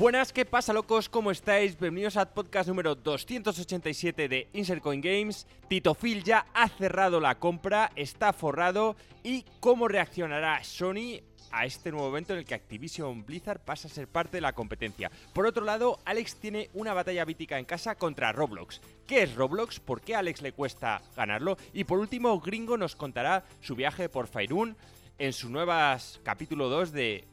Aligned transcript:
Buenas, 0.00 0.32
¿qué 0.32 0.46
pasa 0.46 0.72
locos? 0.72 1.10
¿Cómo 1.10 1.30
estáis? 1.30 1.78
Bienvenidos 1.78 2.16
al 2.16 2.32
podcast 2.32 2.66
número 2.70 2.94
287 2.94 4.30
de 4.30 4.48
Insert 4.54 4.80
Coin 4.80 5.02
Games. 5.02 5.46
Tito 5.68 5.94
Phil 5.94 6.24
ya 6.24 6.46
ha 6.54 6.70
cerrado 6.70 7.20
la 7.20 7.38
compra, 7.38 7.92
está 7.96 8.32
forrado 8.32 8.96
y 9.22 9.44
cómo 9.60 9.88
reaccionará 9.88 10.64
Sony 10.64 11.20
a 11.50 11.66
este 11.66 11.90
nuevo 11.90 12.08
evento 12.08 12.32
en 12.32 12.38
el 12.38 12.46
que 12.46 12.54
Activision 12.54 13.26
Blizzard 13.26 13.60
pasa 13.62 13.88
a 13.88 13.90
ser 13.90 14.08
parte 14.08 14.38
de 14.38 14.40
la 14.40 14.54
competencia. 14.54 15.10
Por 15.34 15.44
otro 15.44 15.66
lado, 15.66 15.98
Alex 16.06 16.36
tiene 16.36 16.70
una 16.72 16.94
batalla 16.94 17.26
mítica 17.26 17.58
en 17.58 17.66
casa 17.66 17.94
contra 17.94 18.32
Roblox. 18.32 18.80
¿Qué 19.06 19.24
es 19.24 19.34
Roblox? 19.34 19.80
¿Por 19.80 20.00
qué 20.00 20.14
a 20.14 20.20
Alex 20.20 20.40
le 20.40 20.52
cuesta 20.52 21.02
ganarlo? 21.14 21.58
Y 21.74 21.84
por 21.84 21.98
último, 21.98 22.40
Gringo 22.40 22.78
nos 22.78 22.96
contará 22.96 23.44
su 23.60 23.76
viaje 23.76 24.08
por 24.08 24.28
Fairún 24.28 24.78
en 25.18 25.34
su 25.34 25.50
nuevas 25.50 26.22
capítulo 26.24 26.70
2 26.70 26.90
de 26.92 27.28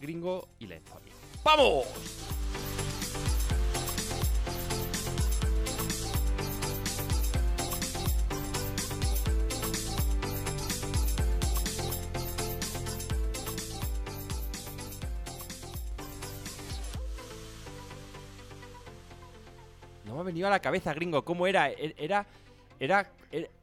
Gringo 0.00 0.48
y 0.58 0.66
la 0.66 0.76
infamia. 0.76 1.09
¡Vamos! 1.44 1.86
No 20.04 20.14
me 20.14 20.20
ha 20.20 20.24
venido 20.24 20.46
a 20.46 20.50
la 20.50 20.60
cabeza, 20.60 20.94
gringo. 20.94 21.24
¿Cómo 21.24 21.46
era? 21.46 21.70
E- 21.70 21.94
Era. 21.98 22.26
Era. 22.78 23.10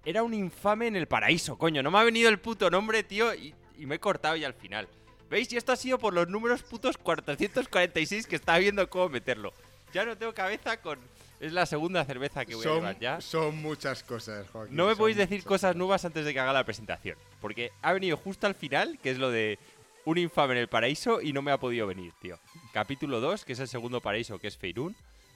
Era 0.05 0.23
un 0.23 0.33
infame 0.33 0.87
en 0.87 0.95
el 0.95 1.07
paraíso, 1.07 1.57
coño. 1.57 1.83
No 1.83 1.91
me 1.91 1.97
ha 1.99 2.03
venido 2.03 2.29
el 2.29 2.39
puto 2.39 2.69
nombre, 2.69 3.03
tío. 3.03 3.33
Y, 3.33 3.53
y 3.77 3.85
me 3.85 3.95
he 3.95 3.99
cortado 3.99 4.35
ya 4.37 4.47
al 4.47 4.53
final. 4.53 4.87
¿Veis? 5.29 5.51
Y 5.51 5.57
esto 5.57 5.71
ha 5.71 5.75
sido 5.75 5.97
por 5.99 6.13
los 6.13 6.27
números 6.29 6.63
putos 6.63 6.97
446 6.97 8.27
que 8.27 8.35
estaba 8.35 8.57
viendo 8.59 8.89
cómo 8.89 9.09
meterlo. 9.09 9.53
Ya 9.93 10.05
no 10.05 10.17
tengo 10.17 10.33
cabeza 10.33 10.77
con. 10.81 10.99
Es 11.39 11.53
la 11.53 11.65
segunda 11.67 12.03
cerveza 12.03 12.45
que 12.45 12.55
voy 12.55 12.65
a 12.65 12.73
llevar 12.73 12.99
ya. 12.99 13.21
son 13.21 13.55
muchas 13.61 14.01
cosas, 14.03 14.49
Joaquín. 14.49 14.75
No 14.75 14.87
me 14.87 14.95
podéis 14.95 15.17
decir 15.17 15.43
cosas 15.43 15.75
nuevas 15.75 16.03
antes 16.03 16.25
de 16.25 16.33
que 16.33 16.39
haga 16.39 16.51
la 16.53 16.63
presentación. 16.63 17.15
Porque 17.41 17.71
ha 17.83 17.93
venido 17.93 18.17
justo 18.17 18.47
al 18.47 18.55
final, 18.55 18.97
que 19.03 19.11
es 19.11 19.19
lo 19.19 19.29
de 19.29 19.59
un 20.05 20.17
infame 20.17 20.53
en 20.53 20.59
el 20.61 20.67
paraíso, 20.67 21.21
y 21.21 21.33
no 21.33 21.41
me 21.43 21.51
ha 21.51 21.59
podido 21.59 21.85
venir, 21.85 22.11
tío. 22.21 22.39
Capítulo 22.73 23.19
2, 23.19 23.45
que 23.45 23.53
es 23.53 23.59
el 23.59 23.67
segundo 23.67 24.01
paraíso, 24.01 24.39
que 24.39 24.47
es 24.47 24.57
Feirún. 24.57 24.95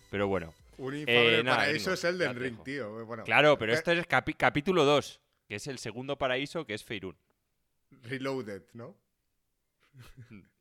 Pero 0.10 0.28
bueno. 0.28 0.54
Un 0.80 0.96
infame 0.96 1.28
Eh, 1.28 1.32
del 1.38 1.46
nada, 1.46 1.58
paraíso 1.58 1.94
es 1.94 2.04
el 2.04 2.18
del 2.18 2.36
ring, 2.36 2.64
tío. 2.64 3.06
Bueno, 3.06 3.24
Claro, 3.24 3.58
pero 3.60 3.72
eh, 3.74 3.76
esto 3.76 3.92
es 3.92 4.08
capi- 4.08 4.36
capítulo 4.36 4.86
2, 4.86 5.20
que 5.48 5.56
es 5.56 5.68
el 5.68 5.78
segundo 5.78 6.18
paraíso, 6.18 6.66
que 6.66 6.74
es 6.74 6.84
Feirún. 6.84 7.16
Reloaded, 8.04 8.64
¿no? 8.74 8.96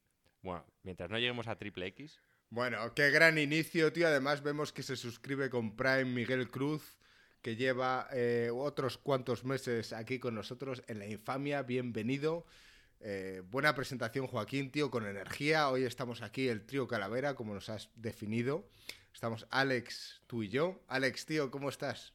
Bueno, 0.43 0.65
mientras 0.85 1.11
no 1.11 1.19
lleguemos 1.19 1.49
a 1.49 1.59
triple 1.59 1.87
X. 1.89 2.19
Bueno, 2.49 2.95
qué 2.95 3.11
gran 3.11 3.37
inicio, 3.37 3.93
tío. 3.93 4.07
Además, 4.07 4.43
vemos 4.43 4.73
que 4.73 4.83
se 4.83 4.97
suscribe 4.97 5.51
con 5.51 5.77
Prime 5.77 6.07
Miguel 6.07 6.51
Cruz, 6.51 6.97
que 7.43 7.57
lleva 7.57 8.09
eh, 8.11 8.51
otros 8.53 8.97
cuantos 8.97 9.45
meses 9.45 9.93
aquí 9.93 10.19
con 10.19 10.35
nosotros 10.35 10.83
en 10.89 10.99
la 10.99 11.07
infamia. 11.07 11.63
Bienvenido. 11.63 12.47
Eh, 13.01 13.43
buena 13.51 13.75
presentación, 13.75 14.27
Joaquín, 14.27 14.71
tío, 14.71 14.91
con 14.91 15.07
energía. 15.07 15.69
Hoy 15.69 15.85
estamos 15.85 16.23
aquí, 16.23 16.49
el 16.49 16.67
trío 16.67 16.89
Calavera, 16.89 17.35
como 17.35 17.55
nos 17.55 17.69
has 17.69 17.91
definido. 17.95 18.69
Estamos 19.13 19.47
Alex, 19.51 20.23
tú 20.27 20.43
y 20.43 20.49
yo. 20.49 20.83
Alex, 20.89 21.27
tío, 21.27 21.51
¿cómo 21.51 21.69
estás? 21.69 22.15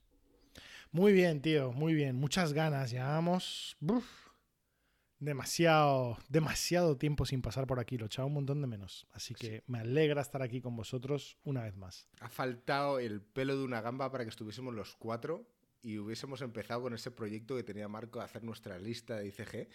Muy 0.92 1.14
bien, 1.14 1.42
tío, 1.42 1.72
muy 1.72 1.94
bien. 1.94 2.16
Muchas 2.16 2.54
ganas. 2.54 2.92
Llevamos 2.92 3.78
uf, 3.82 4.06
demasiado, 5.26 6.18
demasiado 6.30 6.98
tiempo 6.98 7.26
sin 7.26 7.42
pasar 7.42 7.68
por 7.68 7.80
aquí. 7.80 7.98
Lo 7.98 8.06
echaba 8.06 8.28
un 8.28 8.34
montón 8.34 8.62
de 8.62 8.68
menos. 8.68 9.08
Así 9.12 9.34
que 9.34 9.64
me 9.68 9.80
alegra 9.80 10.22
estar 10.22 10.42
aquí 10.42 10.62
con 10.62 10.76
vosotros 10.76 11.38
una 11.44 11.64
vez 11.64 11.76
más. 11.76 12.08
Ha 12.20 12.30
faltado 12.30 13.00
el 13.00 13.22
pelo 13.22 13.58
de 13.58 13.64
una 13.64 13.82
gamba 13.82 14.12
para 14.12 14.24
que 14.24 14.30
estuviésemos 14.30 14.74
los 14.74 14.96
cuatro 14.96 15.46
y 15.82 15.98
hubiésemos 15.98 16.42
empezado 16.42 16.84
con 16.84 16.94
ese 16.94 17.12
proyecto 17.12 17.56
que 17.56 17.64
tenía 17.64 17.88
Marco 17.88 18.20
de 18.20 18.26
hacer 18.26 18.44
nuestra 18.44 18.80
lista 18.80 19.18
de 19.18 19.28
ICG, 19.28 19.68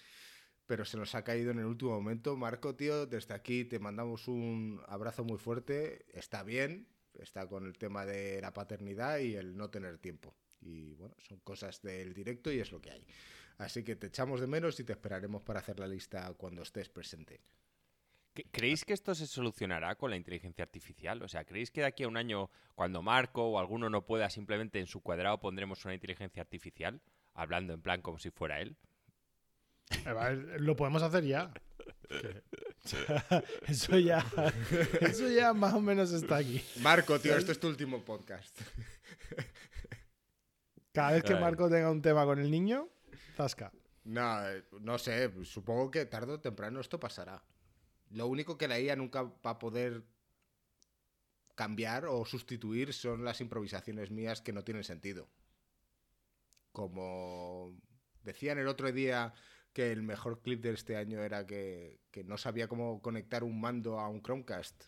pero 0.67 0.85
se 0.85 0.97
nos 0.97 1.15
ha 1.15 1.23
caído 1.23 1.51
en 1.51 1.59
el 1.59 1.67
último 1.67 1.93
momento. 1.93 2.37
Marco, 2.37 2.75
tío, 2.75 3.07
desde 3.07 3.35
aquí 3.35 3.65
te 3.65 3.79
mandamos 3.79 4.27
un 4.29 4.81
abrazo 4.89 5.25
muy 5.25 5.39
fuerte. 5.39 6.07
Está 6.13 6.43
bien, 6.43 6.89
está 7.15 7.49
con 7.49 7.67
el 7.67 7.79
tema 7.79 8.07
de 8.07 8.41
la 8.41 8.53
paternidad 8.53 9.19
y 9.19 9.35
el 9.35 9.57
no 9.57 9.71
tener 9.71 9.99
tiempo. 9.99 10.35
Y 10.61 10.95
bueno, 10.95 11.15
son 11.19 11.39
cosas 11.41 11.81
del 11.83 12.13
directo 12.13 12.53
y 12.53 12.61
es 12.61 12.73
lo 12.73 12.81
que 12.81 12.91
hay. 12.91 13.07
Así 13.61 13.85
que 13.85 13.95
te 13.95 14.07
echamos 14.07 14.41
de 14.41 14.47
menos 14.47 14.81
y 14.81 14.85
te 14.85 14.93
esperaremos 14.93 15.43
para 15.43 15.61
hacer 15.61 15.79
la 15.79 15.87
lista 15.87 16.33
cuando 16.39 16.63
estés 16.63 16.89
presente. 16.89 17.41
¿Cre- 18.35 18.47
¿Creéis 18.51 18.85
que 18.87 18.95
esto 18.95 19.15
se 19.15 19.27
solucionará 19.27 19.97
con 19.97 20.09
la 20.11 20.17
inteligencia 20.17 20.65
artificial? 20.65 21.23
O 21.23 21.29
sea, 21.29 21.45
¿creéis 21.45 21.71
que 21.71 21.83
de 21.83 21.87
aquí 21.89 22.05
a 22.05 22.09
un 22.09 22.17
año, 22.17 22.49
cuando 22.75 23.03
Marco 23.03 23.45
o 23.45 23.59
alguno 23.59 23.91
no 23.91 24.07
pueda, 24.07 24.31
simplemente 24.31 24.79
en 24.81 24.87
su 24.87 25.03
cuadrado 25.03 25.41
pondremos 25.41 25.85
una 25.85 25.93
inteligencia 25.95 26.41
artificial? 26.43 27.03
Hablando 27.35 27.75
en 27.75 27.83
plan 27.83 28.01
como 28.01 28.19
si 28.19 28.31
fuera 28.31 28.61
él. 28.61 28.77
Ver, 30.07 30.61
Lo 30.61 30.75
podemos 30.75 31.03
hacer 31.03 31.25
ya. 31.25 31.53
Eso 33.69 33.99
ya, 33.99 34.25
eso 35.01 35.29
ya 35.29 35.53
más 35.53 35.75
o 35.75 35.81
menos 35.81 36.13
está 36.13 36.37
aquí. 36.39 36.65
Marco, 36.81 37.19
tío, 37.21 37.37
este 37.37 37.53
es 37.53 37.61
tu 37.61 37.69
último 37.69 38.03
podcast. 38.03 38.59
Cada 40.93 41.13
vez 41.13 41.23
que. 41.25 41.35
Marco 41.35 41.69
tenga 41.69 41.91
un 41.91 42.01
tema 42.03 42.25
con 42.25 42.39
el 42.39 42.51
niño, 42.51 42.89
No, 44.05 44.41
no 44.81 44.99
sé, 44.99 45.31
supongo 45.45 45.91
que 45.91 46.07
tarde 46.07 46.33
o 46.33 46.41
temprano 46.41 46.81
esto 46.81 46.99
pasará. 46.99 47.43
Lo 48.11 48.27
único 48.27 48.57
que 48.59 48.69
la 48.69 48.81
IA 48.81 48.97
nunca 48.97 49.23
va 49.23 49.51
a 49.51 49.59
poder 49.59 50.05
cambiar 51.55 52.07
o 52.07 52.25
sustituir 52.25 52.93
son 52.93 53.25
las 53.25 53.41
improvisaciones 53.41 54.11
mías 54.11 54.41
que 54.41 54.53
no 54.53 54.65
tienen 54.65 54.85
sentido. 54.85 55.29
Como 56.73 57.77
decían 58.23 58.59
el 58.59 58.69
otro 58.69 58.91
día 58.93 59.35
que 59.73 59.93
el 59.93 60.03
mejor 60.03 60.41
clip 60.41 60.63
de 60.63 60.73
este 60.73 60.97
año 60.97 61.21
era 61.21 61.47
que, 61.47 62.01
que 62.11 62.25
no 62.25 62.39
sabía 62.39 62.69
cómo 62.69 63.03
conectar 63.03 63.45
un 63.45 63.61
mando 63.61 64.01
a 64.01 64.09
un 64.09 64.23
Chromecast, 64.23 64.85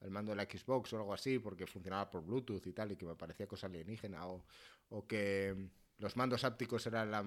el 0.00 0.10
mando 0.10 0.30
de 0.30 0.36
la 0.36 0.44
Xbox 0.44 0.92
o 0.92 0.98
algo 0.98 1.12
así, 1.12 1.38
porque 1.38 1.66
funcionaba 1.66 2.08
por 2.10 2.24
Bluetooth 2.24 2.66
y 2.66 2.72
tal, 2.72 2.92
y 2.92 2.96
que 2.96 3.06
me 3.06 3.16
parecía 3.16 3.46
cosa 3.46 3.66
alienígena, 3.66 4.26
o, 4.26 4.44
o 4.88 5.06
que 5.06 5.70
los 5.98 6.16
mandos 6.16 6.44
ápticos 6.44 6.86
eran 6.86 7.10
la, 7.10 7.24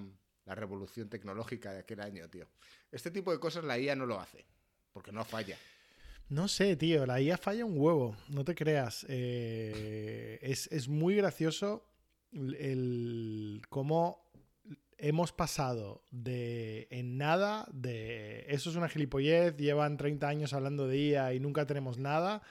la 0.49 0.55
revolución 0.55 1.07
tecnológica 1.09 1.71
de 1.71 1.79
aquel 1.81 2.01
año, 2.01 2.27
tío. 2.27 2.47
Este 2.91 3.11
tipo 3.11 3.31
de 3.31 3.39
cosas 3.39 3.63
la 3.63 3.77
IA 3.77 3.95
no 3.95 4.07
lo 4.07 4.19
hace, 4.19 4.45
porque 4.91 5.11
no 5.11 5.23
falla. 5.23 5.55
No 6.27 6.47
sé, 6.47 6.75
tío, 6.75 7.05
la 7.05 7.21
IA 7.21 7.37
falla 7.37 7.65
un 7.65 7.77
huevo, 7.77 8.15
no 8.29 8.43
te 8.43 8.55
creas. 8.55 9.05
Eh, 9.09 10.39
es, 10.41 10.65
es 10.71 10.87
muy 10.87 11.15
gracioso 11.15 11.85
el, 12.31 12.55
el 12.55 13.61
cómo 13.69 14.27
hemos 14.97 15.31
pasado 15.33 16.03
de 16.09 16.87
en 16.89 17.19
nada, 17.19 17.67
de 17.71 18.47
eso 18.49 18.71
es 18.71 18.75
una 18.75 18.89
gilipollez, 18.89 19.55
llevan 19.55 19.97
30 19.97 20.27
años 20.27 20.53
hablando 20.53 20.87
de 20.87 20.97
IA 20.97 21.35
y 21.35 21.39
nunca 21.39 21.67
tenemos 21.67 21.99
nada, 21.99 22.41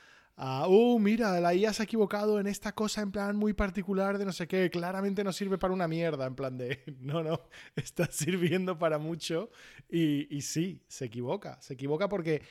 a, 0.41 0.69
uh, 0.69 0.99
mira, 1.01 1.41
la 1.41 1.53
IA 1.53 1.73
se 1.73 1.83
ha 1.83 1.85
equivocado 1.85 2.39
en 2.39 2.47
esta 2.47 2.73
cosa 2.73 3.03
en 3.03 3.11
plan 3.11 3.37
muy 3.37 3.53
particular 3.55 4.19
de 4.19 4.25
no 4.25 4.33
sé 4.33 4.47
qué, 4.47 4.71
claramente 4.71 5.25
no 5.25 5.33
sirve 5.33 5.59
para 5.59 5.75
una 5.75 5.89
mierda, 5.89 6.27
en 6.27 6.35
plan 6.37 6.57
de, 6.57 6.83
no, 7.01 7.23
no, 7.25 7.41
está 7.77 8.07
sirviendo 8.11 8.79
para 8.79 8.99
mucho 8.99 9.51
y, 9.91 10.33
y 10.35 10.43
sí, 10.43 10.81
se 10.87 11.07
equivoca, 11.07 11.61
se 11.61 11.75
equivoca 11.75 12.09
porque 12.09 12.43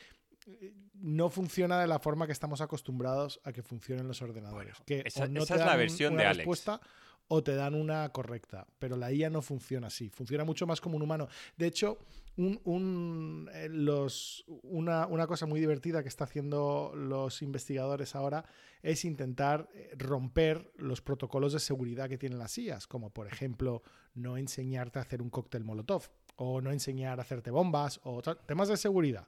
no 0.94 1.30
funciona 1.30 1.80
de 1.80 1.86
la 1.86 1.98
forma 1.98 2.26
que 2.26 2.32
estamos 2.32 2.60
acostumbrados 2.60 3.40
a 3.44 3.52
que 3.52 3.62
funcionen 3.62 4.06
los 4.08 4.22
ordenadores. 4.22 4.76
que 4.86 5.02
esa- 5.04 5.26
no 5.28 5.42
esa 5.42 5.54
es 5.54 5.60
la 5.60 5.66
dan 5.68 5.78
versión 5.78 6.12
una 6.14 6.22
de 6.22 6.28
Alex. 6.28 6.38
respuesta 6.38 6.80
o 7.28 7.42
te 7.42 7.54
dan 7.54 7.74
una 7.74 8.08
correcta. 8.10 8.66
Pero 8.78 8.96
la 8.96 9.12
IA 9.12 9.28
no 9.28 9.42
funciona 9.42 9.88
así. 9.88 10.08
Funciona 10.08 10.44
mucho 10.44 10.66
más 10.66 10.80
como 10.80 10.96
un 10.96 11.02
humano. 11.02 11.28
De 11.58 11.66
hecho, 11.66 11.98
un- 12.38 12.60
un, 12.64 13.50
eh, 13.52 13.68
los, 13.68 14.44
una, 14.62 15.06
una 15.06 15.26
cosa 15.26 15.44
muy 15.46 15.60
divertida 15.60 16.02
que 16.02 16.08
está 16.08 16.24
haciendo 16.24 16.92
los 16.94 17.42
investigadores 17.42 18.14
ahora 18.14 18.44
es 18.82 19.04
intentar 19.04 19.68
eh, 19.74 19.90
romper 19.98 20.72
los 20.76 21.02
protocolos 21.02 21.52
de 21.52 21.58
seguridad 21.60 22.08
que 22.08 22.16
tienen 22.16 22.38
las 22.38 22.56
IAs, 22.56 22.86
como 22.86 23.10
por 23.10 23.26
ejemplo 23.26 23.82
no 24.14 24.36
enseñarte 24.38 24.98
a 24.98 25.02
hacer 25.02 25.20
un 25.20 25.30
cóctel 25.30 25.64
molotov 25.64 26.04
o 26.36 26.60
no 26.60 26.70
enseñar 26.72 27.18
a 27.18 27.22
hacerte 27.22 27.50
bombas 27.50 28.00
o 28.04 28.22
temas 28.46 28.68
de 28.68 28.76
seguridad. 28.76 29.26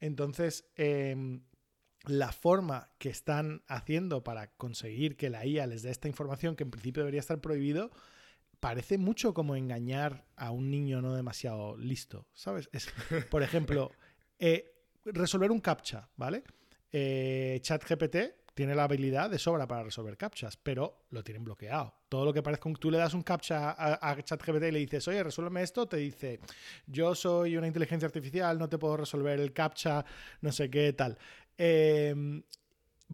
Entonces, 0.00 0.64
em, 0.76 1.40
la 2.06 2.30
forma 2.32 2.90
que 2.98 3.08
están 3.08 3.62
haciendo 3.66 4.22
para 4.22 4.48
conseguir 4.52 5.16
que 5.16 5.30
la 5.30 5.44
IA 5.44 5.66
les 5.66 5.82
dé 5.82 5.90
esta 5.90 6.08
información, 6.08 6.54
que 6.56 6.64
en 6.64 6.70
principio 6.70 7.02
debería 7.02 7.20
estar 7.20 7.40
prohibido, 7.40 7.90
parece 8.60 8.98
mucho 8.98 9.34
como 9.34 9.56
engañar 9.56 10.26
a 10.36 10.50
un 10.50 10.70
niño 10.70 11.00
no 11.00 11.14
demasiado 11.14 11.76
listo, 11.76 12.26
¿sabes? 12.32 12.68
Es, 12.72 12.88
por 13.30 13.42
ejemplo, 13.42 13.90
eh, 14.38 14.72
resolver 15.04 15.50
un 15.50 15.60
captcha, 15.60 16.08
¿vale? 16.16 16.42
Eh, 16.90 17.58
ChatGPT 17.62 18.16
tiene 18.54 18.74
la 18.74 18.84
habilidad 18.84 19.30
de 19.30 19.38
sobra 19.38 19.68
para 19.68 19.84
resolver 19.84 20.16
captchas, 20.16 20.56
pero 20.56 21.04
lo 21.10 21.22
tienen 21.22 21.44
bloqueado. 21.44 21.94
Todo 22.08 22.24
lo 22.24 22.32
que 22.32 22.42
parezca, 22.42 22.68
tú 22.80 22.90
le 22.90 22.98
das 22.98 23.14
un 23.14 23.22
captcha 23.22 23.70
a, 23.70 24.10
a 24.10 24.22
ChatGPT 24.22 24.64
y 24.64 24.72
le 24.72 24.78
dices, 24.80 25.06
oye, 25.06 25.22
resuélveme 25.22 25.62
esto, 25.62 25.86
te 25.86 25.98
dice, 25.98 26.40
yo 26.86 27.14
soy 27.14 27.56
una 27.56 27.68
inteligencia 27.68 28.06
artificial, 28.06 28.58
no 28.58 28.68
te 28.68 28.78
puedo 28.78 28.96
resolver 28.96 29.38
el 29.38 29.52
captcha, 29.52 30.04
no 30.40 30.50
sé 30.50 30.68
qué, 30.68 30.92
tal. 30.92 31.16
Eh, 31.56 32.42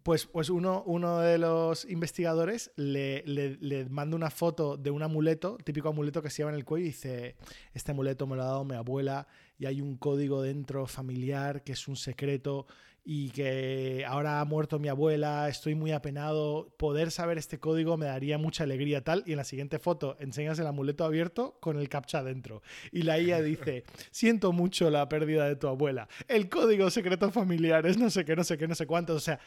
pues, 0.02 0.26
pues 0.26 0.50
uno, 0.50 0.82
uno 0.86 1.20
de 1.20 1.38
los 1.38 1.84
investigadores 1.84 2.72
le, 2.76 3.22
le, 3.26 3.56
le, 3.60 3.84
manda 3.86 4.16
una 4.16 4.30
foto 4.30 4.76
de 4.76 4.90
un 4.90 5.02
amuleto, 5.02 5.56
típico 5.64 5.88
amuleto 5.88 6.20
que 6.20 6.30
se 6.30 6.38
lleva 6.38 6.50
en 6.50 6.56
el 6.56 6.64
cuello, 6.64 6.84
y 6.84 6.88
dice: 6.88 7.36
Este 7.72 7.92
amuleto 7.92 8.26
me 8.26 8.36
lo 8.36 8.42
ha 8.42 8.46
dado 8.46 8.64
mi 8.64 8.74
abuela 8.74 9.26
y 9.58 9.66
hay 9.66 9.80
un 9.80 9.96
código 9.96 10.42
dentro 10.42 10.86
familiar 10.86 11.62
que 11.62 11.72
es 11.72 11.86
un 11.86 11.96
secreto 11.96 12.66
y 13.06 13.30
que 13.30 14.04
ahora 14.08 14.40
ha 14.40 14.44
muerto 14.46 14.78
mi 14.78 14.88
abuela, 14.88 15.46
estoy 15.50 15.74
muy 15.74 15.92
apenado, 15.92 16.74
poder 16.78 17.10
saber 17.10 17.36
este 17.36 17.60
código 17.60 17.98
me 17.98 18.06
daría 18.06 18.38
mucha 18.38 18.64
alegría 18.64 19.04
tal, 19.04 19.22
y 19.26 19.32
en 19.32 19.36
la 19.36 19.44
siguiente 19.44 19.78
foto 19.78 20.16
enseñas 20.20 20.58
el 20.58 20.66
amuleto 20.66 21.04
abierto 21.04 21.58
con 21.60 21.78
el 21.78 21.90
captcha 21.90 22.22
dentro. 22.22 22.62
Y 22.92 23.02
la 23.02 23.20
IA 23.20 23.42
dice, 23.42 23.84
siento 24.10 24.52
mucho 24.52 24.88
la 24.90 25.06
pérdida 25.06 25.46
de 25.46 25.56
tu 25.56 25.68
abuela, 25.68 26.08
el 26.28 26.48
código 26.48 26.88
secreto 26.88 27.30
familiar 27.30 27.86
es 27.86 27.98
no 27.98 28.08
sé 28.08 28.24
qué, 28.24 28.34
no 28.34 28.42
sé 28.44 28.56
qué, 28.56 28.66
no 28.66 28.74
sé 28.74 28.86
cuántos, 28.86 29.16
o 29.16 29.20
sea, 29.20 29.38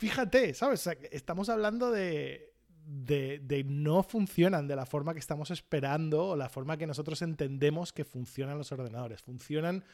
fíjate, 0.00 0.54
¿sabes? 0.54 0.86
Estamos 1.12 1.50
hablando 1.50 1.90
de, 1.90 2.54
de, 2.86 3.38
de, 3.42 3.64
no 3.64 4.02
funcionan 4.02 4.66
de 4.66 4.74
la 4.74 4.86
forma 4.86 5.12
que 5.12 5.18
estamos 5.18 5.50
esperando 5.50 6.28
o 6.28 6.36
la 6.36 6.48
forma 6.48 6.78
que 6.78 6.86
nosotros 6.86 7.20
entendemos 7.20 7.92
que 7.92 8.06
funcionan 8.06 8.56
los 8.56 8.72
ordenadores. 8.72 9.20
Funcionan 9.20 9.84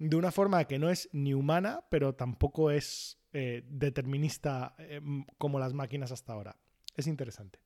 de 0.00 0.16
una 0.16 0.32
forma 0.32 0.64
que 0.64 0.80
no 0.80 0.90
es 0.90 1.08
ni 1.12 1.32
humana, 1.32 1.84
pero 1.90 2.16
tampoco 2.16 2.72
es 2.72 3.20
eh, 3.32 3.62
determinista 3.68 4.74
eh, 4.78 5.00
como 5.38 5.60
las 5.60 5.74
máquinas 5.74 6.10
hasta 6.10 6.32
ahora. 6.32 6.56
Es 6.96 7.06
interesante. 7.06 7.60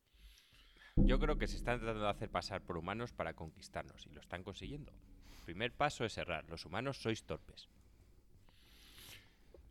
Yo 0.96 1.19
creo 1.19 1.38
que 1.38 1.46
se 1.46 1.56
están 1.56 1.78
tratando 1.78 2.04
de 2.04 2.10
hacer 2.10 2.31
pasar 2.31 2.60
por 2.60 2.76
humanos 2.76 3.12
para 3.14 3.32
conquistarnos 3.32 4.06
y 4.06 4.10
lo 4.10 4.20
están 4.20 4.43
consiguiendo. 4.43 4.93
El 5.38 5.44
primer 5.46 5.72
paso 5.72 6.04
es 6.04 6.19
errar. 6.19 6.44
Los 6.50 6.66
humanos 6.66 6.98
sois 6.98 7.25
torpes. 7.25 7.70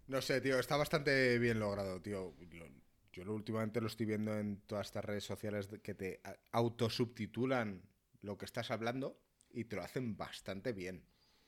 No 0.07 0.21
sé, 0.21 0.41
tío, 0.41 0.59
está 0.59 0.77
bastante 0.77 1.39
bien 1.39 1.59
logrado, 1.59 2.01
tío. 2.01 2.35
Yo 3.11 3.23
lo, 3.23 3.33
últimamente 3.33 3.81
lo 3.81 3.87
estoy 3.87 4.05
viendo 4.05 4.37
en 4.37 4.61
todas 4.61 4.87
estas 4.87 5.05
redes 5.05 5.23
sociales 5.23 5.69
que 5.81 5.95
te 5.95 6.21
autosubtitulan 6.51 7.81
lo 8.21 8.37
que 8.37 8.45
estás 8.45 8.71
hablando 8.71 9.19
y 9.51 9.65
te 9.65 9.75
lo 9.75 9.83
hacen 9.83 10.17
bastante 10.17 10.73
bien 10.73 11.05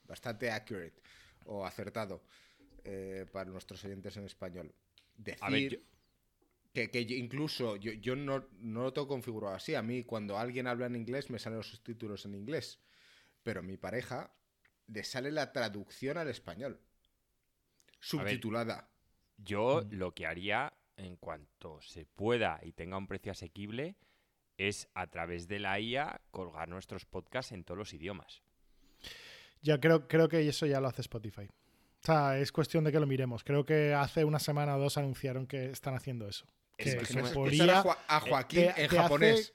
bastante 0.08 0.50
accurate 0.50 1.02
o 1.46 1.66
acertado 1.66 2.24
eh, 2.84 3.26
para 3.32 3.50
nuestros 3.50 3.84
oyentes 3.86 4.16
en 4.18 4.26
español. 4.26 4.74
Decir 5.16 5.50
ver, 5.52 5.72
yo... 5.72 5.80
que, 6.74 6.90
que, 6.90 7.02
incluso 7.02 7.76
yo, 7.76 7.92
yo 7.94 8.16
no, 8.16 8.48
no, 8.60 8.84
lo 8.84 8.94
tengo 8.94 9.08
configurado 9.08 9.56
así. 9.56 9.76
A 9.76 9.82
mí 9.82 10.04
cuando 10.04 10.38
alguien 10.38 10.68
habla 10.68 10.88
en 10.88 10.96
inglés 10.96 11.30
me 11.30 11.40
salen 11.40 11.58
los 11.58 11.70
subtítulos 11.70 12.26
en 12.26 12.36
inglés. 12.36 12.80
Pero 13.44 13.60
a 13.60 13.64
mi 13.64 13.78
pareja 13.78 14.34
le 14.88 15.04
sale 15.04 15.32
la 15.32 15.52
traducción 15.52 16.18
al 16.18 16.30
español. 16.30 16.80
Subtitulada. 18.00 18.76
Ver, 18.76 19.46
yo 19.46 19.82
mm. 19.84 19.94
lo 19.94 20.14
que 20.14 20.26
haría 20.26 20.74
en 20.98 21.16
cuanto 21.16 21.80
se 21.82 22.06
pueda 22.06 22.60
y 22.64 22.72
tenga 22.72 22.98
un 22.98 23.08
precio 23.08 23.32
asequible 23.32 23.96
es 24.58 24.90
a 24.96 25.08
través 25.08 25.48
de 25.48 25.60
la 25.60 25.80
IA 25.80 26.22
colgar 26.32 26.68
nuestros 26.68 27.06
podcasts 27.06 27.52
en 27.52 27.64
todos 27.64 27.78
los 27.78 27.94
idiomas. 27.94 28.42
Ya 29.62 29.80
creo, 29.80 30.08
creo 30.08 30.28
que 30.28 30.48
eso 30.48 30.66
ya 30.66 30.80
lo 30.80 30.88
hace 30.88 31.02
Spotify. 31.02 31.44
O 31.44 32.06
sea, 32.06 32.38
es 32.38 32.52
cuestión 32.52 32.84
de 32.84 32.92
que 32.92 33.00
lo 33.00 33.08
miremos. 33.08 33.44
Creo 33.44 33.66
que 33.66 33.94
hace 33.94 34.24
una 34.24 34.40
semana 34.40 34.76
o 34.76 34.80
dos 34.80 34.98
anunciaron 34.98 35.46
que 35.48 35.72
están 35.72 35.96
haciendo 35.96 36.28
eso. 36.28 36.46
Que 36.78 36.90
es 36.90 37.08
que 37.08 37.24
podría, 37.24 37.84
a 38.08 38.20
Joaquín 38.20 38.72
te, 38.76 38.84
en 38.84 38.90
te 38.90 38.98
japonés. 38.98 39.54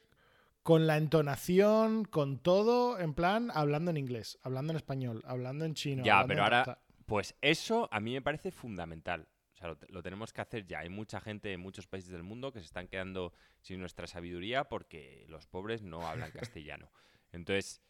Con 0.62 0.87
la 0.87 0.97
entonación, 0.97 2.05
con 2.05 2.39
todo, 2.39 3.00
en 3.00 3.15
plan, 3.15 3.50
hablando 3.53 3.91
en 3.91 3.97
inglés, 3.97 4.39
hablando 4.43 4.73
en 4.73 4.77
español, 4.77 5.23
hablando 5.25 5.65
en 5.65 5.75
chino. 5.75 6.05
Ya, 6.05 6.25
pero 6.25 6.44
ahora, 6.44 6.79
pues 7.06 7.34
eso 7.40 7.88
a 7.93 8.00
mí 8.00 8.12
me 8.12 8.22
parece 8.22 8.50
fundamental. 8.50 9.28
O 9.54 9.56
sea, 9.56 9.69
lo, 9.69 9.78
lo, 9.88 10.02
tenemos 10.02 10.32
que 10.32 10.40
hacer 10.40 10.66
ya. 10.66 10.81
Hay 10.81 10.88
mucha 10.88 11.20
gente 11.20 11.52
en 11.52 11.60
muchos 11.60 11.87
países 11.87 12.10
del 12.10 12.22
mundo 12.22 12.52
que 12.52 12.60
se 12.60 12.66
están 12.66 12.88
quedando 12.88 13.32
sin 13.60 13.81
nuestra 13.81 14.06
sabiduría 14.06 14.64
porque 14.64 15.25
los 15.28 15.46
pobres 15.46 15.82
no 15.82 16.06
hablan 16.06 16.31
castellano. 16.32 16.90
Entonces, 17.32 17.82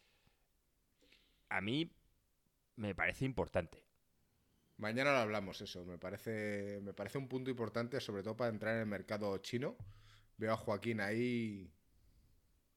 a 1.49 1.61
mí 1.61 1.93
me 2.77 2.95
parece 2.95 3.25
importante. 3.25 3.85
Mañana 4.79 5.13
lo 5.13 5.19
hablamos, 5.19 5.61
eso. 5.61 5.85
Me 5.85 5.99
parece, 5.99 6.81
me 6.83 6.95
parece 6.95 7.19
un 7.19 7.29
punto 7.29 7.51
importante, 7.51 8.01
sobre 8.01 8.23
todo 8.23 8.37
para 8.37 8.51
entrar 8.51 8.75
en 8.75 8.81
el 8.81 8.87
mercado 8.87 9.37
chino. 9.39 9.77
Veo 10.39 10.53
a 10.53 10.57
Joaquín 10.57 11.01
ahí 11.01 11.71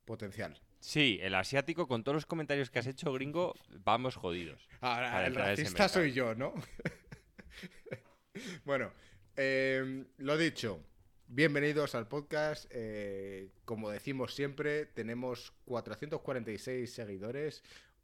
potencial. 0.04 0.62
Sí, 0.86 1.18
el 1.24 1.34
asiático, 1.34 1.88
con 1.88 2.04
todos 2.04 2.14
los 2.14 2.26
comentarios 2.28 2.70
que 2.70 2.78
has 2.78 2.86
hecho, 2.86 3.12
gringo, 3.12 3.56
vamos 3.84 4.16
jodidos. 4.16 4.70
Ahora, 4.82 5.26
el 5.26 5.34
racista 5.34 5.90
soy 5.90 6.14
yo, 6.14 6.36
¿no? 6.36 6.54
bueno, 8.66 8.92
eh, 9.36 10.06
lo 10.18 10.38
dicho. 10.38 10.86
Bienvenidos 11.26 11.96
al 11.96 12.08
podcast. 12.08 12.68
Eh, 12.70 13.50
como 13.66 13.90
decimos 13.90 14.36
siempre, 14.36 14.86
tenemos 14.86 15.54
446 15.66 16.94
seguidores. 16.94 17.64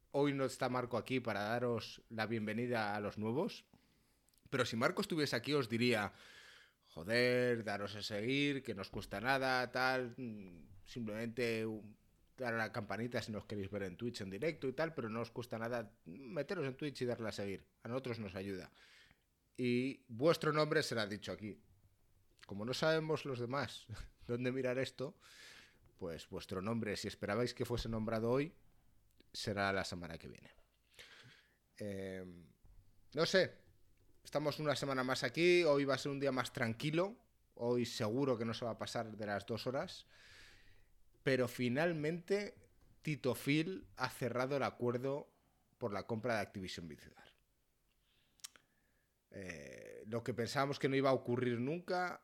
Hoy 0.10 0.34
no 0.34 0.46
está 0.46 0.68
Marco 0.68 0.98
aquí 0.98 1.20
para 1.20 1.44
daros 1.44 2.02
la 2.10 2.26
bienvenida 2.26 2.96
a 2.96 3.00
los 3.00 3.20
nuevos. 3.20 3.64
Pero 4.50 4.66
si 4.66 4.76
Marco 4.76 5.04
estuviese 5.04 5.36
aquí 5.36 5.54
os 5.54 5.70
diría, 5.70 6.14
joder, 6.88 7.64
daros 7.64 7.96
a 7.96 8.02
seguir, 8.02 8.64
que 8.64 8.74
no 8.74 8.82
os 8.82 8.90
cuesta 8.90 9.22
nada, 9.22 9.70
tal. 9.70 10.16
Simplemente 10.88 11.64
dar 11.64 12.01
a 12.44 12.52
la 12.52 12.72
campanita 12.72 13.22
si 13.22 13.32
nos 13.32 13.46
queréis 13.46 13.70
ver 13.70 13.84
en 13.84 13.98
Twitch 13.98 14.22
en 14.22 14.30
directo 14.30 14.68
y 14.68 14.74
tal, 14.74 14.94
pero 14.94 15.10
no 15.10 15.22
os 15.22 15.32
cuesta 15.32 15.58
nada 15.58 15.92
meteros 16.06 16.66
en 16.66 16.76
Twitch 16.76 17.02
y 17.02 17.06
darle 17.06 17.30
a 17.30 17.32
seguir. 17.32 17.66
A 17.84 17.88
nosotros 17.88 18.20
nos 18.20 18.36
ayuda. 18.36 18.72
Y 19.58 20.04
vuestro 20.08 20.52
nombre 20.54 20.84
será 20.84 21.06
dicho 21.06 21.32
aquí. 21.32 21.60
Como 22.46 22.66
no 22.66 22.74
sabemos 22.74 23.26
los 23.26 23.40
demás 23.40 23.86
dónde 24.28 24.52
mirar 24.52 24.80
esto, 24.80 25.16
pues 25.98 26.28
vuestro 26.30 26.62
nombre, 26.62 26.98
si 26.98 27.08
esperabais 27.08 27.54
que 27.54 27.66
fuese 27.66 27.88
nombrado 27.88 28.30
hoy, 28.30 28.54
será 29.32 29.72
la 29.72 29.84
semana 29.84 30.18
que 30.18 30.28
viene. 30.28 30.52
Eh, 31.78 32.26
no 33.14 33.26
sé, 33.26 33.54
estamos 34.24 34.60
una 34.60 34.76
semana 34.76 35.04
más 35.04 35.24
aquí, 35.24 35.64
hoy 35.64 35.86
va 35.86 35.96
a 35.96 35.98
ser 35.98 36.12
un 36.12 36.20
día 36.20 36.32
más 36.32 36.54
tranquilo, 36.54 37.16
hoy 37.56 37.86
seguro 37.86 38.38
que 38.38 38.46
no 38.46 38.54
se 38.54 38.66
va 38.66 38.72
a 38.72 38.78
pasar 38.78 39.16
de 39.16 39.26
las 39.26 39.46
dos 39.46 39.68
horas, 39.68 40.06
pero 41.24 41.48
finalmente 41.48 42.56
Tito 43.02 43.36
Phil 43.36 43.88
ha 43.98 44.10
cerrado 44.10 44.58
el 44.58 44.64
acuerdo 44.64 45.32
por 45.78 45.94
la 45.94 46.04
compra 46.04 46.36
de 46.36 46.42
Activision 46.42 46.88
Blizzard. 46.88 47.14
Eh, 49.32 50.04
lo 50.08 50.24
que 50.24 50.34
pensábamos 50.34 50.78
que 50.78 50.90
no 50.90 50.96
iba 50.96 51.10
a 51.10 51.14
ocurrir 51.14 51.60
nunca, 51.60 52.22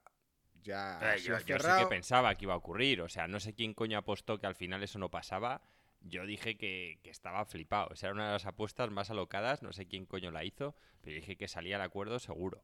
ya 0.62 1.16
eh, 1.16 1.20
yo, 1.20 1.40
yo 1.40 1.58
sí 1.58 1.68
que 1.80 1.88
pensaba 1.88 2.36
que 2.36 2.46
iba 2.46 2.54
a 2.54 2.58
ocurrir. 2.58 3.02
O 3.02 3.10
sea, 3.10 3.28
no 3.28 3.40
sé 3.40 3.54
quién 3.54 3.74
coño 3.74 3.98
apostó 3.98 4.40
que 4.40 4.48
al 4.48 4.56
final 4.56 4.84
eso 4.84 5.00
no 5.00 5.10
pasaba 5.10 5.62
yo 6.02 6.26
dije 6.26 6.58
que, 6.58 7.00
que, 7.04 7.10
estaba 7.10 7.46
flipado. 7.46 7.90
O 7.92 7.96
sea, 7.96 8.08
era 8.10 8.16
una 8.16 8.28
de 8.28 8.34
las 8.34 8.46
apuestas 8.46 8.90
más 8.90 9.10
alocadas, 9.10 9.64
no 9.64 9.74
sé 9.74 9.88
quién 9.88 10.06
coño 10.06 10.32
la 10.32 10.44
hizo, 10.44 10.76
pero 11.02 11.16
dije 11.16 11.36
que 11.36 11.48
salía 11.48 11.76
el 11.76 11.82
acuerdo 11.82 12.20
seguro. 12.20 12.64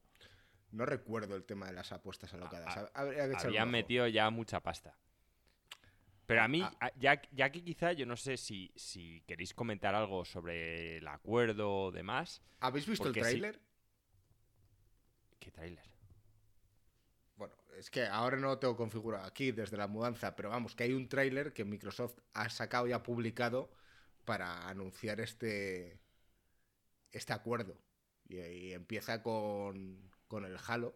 No 0.72 0.86
recuerdo 0.86 1.36
el 1.36 1.44
tema 1.44 1.68
de 1.68 1.74
las 1.74 1.92
apuestas 1.92 2.34
alocadas. 2.34 2.78
A, 2.78 2.90
a, 2.94 3.40
habían 3.44 3.70
metido 3.70 4.08
ya 4.08 4.30
mucha 4.30 4.62
pasta. 4.62 4.98
Pero 6.26 6.42
a 6.42 6.48
mí, 6.48 6.64
ya, 6.98 7.22
ya 7.32 7.52
que 7.52 7.64
quizá, 7.64 7.92
yo 7.92 8.06
no 8.06 8.16
sé 8.16 8.38
si, 8.38 8.72
si 8.76 9.22
queréis 9.28 9.54
comentar 9.54 9.94
algo 9.94 10.24
sobre 10.24 10.98
el 10.98 11.08
acuerdo 11.08 11.86
o 11.86 11.92
demás. 11.92 12.42
¿Habéis 12.60 12.88
visto 12.88 13.08
el 13.10 13.14
tráiler? 13.14 13.56
Si... 13.56 13.62
¿Qué 15.40 15.52
tráiler? 15.52 15.94
es 17.78 17.90
que 17.90 18.06
ahora 18.06 18.38
no 18.38 18.48
lo 18.48 18.60
tengo 18.60 18.76
configurado 18.76 19.26
aquí 19.26 19.52
desde 19.52 19.78
la 19.78 19.88
mudanza, 19.88 20.36
pero 20.36 20.50
vamos, 20.50 20.76
que 20.76 20.84
hay 20.84 20.94
un 20.94 21.08
tráiler 21.08 21.54
que 21.54 21.66
Microsoft 21.66 22.20
ha 22.34 22.50
sacado 22.50 22.88
y 22.88 22.92
ha 22.92 23.04
publicado 23.04 23.72
para 24.26 24.68
anunciar 24.70 25.20
este, 25.20 26.00
este 27.12 27.34
acuerdo. 27.34 27.78
Y, 28.28 28.38
y 28.38 28.74
empieza 28.74 29.22
con, 29.22 30.12
con, 30.28 30.46
el 30.46 30.58
Halo. 30.66 30.96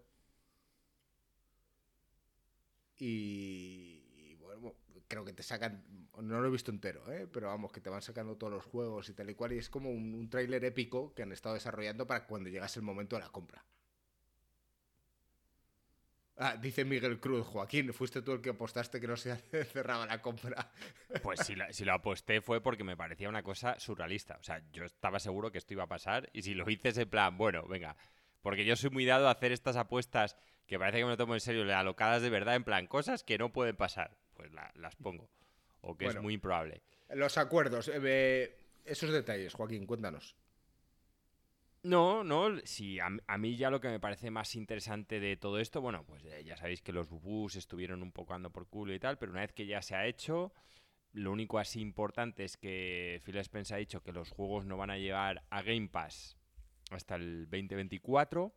Y, 3.00 4.00
bueno, 4.00 4.07
creo 5.08 5.26
que 5.26 5.34
te 5.34 5.44
sacan, 5.44 5.84
no 6.22 6.42
lo 6.42 6.48
he 6.48 6.52
visto 6.52 6.72
entero, 6.72 7.12
¿eh? 7.12 7.28
pero 7.32 7.48
vamos, 7.48 7.72
que 7.72 7.82
te 7.82 7.90
van 7.90 8.02
sacando 8.02 8.36
todos 8.36 8.54
los 8.54 8.66
juegos 8.66 9.10
y 9.10 9.14
tal 9.14 9.30
y 9.30 9.36
cual. 9.36 9.54
Y 9.54 9.58
es 9.58 9.70
como 9.70 9.90
un, 9.90 10.14
un 10.14 10.30
tráiler 10.30 10.64
épico 10.66 11.14
que 11.14 11.24
han 11.24 11.32
estado 11.32 11.56
desarrollando 11.56 12.06
para 12.08 12.26
cuando 12.26 12.50
llegase 12.50 12.80
el 12.80 12.86
momento 12.86 13.16
de 13.16 13.22
la 13.24 13.30
compra. 13.30 13.64
Ah, 16.40 16.56
dice 16.56 16.86
Miguel 16.86 17.20
Cruz, 17.20 17.48
Joaquín, 17.48 17.92
fuiste 17.94 18.22
tú 18.22 18.34
el 18.34 18.42
que 18.42 18.52
apostaste 18.52 19.02
que 19.02 19.08
no 19.08 19.18
se 19.18 19.36
cerraba 19.74 20.06
la 20.06 20.22
compra. 20.22 20.72
Pues 21.24 21.40
si, 21.40 21.56
si, 21.72 21.84
lo 21.84 21.94
aposté 21.94 22.42
fue 22.42 22.62
porque 22.62 22.84
me 22.84 22.96
parecía 22.96 23.28
una 23.28 23.42
cosa 23.42 23.80
surrealista. 23.80 24.38
O 24.40 24.44
sea, 24.44 24.62
yo 24.72 24.84
estaba 24.86 25.20
seguro 25.20 25.52
que 25.52 25.58
esto 25.58 25.74
iba 25.74 25.84
a 25.84 25.88
pasar 25.88 26.30
y 26.34 26.44
si 26.44 26.54
lo 26.54 26.70
hice 26.70 26.90
en 27.02 27.10
plan, 27.10 27.38
bueno, 27.38 27.68
venga, 27.68 27.98
porque 28.44 28.66
yo 28.66 28.76
soy 28.76 28.92
muy 28.92 29.04
dado 29.06 29.28
a 29.28 29.32
hacer 29.32 29.52
estas 29.52 29.78
apuestas 29.78 30.38
que 30.68 30.78
parece 30.78 31.00
que 31.00 31.06
me 31.06 31.12
lo 31.12 31.18
tomo 31.18 31.34
en 31.34 31.40
serio, 31.40 31.76
alocadas 31.76 32.22
de 32.22 32.30
verdad, 32.30 32.56
en 32.56 32.64
plan, 32.64 32.86
cosas 32.86 33.24
que 33.24 33.38
no 33.40 33.52
pueden 33.52 33.76
pasar, 33.76 34.16
pues 34.38 34.54
la, 34.54 34.72
las 34.76 34.96
pongo. 34.96 35.30
O 35.82 35.98
que 35.98 36.06
bueno, 36.06 36.20
es 36.20 36.24
muy 36.24 36.36
improbable. 36.36 36.82
Los 37.10 37.38
acuerdos, 37.38 37.92
eh, 37.94 38.56
esos 38.86 39.12
detalles, 39.12 39.54
Joaquín, 39.54 39.86
cuéntanos. 39.86 40.36
No, 41.84 42.24
no, 42.24 42.60
sí, 42.64 43.00
a, 43.00 43.10
a, 43.28 43.38
mí 43.38 43.56
ya 43.56 43.70
lo 43.70 43.80
que 43.80 43.88
me 43.88 44.00
parece 44.00 44.30
más 44.30 44.56
interesante 44.56 45.20
de 45.20 45.38
todo 45.38 45.60
esto, 45.60 45.82
bueno, 45.82 46.04
pues 46.06 46.24
eh, 46.26 46.44
ya 46.44 46.58
sabéis 46.58 46.82
que 46.82 46.92
los 46.92 47.10
bubús 47.10 47.56
estuvieron 47.56 48.04
un 48.04 48.12
poco 48.12 48.34
ando 48.34 48.50
por 48.50 48.68
culo 48.68 48.94
y 48.94 49.00
tal, 49.00 49.18
pero 49.18 49.32
una 49.32 49.42
vez 49.42 49.54
que 49.54 49.66
ya 49.66 49.82
se 49.82 49.96
ha 49.96 50.06
hecho, 50.06 50.52
lo 51.14 51.32
único 51.32 51.60
así 51.60 51.80
importante 51.80 52.44
es 52.44 52.58
que 52.58 53.22
Phil 53.24 53.38
Spencer 53.38 53.76
ha 53.76 53.80
dicho 53.80 54.04
que 54.04 54.12
los 54.12 54.30
juegos 54.30 54.66
no 54.66 54.78
van 54.78 54.90
a 54.90 54.98
llegar 54.98 55.44
a 55.50 55.62
Game 55.62 55.88
Pass 55.88 56.38
hasta 56.92 57.16
el 57.16 57.46
2024. 57.46 58.54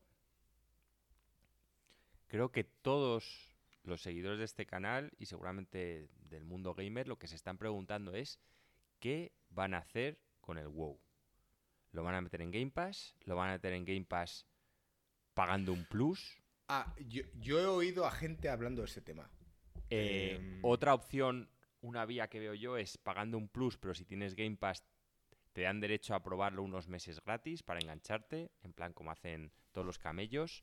Creo 2.27 2.53
que 2.53 2.65
todos 2.65 3.50
los 3.83 4.03
seguidores 4.03 4.39
de 4.39 4.45
este 4.45 4.67
canal 4.67 5.13
y 5.19 5.27
seguramente 5.27 6.09
del 6.29 6.45
mundo 6.45 6.75
gamer 6.75 7.09
lo 7.09 7.19
que 7.19 7.29
se 7.29 7.35
están 7.35 7.59
preguntando 7.59 8.15
es 8.15 8.41
qué 8.99 9.33
van 9.49 9.75
a 9.75 9.79
hacer 9.79 10.21
con 10.41 10.59
el 10.59 10.69
WoW. 10.69 11.01
¿Lo 11.93 12.05
van 12.05 12.15
a 12.15 12.21
meter 12.21 12.43
en 12.43 12.51
Game 12.51 12.71
Pass? 12.71 13.17
¿Lo 13.25 13.37
van 13.37 13.51
a 13.51 13.53
meter 13.55 13.73
en 13.73 13.85
Game 13.85 14.05
Pass 14.05 14.47
pagando 15.35 15.73
un 15.73 15.85
plus? 15.87 16.39
Ah, 16.69 16.95
yo, 17.07 17.25
yo 17.35 17.59
he 17.59 17.67
oído 17.67 18.07
a 18.07 18.13
gente 18.13 18.49
hablando 18.49 18.83
de 18.83 18.87
ese 18.87 19.01
tema. 19.01 19.29
Eh, 19.89 20.37
Em. 20.37 20.61
Otra 20.63 20.95
opción, 20.95 21.51
una 21.81 22.07
vía 22.07 22.29
que 22.29 22.39
veo 22.39 22.55
yo 22.55 22.77
es 22.77 22.97
pagando 22.97 23.39
un 23.39 23.49
plus, 23.49 23.77
pero 23.77 23.95
si 23.95 24.05
tienes 24.05 24.37
Game 24.37 24.57
Pass 24.57 24.85
te 25.53 25.63
dan 25.63 25.81
derecho 25.81 26.15
a 26.15 26.23
probarlo 26.23 26.63
unos 26.63 26.89
meses 26.89 27.21
gratis 27.21 27.65
para 27.65 27.81
engancharte, 27.81 28.53
en 28.63 28.73
plan 28.73 28.93
como 28.93 29.11
hacen 29.11 29.53
todos 29.73 29.85
los 29.85 29.99
camellos. 29.99 30.63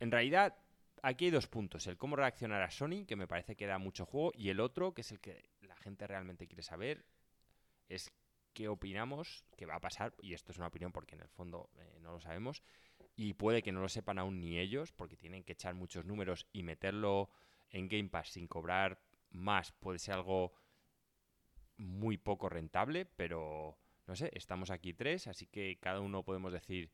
En 0.00 0.10
realidad, 0.10 0.56
aquí 1.02 1.26
hay 1.26 1.30
dos 1.30 1.46
puntos. 1.46 1.86
El 1.86 1.96
cómo 1.96 2.16
reaccionar 2.16 2.62
a 2.62 2.70
Sony, 2.70 3.04
que 3.06 3.16
me 3.16 3.26
parece 3.26 3.56
que 3.56 3.66
da 3.66 3.78
mucho 3.78 4.06
juego, 4.06 4.32
y 4.34 4.50
el 4.50 4.60
otro, 4.60 4.94
que 4.94 5.02
es 5.02 5.12
el 5.12 5.20
que 5.20 5.50
la 5.62 5.76
gente 5.76 6.06
realmente 6.06 6.46
quiere 6.46 6.62
saber, 6.62 7.04
es 7.88 8.12
qué 8.52 8.68
opinamos 8.68 9.44
que 9.56 9.66
va 9.66 9.76
a 9.76 9.80
pasar, 9.80 10.14
y 10.22 10.32
esto 10.34 10.52
es 10.52 10.58
una 10.58 10.68
opinión 10.68 10.92
porque 10.92 11.14
en 11.14 11.20
el 11.20 11.28
fondo 11.28 11.70
eh, 11.76 11.98
no 12.00 12.12
lo 12.12 12.20
sabemos, 12.20 12.62
y 13.14 13.34
puede 13.34 13.62
que 13.62 13.72
no 13.72 13.80
lo 13.80 13.88
sepan 13.88 14.18
aún 14.18 14.40
ni 14.40 14.58
ellos, 14.58 14.92
porque 14.92 15.16
tienen 15.16 15.44
que 15.44 15.52
echar 15.52 15.74
muchos 15.74 16.04
números 16.04 16.46
y 16.52 16.62
meterlo 16.62 17.30
en 17.70 17.88
Game 17.88 18.08
Pass 18.08 18.30
sin 18.30 18.46
cobrar 18.46 19.00
más 19.30 19.72
puede 19.72 19.98
ser 19.98 20.14
algo 20.14 20.52
muy 21.76 22.16
poco 22.16 22.48
rentable, 22.48 23.04
pero 23.04 23.76
no 24.06 24.16
sé, 24.16 24.30
estamos 24.34 24.70
aquí 24.70 24.94
tres, 24.94 25.26
así 25.26 25.46
que 25.46 25.78
cada 25.80 26.00
uno 26.00 26.22
podemos 26.22 26.52
decir 26.52 26.90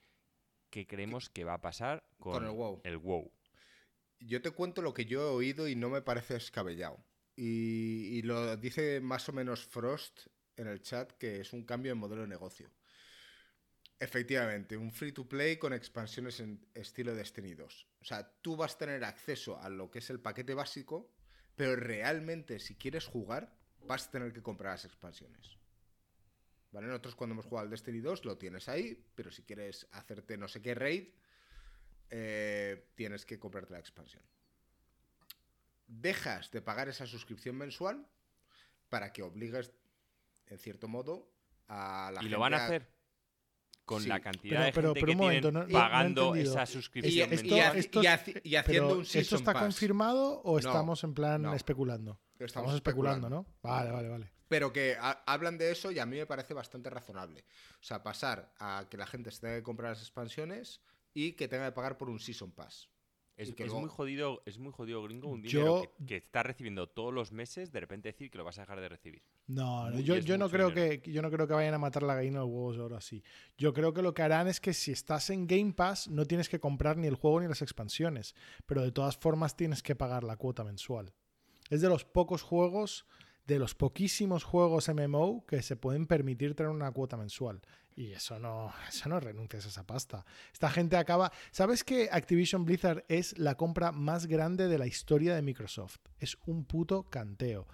qué 0.70 0.86
creemos 0.86 1.30
que 1.30 1.44
va 1.44 1.54
a 1.54 1.60
pasar 1.60 2.04
con, 2.18 2.32
Con 2.32 2.44
el 2.44 2.50
WoW. 2.50 2.80
el 2.84 2.96
WoW. 2.96 3.30
Yo 4.26 4.40
te 4.40 4.50
cuento 4.50 4.82
lo 4.82 4.94
que 4.94 5.04
yo 5.04 5.20
he 5.22 5.30
oído 5.30 5.68
y 5.68 5.74
no 5.74 5.90
me 5.90 6.02
parece 6.02 6.34
descabellado. 6.34 7.04
Y, 7.34 8.22
lo 8.22 8.56
dice 8.56 9.00
más 9.00 9.28
o 9.28 9.32
menos 9.32 9.64
Frost 9.64 10.26
en 10.56 10.66
el 10.66 10.82
chat, 10.82 11.12
que 11.12 11.40
es 11.40 11.52
un 11.52 11.64
cambio 11.64 11.92
en 11.92 11.98
modelo 11.98 12.22
de 12.22 12.28
negocio. 12.28 12.70
Efectivamente, 13.98 14.76
un 14.76 14.92
free 14.92 15.12
to 15.12 15.28
play 15.28 15.56
con 15.56 15.72
expansiones 15.72 16.40
en 16.40 16.66
estilo 16.74 17.14
Destiny 17.14 17.54
2. 17.54 17.88
O 18.00 18.04
sea, 18.04 18.28
tú 18.42 18.56
vas 18.56 18.74
a 18.74 18.78
tener 18.78 19.04
acceso 19.04 19.58
a 19.58 19.68
lo 19.68 19.90
que 19.90 20.00
es 20.00 20.10
el 20.10 20.20
paquete 20.20 20.54
básico, 20.54 21.10
pero 21.56 21.76
realmente 21.76 22.58
si 22.58 22.74
quieres 22.74 23.06
jugar, 23.06 23.56
vas 23.86 24.08
a 24.08 24.10
tener 24.10 24.32
que 24.32 24.42
comprar 24.42 24.72
las 24.72 24.84
expansiones. 24.84 25.56
¿Vale? 26.72 26.86
Nosotros 26.86 27.14
cuando 27.14 27.34
hemos 27.34 27.46
jugado 27.46 27.66
al 27.66 27.70
Destiny 27.70 28.00
2 28.00 28.24
lo 28.24 28.38
tienes 28.38 28.68
ahí, 28.68 29.04
pero 29.14 29.30
si 29.30 29.42
quieres 29.42 29.86
hacerte 29.92 30.36
no 30.36 30.48
sé 30.48 30.60
qué 30.62 30.74
raid, 30.74 31.08
eh, 32.14 32.90
tienes 32.94 33.24
que 33.24 33.38
comprarte 33.38 33.72
la 33.72 33.78
expansión. 33.80 34.22
Dejas 35.86 36.50
de 36.50 36.60
pagar 36.62 36.88
esa 36.88 37.06
suscripción 37.06 37.56
mensual 37.56 38.06
para 38.88 39.12
que 39.12 39.22
obligues, 39.22 39.72
en 40.46 40.58
cierto 40.58 40.88
modo, 40.88 41.30
a 41.68 42.10
la 42.12 42.20
¿Y 42.20 42.24
gente 42.24 42.30
lo 42.34 42.40
van 42.40 42.54
a 42.54 42.64
hacer? 42.66 42.86
Con 43.84 44.02
Sí. 44.02 44.08
la 44.08 44.20
cantidad 44.20 44.56
Pero- 44.60 44.64
de 44.66 44.72
pero- 44.72 44.88
gente 44.88 45.00
pero 45.00 45.06
que 45.06 45.12
un 45.12 45.18
momento, 45.18 45.48
tienen 45.50 45.54
no- 45.54 45.66
no- 45.66 45.72
no 45.72 45.78
he 45.78 45.82
pagando 45.90 46.34
esa 46.36 46.62
Y, 46.62 46.66
suscripción 46.66 47.32
esto- 47.32 47.46
y 47.46 47.50
mensual. 47.50 47.76
esto- 47.78 48.02
y 48.02 48.06
haci- 48.06 48.40
y 48.44 48.56
haciendo 48.56 48.88
Pero, 48.88 48.98
un 49.00 49.06
¿Esto 49.12 49.36
está 49.36 49.52
Pass. 49.54 49.62
confirmado 49.62 50.40
o 50.42 50.52
No, 50.52 50.58
estamos 50.58 51.02
en 51.04 51.14
plan 51.14 51.42
no. 51.42 51.54
especulando? 51.54 52.20
Estamos 52.38 52.74
especulando, 52.74 53.28
¿no? 53.30 53.46
Vale, 53.62 53.90
vale, 53.90 54.08
vale. 54.08 54.32
Pero 54.48 54.72
que 54.72 54.96
ha- 55.00 55.22
hablan 55.26 55.56
de 55.58 55.72
eso 55.72 55.90
y 55.90 55.98
a 55.98 56.04
mí 56.06 56.16
me 56.18 56.26
parece 56.26 56.52
bastante 56.54 56.90
razonable. 56.90 57.44
O 57.80 57.82
sea, 57.82 58.02
pasar 58.02 58.52
a 58.58 58.86
que 58.90 58.96
la 58.98 59.06
gente 59.06 59.30
se 59.30 59.40
tenga 59.40 59.56
que 59.56 59.62
comprar 59.62 59.90
las 59.92 60.00
expansiones 60.00 60.80
y 61.14 61.32
que 61.32 61.48
tenga 61.48 61.66
que 61.66 61.72
pagar 61.72 61.98
por 61.98 62.08
un 62.10 62.18
Season 62.20 62.50
Pass. 62.52 62.88
Es, 63.34 63.48
y 63.48 63.54
que 63.54 63.62
es 63.62 63.68
luego- 63.68 63.80
muy 63.80 63.88
jodido, 63.88 64.42
es 64.44 64.58
muy 64.58 64.72
jodido 64.72 65.02
gringo 65.02 65.28
un 65.28 65.42
Yo- 65.42 65.60
dinero 65.60 65.92
que, 65.98 66.04
que 66.06 66.16
está 66.16 66.42
recibiendo 66.42 66.86
todos 66.90 67.14
los 67.14 67.32
meses, 67.32 67.72
de 67.72 67.80
repente 67.80 68.10
decir 68.10 68.30
que 68.30 68.36
lo 68.36 68.44
vas 68.44 68.58
a 68.58 68.62
dejar 68.62 68.78
de 68.80 68.88
recibir. 68.90 69.22
No, 69.46 69.90
no, 69.90 69.98
yo, 70.00 70.14
no 70.38 70.50
creo 70.50 70.68
dinero. 70.68 71.02
que 71.02 71.10
yo 71.12 71.22
no 71.22 71.30
creo 71.30 71.48
que 71.48 71.54
vayan 71.54 71.72
a 71.72 71.78
matar 71.78 72.02
la 72.02 72.14
gallina 72.14 72.40
de 72.40 72.44
los 72.44 72.50
huevos 72.54 72.76
de 72.76 72.82
oro 72.82 72.96
así. 72.96 73.24
Yo 73.56 73.72
creo 73.72 73.94
que 73.94 74.02
lo 74.02 74.12
que 74.12 74.20
harán 74.22 74.48
es 74.48 74.60
que 74.60 74.74
si 74.74 74.92
estás 74.92 75.30
en 75.30 75.46
Game 75.46 75.72
Pass 75.72 76.08
no 76.08 76.26
tienes 76.26 76.50
que 76.50 76.60
comprar 76.60 76.98
ni 76.98 77.06
el 77.08 77.14
juego 77.16 77.40
ni 77.40 77.48
las 77.48 77.62
expansiones, 77.62 78.34
pero 78.66 78.82
de 78.82 78.92
todas 78.92 79.16
formas 79.16 79.56
tienes 79.56 79.82
que 79.82 79.96
pagar 79.96 80.24
la 80.24 80.36
cuota 80.36 80.62
mensual. 80.62 81.14
Es 81.70 81.80
de 81.80 81.88
los 81.88 82.04
pocos 82.04 82.42
juegos, 82.42 83.06
de 83.46 83.58
los 83.58 83.74
poquísimos 83.74 84.44
juegos 84.44 84.88
MMO 84.90 85.46
que 85.46 85.62
se 85.62 85.74
pueden 85.76 86.06
permitir 86.06 86.54
tener 86.54 86.70
una 86.70 86.92
cuota 86.92 87.16
mensual. 87.16 87.62
Y 87.94 88.12
eso 88.12 88.38
no, 88.38 88.72
eso 88.88 89.08
no 89.08 89.20
renuncias 89.20 89.66
a 89.66 89.68
esa 89.68 89.86
pasta. 89.86 90.24
Esta 90.52 90.70
gente 90.70 90.96
acaba. 90.96 91.32
¿Sabes 91.50 91.84
que 91.84 92.08
Activision 92.10 92.64
Blizzard 92.64 93.04
es 93.08 93.38
la 93.38 93.56
compra 93.56 93.92
más 93.92 94.26
grande 94.26 94.68
de 94.68 94.78
la 94.78 94.86
historia 94.86 95.34
de 95.34 95.42
Microsoft? 95.42 95.98
Es 96.18 96.38
un 96.46 96.64
puto 96.64 97.04
canteo. 97.04 97.66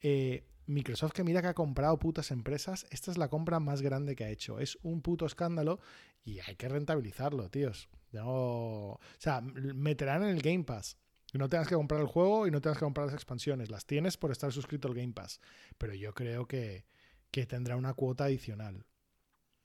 Eh, 0.00 0.44
Microsoft 0.66 1.12
que 1.12 1.24
mira 1.24 1.42
que 1.42 1.48
ha 1.48 1.54
comprado 1.54 1.98
putas 1.98 2.30
empresas, 2.30 2.86
esta 2.90 3.10
es 3.10 3.18
la 3.18 3.28
compra 3.28 3.60
más 3.60 3.82
grande 3.82 4.14
que 4.14 4.24
ha 4.24 4.30
hecho. 4.30 4.58
Es 4.60 4.78
un 4.82 5.02
puto 5.02 5.26
escándalo 5.26 5.80
y 6.24 6.38
hay 6.40 6.56
que 6.56 6.68
rentabilizarlo, 6.68 7.48
tíos. 7.48 7.88
No, 8.12 8.26
o 8.26 9.00
sea, 9.18 9.40
meterán 9.40 10.22
en 10.22 10.30
el 10.30 10.42
Game 10.42 10.64
Pass. 10.64 10.98
No 11.32 11.48
tengas 11.48 11.66
que 11.66 11.74
comprar 11.74 12.00
el 12.00 12.06
juego 12.06 12.46
y 12.46 12.50
no 12.50 12.60
tengas 12.60 12.78
que 12.78 12.84
comprar 12.84 13.06
las 13.06 13.14
expansiones. 13.14 13.70
Las 13.70 13.86
tienes 13.86 14.18
por 14.18 14.30
estar 14.30 14.52
suscrito 14.52 14.88
al 14.88 14.94
Game 14.94 15.14
Pass. 15.14 15.40
Pero 15.78 15.94
yo 15.94 16.12
creo 16.12 16.46
que, 16.46 16.84
que 17.30 17.46
tendrá 17.46 17.76
una 17.76 17.94
cuota 17.94 18.24
adicional. 18.24 18.84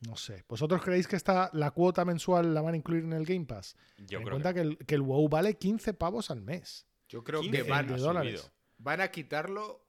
No 0.02 0.16
sé. 0.16 0.46
¿Vosotros 0.48 0.82
creéis 0.84 1.08
que 1.08 1.16
esta, 1.16 1.50
la 1.54 1.72
cuota 1.72 2.06
mensual 2.06 2.54
la 2.54 2.62
van 2.62 2.76
a 2.76 2.78
incluir 2.78 3.04
en 3.04 3.14
el 3.14 3.26
Game 3.26 3.46
Pass? 3.46 3.76
Yo 3.98 4.06
Ten 4.06 4.18
en 4.20 4.24
creo 4.26 4.32
cuenta 4.36 4.54
que, 4.54 4.62
que, 4.62 4.68
el, 4.68 4.78
que 4.86 4.96
el 4.96 5.02
WoW 5.02 5.28
vale 5.28 5.58
15 5.58 5.94
pavos 5.96 6.30
al 6.30 6.42
mes. 6.42 6.86
Yo 7.10 7.24
creo 7.24 7.42
15 7.42 7.64
que 7.64 7.70
van, 7.70 7.88
de 7.88 7.94
ha 7.96 7.98
dólares. 7.98 8.42
subido. 8.42 8.54
van 8.78 9.02
a 9.02 9.10
quitarlo 9.10 9.84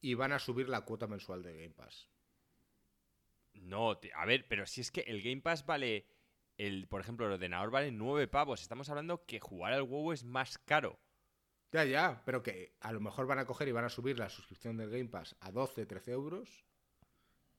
y 0.00 0.14
van 0.14 0.32
a 0.32 0.38
subir 0.40 0.68
la 0.68 0.80
cuota 0.80 1.06
mensual 1.06 1.42
de 1.42 1.52
Game 1.54 1.74
Pass. 1.74 2.08
No, 3.54 3.96
te- 3.98 4.12
a 4.12 4.24
ver, 4.26 4.46
pero 4.48 4.66
si 4.66 4.80
es 4.80 4.90
que 4.90 5.02
el 5.02 5.22
Game 5.22 5.40
Pass 5.40 5.64
vale, 5.64 6.06
el, 6.58 6.88
por 6.88 7.00
ejemplo, 7.00 7.26
el 7.26 7.32
ordenador 7.34 7.70
vale 7.70 7.92
9 7.92 8.26
pavos. 8.26 8.60
Estamos 8.60 8.88
hablando 8.90 9.24
que 9.24 9.38
jugar 9.38 9.72
al 9.72 9.82
WoW 9.84 10.12
es 10.12 10.24
más 10.24 10.58
caro. 10.58 10.98
Ya, 11.70 11.84
ya, 11.84 12.22
pero 12.24 12.42
que 12.42 12.74
a 12.80 12.92
lo 12.92 13.00
mejor 13.00 13.26
van 13.26 13.38
a 13.38 13.46
coger 13.46 13.68
y 13.68 13.72
van 13.72 13.84
a 13.84 13.88
subir 13.88 14.18
la 14.18 14.28
suscripción 14.28 14.76
del 14.76 14.90
Game 14.90 15.06
Pass 15.08 15.36
a 15.40 15.50
12, 15.52 15.86
13 15.86 16.10
euros 16.12 16.64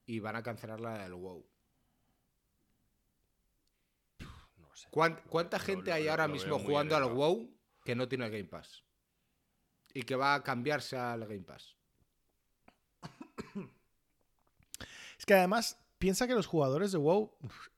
y 0.06 0.20
van 0.20 0.36
a 0.36 0.44
cancelar 0.44 0.80
la 0.82 0.98
del 1.04 1.14
WoW. 1.14 1.46
No 4.58 4.75
sé. 4.86 4.92
¿Cuán- 4.92 5.22
¿Cuánta 5.30 5.60
gente 5.60 5.90
lo- 5.90 5.96
hay 5.96 6.04
lo- 6.06 6.12
ahora 6.12 6.28
lo 6.28 6.34
mismo 6.34 6.60
jugando 6.60 6.96
al. 6.96 7.04
WoW 7.14 7.50
que 7.84 7.96
no 7.96 8.08
tiene 8.08 8.26
el 8.26 8.32
Game 8.32 8.46
Pass? 8.46 8.84
Y 9.94 10.04
que 10.04 10.16
va 10.16 10.36
a 10.36 10.44
cambiarse 10.44 10.98
al 10.98 11.22
Game 11.22 11.44
Pass. 11.44 11.76
Es 15.18 15.26
que 15.26 15.34
además, 15.34 15.80
piensa 15.98 16.28
que 16.28 16.34
los 16.36 16.46
jugadores 16.48 16.92
de 16.92 16.98
WoW 16.98 17.32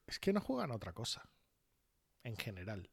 es 0.07 0.19
que 0.19 0.33
no 0.33 0.41
juegan 0.41 0.71
a 0.71 0.75
otra 0.75 0.93
cosa. 0.93 1.29
En 2.23 2.35
general. 2.35 2.89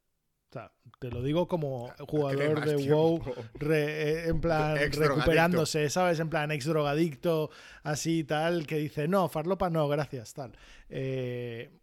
O 0.51 0.53
sea, 0.53 0.73
te 1.01 1.11
lo 1.11 1.23
digo 1.23 1.49
como 1.49 1.93
jugador 2.07 2.61
más 2.61 2.69
de 2.69 2.77
tiempo. 2.77 2.95
WoW, 2.97 3.35
re- 3.55 4.03
eh, 4.03 4.29
en 4.29 4.41
plan, 4.41 4.77
recuperándose, 4.77 5.91
¿sabes? 5.91 6.21
En 6.21 6.31
plan, 6.31 6.53
ex 6.53 6.67
drogadicto, 6.67 7.51
así 7.83 8.23
tal, 8.23 8.67
que 8.67 8.77
dice, 8.77 9.09
no, 9.09 9.29
farlopa 9.29 9.71
no, 9.71 9.89
gracias, 9.89 10.33
tal. 10.35 10.57
Eh, 10.89 11.81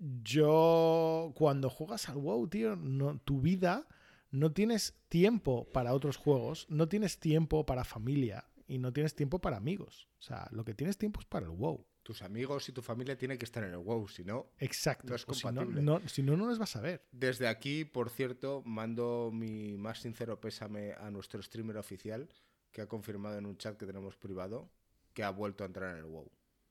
yo, 0.00 1.32
cuando 1.36 1.70
juegas 1.70 2.08
al 2.08 2.16
WoW, 2.16 2.48
tío, 2.48 2.76
no, 2.76 3.18
tu 3.20 3.40
vida 3.40 3.86
no 4.30 4.52
tienes 4.52 4.94
tiempo 5.08 5.68
para 5.72 5.94
otros 5.94 6.16
juegos, 6.16 6.66
no 6.68 6.88
tienes 6.88 7.18
tiempo 7.20 7.64
para 7.66 7.84
familia 7.84 8.44
y 8.66 8.78
no 8.78 8.92
tienes 8.92 9.14
tiempo 9.14 9.40
para 9.40 9.56
amigos. 9.56 10.08
O 10.18 10.22
sea, 10.22 10.48
lo 10.50 10.64
que 10.64 10.74
tienes 10.74 10.98
tiempo 10.98 11.20
es 11.20 11.26
para 11.26 11.46
el 11.46 11.52
WoW. 11.52 11.86
Tus 12.02 12.20
amigos 12.22 12.68
y 12.68 12.72
tu 12.72 12.82
familia 12.82 13.16
tienen 13.16 13.38
que 13.38 13.44
estar 13.46 13.62
en 13.64 13.70
el 13.70 13.78
WoW, 13.78 14.08
si 14.08 14.24
no. 14.24 14.50
Exacto. 14.58 15.08
No 15.08 15.14
es 15.14 15.24
O 15.26 15.32
si 15.34 15.46
no, 15.46 15.52
compatible. 15.52 15.82
no- 15.82 16.00
si 16.08 16.22
no, 16.22 16.36
no 16.36 16.48
les 16.50 16.58
vas 16.58 16.76
a 16.76 16.80
ver. 16.80 17.06
Desde 17.12 17.46
aquí, 17.48 17.84
por 17.84 18.10
cierto, 18.10 18.62
mando 18.66 19.30
mi 19.32 19.76
más 19.78 20.00
sincero 20.00 20.40
pésame 20.40 20.92
a 20.92 21.10
nuestro 21.10 21.40
streamer 21.42 21.76
oficial, 21.78 22.28
que 22.72 22.82
ha 22.82 22.88
confirmado 22.88 23.38
en 23.38 23.46
un 23.46 23.56
chat 23.56 23.76
que 23.78 23.86
tenemos 23.86 24.16
privado 24.16 24.68
que 25.14 25.22
ha 25.22 25.30
vuelto 25.30 25.62
a 25.62 25.68
entrar 25.68 25.92
en 25.92 25.98
el 25.98 26.04
WoW. 26.10 26.30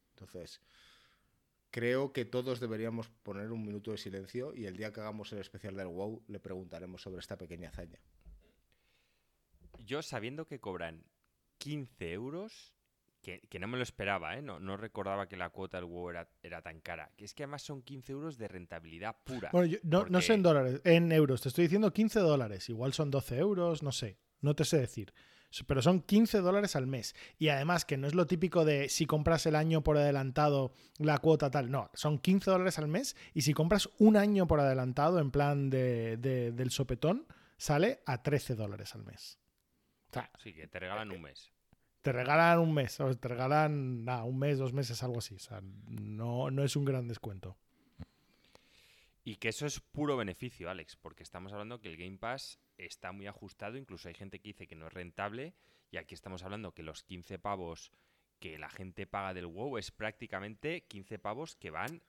Entonces, 0.09 0.59
creo 1.73 2.13
que 2.13 2.23
todos 2.23 2.59
deberíamos 2.59 3.09
poner 3.23 3.51
un 3.51 3.65
minuto 3.65 3.89
de 3.89 3.97
silencio 3.97 4.53
y 4.53 4.67
el 4.67 4.77
día 4.77 4.93
que 4.93 5.01
hagamos 5.01 5.33
el 5.33 5.39
especial 5.39 5.75
del 5.75 5.87
WoW 5.87 6.21
le 6.27 6.39
preguntaremos 6.39 7.01
sobre 7.01 7.19
esta 7.19 7.35
pequeña 7.35 7.69
hazaña. 7.69 7.99
Yo 9.79 10.03
sabiendo 10.03 10.45
que 10.45 10.59
cobran 10.59 11.03
15 11.57 12.13
euros, 12.13 12.75
que, 13.23 13.41
que 13.49 13.57
no 13.57 13.67
me 13.67 13.77
lo 13.77 13.83
esperaba, 13.83 14.37
¿eh? 14.37 14.43
No, 14.43 14.59
no 14.59 14.77
recordaba 14.77 15.27
que 15.27 15.35
la 15.35 15.49
cuota 15.49 15.77
del 15.77 15.85
WoW 15.85 16.11
era, 16.11 16.29
era 16.43 16.61
tan 16.61 16.79
cara. 16.79 17.11
Que 17.17 17.25
es 17.25 17.33
que 17.33 17.41
además 17.41 17.63
son 17.63 17.81
15 17.81 18.11
euros 18.11 18.37
de 18.37 18.47
rentabilidad 18.47 19.15
pura. 19.23 19.49
Bueno, 19.51 19.65
yo 19.65 19.79
no, 19.81 20.05
no 20.05 20.21
sé 20.21 20.35
en 20.35 20.43
dólares, 20.43 20.79
en 20.83 21.11
euros. 21.11 21.41
Te 21.41 21.49
estoy 21.49 21.63
diciendo 21.63 21.91
15 21.91 22.19
dólares. 22.19 22.69
Igual 22.69 22.93
son 22.93 23.09
12 23.09 23.37
euros, 23.39 23.81
no 23.81 23.91
sé. 23.91 24.19
No 24.41 24.55
te 24.55 24.63
sé 24.63 24.77
decir. 24.77 25.11
Pero 25.67 25.81
son 25.81 26.01
15 26.01 26.39
dólares 26.39 26.75
al 26.75 26.87
mes. 26.87 27.15
Y 27.37 27.49
además 27.49 27.85
que 27.85 27.97
no 27.97 28.07
es 28.07 28.15
lo 28.15 28.25
típico 28.27 28.65
de 28.65 28.89
si 28.89 29.05
compras 29.05 29.45
el 29.45 29.55
año 29.55 29.83
por 29.83 29.97
adelantado 29.97 30.73
la 30.97 31.17
cuota 31.19 31.51
tal. 31.51 31.69
No, 31.69 31.91
son 31.93 32.17
15 32.17 32.49
dólares 32.49 32.79
al 32.79 32.87
mes. 32.87 33.15
Y 33.33 33.41
si 33.41 33.53
compras 33.53 33.89
un 33.99 34.17
año 34.17 34.47
por 34.47 34.59
adelantado 34.59 35.19
en 35.19 35.29
plan 35.31 35.69
de, 35.69 36.17
de- 36.17 36.51
del 36.51 36.71
sopetón, 36.71 37.27
sale 37.57 38.01
a 38.05 38.23
13 38.23 38.55
dólares 38.55 38.95
al 38.95 39.03
mes. 39.03 39.37
O 40.09 40.13
sea, 40.13 40.31
Sí, 40.41 40.53
que 40.53 40.67
te 40.67 40.79
regalan 40.79 41.11
un 41.11 41.21
mes. 41.21 41.51
te 42.01 42.11
regalan 42.11 42.59
un 42.59 42.73
mes, 42.73 42.99
o 42.99 43.15
te 43.17 43.27
regalan 43.27 44.03
nada, 44.05 44.23
un 44.25 44.37
mes, 44.39 44.57
dos 44.57 44.73
meses, 44.73 45.01
algo 45.03 45.19
así. 45.19 45.35
O 45.35 45.39
sea, 45.39 45.61
no, 45.87 46.51
no 46.51 46.63
es 46.63 46.75
un 46.75 46.85
gran 46.85 47.07
descuento. 47.07 47.57
Y 49.23 49.37
que 49.37 49.49
eso 49.49 49.65
es 49.65 49.79
puro 49.79 50.17
beneficio, 50.17 50.69
Alex, 50.69 50.97
porque 50.97 51.23
estamos 51.23 51.53
hablando 51.53 51.79
que 51.79 51.87
el 51.89 51.97
Game 51.97 52.17
Pass 52.17 52.59
está 52.77 53.11
muy 53.13 53.27
ajustado, 53.27 53.77
incluso 53.77 54.07
hay 54.09 54.13
gente 54.15 54.39
que 54.39 54.49
dice 54.49 54.67
que 54.67 54.75
no 54.75 54.87
es 54.87 54.93
rentable, 54.93 55.53
y 55.91 55.97
aquí 55.97 56.13
estamos 56.13 56.43
hablando 56.43 56.73
que 56.73 56.83
los 56.83 57.03
15 57.03 57.39
pavos 57.39 57.91
que 58.39 58.57
la 58.57 58.69
gente 58.69 59.07
paga 59.07 59.33
del 59.33 59.45
WoW 59.45 59.77
es 59.77 59.91
prácticamente 59.91 60.81
15 60.87 61.19
pavos 61.19 61.55
que 61.55 61.69
van 61.69 62.01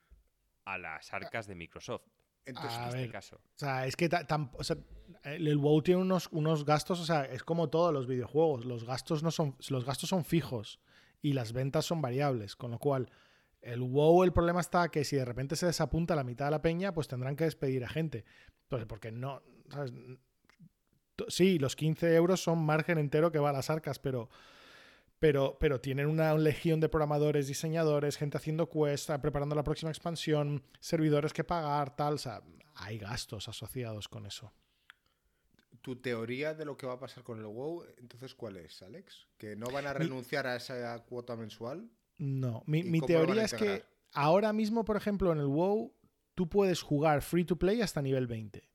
a 0.65 0.77
las 0.77 1.13
arcas 1.13 1.47
de 1.47 1.55
Microsoft, 1.55 2.03
Entonces, 2.47 2.73
A 2.77 2.81
en 2.83 2.87
este 2.89 3.01
ver. 3.01 3.11
caso. 3.11 3.35
O 3.37 3.57
sea, 3.59 3.87
es 3.87 3.95
que 3.95 4.09
ta- 4.09 4.27
tam- 4.27 4.49
o 4.53 4.63
sea, 4.63 4.75
el, 5.23 5.47
el 5.47 5.57
WoW 5.57 5.81
tiene 5.81 6.01
unos, 6.01 6.27
unos 6.31 6.65
gastos, 6.65 6.99
o 6.99 7.05
sea, 7.05 7.23
es 7.25 7.43
como 7.43 7.69
todos 7.69 7.93
los 7.93 8.05
videojuegos. 8.07 8.65
Los 8.65 8.83
gastos 8.83 9.23
no 9.23 9.31
son, 9.31 9.55
los 9.69 9.85
gastos 9.85 10.09
son 10.09 10.25
fijos 10.25 10.79
y 11.21 11.33
las 11.33 11.53
ventas 11.53 11.85
son 11.85 12.01
variables. 12.01 12.55
Con 12.55 12.69
lo 12.71 12.77
cual, 12.79 13.09
el 13.65 13.81
WoW, 13.81 14.23
el 14.23 14.31
problema 14.31 14.61
está 14.61 14.89
que 14.89 15.03
si 15.03 15.15
de 15.15 15.25
repente 15.25 15.55
se 15.55 15.65
desapunta 15.65 16.15
la 16.15 16.23
mitad 16.23 16.45
de 16.45 16.51
la 16.51 16.61
peña, 16.61 16.93
pues 16.93 17.07
tendrán 17.07 17.35
que 17.35 17.45
despedir 17.45 17.83
a 17.83 17.89
gente. 17.89 18.23
Pues 18.67 18.85
porque 18.85 19.11
no. 19.11 19.41
Sí, 21.27 21.57
los 21.57 21.75
15 21.75 22.13
euros 22.15 22.43
son 22.43 22.63
margen 22.63 22.99
entero 22.99 23.31
que 23.31 23.39
va 23.39 23.49
a 23.49 23.53
las 23.53 23.69
arcas, 23.69 23.99
pero. 23.99 24.29
Pero, 25.17 25.57
pero 25.59 25.79
tienen 25.79 26.07
una 26.07 26.35
legión 26.35 26.79
de 26.79 26.89
programadores, 26.89 27.47
diseñadores, 27.47 28.17
gente 28.17 28.37
haciendo 28.37 28.69
quests, 28.69 29.11
preparando 29.21 29.55
la 29.55 29.63
próxima 29.63 29.89
expansión, 29.89 30.61
servidores 30.79 31.33
que 31.33 31.43
pagar, 31.43 31.95
tal. 31.95 32.15
O 32.15 32.17
sea, 32.17 32.43
hay 32.75 32.99
gastos 32.99 33.47
asociados 33.47 34.07
con 34.07 34.25
eso. 34.27 34.53
tu 35.81 35.95
teoría 35.95 36.53
de 36.53 36.65
lo 36.65 36.77
que 36.77 36.85
va 36.85 36.93
a 36.93 36.99
pasar 36.99 37.23
con 37.23 37.39
el 37.39 37.45
WoW, 37.45 37.85
entonces, 37.97 38.35
¿cuál 38.35 38.57
es, 38.57 38.81
Alex? 38.83 39.27
¿Que 39.37 39.55
no 39.55 39.67
van 39.71 39.87
a 39.87 39.93
renunciar 39.93 40.45
a 40.47 40.55
esa 40.57 40.99
cuota 41.05 41.35
mensual? 41.35 41.89
No, 42.17 42.63
mi, 42.65 42.79
¿Y 42.79 42.83
mi 42.83 42.99
cómo 42.99 43.13
lo 43.13 43.19
van 43.19 43.23
a 43.23 43.25
teoría 43.27 43.45
es 43.45 43.53
que 43.53 43.83
ahora 44.13 44.53
mismo, 44.53 44.85
por 44.85 44.97
ejemplo, 44.97 45.31
en 45.31 45.39
el 45.39 45.47
WoW, 45.47 45.93
tú 46.33 46.47
puedes 46.49 46.81
jugar 46.81 47.21
free 47.21 47.45
to 47.45 47.57
play 47.57 47.81
hasta 47.81 48.01
nivel 48.01 48.27
20, 48.27 48.67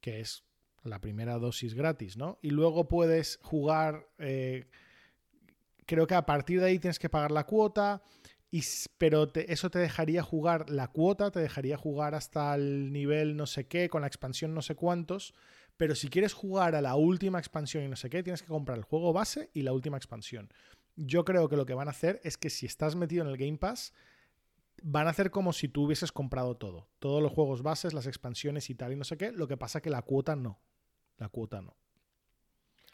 que 0.00 0.20
es 0.20 0.44
la 0.84 1.00
primera 1.00 1.38
dosis 1.38 1.74
gratis, 1.74 2.16
¿no? 2.16 2.38
Y 2.42 2.50
luego 2.50 2.88
puedes 2.88 3.38
jugar, 3.42 4.08
eh, 4.18 4.66
creo 5.86 6.06
que 6.06 6.14
a 6.14 6.26
partir 6.26 6.60
de 6.60 6.66
ahí 6.66 6.78
tienes 6.78 6.98
que 6.98 7.08
pagar 7.08 7.30
la 7.30 7.44
cuota, 7.46 8.02
y, 8.50 8.62
pero 8.98 9.28
te- 9.28 9.52
eso 9.52 9.70
te 9.70 9.78
dejaría 9.78 10.22
jugar 10.22 10.68
la 10.68 10.88
cuota, 10.88 11.30
te 11.30 11.40
dejaría 11.40 11.76
jugar 11.76 12.14
hasta 12.14 12.54
el 12.54 12.92
nivel 12.92 13.36
no 13.36 13.46
sé 13.46 13.66
qué, 13.66 13.88
con 13.88 14.02
la 14.02 14.06
expansión 14.08 14.54
no 14.54 14.62
sé 14.62 14.74
cuántos. 14.74 15.34
Pero 15.78 15.94
si 15.94 16.08
quieres 16.08 16.34
jugar 16.34 16.74
a 16.74 16.82
la 16.82 16.96
última 16.96 17.38
expansión 17.38 17.82
y 17.82 17.88
no 17.88 17.96
sé 17.96 18.10
qué, 18.10 18.22
tienes 18.22 18.42
que 18.42 18.48
comprar 18.48 18.76
el 18.76 18.84
juego 18.84 19.12
base 19.14 19.48
y 19.54 19.62
la 19.62 19.72
última 19.72 19.96
expansión. 19.96 20.50
Yo 20.96 21.24
creo 21.24 21.48
que 21.48 21.56
lo 21.56 21.66
que 21.66 21.74
van 21.74 21.88
a 21.88 21.92
hacer 21.92 22.20
es 22.22 22.36
que 22.36 22.50
si 22.50 22.66
estás 22.66 22.96
metido 22.96 23.24
en 23.24 23.30
el 23.30 23.36
Game 23.36 23.58
Pass, 23.58 23.92
van 24.82 25.06
a 25.06 25.10
hacer 25.10 25.30
como 25.30 25.52
si 25.52 25.68
tú 25.68 25.84
hubieses 25.84 26.12
comprado 26.12 26.56
todo. 26.56 26.88
Todos 26.98 27.22
los 27.22 27.32
juegos 27.32 27.62
bases, 27.62 27.94
las 27.94 28.06
expansiones 28.06 28.70
y 28.70 28.74
tal 28.74 28.92
y 28.92 28.96
no 28.96 29.04
sé 29.04 29.16
qué. 29.16 29.32
Lo 29.32 29.48
que 29.48 29.56
pasa 29.56 29.80
que 29.80 29.90
la 29.90 30.02
cuota 30.02 30.36
no. 30.36 30.60
La 31.18 31.28
cuota 31.28 31.62
no. 31.62 31.76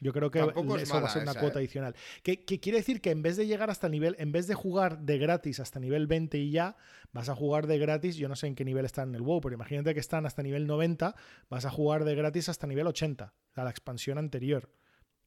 Yo 0.01 0.13
creo 0.13 0.31
que 0.31 0.39
Tampoco 0.39 0.77
es 0.77 0.93
va 0.93 0.99
a 0.99 1.09
ser 1.09 1.23
una 1.23 1.33
esa, 1.33 1.41
cuota 1.41 1.59
¿eh? 1.59 1.63
adicional. 1.63 1.95
Que, 2.23 2.45
que 2.45 2.61
quiere 2.61 2.79
decir 2.79 3.01
que 3.01 3.11
en 3.11 3.23
vez 3.23 3.37
de 3.37 3.47
llegar 3.47 3.69
hasta 3.69 3.89
nivel, 3.89 4.15
en 4.19 4.31
vez 4.31 4.47
de 4.47 4.55
jugar 4.55 5.01
de 5.01 5.19
gratis 5.19 5.59
hasta 5.59 5.81
nivel 5.81 6.07
20 6.07 6.39
y 6.39 6.53
ya, 6.53 6.77
vas 7.13 7.29
a 7.29 7.35
jugar 7.35 7.67
de 7.67 7.79
gratis, 7.79 8.17
yo 8.17 8.29
no 8.29 8.37
sé 8.37 8.47
en 8.47 8.55
qué 8.55 8.65
nivel 8.65 8.85
están 8.85 9.09
en 9.09 9.17
el 9.17 9.23
WoW, 9.23 9.41
pero 9.41 9.55
imagínate 9.57 9.95
que 9.95 10.01
están 10.01 10.25
hasta 10.25 10.43
nivel 10.43 10.69
90, 10.69 11.17
vas 11.51 11.65
a 11.65 11.71
jugar 11.71 12.05
de 12.05 12.15
gratis 12.15 12.49
hasta 12.49 12.69
nivel 12.69 12.87
80, 12.87 13.25
o 13.25 13.55
sea, 13.55 13.65
la 13.65 13.71
expansión 13.71 14.19
anterior. 14.19 14.71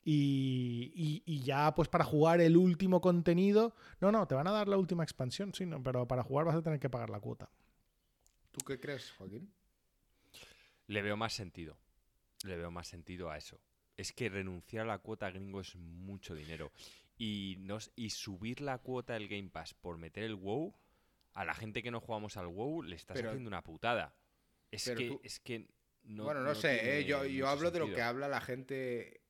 Y, 0.03 0.91
y- 0.95 1.23
y 1.25 1.41
ya, 1.43 1.73
pues 1.75 1.87
para 1.87 2.03
jugar 2.03 2.41
el 2.41 2.57
último 2.57 3.01
contenido, 3.01 3.75
no, 3.99 4.11
no, 4.11 4.27
te 4.27 4.33
van 4.35 4.47
a 4.47 4.51
dar 4.51 4.67
la 4.67 4.77
última 4.77 5.03
expansión, 5.03 5.53
sí, 5.53 5.65
no, 5.65 5.81
pero 5.83 6.07
para 6.07 6.23
jugar 6.23 6.45
vas 6.45 6.55
a 6.55 6.61
tener 6.63 6.79
que 6.79 6.89
pagar 6.89 7.09
la 7.09 7.19
cuota. 7.19 7.49
¿Tú 8.51 8.65
qué 8.65 8.79
crees, 8.79 9.11
Joaquín? 9.11 9.53
Le 10.87 11.01
veo 11.01 11.15
más 11.17 11.33
sentido. 11.33 11.77
Le 12.43 12.57
veo 12.57 12.71
más 12.71 12.87
sentido 12.87 13.29
a 13.29 13.37
eso. 13.37 13.59
Es 13.95 14.11
que 14.11 14.29
renunciar 14.29 14.85
a 14.85 14.87
la 14.87 14.97
cuota 14.97 15.29
gringo 15.29 15.61
es 15.61 15.75
mucho 15.75 16.33
dinero. 16.33 16.71
Y, 17.17 17.57
nos, 17.59 17.91
y 17.95 18.09
subir 18.09 18.61
la 18.61 18.79
cuota 18.79 19.13
del 19.13 19.27
Game 19.27 19.49
Pass 19.49 19.75
por 19.75 19.97
meter 19.97 20.23
el 20.23 20.35
WoW, 20.35 20.73
a 21.33 21.45
la 21.45 21.53
gente 21.53 21.83
que 21.83 21.91
no 21.91 22.01
jugamos 22.01 22.35
al 22.37 22.47
WoW 22.47 22.81
le 22.81 22.95
estás 22.95 23.15
Pero- 23.15 23.29
haciendo 23.29 23.47
una 23.47 23.63
putada. 23.63 24.15
Es 24.71 24.85
que, 24.89 25.09
tú- 25.09 25.21
es 25.23 25.39
que 25.39 25.67
no. 26.03 26.23
bueno, 26.23 26.39
no, 26.41 26.55
sé, 26.55 26.79
tiene 26.79 26.97
¿eh? 26.99 27.05
yo, 27.05 27.25
yo 27.25 27.47
hablo 27.47 27.69
de 27.71 27.79
lo 27.79 27.93
que 27.93 28.01
habla 28.01 28.27
la 28.27 28.41
gente 28.41 29.20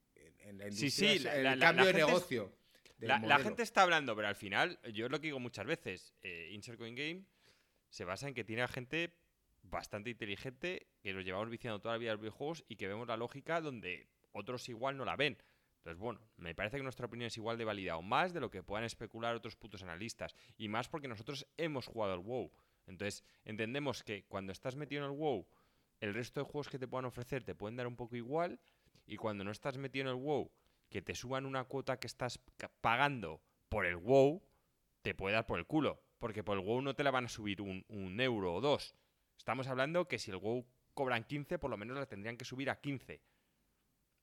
en, 0.43 0.57
la 0.57 0.71
Sí, 0.71 0.85
industria, 0.85 1.13
sí, 1.19 1.27
el 1.27 1.43
la- 1.43 1.57
cambio 1.59 1.85
la 1.85 1.91
de 1.93 1.99
es- 2.01 2.07
negocio. 2.07 2.53
La, 2.99 3.39
gente 3.39 3.63
está 3.63 3.81
hablando, 3.81 4.15
pero 4.15 4.27
al 4.27 4.35
final, 4.35 4.79
yo 4.93 5.05
es 5.05 5.11
lo 5.11 5.19
que 5.19 5.27
digo 5.27 5.39
muchas 5.39 5.65
veces, 5.65 6.13
eh, 6.21 6.49
Insert 6.53 6.77
Coin 6.77 6.93
Game 6.93 7.23
se 7.89 8.05
basa 8.05 8.27
en 8.27 8.35
que 8.35 8.43
tiene 8.43 8.61
a 8.61 8.67
gente 8.67 9.15
bastante 9.63 10.11
inteligente 10.11 10.85
que 11.01 11.11
nos 11.13 11.25
llevamos 11.25 11.49
viciando 11.49 11.79
toda 11.81 11.95
la 11.95 11.97
vida 11.97 12.11
a 12.11 12.13
los 12.13 12.21
videojuegos 12.21 12.63
y 12.67 12.75
que 12.75 12.87
vemos 12.87 13.07
la 13.07 13.17
lógica 13.17 13.59
donde 13.59 14.07
otros 14.33 14.69
igual 14.69 14.97
no 14.97 15.05
la 15.05 15.15
ven. 15.15 15.35
Entonces, 15.77 15.97
bueno, 15.99 16.19
me 16.37 16.53
parece 16.53 16.77
que 16.77 16.83
nuestra 16.83 17.07
opinión 17.07 17.25
es 17.27 17.37
igual 17.37 17.57
de 17.57 17.65
válida 17.65 17.97
o 17.97 18.03
más 18.03 18.33
de 18.33 18.39
lo 18.39 18.51
que 18.51 18.61
puedan 18.61 18.85
especular 18.85 19.35
otros 19.35 19.55
putos 19.55 19.81
analistas. 19.81 20.35
Y 20.59 20.69
más 20.69 20.87
porque 20.87 21.07
nosotros 21.07 21.47
hemos 21.57 21.87
jugado 21.87 22.13
al 22.13 22.19
WoW. 22.19 22.51
Entonces, 22.85 23.23
entendemos 23.45 24.03
que 24.03 24.25
cuando 24.25 24.51
estás 24.51 24.75
metido 24.75 25.03
en 25.05 25.11
el 25.11 25.17
WoW, 25.17 25.47
el 26.01 26.13
resto 26.13 26.39
de 26.39 26.43
juegos 26.45 26.69
que 26.69 26.77
te 26.77 26.87
puedan 26.87 27.05
ofrecer 27.05 27.43
te 27.43 27.55
pueden 27.55 27.77
dar 27.77 27.87
un 27.87 27.95
poco 27.95 28.15
igual. 28.15 28.59
Y 29.05 29.17
cuando 29.17 29.43
no 29.43 29.51
estás 29.51 29.77
metido 29.77 30.03
en 30.03 30.15
el 30.17 30.21
WoW, 30.21 30.51
que 30.89 31.01
te 31.01 31.15
suban 31.15 31.45
una 31.45 31.63
cuota 31.65 31.99
que 31.99 32.07
estás 32.07 32.39
pagando 32.81 33.41
por 33.69 33.85
el 33.85 33.97
WoW, 33.97 34.43
te 35.01 35.15
puede 35.15 35.35
dar 35.35 35.45
por 35.45 35.59
el 35.59 35.65
culo. 35.65 36.03
Porque 36.19 36.43
por 36.43 36.57
el 36.57 36.63
WoW 36.63 36.81
no 36.81 36.95
te 36.95 37.03
la 37.03 37.11
van 37.11 37.25
a 37.25 37.29
subir 37.29 37.61
un, 37.61 37.83
un 37.87 38.19
euro 38.19 38.53
o 38.53 38.61
dos. 38.61 38.95
Estamos 39.37 39.67
hablando 39.67 40.07
que 40.07 40.19
si 40.19 40.31
el 40.31 40.37
WoW 40.37 40.65
cobran 40.93 41.23
15, 41.23 41.57
por 41.57 41.71
lo 41.71 41.77
menos 41.77 41.97
la 41.97 42.05
tendrían 42.05 42.37
que 42.37 42.45
subir 42.45 42.69
a 42.69 42.79
15. 42.79 43.21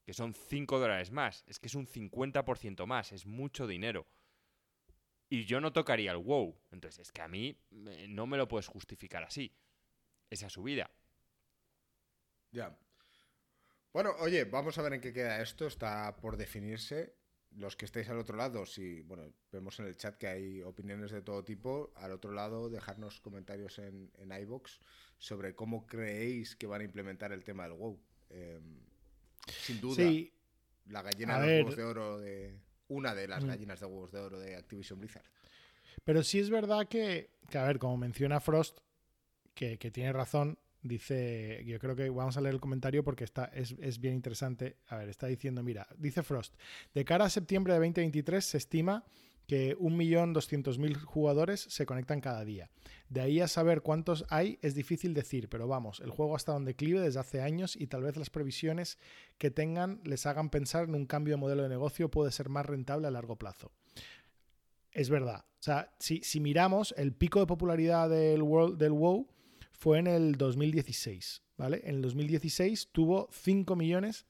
Que 0.05 0.13
son 0.13 0.33
5 0.33 0.79
dólares 0.79 1.11
más. 1.11 1.45
Es 1.47 1.59
que 1.59 1.67
es 1.67 1.75
un 1.75 1.87
50% 1.87 2.87
más. 2.87 3.13
Es 3.13 3.27
mucho 3.27 3.67
dinero. 3.67 4.07
Y 5.29 5.45
yo 5.45 5.61
no 5.61 5.73
tocaría 5.73 6.13
el 6.13 6.19
WoW. 6.19 6.59
Entonces, 6.71 7.01
es 7.01 7.13
que 7.13 7.21
a 7.21 7.29
mí 7.29 7.59
eh, 7.71 8.07
no 8.09 8.27
me 8.27 8.37
lo 8.37 8.49
puedes 8.49 8.67
justificar 8.67 9.25
así. 9.25 9.55
Esa 10.31 10.49
subida. 10.49 10.91
Ya. 12.51 12.79
Bueno, 13.93 14.13
oye, 14.21 14.45
vamos 14.45 14.79
a 14.79 14.83
ver 14.83 14.95
en 14.95 15.01
qué 15.01 15.13
queda 15.13 15.41
esto. 15.43 15.67
Está 15.67 16.17
por 16.17 16.37
definirse. 16.37 17.15
Los 17.57 17.77
que 17.77 17.87
estáis 17.87 18.09
al 18.11 18.19
otro 18.19 18.37
lado, 18.37 18.67
si, 18.67 19.01
bueno, 19.01 19.33
vemos 19.51 19.81
en 19.81 19.87
el 19.87 19.97
chat 19.97 20.17
que 20.19 20.27
hay 20.29 20.63
opiniones 20.63 21.11
de 21.11 21.23
todo 21.23 21.43
tipo. 21.45 21.93
Al 21.97 22.13
otro 22.13 22.31
lado, 22.33 22.69
dejarnos 22.69 23.21
comentarios 23.21 23.79
en, 23.79 24.11
en 24.19 24.33
iBox 24.33 24.81
sobre 25.17 25.55
cómo 25.55 25.87
creéis 25.87 26.55
que 26.57 26.67
van 26.67 26.83
a 26.83 26.85
implementar 26.85 27.33
el 27.33 27.45
tema 27.45 27.65
del 27.65 27.73
WoW. 27.73 27.99
Eh, 28.31 28.61
sin 29.47 29.81
duda, 29.81 29.97
Sí, 29.97 30.33
la 30.87 31.01
gallina 31.03 31.37
a 31.37 31.41
de 31.41 31.47
ver. 31.47 31.63
huevos 31.65 31.77
de 31.77 31.85
oro 31.85 32.19
de. 32.19 32.61
Una 32.89 33.15
de 33.15 33.29
las 33.29 33.45
Mm. 33.45 33.49
gallinas 33.49 33.81
de 33.81 33.87
huevos 33.87 34.13
de 34.13 34.21
oro 34.21 34.39
de 34.39 34.55
Activision 34.57 34.99
Blizzard. 35.01 35.25
Pero 36.05 36.23
sí 36.23 36.39
es 36.39 36.49
verdad 36.51 36.87
que, 36.89 37.31
que, 37.51 37.59
a 37.59 37.65
ver, 37.65 37.79
como 37.79 37.97
menciona 37.97 38.41
Frost, 38.41 38.79
que, 39.55 39.79
que 39.79 39.91
tiene 39.91 40.13
razón, 40.13 40.59
dice, 40.83 41.63
yo 41.67 41.79
creo 41.79 41.97
que 41.97 42.09
vamos 42.11 42.37
a 42.37 42.41
leer 42.41 42.55
el 42.55 42.61
comentario 42.61 43.05
porque 43.05 43.25
está, 43.25 43.47
es, 43.47 43.75
es 43.81 44.01
bien 44.01 44.15
interesante. 44.15 44.77
A 44.89 44.97
ver, 44.97 45.09
está 45.09 45.27
diciendo, 45.27 45.63
mira, 45.63 45.87
dice 45.97 46.23
Frost, 46.23 46.55
de 46.95 47.05
cara 47.05 47.27
a 47.27 47.31
septiembre 47.31 47.73
de 47.73 47.79
2023 47.81 48.45
se 48.45 48.59
estima 48.59 49.05
que 49.49 49.79
1.200.000 49.79 51.03
jugadores 51.05 51.61
se 51.61 51.87
conectan 51.87 52.21
cada 52.21 52.45
día. 52.45 52.71
De 53.09 53.23
ahí 53.23 53.41
a 53.41 53.49
saber 53.49 53.81
cuántos 53.81 54.27
hay 54.29 54.59
es 54.61 54.75
difícil 54.75 55.15
decir, 55.15 55.49
pero 55.49 55.67
vamos, 55.67 56.01
el 56.01 56.11
juego 56.11 56.35
ha 56.35 56.37
estado 56.37 56.59
en 56.59 56.67
declive 56.67 57.01
desde 57.01 57.19
hace 57.19 57.41
años 57.41 57.75
y 57.75 57.87
tal 57.87 58.03
vez 58.03 58.17
las 58.19 58.29
previsiones 58.29 58.99
que 59.39 59.51
tengan 59.51 60.03
les 60.05 60.27
hagan 60.27 60.51
pensar 60.51 60.85
en 60.85 60.95
un 60.95 61.07
cambio 61.07 61.33
de 61.33 61.41
modelo 61.41 61.63
de 61.63 61.71
negocio 61.71 62.11
puede 62.11 62.31
ser 62.31 62.51
más 62.51 62.67
rentable 62.67 63.09
a 63.09 63.11
largo 63.11 63.37
plazo. 63.37 63.73
Es 64.93 65.09
verdad. 65.09 65.47
O 65.61 65.63
sea, 65.63 65.95
si, 65.99 66.23
si 66.23 66.41
miramos, 66.41 66.95
el 66.99 67.15
pico 67.15 67.41
de 67.41 67.47
popularidad 67.47 68.11
del, 68.11 68.43
World, 68.43 68.79
del 68.79 68.93
WoW 68.93 69.29
fue 69.79 69.99
en 70.01 70.09
el 70.09 70.37
2016, 70.37 71.43
¿vale? 71.57 71.81
En 71.85 71.97
el 71.97 72.03
2016 72.03 72.91
tuvo 72.93 73.29
5 73.33 73.77
millones 73.77 74.27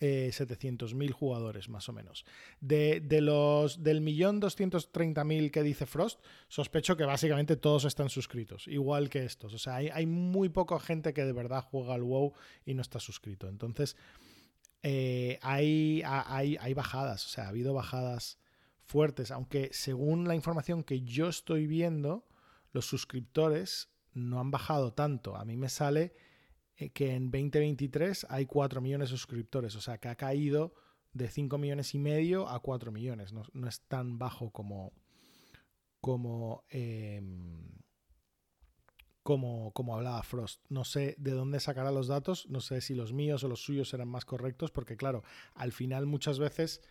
eh, 0.00 0.30
700.000 0.32 1.12
jugadores, 1.12 1.68
más 1.68 1.88
o 1.88 1.92
menos. 1.92 2.24
De, 2.60 3.00
de 3.00 3.20
los 3.20 3.84
del 3.84 4.00
millón 4.00 4.40
230.000 4.40 5.52
que 5.52 5.62
dice 5.62 5.86
Frost, 5.86 6.20
sospecho 6.48 6.96
que 6.96 7.04
básicamente 7.04 7.56
todos 7.56 7.84
están 7.84 8.08
suscritos, 8.08 8.66
igual 8.66 9.08
que 9.08 9.24
estos. 9.24 9.54
O 9.54 9.58
sea, 9.58 9.76
hay, 9.76 9.90
hay 9.90 10.06
muy 10.06 10.48
poca 10.48 10.80
gente 10.80 11.12
que 11.14 11.24
de 11.24 11.32
verdad 11.32 11.62
juega 11.62 11.94
al 11.94 12.02
WoW 12.02 12.32
y 12.64 12.74
no 12.74 12.82
está 12.82 12.98
suscrito. 12.98 13.48
Entonces, 13.48 13.96
eh, 14.82 15.38
hay, 15.40 16.02
hay, 16.04 16.56
hay 16.60 16.74
bajadas, 16.74 17.24
o 17.26 17.28
sea, 17.28 17.44
ha 17.44 17.48
habido 17.50 17.72
bajadas 17.72 18.38
fuertes, 18.84 19.30
aunque 19.30 19.70
según 19.72 20.26
la 20.26 20.34
información 20.34 20.82
que 20.82 21.02
yo 21.02 21.28
estoy 21.28 21.68
viendo, 21.68 22.26
los 22.72 22.86
suscriptores 22.86 23.91
no 24.14 24.40
han 24.40 24.50
bajado 24.50 24.92
tanto. 24.92 25.36
A 25.36 25.44
mí 25.44 25.56
me 25.56 25.68
sale 25.68 26.14
eh, 26.76 26.90
que 26.90 27.14
en 27.14 27.30
2023 27.30 28.26
hay 28.30 28.46
4 28.46 28.80
millones 28.80 29.10
de 29.10 29.16
suscriptores, 29.16 29.74
o 29.76 29.80
sea 29.80 29.98
que 29.98 30.08
ha 30.08 30.16
caído 30.16 30.74
de 31.12 31.28
5 31.28 31.58
millones 31.58 31.94
y 31.94 31.98
medio 31.98 32.48
a 32.48 32.60
4 32.60 32.90
millones. 32.92 33.32
No, 33.32 33.42
no 33.52 33.68
es 33.68 33.80
tan 33.82 34.18
bajo 34.18 34.50
como, 34.50 34.92
como, 36.00 36.64
eh, 36.70 37.22
como, 39.22 39.72
como 39.72 39.94
hablaba 39.94 40.22
Frost. 40.22 40.64
No 40.68 40.84
sé 40.84 41.14
de 41.18 41.32
dónde 41.32 41.60
sacará 41.60 41.90
los 41.92 42.08
datos, 42.08 42.48
no 42.48 42.60
sé 42.60 42.80
si 42.80 42.94
los 42.94 43.12
míos 43.12 43.44
o 43.44 43.48
los 43.48 43.62
suyos 43.62 43.88
serán 43.90 44.08
más 44.08 44.24
correctos, 44.24 44.70
porque 44.70 44.96
claro, 44.96 45.22
al 45.54 45.72
final 45.72 46.06
muchas 46.06 46.38
veces 46.38 46.82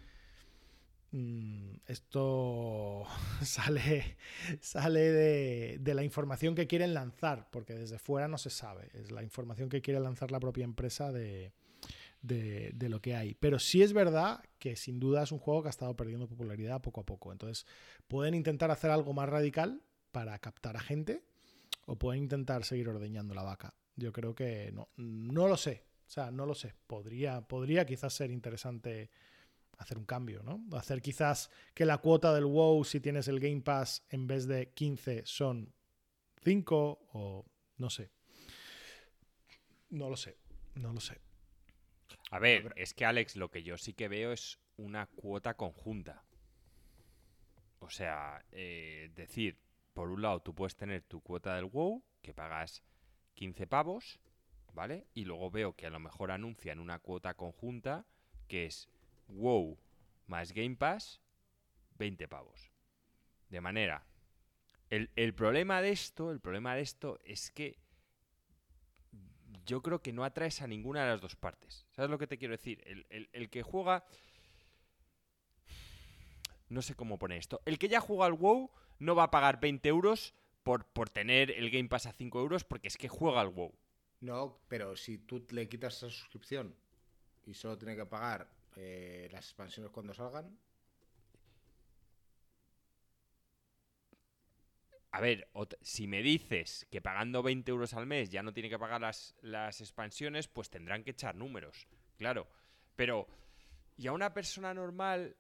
esto 1.88 3.04
sale, 3.42 4.18
sale 4.62 5.00
de, 5.00 5.78
de, 5.80 5.94
la 5.94 6.04
información 6.04 6.56
que 6.56 6.68
quieren 6.68 6.94
lanzar, 6.94 7.50
porque 7.52 7.74
desde 7.74 8.00
fuera 8.00 8.28
no 8.28 8.38
se 8.38 8.50
sabe. 8.50 8.90
Es 8.94 9.12
la 9.12 9.24
información 9.24 9.70
que 9.70 9.82
quiere 9.82 10.00
lanzar 10.00 10.32
la 10.32 10.40
propia 10.40 10.64
empresa 10.64 11.12
de, 11.12 11.52
de, 12.22 12.72
de, 12.74 12.90
lo 12.90 13.02
que 13.02 13.16
hay. 13.16 13.34
Pero 13.36 13.60
sí 13.60 13.82
es 13.82 13.92
verdad 13.94 14.42
que 14.58 14.76
sin 14.76 15.00
duda 15.00 15.24
es 15.24 15.32
un 15.32 15.40
juego 15.40 15.64
que 15.64 15.70
ha 15.70 15.72
estado 15.72 15.96
perdiendo 15.96 16.28
popularidad 16.28 16.82
poco 16.82 17.02
a 17.02 17.06
poco. 17.06 17.32
Entonces 17.32 17.66
pueden 18.08 18.34
intentar 18.34 18.72
hacer 18.72 18.92
algo 18.92 19.14
más 19.14 19.28
radical 19.28 19.82
para 20.12 20.38
captar 20.40 20.78
a 20.78 20.82
gente 20.82 21.24
o 21.86 21.98
pueden 21.98 22.24
intentar 22.24 22.64
seguir 22.64 22.88
ordeñando 22.88 23.34
la 23.34 23.44
vaca. 23.44 23.74
Yo 23.98 24.14
creo 24.14 24.34
que 24.34 24.72
no, 24.72 24.88
no 24.96 25.48
lo 25.48 25.58
sé. 25.58 25.84
O 26.08 26.10
sea, 26.10 26.32
no 26.32 26.46
lo 26.46 26.56
sé. 26.56 26.74
Podría, 26.88 27.42
podría 27.42 27.86
quizás 27.86 28.14
ser 28.14 28.32
interesante 28.32 29.10
hacer 29.82 29.98
un 29.98 30.06
cambio, 30.06 30.44
¿no? 30.44 30.64
Hacer 30.78 31.02
quizás 31.02 31.50
que 31.74 31.86
la 31.86 31.98
cuota 31.98 32.34
del 32.34 32.46
WoW, 32.46 32.84
si 32.84 33.00
tienes 33.00 33.28
el 33.28 33.40
Game 33.40 33.62
Pass, 33.62 34.06
en 34.10 34.28
vez 34.28 34.48
de 34.48 34.70
15 34.70 35.24
son 35.26 35.74
5 36.44 37.08
o 37.14 37.46
no 37.78 37.90
sé. 37.90 38.12
No 39.90 40.10
lo 40.10 40.18
sé, 40.18 40.38
no 40.76 40.94
lo 40.94 41.00
sé. 41.00 41.20
A 42.30 42.40
ver, 42.40 42.74
es 42.78 42.94
que 42.94 43.06
Alex, 43.06 43.36
lo 43.36 43.50
que 43.50 43.64
yo 43.64 43.78
sí 43.78 43.94
que 43.94 44.08
veo 44.08 44.32
es 44.32 44.60
una 44.78 45.08
cuota 45.08 45.56
conjunta. 45.56 46.24
O 47.80 47.90
sea, 47.90 48.46
eh, 48.52 49.12
decir, 49.16 49.60
por 49.94 50.10
un 50.10 50.22
lado 50.22 50.42
tú 50.42 50.54
puedes 50.54 50.76
tener 50.76 51.02
tu 51.04 51.22
cuota 51.22 51.56
del 51.56 51.66
WoW, 51.66 52.04
que 52.22 52.34
pagas 52.34 52.84
15 53.34 53.68
pavos, 53.68 54.20
¿vale? 54.74 55.08
Y 55.14 55.26
luego 55.26 55.50
veo 55.50 55.76
que 55.76 55.88
a 55.88 55.90
lo 55.90 56.00
mejor 56.00 56.32
anuncian 56.32 56.80
una 56.80 57.00
cuota 57.00 57.34
conjunta 57.34 58.06
que 58.48 58.66
es 58.66 58.90
WoW 59.32 59.78
más 60.28 60.54
Game 60.54 60.76
Pass, 60.76 61.22
20 61.98 62.28
pavos. 62.28 62.72
De 63.50 63.62
manera, 63.62 64.06
el, 64.90 65.10
el, 65.16 65.34
problema 65.34 65.82
de 65.82 65.92
esto, 65.92 66.32
el 66.32 66.40
problema 66.40 66.76
de 66.76 66.82
esto 66.82 67.20
es 67.26 67.52
que 67.52 67.78
yo 69.66 69.82
creo 69.82 70.02
que 70.02 70.14
no 70.14 70.24
atraes 70.24 70.62
a 70.62 70.68
ninguna 70.68 71.04
de 71.04 71.10
las 71.10 71.22
dos 71.22 71.36
partes. 71.36 71.86
¿Sabes 71.92 72.10
lo 72.10 72.18
que 72.18 72.28
te 72.28 72.38
quiero 72.38 72.54
decir? 72.54 72.82
El, 72.86 73.30
el, 73.32 73.50
que 73.50 73.64
juega... 73.64 74.06
No 76.70 76.82
sé 76.82 76.96
cómo 76.96 77.20
poner 77.20 77.38
esto. 77.38 77.62
El 77.66 77.78
que 77.78 77.90
ya 77.90 78.00
juega 78.00 78.26
al 78.26 78.34
WoW 78.34 78.72
no 79.00 79.16
va 79.16 79.24
a 79.24 79.32
pagar 79.32 79.60
20 79.60 79.88
euros 79.90 80.34
por, 80.64 80.86
por 80.86 81.10
tener 81.10 81.52
el 81.52 81.70
Game 81.70 81.90
Pass 81.90 82.06
a 82.06 82.14
5 82.14 82.40
euros 82.40 82.64
porque 82.64 82.88
es 82.88 82.98
que 82.98 83.10
juega 83.10 83.42
al 83.42 83.50
WoW. 83.50 83.74
No, 84.22 84.62
pero 84.68 84.96
si 84.96 85.18
tú 85.18 85.46
le 85.50 85.68
quitas 85.68 85.98
esa 85.98 86.10
suscripción 86.10 86.76
y 87.46 87.54
solo 87.54 87.78
tiene 87.78 87.96
que 87.96 88.06
pagar 88.06 88.48
eh, 88.76 89.28
las 89.32 89.46
expansiones 89.46 89.92
cuando 89.92 90.14
salgan. 90.14 90.58
A 95.14 95.20
ver, 95.20 95.50
si 95.82 96.08
me 96.08 96.22
dices 96.22 96.88
que 96.90 97.02
pagando 97.02 97.44
20 97.44 97.70
euros 97.70 97.94
al 97.94 98.06
mes 98.08 98.30
ya 98.30 98.44
no 98.44 98.54
tiene 98.54 98.70
que 98.70 98.80
pagar 98.80 99.02
las, 99.02 99.36
las 99.42 99.82
expansiones, 99.82 100.48
pues 100.48 100.70
tendrán 100.70 101.04
que 101.04 101.12
echar 101.12 101.36
números, 101.36 101.86
claro. 102.18 102.48
Pero, 102.96 103.28
y 103.98 104.08
a 104.08 104.14
una 104.14 104.34
persona 104.34 104.74
normal, 104.74 105.36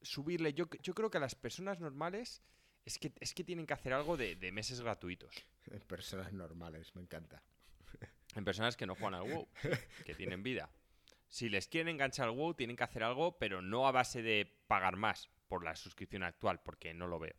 subirle, 0.00 0.54
yo, 0.54 0.70
yo 0.82 0.94
creo 0.94 1.10
que 1.10 1.18
a 1.18 1.20
las 1.20 1.34
personas 1.34 1.78
normales 1.78 2.42
es 2.86 2.98
que, 2.98 3.12
es 3.20 3.34
que 3.34 3.44
tienen 3.44 3.66
que 3.66 3.74
hacer 3.74 3.92
algo 3.92 4.16
de, 4.16 4.36
de 4.36 4.50
meses 4.50 4.80
gratuitos. 4.80 5.34
En 5.70 5.80
personas 5.80 6.32
normales, 6.32 6.94
me 6.96 7.02
encanta. 7.02 7.42
En 8.34 8.44
personas 8.44 8.76
que 8.76 8.86
no 8.86 8.94
juegan 8.94 9.14
al 9.14 9.30
WoW, 9.30 9.48
que 10.06 10.14
tienen 10.14 10.42
vida. 10.42 10.70
Si 11.30 11.48
les 11.48 11.68
quieren 11.68 11.94
enganchar 11.94 12.28
al 12.28 12.34
WoW, 12.34 12.54
tienen 12.54 12.76
que 12.76 12.82
hacer 12.82 13.04
algo, 13.04 13.38
pero 13.38 13.62
no 13.62 13.86
a 13.86 13.92
base 13.92 14.20
de 14.20 14.52
pagar 14.66 14.96
más 14.96 15.30
por 15.46 15.64
la 15.64 15.76
suscripción 15.76 16.24
actual, 16.24 16.60
porque 16.60 16.92
no 16.92 17.06
lo 17.06 17.20
veo. 17.20 17.36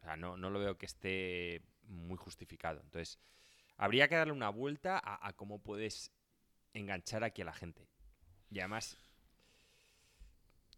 O 0.00 0.04
sea, 0.04 0.16
no, 0.16 0.36
no 0.36 0.48
lo 0.48 0.60
veo 0.60 0.78
que 0.78 0.86
esté 0.86 1.62
muy 1.82 2.16
justificado. 2.16 2.80
Entonces, 2.80 3.18
habría 3.76 4.06
que 4.08 4.14
darle 4.14 4.32
una 4.32 4.48
vuelta 4.48 4.96
a, 4.96 5.26
a 5.26 5.32
cómo 5.32 5.60
puedes 5.60 6.12
enganchar 6.72 7.24
aquí 7.24 7.42
a 7.42 7.46
la 7.46 7.52
gente. 7.52 7.88
Y 8.48 8.60
además, 8.60 8.96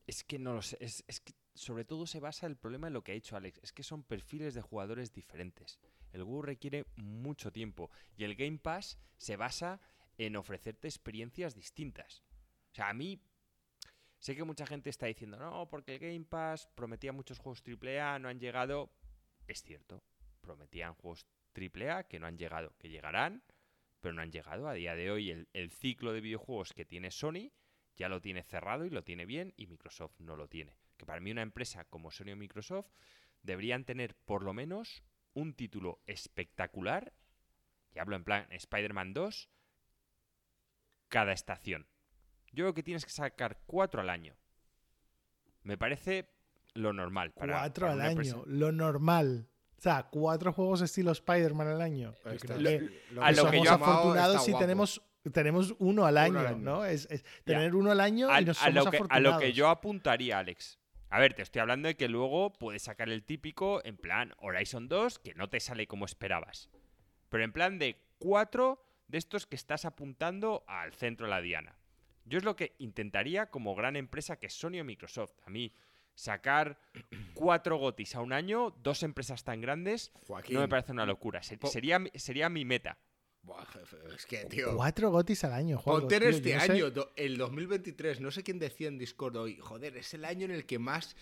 es 0.06 0.24
que 0.24 0.38
no 0.38 0.54
lo 0.54 0.62
sé. 0.62 0.78
Es, 0.80 1.04
es, 1.06 1.20
que 1.20 1.34
sobre 1.54 1.84
todo 1.84 2.06
se 2.06 2.20
basa 2.20 2.46
el 2.46 2.56
problema 2.56 2.86
en 2.86 2.94
lo 2.94 3.04
que 3.04 3.12
ha 3.12 3.14
dicho 3.14 3.36
Alex. 3.36 3.60
Es 3.62 3.72
que 3.72 3.82
son 3.82 4.02
perfiles 4.02 4.54
de 4.54 4.62
jugadores 4.62 5.12
diferentes. 5.12 5.78
El 6.12 6.24
WoW 6.24 6.40
requiere 6.40 6.86
mucho 6.96 7.52
tiempo. 7.52 7.90
Y 8.16 8.24
el 8.24 8.36
Game 8.36 8.58
Pass 8.58 8.98
se 9.18 9.36
basa 9.36 9.80
en 10.18 10.36
ofrecerte 10.36 10.88
experiencias 10.88 11.54
distintas. 11.54 12.22
O 12.72 12.74
sea, 12.74 12.88
a 12.88 12.94
mí. 12.94 13.20
Sé 14.18 14.34
que 14.34 14.44
mucha 14.44 14.66
gente 14.66 14.88
está 14.88 15.06
diciendo, 15.06 15.38
no, 15.38 15.68
porque 15.68 15.94
el 15.94 16.00
Game 16.00 16.24
Pass 16.24 16.68
prometía 16.74 17.12
muchos 17.12 17.38
juegos 17.38 17.62
AAA, 17.62 18.18
no 18.18 18.28
han 18.28 18.40
llegado. 18.40 18.90
Es 19.46 19.62
cierto, 19.62 20.02
prometían 20.40 20.94
juegos 20.94 21.26
AAA 21.54 22.04
que 22.04 22.18
no 22.18 22.26
han 22.26 22.38
llegado, 22.38 22.74
que 22.78 22.88
llegarán, 22.88 23.42
pero 24.00 24.14
no 24.14 24.22
han 24.22 24.32
llegado. 24.32 24.68
A 24.68 24.74
día 24.74 24.94
de 24.94 25.10
hoy, 25.10 25.46
el, 25.52 25.70
ciclo 25.70 26.12
de 26.12 26.20
videojuegos 26.20 26.72
que 26.72 26.84
tiene 26.84 27.10
Sony 27.10 27.50
ya 27.96 28.08
lo 28.08 28.20
tiene 28.20 28.42
cerrado 28.42 28.84
y 28.84 28.90
lo 28.90 29.04
tiene 29.04 29.26
bien 29.26 29.52
y 29.56 29.66
Microsoft 29.66 30.18
no 30.18 30.36
lo 30.36 30.48
tiene. 30.48 30.78
Que 30.96 31.06
para 31.06 31.20
mí 31.20 31.30
una 31.30 31.42
empresa 31.42 31.84
como 31.84 32.10
Sony 32.10 32.32
o 32.32 32.36
Microsoft 32.36 32.88
deberían 33.42 33.84
tener 33.84 34.14
por 34.14 34.42
lo 34.42 34.52
menos 34.52 35.02
un 35.34 35.54
título 35.54 36.00
espectacular, 36.06 37.12
y 37.94 37.98
hablo 37.98 38.16
en 38.16 38.24
plan 38.24 38.46
Spider-Man 38.50 39.12
2, 39.12 39.50
cada 41.08 41.32
estación. 41.32 41.86
Yo 42.52 42.64
creo 42.64 42.74
que 42.74 42.82
tienes 42.82 43.04
que 43.04 43.10
sacar 43.10 43.58
cuatro 43.66 44.00
al 44.00 44.10
año. 44.10 44.34
Me 45.62 45.76
parece 45.76 46.28
lo 46.74 46.92
normal. 46.92 47.32
Para, 47.32 47.58
cuatro 47.60 47.88
para 47.88 47.92
al 48.04 48.18
año, 48.18 48.42
lo 48.46 48.72
normal. 48.72 49.48
O 49.78 49.80
sea, 49.80 50.04
cuatro 50.10 50.52
juegos 50.52 50.80
estilo 50.80 51.10
Spider-Man 51.12 51.68
al 51.68 51.82
año. 51.82 52.14
Lo 53.10 53.22
a 53.22 53.30
lo 53.30 53.36
somos 53.36 53.50
que 53.52 53.62
yo- 53.62 53.72
afortunados 53.72 54.44
si 54.44 54.50
guapo. 54.52 54.64
tenemos, 54.64 55.02
tenemos 55.32 55.74
uno 55.78 56.06
al 56.06 56.16
año, 56.16 56.30
Uno 56.32 56.40
al 56.40 56.46
año. 56.46 56.58
¿no? 56.58 56.84
Es, 56.84 57.06
es 57.10 57.22
Ya. 57.24 57.28
tener 57.44 57.74
uno 57.74 57.90
al 57.90 58.00
año 58.00 58.30
a, 58.30 58.40
y 58.40 58.44
nos 58.46 58.60
a 58.62 58.66
somos 58.66 58.84
lo 58.84 58.90
que, 58.90 58.98
a 59.08 59.20
lo 59.20 59.38
que 59.38 59.52
yo 59.52 59.68
apuntaría, 59.68 60.38
Alex. 60.38 60.78
A 61.10 61.20
ver, 61.20 61.34
te 61.34 61.42
estoy 61.42 61.60
hablando 61.60 61.88
de 61.88 61.96
que 61.96 62.08
luego 62.08 62.52
puedes 62.52 62.82
sacar 62.82 63.08
el 63.10 63.22
típico 63.22 63.80
en 63.84 63.96
plan 63.96 64.34
Horizon 64.38 64.88
2 64.88 65.18
que 65.18 65.34
no 65.34 65.48
te 65.48 65.60
sale 65.60 65.86
como 65.86 66.04
esperabas. 66.04 66.68
Pero 67.28 67.44
en 67.44 67.52
plan 67.52 67.78
de 67.78 68.00
cuatro 68.18 68.82
de 69.08 69.18
estos 69.18 69.46
que 69.46 69.56
estás 69.56 69.84
apuntando 69.84 70.64
al 70.66 70.92
centro 70.92 71.26
de 71.26 71.30
la 71.30 71.40
diana. 71.40 71.76
Yo 72.24 72.38
es 72.38 72.44
lo 72.44 72.56
que 72.56 72.74
intentaría 72.78 73.50
como 73.50 73.74
gran 73.74 73.96
empresa 73.96 74.36
que 74.38 74.46
es 74.46 74.54
Sony 74.54 74.80
o 74.80 74.84
Microsoft. 74.84 75.34
A 75.46 75.50
mí, 75.50 75.72
sacar 76.14 76.80
cuatro 77.34 77.76
gotis 77.78 78.14
a 78.16 78.20
un 78.20 78.32
año, 78.32 78.70
dos 78.82 79.02
empresas 79.02 79.44
tan 79.44 79.60
grandes, 79.60 80.10
Joaquín. 80.26 80.54
no 80.54 80.60
me 80.60 80.68
parece 80.68 80.92
una 80.92 81.06
locura. 81.06 81.42
Sería, 81.42 81.98
mi- 81.98 82.10
sería 82.14 82.48
mi 82.48 82.64
meta. 82.64 82.98
Buah, 83.42 83.64
jefe, 83.66 83.96
es 84.16 84.26
que, 84.26 84.44
tío. 84.46 84.74
Cuatro 84.74 85.10
gotis 85.10 85.44
al 85.44 85.52
año, 85.52 85.80
Ponte 85.84 86.18
tío, 86.18 86.28
este 86.30 86.54
no 86.54 86.60
sé- 86.62 86.72
año, 86.72 86.90
do- 86.90 87.12
el 87.14 87.36
2023, 87.38 88.20
no 88.20 88.32
sé 88.32 88.42
quién 88.42 88.58
decía 88.58 88.88
en 88.88 88.98
Discord 88.98 89.36
hoy, 89.36 89.56
joder, 89.58 89.96
es 89.96 90.12
el 90.14 90.24
año 90.24 90.46
en 90.46 90.50
el 90.50 90.66
que 90.66 90.80
más 90.80 91.14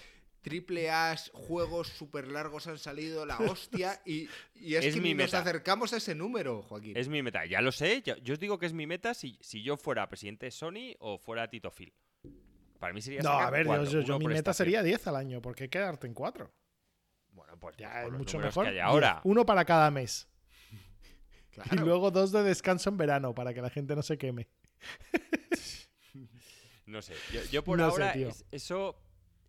triple 0.45 0.91
A 0.91 1.17
juegos 1.33 1.89
súper 1.89 2.29
largos 2.29 2.67
han 2.69 2.79
salido, 2.79 3.27
la 3.27 3.39
hostia, 3.51 4.01
y, 4.05 4.29
y 4.55 4.77
es, 4.77 4.85
Es 4.85 4.95
que 4.95 5.01
mi 5.01 5.15
nos 5.15 5.27
meta. 5.27 5.41
acercamos 5.41 5.93
a 5.93 5.97
ese 5.97 6.15
número, 6.15 6.63
Joaquín. 6.63 6.97
Es 6.97 7.09
mi 7.09 7.23
meta, 7.23 7.45
ya 7.47 7.61
lo 7.61 7.73
sé. 7.73 8.03
yo 8.03 8.33
os 8.35 8.39
digo 8.39 8.59
que 8.59 8.67
es 8.67 8.73
mi 8.73 8.87
meta 8.87 9.15
si, 9.15 9.37
si 9.41 9.63
yo 9.63 9.77
fuera 9.77 10.09
presidente 10.09 10.47
de 10.47 10.53
Sony 10.53 10.95
o 11.01 11.19
fuera 11.19 11.49
Tito 11.51 11.71
Phil. 11.73 11.93
Para 12.79 12.93
mí 12.93 13.01
sería 13.03 13.23
No, 13.23 13.31
a 13.31 13.51
ver, 13.51 13.63
yo- 13.65 13.69
cuatro, 13.69 13.85
yo, 13.91 14.01
yo 14.03 14.17
uno 14.17 14.19
mi 14.19 14.27
meta 14.27 14.39
estación. 14.51 14.67
sería 14.67 14.83
10 14.83 15.07
al 15.09 15.17
año, 15.17 15.41
porque 15.43 15.65
hay 15.65 15.69
que 15.69 15.79
quedarte 15.79 16.07
en 16.07 16.15
cuatro. 16.15 16.53
Bueno, 17.33 17.59
pues, 17.59 17.77
Ya 17.79 17.91
pues 18.03 18.13
es 18.13 18.19
mucho 18.19 18.39
mejor. 18.39 18.65
que 18.65 18.69
hay 18.69 18.75
10. 18.75 18.85
ahora. 18.85 19.21
Uno 19.25 19.45
para 19.47 19.65
cada 19.65 19.91
mes. 19.91 20.29
Claro. 21.51 21.71
Y 21.73 21.77
luego 21.79 22.11
dos 22.11 22.31
de 22.33 22.43
descanso 22.43 22.91
en 22.91 22.97
verano, 22.97 23.35
para 23.35 23.55
que 23.55 23.63
la 23.63 23.71
gente 23.71 23.95
no 23.97 24.03
se 24.03 24.19
queme. 24.19 24.49
no 26.87 27.01
sé. 27.01 27.15
Yo, 27.51 27.65
por 27.65 27.81
ahora, 27.81 28.15
eso 28.51 29.01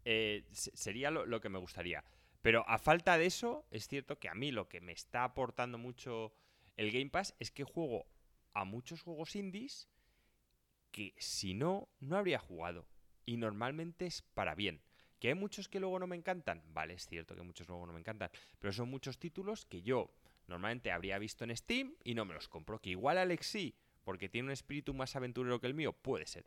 eh, 0.06 0.46
sería 0.52 1.12
lo, 1.12 1.42
que 1.42 1.50
me 1.50 1.60
gustaría. 1.60 2.04
Pero 2.42 2.64
a 2.70 2.78
falta 2.78 3.18
de 3.18 3.26
eso, 3.26 3.66
es 3.72 3.88
cierto 3.88 4.20
que 4.20 4.30
a 4.30 4.36
mí 4.36 4.52
lo 4.52 4.70
que 4.70 4.80
me 4.80 4.92
está 4.92 5.24
aportando 5.24 5.78
mucho 5.78 6.32
el 6.78 6.92
Game 6.92 7.10
Pass 7.10 7.36
es 7.40 7.52
que 7.52 7.64
juego 7.64 8.06
a 8.54 8.66
muchos 8.66 9.02
juegos 9.02 9.36
indies 9.36 9.90
que 10.92 11.14
si 11.18 11.56
no, 11.56 11.90
no 12.00 12.18
habría 12.18 12.40
jugado. 12.40 12.88
Y 13.26 13.38
normalmente 13.38 14.06
es 14.06 14.22
para 14.22 14.54
bien. 14.54 14.82
¿Que 15.20 15.30
hay 15.30 15.34
muchos 15.34 15.68
que 15.68 15.80
luego 15.80 15.98
no 15.98 16.06
me 16.06 16.16
encantan? 16.16 16.62
Vale, 16.68 16.94
es 16.94 17.08
cierto 17.08 17.36
que 17.36 17.42
muchos 17.42 17.68
luego 17.68 17.88
no 17.88 17.94
me 17.94 18.00
encantan. 18.00 18.30
Pero 18.60 18.72
son 18.72 18.90
muchos 18.90 19.18
títulos 19.18 19.66
que 19.66 19.82
yo 19.82 20.14
normalmente 20.48 20.92
habría 20.92 21.18
visto 21.18 21.44
en 21.44 21.58
Steam 21.58 21.96
y 22.04 22.14
no 22.14 22.26
me 22.26 22.36
los 22.36 22.48
compro. 22.48 22.80
Que 22.80 22.92
igual 22.92 23.18
Alex 23.18 23.48
sí, 23.48 23.76
porque 24.04 24.30
tiene 24.30 24.48
un 24.48 24.52
espíritu 24.52 24.94
más 24.94 25.16
aventurero 25.16 25.60
que 25.60 25.68
el 25.68 25.74
mío, 25.74 25.94
puede 25.94 26.28
ser. 26.28 26.46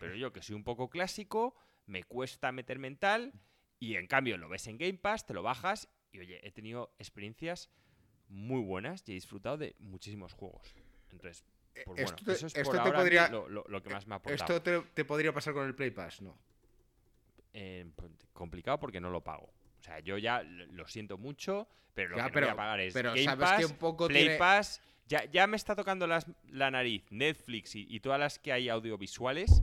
Pero 0.00 0.16
yo 0.16 0.32
que 0.32 0.42
soy 0.42 0.56
un 0.56 0.64
poco 0.64 0.90
clásico, 0.90 1.54
me 1.86 2.04
cuesta 2.04 2.52
meter 2.52 2.78
mental 2.78 3.32
y 3.78 3.96
en 3.96 4.06
cambio 4.06 4.36
lo 4.38 4.48
ves 4.48 4.66
en 4.66 4.78
Game 4.78 4.98
Pass, 4.98 5.26
te 5.26 5.34
lo 5.34 5.42
bajas 5.42 5.88
y 6.12 6.20
oye, 6.20 6.46
he 6.46 6.50
tenido 6.50 6.94
experiencias 6.98 7.70
muy 8.28 8.62
buenas 8.62 9.02
y 9.06 9.12
he 9.12 9.14
disfrutado 9.14 9.56
de 9.56 9.74
muchísimos 9.78 10.32
juegos. 10.32 10.74
Entonces, 11.10 11.44
pues 11.84 12.02
bueno, 12.02 12.32
eso 12.32 12.46
es 12.46 12.54
por 12.66 12.78
ahora 12.78 12.98
podría, 12.98 13.28
lo, 13.28 13.82
que 13.82 13.90
más 13.90 14.06
me 14.06 14.14
ha 14.14 14.18
aportado. 14.18 14.56
¿Esto 14.56 14.84
te, 14.94 15.04
podría 15.04 15.32
pasar 15.32 15.54
con 15.54 15.66
el 15.66 15.74
Play 15.74 15.90
Pass? 15.90 16.22
No. 16.22 16.38
Eh, 17.52 17.86
pues, 17.96 18.10
complicado 18.32 18.78
porque 18.78 19.00
no 19.00 19.10
lo 19.10 19.22
pago. 19.22 19.52
O 19.78 19.82
sea, 19.82 20.00
yo 20.00 20.18
ya 20.18 20.42
lo 20.42 20.86
siento 20.86 21.16
mucho, 21.16 21.68
pero 21.94 22.10
lo 22.10 22.16
que 22.16 22.22
no 22.22 22.46
voy 22.46 22.48
a 22.50 22.56
pagar 22.56 22.80
es 22.80 22.94
Game 22.94 23.36
Pass, 23.36 23.74
Play 24.08 24.38
Pass. 24.38 24.82
Ya, 25.06 25.24
ya, 25.24 25.46
me 25.48 25.56
está 25.56 25.74
tocando 25.74 26.06
la 26.06 26.70
nariz 26.70 27.04
Netflix 27.10 27.74
y, 27.74 27.98
todas 27.98 28.20
las 28.20 28.38
que 28.38 28.52
hay 28.52 28.68
audiovisuales, 28.68 29.62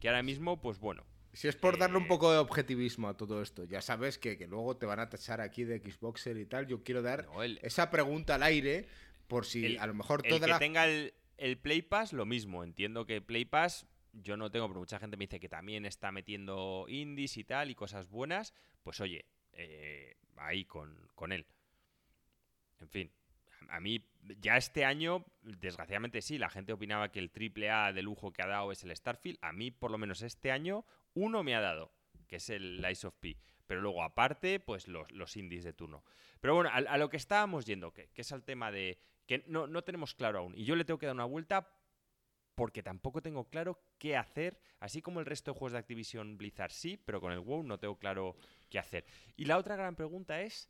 que 0.00 0.08
ahora 0.08 0.22
mismo, 0.22 0.60
pues 0.60 0.80
bueno. 0.80 1.06
Si 1.32 1.46
es 1.46 1.56
por 1.56 1.78
darle 1.78 1.98
un 1.98 2.04
eh, 2.04 2.08
poco 2.08 2.32
de 2.32 2.38
objetivismo 2.38 3.08
a 3.08 3.16
todo 3.16 3.42
esto, 3.42 3.64
ya 3.64 3.80
sabes 3.80 4.18
que, 4.18 4.36
luego 4.48 4.76
te 4.76 4.86
van 4.86 5.00
a 5.00 5.08
tachar 5.08 5.40
aquí 5.40 5.64
de 5.64 5.78
Xboxer 5.78 6.36
y 6.36 6.46
tal. 6.46 6.66
Yo 6.66 6.82
quiero 6.82 7.02
dar 7.02 7.28
esa 7.62 7.90
pregunta 7.90 8.36
al 8.36 8.42
aire 8.42 8.86
por 9.28 9.44
si 9.44 9.76
a 9.76 9.86
lo 9.86 9.94
mejor 9.94 10.22
toda 10.22 10.46
el 10.46 10.52
que 10.52 10.58
tenga 10.58 10.86
el, 10.86 11.14
el 11.36 11.58
Play 11.58 11.82
Pass, 11.82 12.12
lo 12.12 12.26
mismo. 12.26 12.64
Entiendo 12.64 13.06
que 13.06 13.20
Play 13.20 13.44
Pass 13.44 13.86
yo 14.12 14.36
no 14.36 14.50
tengo, 14.50 14.68
pero 14.68 14.80
mucha 14.80 14.98
gente 14.98 15.16
me 15.16 15.24
dice 15.24 15.40
que 15.40 15.48
también 15.48 15.86
está 15.86 16.12
metiendo 16.12 16.86
indies 16.88 17.36
y 17.36 17.44
tal 17.44 17.70
y 17.70 17.74
cosas 17.74 18.08
buenas. 18.08 18.54
Pues 18.82 19.00
oye, 19.00 19.26
eh, 19.52 20.16
ahí 20.36 20.64
con, 20.64 21.32
él. 21.32 21.46
En 22.80 22.88
fin, 22.88 23.10
a 23.68 23.80
mí 23.80 24.04
ya 24.40 24.56
este 24.56 24.84
año, 24.84 25.24
desgraciadamente 25.42 26.22
sí, 26.22 26.38
la 26.38 26.50
gente 26.50 26.72
opinaba 26.72 27.10
que 27.10 27.18
el 27.18 27.30
triple 27.30 27.70
A 27.70 27.92
de 27.92 28.02
lujo 28.02 28.32
que 28.32 28.42
ha 28.42 28.46
dado 28.46 28.72
es 28.72 28.84
el 28.84 28.94
Starfield. 28.94 29.38
A 29.42 29.52
mí, 29.52 29.70
por 29.70 29.90
lo 29.90 29.98
menos 29.98 30.22
este 30.22 30.50
año, 30.50 30.84
uno 31.14 31.42
me 31.42 31.54
ha 31.54 31.60
dado, 31.60 31.92
que 32.26 32.36
es 32.36 32.50
el 32.50 32.80
Lies 32.80 33.04
of 33.04 33.14
P. 33.20 33.36
Pero 33.66 33.80
luego, 33.80 34.02
aparte, 34.02 34.60
pues 34.60 34.88
los, 34.88 35.36
indies 35.36 35.64
de 35.64 35.72
turno. 35.72 36.02
Pero 36.40 36.54
bueno, 36.54 36.70
a, 36.72 36.96
lo 36.96 37.10
que 37.10 37.18
estábamos 37.18 37.66
yendo, 37.66 37.92
que, 37.92 38.10
es 38.14 38.32
el 38.32 38.42
tema 38.42 38.70
de 38.70 38.98
que 39.26 39.44
no, 39.46 39.66
no 39.66 39.82
tenemos 39.82 40.14
claro 40.14 40.38
aún. 40.38 40.54
Y 40.56 40.64
yo 40.64 40.74
le 40.74 40.84
tengo 40.84 40.98
que 40.98 41.06
dar 41.06 41.14
una 41.14 41.24
vuelta 41.24 41.68
porque 42.58 42.82
tampoco 42.82 43.22
tengo 43.22 43.48
claro 43.48 43.80
qué 43.98 44.16
hacer, 44.16 44.58
así 44.80 45.00
como 45.00 45.20
el 45.20 45.26
resto 45.26 45.52
de 45.52 45.58
juegos 45.58 45.72
de 45.74 45.78
Activision 45.78 46.36
Blizzard 46.36 46.72
sí, 46.72 46.96
pero 46.96 47.20
con 47.20 47.30
el 47.30 47.38
WoW 47.38 47.62
no 47.62 47.78
tengo 47.78 47.96
claro 48.00 48.36
qué 48.68 48.80
hacer. 48.80 49.06
Y 49.36 49.44
la 49.44 49.58
otra 49.58 49.76
gran 49.76 49.94
pregunta 49.94 50.40
es, 50.40 50.68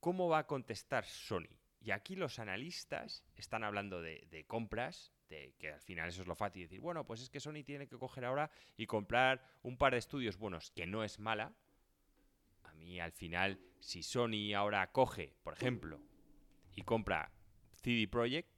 ¿cómo 0.00 0.28
va 0.28 0.38
a 0.38 0.46
contestar 0.48 1.04
Sony? 1.04 1.59
Y 1.82 1.92
aquí 1.92 2.14
los 2.14 2.38
analistas 2.38 3.24
están 3.36 3.64
hablando 3.64 4.02
de, 4.02 4.44
compras, 4.46 5.12
de 5.30 5.54
que 5.58 5.72
al 5.72 5.80
final 5.80 6.10
eso 6.10 6.20
es 6.22 6.28
lo 6.28 6.34
fácil, 6.34 6.62
decir, 6.62 6.80
bueno, 6.80 7.06
pues 7.06 7.22
es 7.22 7.30
que 7.30 7.40
Sony 7.40 7.64
tiene 7.64 7.86
que 7.86 7.96
coger 7.96 8.26
ahora 8.26 8.50
y 8.76 8.86
comprar 8.86 9.42
un 9.62 9.78
par 9.78 9.92
de 9.92 9.98
estudios 9.98 10.36
buenos, 10.36 10.70
que 10.72 10.86
no 10.86 11.04
es 11.04 11.18
mala. 11.18 11.54
A 12.64 12.74
mí 12.74 13.00
al 13.00 13.12
final, 13.12 13.58
si 13.80 14.02
Sony 14.02 14.52
ahora 14.54 14.92
coge, 14.92 15.34
por 15.42 15.54
ejemplo, 15.54 16.00
y 16.74 16.82
compra 16.82 17.32
CD 17.72 18.06
Projekt, 18.06 18.50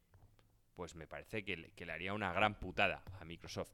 pues 0.75 0.97
me 0.97 1.07
parece 1.07 1.45
que 1.45 1.57
le, 1.57 1.93
haría 1.93 2.15
una 2.15 2.33
gran 2.33 2.59
putada 2.59 3.05
a 3.21 3.25
Microsoft. 3.25 3.73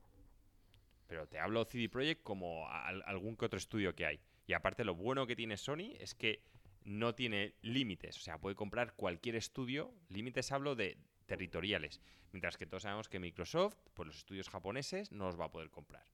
Pero 1.06 1.26
te 1.26 1.38
hablo 1.38 1.64
CD 1.64 1.88
Projekt 1.88 2.22
como 2.22 2.68
algún 2.68 3.34
que 3.34 3.46
otro 3.46 3.56
estudio 3.56 3.94
que 3.94 4.04
hay. 4.04 4.20
Y 4.46 4.52
aparte 4.52 4.84
lo 4.84 4.94
bueno 4.94 5.26
que 5.26 5.36
tiene 5.36 5.56
Sony 5.56 5.94
es 5.98 6.14
que 6.14 6.42
no 6.88 7.14
tiene 7.14 7.54
límites, 7.62 8.16
o 8.16 8.20
sea, 8.20 8.38
puede 8.38 8.56
comprar 8.56 8.94
cualquier 8.94 9.36
estudio, 9.36 9.94
límites 10.08 10.52
hablo 10.52 10.74
de 10.74 10.98
territoriales, 11.26 12.00
mientras 12.32 12.56
que 12.56 12.66
todos 12.66 12.84
sabemos 12.84 13.08
que 13.08 13.18
Microsoft, 13.18 13.76
pues 13.94 14.06
los 14.06 14.16
estudios 14.16 14.48
japoneses 14.48 15.12
no 15.12 15.26
los 15.26 15.38
va 15.38 15.46
a 15.46 15.50
poder 15.50 15.70
comprar. 15.70 16.04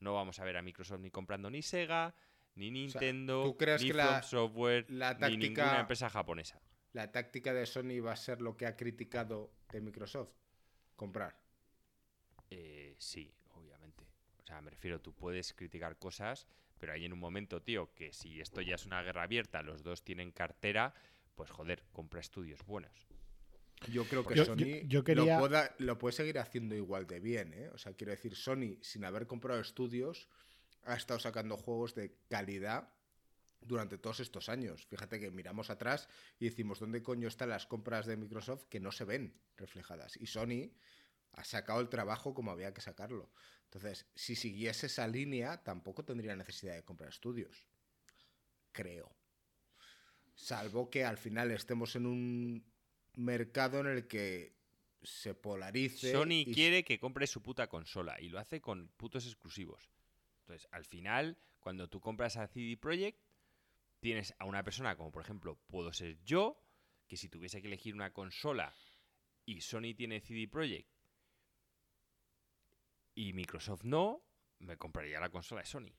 No 0.00 0.14
vamos 0.14 0.38
a 0.40 0.44
ver 0.44 0.56
a 0.56 0.62
Microsoft 0.62 1.00
ni 1.00 1.10
comprando 1.10 1.50
ni 1.50 1.62
Sega, 1.62 2.14
ni 2.54 2.70
Nintendo, 2.70 3.56
ni 3.80 3.90
From 3.92 4.22
Software, 4.22 4.86
ni 4.90 5.36
ninguna 5.36 5.80
empresa 5.80 6.08
japonesa 6.08 6.60
la 6.96 7.12
táctica 7.12 7.52
de 7.52 7.66
Sony 7.66 8.00
va 8.00 8.12
a 8.12 8.16
ser 8.16 8.40
lo 8.40 8.56
que 8.56 8.64
ha 8.64 8.74
criticado 8.74 9.52
de 9.70 9.82
Microsoft? 9.82 10.30
Comprar. 10.96 11.38
Eh, 12.48 12.96
sí, 12.98 13.30
obviamente. 13.52 14.02
O 14.42 14.46
sea, 14.46 14.62
me 14.62 14.70
refiero, 14.70 14.98
tú 14.98 15.12
puedes 15.12 15.52
criticar 15.52 15.98
cosas, 15.98 16.48
pero 16.78 16.92
hay 16.92 17.04
en 17.04 17.12
un 17.12 17.18
momento, 17.18 17.62
tío, 17.62 17.92
que 17.94 18.12
si 18.12 18.40
esto 18.40 18.60
ya 18.60 18.74
es 18.74 18.86
una 18.86 19.02
guerra 19.02 19.24
abierta, 19.24 19.62
los 19.62 19.82
dos 19.82 20.02
tienen 20.02 20.32
cartera, 20.32 20.94
pues 21.34 21.50
joder, 21.50 21.84
compra 21.92 22.20
estudios 22.20 22.64
buenos. 22.66 23.06
Yo 23.92 24.04
creo 24.04 24.26
que 24.26 24.44
Sony 24.44 24.88
lo, 25.78 25.98
puede 25.98 26.12
seguir 26.12 26.38
haciendo 26.38 26.74
igual 26.74 27.06
de 27.06 27.20
bien, 27.20 27.52
¿eh? 27.52 27.68
O 27.74 27.78
sea, 27.78 27.92
quiero 27.92 28.10
decir, 28.10 28.34
Sony, 28.34 28.78
sin 28.80 29.04
haber 29.04 29.26
comprado 29.26 29.60
estudios, 29.60 30.28
ha 30.84 30.94
estado 30.94 31.20
sacando 31.20 31.56
juegos 31.56 31.94
de 31.94 32.16
calidad 32.28 32.88
durante 33.60 33.98
todos 33.98 34.20
estos 34.20 34.48
años. 34.48 34.86
Fíjate 34.86 35.20
que 35.20 35.30
miramos 35.30 35.70
atrás 35.70 36.08
y 36.38 36.46
decimos, 36.46 36.80
¿dónde 36.80 37.02
coño 37.02 37.28
están 37.28 37.50
las 37.50 37.66
compras 37.66 38.06
de 38.06 38.16
Microsoft 38.16 38.64
que 38.68 38.80
no 38.80 38.92
se 38.92 39.04
ven 39.04 39.34
reflejadas? 39.56 40.16
Y 40.16 40.26
Sony 40.26 40.70
ha 41.36 41.44
sacado 41.44 41.80
el 41.80 41.88
trabajo 41.88 42.34
como 42.34 42.50
había 42.50 42.72
que 42.74 42.80
sacarlo. 42.80 43.30
Entonces, 43.64 44.06
si 44.14 44.34
siguiese 44.34 44.86
esa 44.86 45.06
línea, 45.06 45.62
tampoco 45.62 46.04
tendría 46.04 46.34
necesidad 46.34 46.74
de 46.74 46.84
comprar 46.84 47.10
estudios. 47.10 47.66
Creo. 48.72 49.14
Salvo 50.34 50.90
que 50.90 51.04
al 51.04 51.18
final 51.18 51.50
estemos 51.50 51.94
en 51.96 52.06
un 52.06 52.72
mercado 53.14 53.80
en 53.80 53.86
el 53.86 54.06
que 54.06 54.56
se 55.02 55.34
polarice. 55.34 56.12
Sony 56.12 56.44
quiere 56.52 56.84
que 56.84 56.98
compre 56.98 57.26
su 57.26 57.42
puta 57.42 57.68
consola 57.68 58.20
y 58.20 58.28
lo 58.28 58.38
hace 58.38 58.60
con 58.60 58.88
putos 58.96 59.26
exclusivos. 59.26 59.90
Entonces, 60.40 60.68
al 60.72 60.84
final, 60.84 61.38
cuando 61.60 61.88
tú 61.88 62.00
compras 62.00 62.36
a 62.36 62.46
CD 62.46 62.76
Projekt, 62.76 63.20
tienes 64.00 64.34
a 64.38 64.44
una 64.44 64.62
persona 64.62 64.96
como 64.96 65.10
por 65.10 65.22
ejemplo 65.22 65.58
puedo 65.66 65.92
ser 65.92 66.18
yo, 66.24 66.62
que 67.08 67.16
si 67.16 67.28
tuviese 67.28 67.60
que 67.60 67.68
elegir 67.68 67.94
una 67.94 68.12
consola 68.12 68.74
y 69.44 69.60
Sony 69.60 69.94
tiene 69.96 70.20
CD 70.20 70.48
Projekt 70.48 70.95
y 73.16 73.32
Microsoft 73.32 73.82
no, 73.82 74.22
me 74.60 74.76
compraría 74.76 75.18
la 75.18 75.30
consola 75.30 75.62
de 75.62 75.66
Sony. 75.66 75.96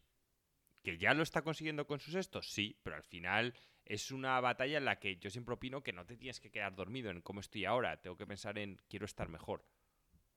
¿Que 0.82 0.98
ya 0.98 1.14
lo 1.14 1.24
está 1.24 1.42
consiguiendo 1.42 1.86
con 1.86 2.00
sus 2.00 2.16
estos? 2.16 2.54
Sí, 2.54 2.80
pero 2.84 2.96
al 2.96 3.04
final 3.04 3.54
es 3.84 4.12
una 4.12 4.40
batalla 4.40 4.78
en 4.78 4.86
la 4.86 5.00
que 5.00 5.18
yo 5.18 5.30
siempre 5.30 5.56
opino 5.56 5.84
que 5.84 5.92
no 5.92 6.06
te 6.06 6.16
tienes 6.16 6.40
que 6.40 6.52
quedar 6.52 6.76
dormido 6.76 7.10
en 7.10 7.22
cómo 7.22 7.42
estoy 7.42 7.66
ahora, 7.66 8.00
tengo 8.00 8.16
que 8.16 8.28
pensar 8.28 8.58
en 8.58 8.78
quiero 8.88 9.06
estar 9.06 9.28
mejor 9.28 9.66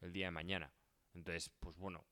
el 0.00 0.12
día 0.12 0.26
de 0.26 0.32
mañana. 0.32 0.74
Entonces, 1.14 1.50
pues 1.60 1.76
bueno, 1.76 2.06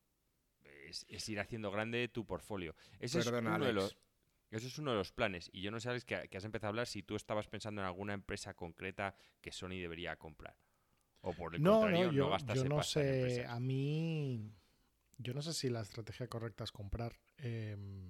es, 0.61 1.27
ir 1.27 1.39
haciendo 1.39 1.71
grande 1.71 2.07
tu 2.07 2.25
portfolio. 2.25 2.75
Ese 2.99 3.19
es 3.19 3.27
uno 3.27 3.59
de 3.59 3.73
los 3.73 3.97
eso 4.51 4.65
es 4.65 4.79
uno 4.79 4.91
de 4.91 4.97
los 4.97 5.11
planes. 5.11 5.49
Y 5.53 5.61
yo 5.61 5.71
no 5.71 5.79
sabes 5.79 6.05
que, 6.05 6.15
has 6.15 6.43
empezado 6.43 6.67
a 6.67 6.69
hablar 6.69 6.87
si 6.87 7.03
tú 7.03 7.15
estabas 7.15 7.47
pensando 7.47 7.81
en 7.81 7.87
alguna 7.87 8.13
empresa 8.13 8.55
concreta 8.55 9.15
que 9.41 9.51
Sony 9.51 9.79
debería 9.79 10.15
comprar. 10.15 10.55
O 11.21 11.33
por 11.33 11.55
el 11.55 11.61
no, 11.61 11.81
contrario, 11.81 12.05
no, 12.07 12.11
yo, 12.11 12.29
no 12.29 12.53
yo 12.55 12.63
no 12.63 12.83
sé. 12.83 13.45
A 13.45 13.59
mí. 13.59 14.51
Yo 15.19 15.35
no 15.35 15.43
sé 15.43 15.53
si 15.53 15.69
la 15.69 15.81
estrategia 15.81 16.27
correcta 16.27 16.63
es 16.63 16.71
comprar. 16.71 17.13
Em, 17.37 18.09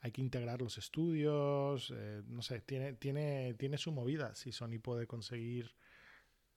hay 0.00 0.12
que 0.12 0.20
integrar 0.20 0.60
los 0.60 0.76
estudios. 0.76 1.90
Eh, 1.96 2.22
no 2.26 2.42
sé, 2.42 2.60
tiene, 2.60 2.92
tiene, 2.92 3.54
tiene 3.54 3.78
su 3.78 3.90
movida. 3.90 4.34
Si 4.34 4.52
Sony 4.52 4.78
puede 4.82 5.06
conseguir 5.06 5.74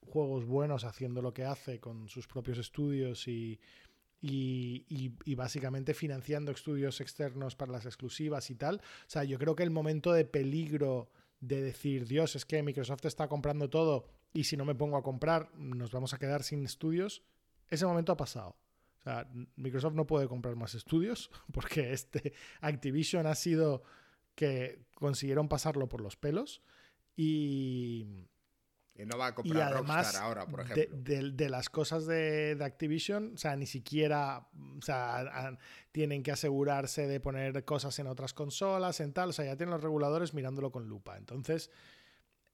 juegos 0.02 0.46
buenos 0.46 0.84
haciendo 0.84 1.22
lo 1.22 1.34
que 1.34 1.46
hace 1.46 1.80
con 1.80 2.10
sus 2.10 2.28
propios 2.28 2.58
estudios 2.58 3.28
y 3.28 3.60
y, 4.22 5.36
básicamente 5.36 5.94
financiando 5.94 6.52
estudios 6.52 7.02
externos 7.02 7.56
para 7.56 7.72
las 7.72 7.86
exclusivas 7.86 8.50
y 8.52 8.56
tal. 8.56 8.76
O 8.76 9.10
sea, 9.10 9.24
yo 9.24 9.38
creo 9.40 9.56
que 9.56 9.64
el 9.64 9.72
momento 9.72 10.14
de 10.14 10.26
peligro 10.26 11.10
de 11.40 11.62
decir, 11.62 12.08
Dios, 12.08 12.36
es 12.36 12.46
que 12.46 12.62
Microsoft 12.62 13.06
está 13.06 13.28
comprando 13.28 13.70
todo 13.70 14.06
y 14.34 14.44
si 14.44 14.56
no 14.58 14.66
me 14.66 14.76
pongo 14.76 14.98
a 14.98 15.04
comprar 15.04 15.50
nos 15.56 15.92
vamos 15.92 16.14
a 16.14 16.20
quedar 16.20 16.44
sin 16.44 16.64
estudios, 16.64 17.24
ese 17.70 17.86
momento 17.86 18.12
ha 18.12 18.18
pasado. 18.18 18.56
O 19.02 19.04
sea, 19.04 19.28
Microsoft 19.56 19.96
no 19.96 20.06
puede 20.06 20.28
comprar 20.28 20.56
más 20.56 20.76
estudios 20.76 21.32
porque 21.54 21.94
este 21.94 22.34
Activision 22.62 23.26
ha 23.26 23.36
sido 23.36 23.84
que 24.36 24.86
consiguieron 24.96 25.50
pasarlo 25.50 25.90
por 25.90 26.02
los 26.02 26.16
pelos 26.16 26.62
y, 27.16 28.28
Y 28.96 29.06
no 29.06 29.18
va 29.18 29.28
a 29.28 29.36
comprar 29.36 29.74
Rockstar 29.74 30.24
ahora, 30.24 30.46
por 30.46 30.62
ejemplo. 30.62 30.98
De, 30.98 31.50
las 31.50 31.70
cosas 31.70 32.06
de, 32.06 32.58
Activision, 32.62 33.34
o 33.34 33.38
sea, 33.38 33.56
ni 33.56 33.66
siquiera 33.66 34.48
o 34.78 34.82
sea, 34.82 35.58
tienen 35.92 36.24
que 36.24 36.32
asegurarse 36.32 37.08
de 37.08 37.20
poner 37.20 37.66
cosas 37.66 37.98
en 38.00 38.08
otras 38.08 38.34
consolas, 38.34 39.00
en 39.00 39.14
tal. 39.14 39.30
O 39.30 39.34
sea, 39.34 39.46
ya 39.46 39.58
tienen 39.58 39.74
los 39.74 39.84
reguladores 39.84 40.34
mirándolo 40.34 40.72
con 40.72 40.88
lupa. 40.88 41.18
Entonces, 41.18 41.70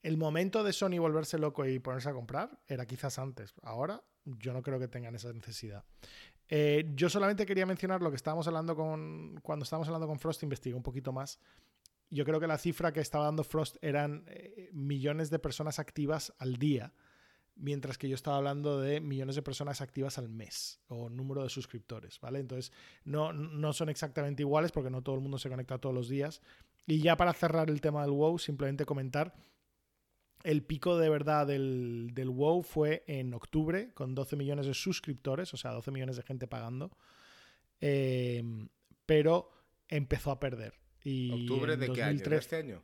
el 0.01 0.17
momento 0.17 0.63
de 0.63 0.73
Sony 0.73 0.99
volverse 0.99 1.37
loco 1.37 1.65
y 1.65 1.79
ponerse 1.79 2.09
a 2.09 2.13
comprar 2.13 2.59
era 2.67 2.85
quizás 2.85 3.19
antes. 3.19 3.53
Ahora, 3.61 4.03
yo 4.25 4.53
no 4.53 4.61
creo 4.61 4.79
que 4.79 4.87
tengan 4.87 5.15
esa 5.15 5.31
necesidad. 5.33 5.83
Eh, 6.49 6.91
yo 6.95 7.09
solamente 7.09 7.45
quería 7.45 7.65
mencionar 7.65 8.01
lo 8.01 8.09
que 8.09 8.15
estábamos 8.15 8.47
hablando 8.47 8.75
con. 8.75 9.39
Cuando 9.41 9.63
estábamos 9.63 9.87
hablando 9.87 10.07
con 10.07 10.19
Frost, 10.19 10.43
investigué 10.43 10.75
un 10.75 10.83
poquito 10.83 11.11
más 11.11 11.39
yo 12.09 12.25
creo 12.25 12.39
que 12.39 12.47
la 12.47 12.57
cifra 12.57 12.93
que 12.93 13.01
estaba 13.01 13.25
dando 13.25 13.43
Frost 13.43 13.77
eran 13.81 14.23
eh, 14.27 14.69
millones 14.71 15.29
de 15.29 15.39
personas 15.39 15.79
activas 15.79 16.33
al 16.39 16.55
día, 16.57 16.93
mientras 17.55 17.97
que 17.97 18.07
yo 18.07 18.15
estaba 18.15 18.37
hablando 18.37 18.79
de 18.79 19.01
millones 19.01 19.35
de 19.35 19.41
personas 19.41 19.81
activas 19.81 20.17
al 20.17 20.29
mes 20.29 20.79
o 20.87 21.09
número 21.09 21.43
de 21.43 21.49
suscriptores, 21.49 22.19
¿vale? 22.21 22.39
Entonces, 22.39 22.71
no, 23.03 23.33
no 23.33 23.73
son 23.73 23.89
exactamente 23.89 24.43
iguales 24.43 24.71
porque 24.71 24.89
no 24.89 25.01
todo 25.01 25.15
el 25.15 25.21
mundo 25.21 25.37
se 25.37 25.49
conecta 25.49 25.79
todos 25.79 25.95
los 25.95 26.07
días. 26.07 26.41
Y 26.85 27.01
ya 27.01 27.17
para 27.17 27.33
cerrar 27.33 27.69
el 27.69 27.81
tema 27.81 28.01
del 28.03 28.11
WoW, 28.11 28.39
simplemente 28.39 28.85
comentar, 28.85 29.33
el 30.43 30.63
pico 30.63 30.97
de 30.97 31.09
verdad 31.09 31.47
del, 31.47 32.11
del 32.13 32.29
WoW 32.29 32.63
fue 32.63 33.03
en 33.07 33.33
octubre, 33.33 33.91
con 33.93 34.15
12 34.15 34.35
millones 34.35 34.67
de 34.67 34.73
suscriptores, 34.73 35.53
o 35.53 35.57
sea, 35.57 35.71
12 35.71 35.91
millones 35.91 36.17
de 36.17 36.23
gente 36.23 36.47
pagando, 36.47 36.91
eh, 37.81 38.43
pero 39.05 39.51
empezó 39.89 40.31
a 40.31 40.39
perder 40.39 40.73
¿Octubre 41.31 41.77
de 41.77 41.91
qué 41.91 42.03
año? 42.03 42.23
¿De 42.23 42.35
este 42.35 42.57
año? 42.57 42.83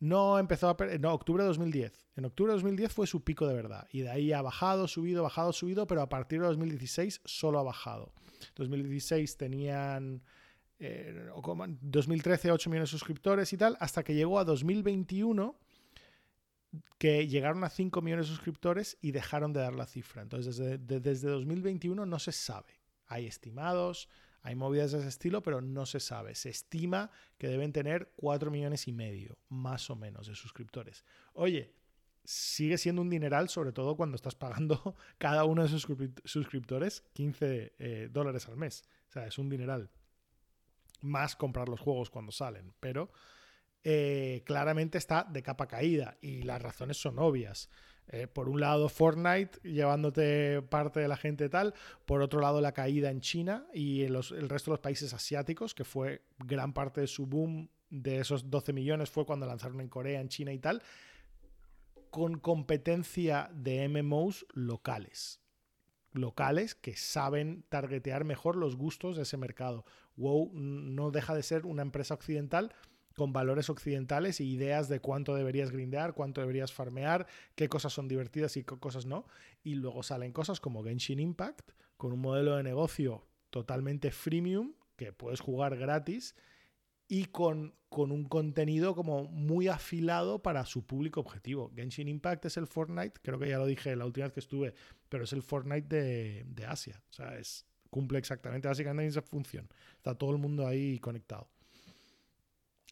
No 0.00 0.38
empezó 0.38 0.68
a 0.68 0.76
no, 0.98 1.14
octubre 1.14 1.42
de 1.42 1.48
2010. 1.48 2.06
En 2.16 2.24
octubre 2.26 2.52
de 2.52 2.56
2010 2.56 2.92
fue 2.92 3.06
su 3.06 3.24
pico 3.24 3.46
de 3.46 3.54
verdad. 3.54 3.86
Y 3.90 4.00
de 4.00 4.10
ahí 4.10 4.32
ha 4.32 4.42
bajado, 4.42 4.86
subido, 4.88 5.22
bajado, 5.22 5.52
subido, 5.52 5.86
pero 5.86 6.02
a 6.02 6.08
partir 6.08 6.40
de 6.40 6.46
2016 6.48 7.22
solo 7.24 7.58
ha 7.58 7.62
bajado. 7.62 8.12
2016 8.56 9.36
tenían. 9.36 10.22
2013 10.78 12.48
eh, 12.48 12.50
8 12.50 12.68
millones 12.68 12.90
de 12.90 12.98
suscriptores 12.98 13.52
y 13.52 13.56
tal, 13.56 13.76
hasta 13.80 14.02
que 14.02 14.14
llegó 14.14 14.38
a 14.38 14.44
2021 14.44 15.58
que 16.98 17.26
llegaron 17.26 17.64
a 17.64 17.70
5 17.70 18.02
millones 18.02 18.26
de 18.26 18.34
suscriptores 18.34 18.98
y 19.00 19.12
dejaron 19.12 19.52
de 19.52 19.60
dar 19.60 19.74
la 19.74 19.86
cifra. 19.86 20.22
Entonces, 20.22 20.56
desde, 20.56 21.00
desde 21.00 21.28
2021 21.28 22.06
no 22.06 22.18
se 22.18 22.32
sabe. 22.32 22.80
Hay 23.06 23.26
estimados, 23.26 24.08
hay 24.42 24.54
movidas 24.54 24.92
de 24.92 24.98
ese 24.98 25.08
estilo, 25.08 25.42
pero 25.42 25.60
no 25.60 25.86
se 25.86 26.00
sabe. 26.00 26.34
Se 26.34 26.50
estima 26.50 27.10
que 27.38 27.48
deben 27.48 27.72
tener 27.72 28.12
4 28.16 28.50
millones 28.50 28.88
y 28.88 28.92
medio, 28.92 29.38
más 29.48 29.88
o 29.90 29.96
menos, 29.96 30.26
de 30.26 30.34
suscriptores. 30.34 31.04
Oye, 31.32 31.74
sigue 32.24 32.78
siendo 32.78 33.02
un 33.02 33.10
dineral, 33.10 33.48
sobre 33.48 33.72
todo 33.72 33.96
cuando 33.96 34.16
estás 34.16 34.34
pagando 34.34 34.96
cada 35.18 35.44
uno 35.44 35.62
de 35.62 35.68
esos 35.68 35.86
suscriptores 36.24 37.04
15 37.12 37.74
eh, 37.78 38.08
dólares 38.10 38.48
al 38.48 38.56
mes. 38.56 38.84
O 39.08 39.12
sea, 39.12 39.26
es 39.26 39.38
un 39.38 39.48
dineral. 39.48 39.90
Más 41.00 41.36
comprar 41.36 41.68
los 41.68 41.80
juegos 41.80 42.10
cuando 42.10 42.32
salen, 42.32 42.74
pero 42.80 43.10
eh, 43.86 44.42
claramente 44.46 44.96
está 44.96 45.24
de 45.24 45.42
capa 45.42 45.68
caída 45.68 46.16
y 46.22 46.42
las 46.42 46.60
razones 46.60 46.96
son 46.96 47.18
obvias. 47.18 47.68
Eh, 48.08 48.26
por 48.26 48.48
un 48.48 48.60
lado 48.60 48.88
Fortnite 48.88 49.60
llevándote 49.62 50.60
parte 50.62 51.00
de 51.00 51.08
la 51.08 51.16
gente 51.16 51.48
tal, 51.48 51.74
por 52.04 52.22
otro 52.22 52.40
lado 52.40 52.60
la 52.60 52.72
caída 52.72 53.10
en 53.10 53.20
China 53.20 53.66
y 53.72 54.02
el 54.02 54.14
resto 54.48 54.70
de 54.70 54.74
los 54.74 54.80
países 54.80 55.14
asiáticos, 55.14 55.74
que 55.74 55.84
fue 55.84 56.22
gran 56.38 56.72
parte 56.72 57.02
de 57.02 57.06
su 57.06 57.26
boom 57.26 57.70
de 57.90 58.20
esos 58.20 58.50
12 58.50 58.72
millones 58.72 59.10
fue 59.10 59.24
cuando 59.26 59.46
lanzaron 59.46 59.80
en 59.80 59.88
Corea, 59.88 60.20
en 60.20 60.28
China 60.28 60.52
y 60.52 60.58
tal, 60.58 60.82
con 62.10 62.38
competencia 62.38 63.50
de 63.54 63.88
MMOs 63.88 64.46
locales. 64.52 65.40
Locales 66.12 66.74
que 66.74 66.96
saben 66.96 67.64
targetear 67.68 68.24
mejor 68.24 68.56
los 68.56 68.76
gustos 68.76 69.16
de 69.16 69.22
ese 69.22 69.36
mercado. 69.36 69.84
WoW 70.16 70.50
no 70.54 71.10
deja 71.10 71.34
de 71.34 71.42
ser 71.42 71.66
una 71.66 71.82
empresa 71.82 72.14
occidental 72.14 72.72
con 73.14 73.32
valores 73.32 73.70
occidentales 73.70 74.40
y 74.40 74.50
ideas 74.52 74.88
de 74.88 75.00
cuánto 75.00 75.34
deberías 75.34 75.70
grindear, 75.70 76.14
cuánto 76.14 76.40
deberías 76.40 76.72
farmear, 76.72 77.26
qué 77.54 77.68
cosas 77.68 77.92
son 77.92 78.08
divertidas 78.08 78.56
y 78.56 78.64
qué 78.64 78.78
cosas 78.78 79.06
no. 79.06 79.26
Y 79.62 79.74
luego 79.74 80.02
salen 80.02 80.32
cosas 80.32 80.60
como 80.60 80.82
Genshin 80.82 81.20
Impact, 81.20 81.70
con 81.96 82.12
un 82.12 82.20
modelo 82.20 82.56
de 82.56 82.62
negocio 82.62 83.26
totalmente 83.50 84.10
freemium, 84.10 84.74
que 84.96 85.12
puedes 85.12 85.40
jugar 85.40 85.76
gratis, 85.76 86.34
y 87.06 87.26
con, 87.26 87.74
con 87.88 88.10
un 88.10 88.24
contenido 88.24 88.94
como 88.94 89.24
muy 89.24 89.68
afilado 89.68 90.42
para 90.42 90.64
su 90.66 90.86
público 90.86 91.20
objetivo. 91.20 91.70
Genshin 91.74 92.08
Impact 92.08 92.46
es 92.46 92.56
el 92.56 92.66
Fortnite, 92.66 93.20
creo 93.22 93.38
que 93.38 93.48
ya 93.48 93.58
lo 93.58 93.66
dije 93.66 93.94
la 93.94 94.06
última 94.06 94.26
vez 94.26 94.32
que 94.32 94.40
estuve, 94.40 94.74
pero 95.08 95.24
es 95.24 95.32
el 95.32 95.42
Fortnite 95.42 95.86
de, 95.88 96.44
de 96.46 96.66
Asia. 96.66 97.02
O 97.10 97.12
sea, 97.12 97.36
es, 97.38 97.66
cumple 97.90 98.18
exactamente 98.18 98.66
básicamente 98.66 99.06
esa 99.06 99.22
función. 99.22 99.68
Está 99.96 100.16
todo 100.16 100.32
el 100.32 100.38
mundo 100.38 100.66
ahí 100.66 100.98
conectado. 100.98 101.48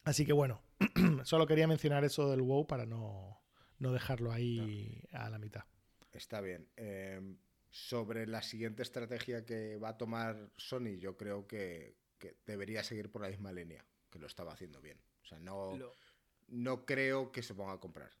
Así 0.03 0.25
que 0.25 0.33
bueno, 0.33 0.61
solo 1.23 1.47
quería 1.47 1.67
mencionar 1.67 2.03
eso 2.03 2.29
del 2.29 2.41
WoW 2.41 2.67
para 2.67 2.85
no, 2.85 3.41
dejarlo 3.77 4.31
ahí 4.31 5.01
a 5.11 5.29
la 5.29 5.39
mitad. 5.39 5.63
Está 6.11 6.41
bien. 6.41 6.67
Em, 6.75 7.37
sobre 7.69 8.27
la 8.27 8.41
siguiente 8.41 8.83
estrategia 8.83 9.45
que 9.45 9.77
va 9.77 9.89
a 9.89 9.97
tomar 9.97 10.51
Sony, 10.57 10.97
yo 10.99 11.17
creo 11.17 11.47
que, 11.47 11.95
debería 12.45 12.83
seguir 12.83 13.11
por 13.11 13.21
la 13.21 13.29
misma 13.29 13.51
línea, 13.51 13.85
que 14.09 14.19
lo 14.19 14.27
estaba 14.27 14.53
haciendo 14.53 14.79
bien. 14.79 14.97
O 15.23 15.25
sea, 15.25 15.39
no, 15.39 15.77
no 16.47 16.85
creo 16.85 17.31
que 17.31 17.41
se 17.41 17.53
ponga 17.53 17.73
a 17.73 17.79
comprar. 17.79 18.11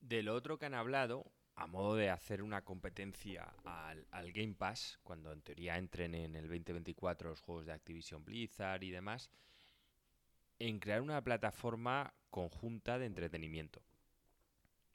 De 0.00 0.22
lo 0.22 0.34
otro 0.34 0.58
que 0.58 0.66
han 0.66 0.74
hablado, 0.74 1.30
a 1.54 1.66
modo 1.66 1.94
de 1.94 2.10
hacer 2.10 2.42
una 2.42 2.64
competencia 2.64 3.54
al, 3.64 4.06
al, 4.10 4.32
Game 4.32 4.54
Pass, 4.54 4.98
cuando 5.04 5.30
en 5.30 5.42
teoría 5.42 5.76
entren 5.76 6.14
en 6.14 6.34
el 6.34 6.48
2024 6.48 7.30
los 7.30 7.40
juegos 7.40 7.66
de 7.66 7.72
Activision 7.72 8.24
Blizzard 8.24 8.82
y 8.82 8.90
demás, 8.90 9.30
en 10.58 10.78
crear 10.78 11.00
una 11.00 11.22
plataforma 11.22 12.14
conjunta 12.30 12.98
de 12.98 13.06
entretenimiento. 13.06 13.82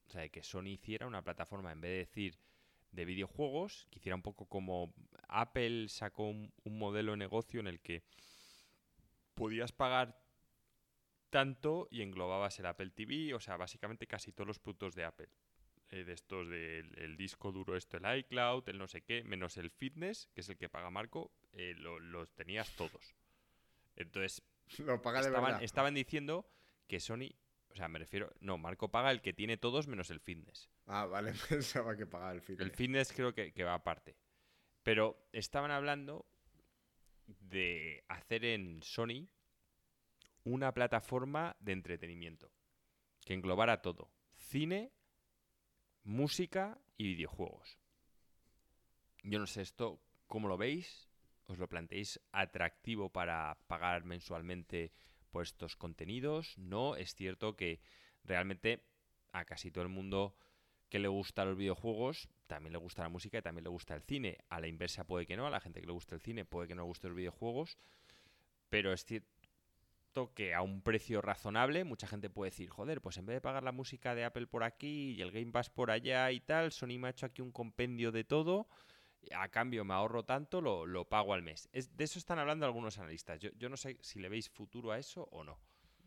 O 0.07 0.09
sea, 0.09 0.21
de 0.21 0.29
que 0.29 0.43
Sony 0.43 0.67
hiciera 0.67 1.05
una 1.05 1.21
plataforma, 1.21 1.71
en 1.71 1.81
vez 1.81 1.91
de 1.91 1.97
decir 1.97 2.39
de 2.91 3.05
videojuegos, 3.05 3.87
que 3.91 3.99
hiciera 3.99 4.15
un 4.15 4.21
poco 4.21 4.45
como 4.45 4.93
Apple 5.27 5.89
sacó 5.89 6.23
un, 6.23 6.51
modelo 6.65 7.11
de 7.11 7.17
negocio 7.17 7.59
en 7.59 7.67
el 7.67 7.81
que 7.81 8.03
podías 9.33 9.71
pagar 9.71 10.19
tanto 11.29 11.87
y 11.91 12.01
englobabas 12.01 12.57
el 12.59 12.65
Apple 12.65 12.91
TV, 12.91 13.33
o 13.33 13.39
sea, 13.39 13.57
básicamente 13.57 14.07
casi 14.07 14.31
todos 14.31 14.47
los 14.47 14.59
productos 14.59 14.95
de 14.95 15.03
Apple. 15.03 15.29
Eh, 15.89 16.03
de 16.03 16.13
estos 16.13 16.49
del 16.49 17.15
disco 17.15 17.51
duro, 17.51 17.77
esto, 17.77 17.97
el 17.97 18.19
iCloud, 18.19 18.67
el 18.67 18.77
no 18.77 18.87
sé 18.87 19.03
qué, 19.03 19.23
menos 19.23 19.55
el 19.57 19.69
fitness, 19.69 20.27
que 20.33 20.41
es 20.41 20.49
el 20.49 20.57
que 20.57 20.67
paga 20.67 20.89
Marco, 20.89 21.31
eh, 21.53 21.75
los 21.75 22.33
tenías 22.33 22.69
todos. 22.75 23.15
Entonces, 23.95 24.43
Lo 24.85 25.01
paga 25.01 25.21
de 25.21 25.27
estaban, 25.27 25.51
verdad. 25.51 25.63
Estaban 25.63 25.93
diciendo 25.93 26.49
que 26.87 26.99
Sony, 26.99 27.29
o 27.69 27.75
sea, 27.75 27.87
me 27.87 27.99
refiero, 27.99 28.33
no, 28.39 28.57
Marco 28.57 28.89
paga 28.89 29.11
el 29.11 29.21
que 29.21 29.33
tiene 29.33 29.57
todos 29.57 29.87
menos 29.87 30.09
el 30.09 30.19
fitness. 30.19 30.69
Ah, 30.85 31.05
vale, 31.05 31.33
pensaba 31.49 31.95
que 31.95 32.05
pagaba 32.05 32.31
el 32.31 32.41
fitness. 32.41 32.65
El 32.65 32.71
fitness 32.71 33.13
creo 33.13 33.33
que, 33.33 33.53
que 33.53 33.63
va 33.63 33.73
aparte. 33.73 34.17
Pero 34.83 35.27
estaban 35.33 35.71
hablando 35.71 36.25
de 37.27 38.03
hacer 38.07 38.45
en 38.45 38.81
Sony 38.81 39.27
una 40.43 40.73
plataforma 40.73 41.57
de 41.59 41.73
entretenimiento 41.73 42.51
que 43.25 43.33
englobara 43.33 43.81
todo. 43.81 44.09
Cine, 44.37 44.93
música 46.03 46.79
y 46.95 47.07
videojuegos. 47.07 47.77
Yo 49.23 49.39
no 49.39 49.47
sé 49.47 49.61
esto, 49.61 49.99
¿cómo 50.27 50.47
lo 50.47 50.57
veis? 50.57 51.06
Os 51.47 51.57
lo 51.57 51.67
planteéis 51.67 52.19
atractivo 52.31 53.09
para 53.09 53.57
pagar 53.67 54.03
mensualmente 54.03 54.91
por 55.31 55.43
estos 55.43 55.75
contenidos. 55.75 56.57
No, 56.57 56.95
es 56.95 57.15
cierto 57.15 57.55
que 57.55 57.79
realmente 58.23 58.83
a 59.31 59.45
casi 59.45 59.71
todo 59.71 59.83
el 59.83 59.89
mundo 59.89 60.35
que 60.89 60.99
le 60.99 61.07
gusta 61.07 61.45
los 61.45 61.57
videojuegos, 61.57 62.29
también 62.47 62.73
le 62.73 62.79
gusta 62.79 63.03
la 63.03 63.09
música 63.09 63.37
y 63.37 63.41
también 63.41 63.63
le 63.63 63.69
gusta 63.69 63.95
el 63.95 64.01
cine. 64.03 64.37
A 64.49 64.59
la 64.59 64.67
inversa 64.67 65.03
puede 65.05 65.25
que 65.25 65.35
no, 65.35 65.47
a 65.47 65.49
la 65.49 65.59
gente 65.59 65.81
que 65.81 65.87
le 65.87 65.93
gusta 65.93 66.15
el 66.15 66.21
cine 66.21 66.45
puede 66.45 66.67
que 66.67 66.75
no 66.75 66.83
le 66.83 66.87
guste 66.87 67.07
los 67.07 67.17
videojuegos, 67.17 67.77
pero 68.69 68.93
es 68.93 69.03
cierto 69.05 70.33
que 70.33 70.53
a 70.53 70.61
un 70.61 70.81
precio 70.81 71.21
razonable 71.21 71.83
mucha 71.83 72.07
gente 72.07 72.29
puede 72.29 72.51
decir, 72.51 72.69
joder, 72.69 73.01
pues 73.01 73.17
en 73.17 73.25
vez 73.25 73.35
de 73.35 73.41
pagar 73.41 73.63
la 73.63 73.71
música 73.71 74.15
de 74.15 74.23
Apple 74.23 74.47
por 74.47 74.63
aquí 74.63 75.11
y 75.11 75.21
el 75.21 75.31
Game 75.31 75.51
Pass 75.51 75.69
por 75.69 75.91
allá 75.91 76.31
y 76.31 76.39
tal, 76.39 76.71
Sony 76.71 76.97
me 76.97 77.07
ha 77.07 77.11
hecho 77.11 77.25
aquí 77.25 77.41
un 77.41 77.51
compendio 77.51 78.11
de 78.11 78.23
todo 78.23 78.67
a 79.35 79.49
cambio 79.49 79.83
me 79.83 79.93
ahorro 79.93 80.23
tanto, 80.23 80.61
lo, 80.61 81.09
pago 81.09 81.33
al 81.33 81.41
mes. 81.41 81.69
Es, 81.71 81.95
de 81.95 82.03
eso 82.03 82.19
están 82.19 82.39
hablando 82.39 82.65
algunos 82.65 82.97
analistas. 82.97 83.39
Yo, 83.39 83.69
no 83.69 83.77
sé 83.77 83.97
si 84.01 84.19
le 84.19 84.29
veis 84.29 84.49
futuro 84.49 84.91
a 84.91 84.99
eso 84.99 85.27
o 85.31 85.43
no. 85.43 85.59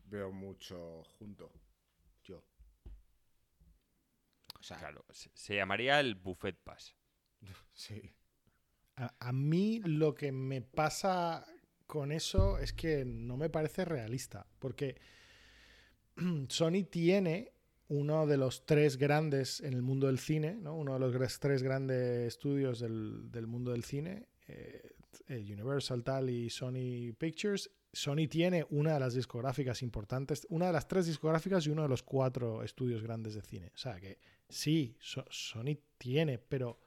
Veo 0.04 0.32
mucho 0.32 1.02
junto. 1.18 1.52
Yo. 2.24 2.42
claro, 4.66 5.04
se, 5.10 5.54
llamaría 5.54 6.00
el 6.00 6.14
Buffet 6.14 6.56
Pass. 6.56 6.96
sí. 7.72 8.12
A, 8.96 9.14
a 9.18 9.32
mí 9.32 9.80
lo 9.84 10.14
que 10.14 10.32
me 10.32 10.60
pasa 10.60 11.46
con 11.86 12.12
eso 12.12 12.58
es 12.58 12.72
que 12.72 13.04
no 13.04 13.36
me 13.36 13.50
parece 13.50 13.84
realista. 13.84 14.46
Porque 14.58 15.00
Sony 16.48 16.84
tiene 16.90 17.52
uno 17.90 18.24
de 18.24 18.36
los 18.36 18.64
tres 18.66 18.96
grandes 18.96 19.60
en 19.60 19.74
el 19.74 19.82
mundo 19.82 20.06
del 20.06 20.20
cine, 20.20 20.54
¿no? 20.54 20.76
uno 20.76 20.94
de 20.94 21.00
los 21.00 21.40
tres 21.40 21.62
grandes 21.62 22.28
estudios 22.28 22.78
del, 22.78 23.32
del 23.32 23.48
mundo 23.48 23.72
del 23.72 23.82
cine, 23.82 24.28
eh, 24.46 24.92
eh, 25.26 25.52
Universal 25.52 26.04
tal 26.04 26.30
y 26.30 26.48
Sony 26.50 27.12
Pictures. 27.18 27.68
Sony 27.92 28.28
tiene 28.30 28.64
una 28.70 28.94
de 28.94 29.00
las 29.00 29.14
discográficas 29.14 29.82
importantes, 29.82 30.46
una 30.50 30.68
de 30.68 30.72
las 30.72 30.86
tres 30.86 31.06
discográficas 31.06 31.66
y 31.66 31.70
uno 31.70 31.82
de 31.82 31.88
los 31.88 32.04
cuatro 32.04 32.62
estudios 32.62 33.02
grandes 33.02 33.34
de 33.34 33.42
cine. 33.42 33.72
O 33.74 33.78
sea 33.78 33.98
que 33.98 34.20
sí, 34.48 34.96
Sony 35.00 35.76
tiene, 35.98 36.38
pero... 36.38 36.78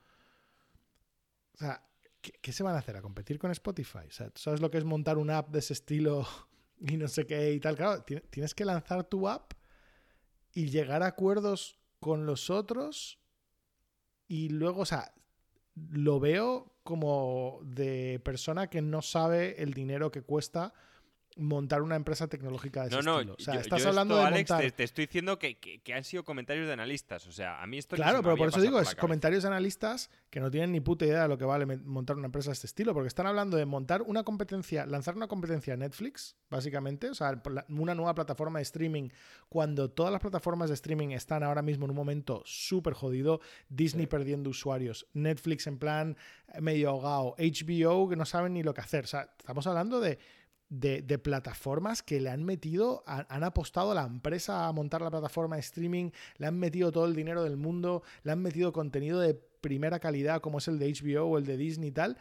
O 1.55 1.57
sea, 1.57 1.85
¿qué, 2.21 2.53
se 2.53 2.63
van 2.63 2.75
a 2.75 2.79
hacer? 2.79 2.95
¿A 2.95 3.01
competir 3.01 3.37
con 3.37 3.51
Spotify? 3.51 4.07
O 4.07 4.11
sea, 4.11 4.29
¿tú 4.29 4.39
sabes 4.39 4.61
lo 4.61 4.71
que 4.71 4.77
es 4.77 4.85
montar 4.85 5.17
una 5.17 5.39
app 5.39 5.49
de 5.49 5.59
ese 5.59 5.73
estilo 5.73 6.25
y 6.79 6.95
no 6.95 7.09
sé 7.09 7.25
qué 7.25 7.51
y 7.51 7.59
tal? 7.59 7.75
Claro, 7.75 8.03
tienes 8.03 8.55
que 8.55 8.63
lanzar 8.63 9.03
tu 9.03 9.27
app 9.27 9.51
y 10.53 10.69
llegar 10.69 11.03
a 11.03 11.07
acuerdos 11.07 11.77
con 11.99 12.25
los 12.25 12.49
otros 12.49 13.19
y 14.27 14.49
luego, 14.49 14.81
o 14.81 14.85
sea, 14.85 15.13
lo 15.75 16.19
veo 16.19 16.73
como 16.83 17.59
de 17.63 18.21
persona 18.23 18.69
que 18.69 18.81
no 18.81 19.01
sabe 19.01 19.61
el 19.63 19.73
dinero 19.73 20.11
que 20.11 20.21
cuesta 20.21 20.73
montar 21.37 21.81
una 21.81 21.95
empresa 21.95 22.27
tecnológica 22.27 22.81
de 22.81 22.87
ese 22.89 23.01
no, 23.03 23.19
estilo. 23.19 23.35
O 23.37 23.41
sea, 23.41 23.55
estás 23.55 23.85
hablando 23.85 24.15
de 24.15 24.23
Alex, 24.23 24.51
te, 24.75 24.83
estoy 24.83 25.05
diciendo 25.05 25.39
que, 25.39 25.57
han 25.93 26.03
sido 26.03 26.23
comentarios 26.23 26.67
de 26.67 26.73
analistas. 26.73 27.27
O 27.27 27.31
sea, 27.31 27.61
a 27.61 27.67
mí 27.67 27.77
esto 27.77 27.95
Claro, 27.95 28.21
pero 28.21 28.35
por 28.35 28.49
eso 28.49 28.61
digo, 28.61 28.79
es 28.79 28.95
comentarios 28.95 29.43
de 29.43 29.49
analistas 29.49 30.09
que 30.29 30.39
no 30.39 30.49
tienen 30.49 30.71
ni 30.71 30.79
puta 30.79 31.05
idea 31.05 31.23
de 31.23 31.27
lo 31.27 31.37
que 31.37 31.45
vale 31.45 31.65
montar 31.65 32.17
una 32.17 32.25
empresa 32.25 32.49
de 32.49 32.53
este 32.53 32.67
estilo, 32.67 32.93
porque 32.93 33.07
están 33.07 33.27
hablando 33.27 33.57
de 33.57 33.65
montar 33.65 34.01
una 34.01 34.23
competencia, 34.23 34.85
lanzar 34.85 35.15
una 35.15 35.27
competencia 35.27 35.73
a 35.73 35.77
Netflix, 35.77 36.35
básicamente, 36.49 37.09
o 37.09 37.15
sea, 37.15 37.41
una 37.69 37.95
nueva 37.95 38.13
plataforma 38.13 38.59
de 38.59 38.63
streaming, 38.63 39.09
cuando 39.49 39.89
todas 39.89 40.11
las 40.11 40.21
plataformas 40.21 40.69
de 40.69 40.75
streaming 40.75 41.09
están 41.09 41.43
ahora 41.43 41.61
mismo 41.61 41.85
en 41.85 41.91
un 41.91 41.97
momento 41.97 42.41
súper 42.45 42.93
jodido, 42.93 43.41
Disney 43.69 44.07
perdiendo 44.07 44.49
usuarios, 44.49 45.07
Netflix 45.13 45.67
en 45.67 45.77
plan 45.77 46.17
medio 46.59 46.89
ahogado, 46.89 47.35
HBO 47.37 48.09
que 48.09 48.15
no 48.15 48.25
saben 48.25 48.53
ni 48.53 48.63
lo 48.63 48.73
que 48.73 48.81
hacer. 48.81 49.05
O 49.05 49.07
sea, 49.07 49.33
estamos 49.37 49.65
hablando 49.67 49.99
de 49.99 50.19
de, 50.73 51.19
plataformas 51.19 52.01
que 52.01 52.19
le 52.19 52.29
han 52.29 52.43
metido, 52.43 53.03
han, 53.05 53.43
apostado 53.43 53.91
a 53.91 53.95
la 53.95 54.05
empresa 54.05 54.67
a 54.67 54.71
montar 54.71 55.01
la 55.01 55.11
plataforma 55.11 55.55
de 55.55 55.61
streaming, 55.61 56.09
le 56.37 56.47
han 56.47 56.57
metido 56.57 56.91
todo 56.91 57.05
el 57.05 57.15
dinero 57.15 57.43
del 57.43 57.57
mundo, 57.57 58.03
le 58.23 58.31
han 58.31 58.41
metido 58.41 58.73
contenido 58.73 59.19
de 59.19 59.35
primera 59.35 59.99
calidad 59.99 60.41
como 60.41 60.57
es 60.57 60.67
el 60.67 60.79
de 60.79 60.91
HBO 60.91 61.25
o 61.25 61.37
el 61.37 61.45
de 61.45 61.57
Disney 61.57 61.89
y 61.89 61.91
tal. 61.91 62.17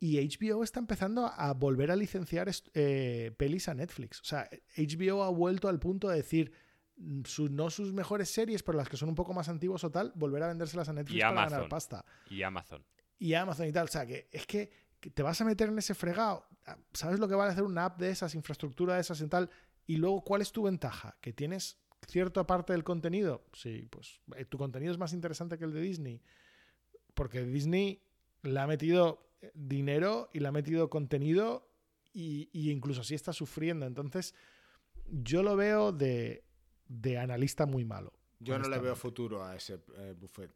Y 0.00 0.18
HBO 0.18 0.64
está 0.64 0.80
empezando 0.80 1.26
a 1.26 1.52
volver 1.54 1.90
a 1.90 1.96
licenciar 1.96 2.50
eh, 2.74 3.32
pelis 3.36 3.68
a 3.68 3.74
Netflix. 3.74 4.20
O 4.20 4.24
sea, 4.24 4.48
HBO 4.76 5.22
ha 5.22 5.30
vuelto 5.30 5.68
al 5.68 5.78
punto 5.78 6.08
de 6.08 6.16
decir, 6.16 6.52
mm, 6.96 7.22
no 7.50 7.70
sus 7.70 7.92
mejores 7.92 8.30
series, 8.30 8.62
pero 8.62 8.78
las 8.78 8.88
que 8.88 8.96
son 8.96 9.10
un 9.10 9.14
poco 9.14 9.34
más 9.34 9.48
antiguas 9.48 9.84
o 9.84 9.90
tal, 9.90 10.12
volver 10.14 10.42
a 10.42 10.48
vendérselas 10.48 10.88
a 10.88 10.92
Netflix 10.94 11.22
para 11.22 11.48
ganar 11.48 11.68
pasta. 11.68 12.04
Y 12.28 12.42
Amazon. 12.42 12.84
Y 13.18 13.34
Amazon 13.34 13.68
y 13.68 13.72
tal. 13.72 13.84
O 13.84 13.88
sea, 13.88 14.04
que 14.04 14.28
es 14.32 14.46
que 14.46 14.83
te 15.10 15.22
vas 15.22 15.40
a 15.40 15.44
meter 15.44 15.68
en 15.68 15.78
ese 15.78 15.94
fregado. 15.94 16.46
Ah, 16.66 16.78
¿Sabes 16.92 17.18
lo 17.20 17.28
que 17.28 17.34
vale 17.34 17.52
hacer 17.52 17.64
una 17.64 17.86
app 17.86 17.98
de 17.98 18.10
esas, 18.10 18.34
infraestructura 18.34 18.94
de 18.94 19.00
esas 19.00 19.20
y 19.20 19.28
tal? 19.28 19.50
Y 19.86 19.96
luego, 19.96 20.22
¿cuál 20.22 20.42
es 20.42 20.52
tu 20.52 20.62
ventaja? 20.62 21.16
¿Que 21.20 21.32
tienes 21.32 21.78
cierta 22.08 22.46
parte 22.46 22.72
del 22.72 22.84
contenido? 22.84 23.44
Sí, 23.52 23.86
pues 23.90 24.20
eh, 24.36 24.44
tu 24.44 24.58
contenido 24.58 24.92
es 24.92 24.98
más 24.98 25.12
interesante 25.12 25.58
que 25.58 25.64
el 25.64 25.72
de 25.72 25.80
Disney. 25.80 26.22
Porque 27.14 27.44
Disney 27.44 28.02
le 28.42 28.58
ha 28.60 28.66
metido 28.66 29.30
eh, 29.42 29.52
dinero 29.54 30.30
y 30.32 30.40
le 30.40 30.48
ha 30.48 30.52
metido 30.52 30.88
contenido 30.88 31.70
y, 32.12 32.48
incluso 32.70 33.02
así 33.02 33.14
está 33.14 33.32
sufriendo. 33.32 33.86
Entonces, 33.86 34.34
yo 35.06 35.42
lo 35.42 35.56
veo 35.56 35.92
de, 35.92 36.44
analista 37.18 37.66
muy 37.66 37.84
malo. 37.84 38.12
Yo 38.38 38.58
no 38.58 38.68
le 38.68 38.78
veo 38.78 38.94
futuro 38.94 39.44
a 39.44 39.56
ese 39.56 39.80
eh, 39.96 40.14
buffet. 40.18 40.50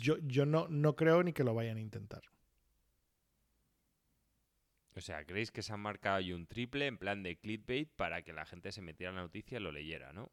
Yo, 0.00 0.18
yo 0.22 0.44
no, 0.44 0.66
no 0.68 0.96
creo 0.96 1.22
ni 1.22 1.32
que 1.32 1.44
lo 1.44 1.54
vayan 1.54 1.76
a 1.76 1.80
intentar. 1.80 2.22
O 4.94 5.00
sea, 5.00 5.24
¿creéis 5.24 5.50
que 5.50 5.62
se 5.62 5.72
han 5.72 5.80
marcado 5.80 6.16
ahí 6.16 6.32
un 6.32 6.46
triple 6.46 6.86
en 6.86 6.98
plan 6.98 7.22
de 7.22 7.38
clickbait 7.38 7.88
para 7.88 8.22
que 8.22 8.32
la 8.32 8.44
gente 8.44 8.72
se 8.72 8.82
metiera 8.82 9.10
en 9.10 9.16
la 9.16 9.22
noticia 9.22 9.58
y 9.58 9.62
lo 9.62 9.72
leyera, 9.72 10.12
¿no? 10.12 10.30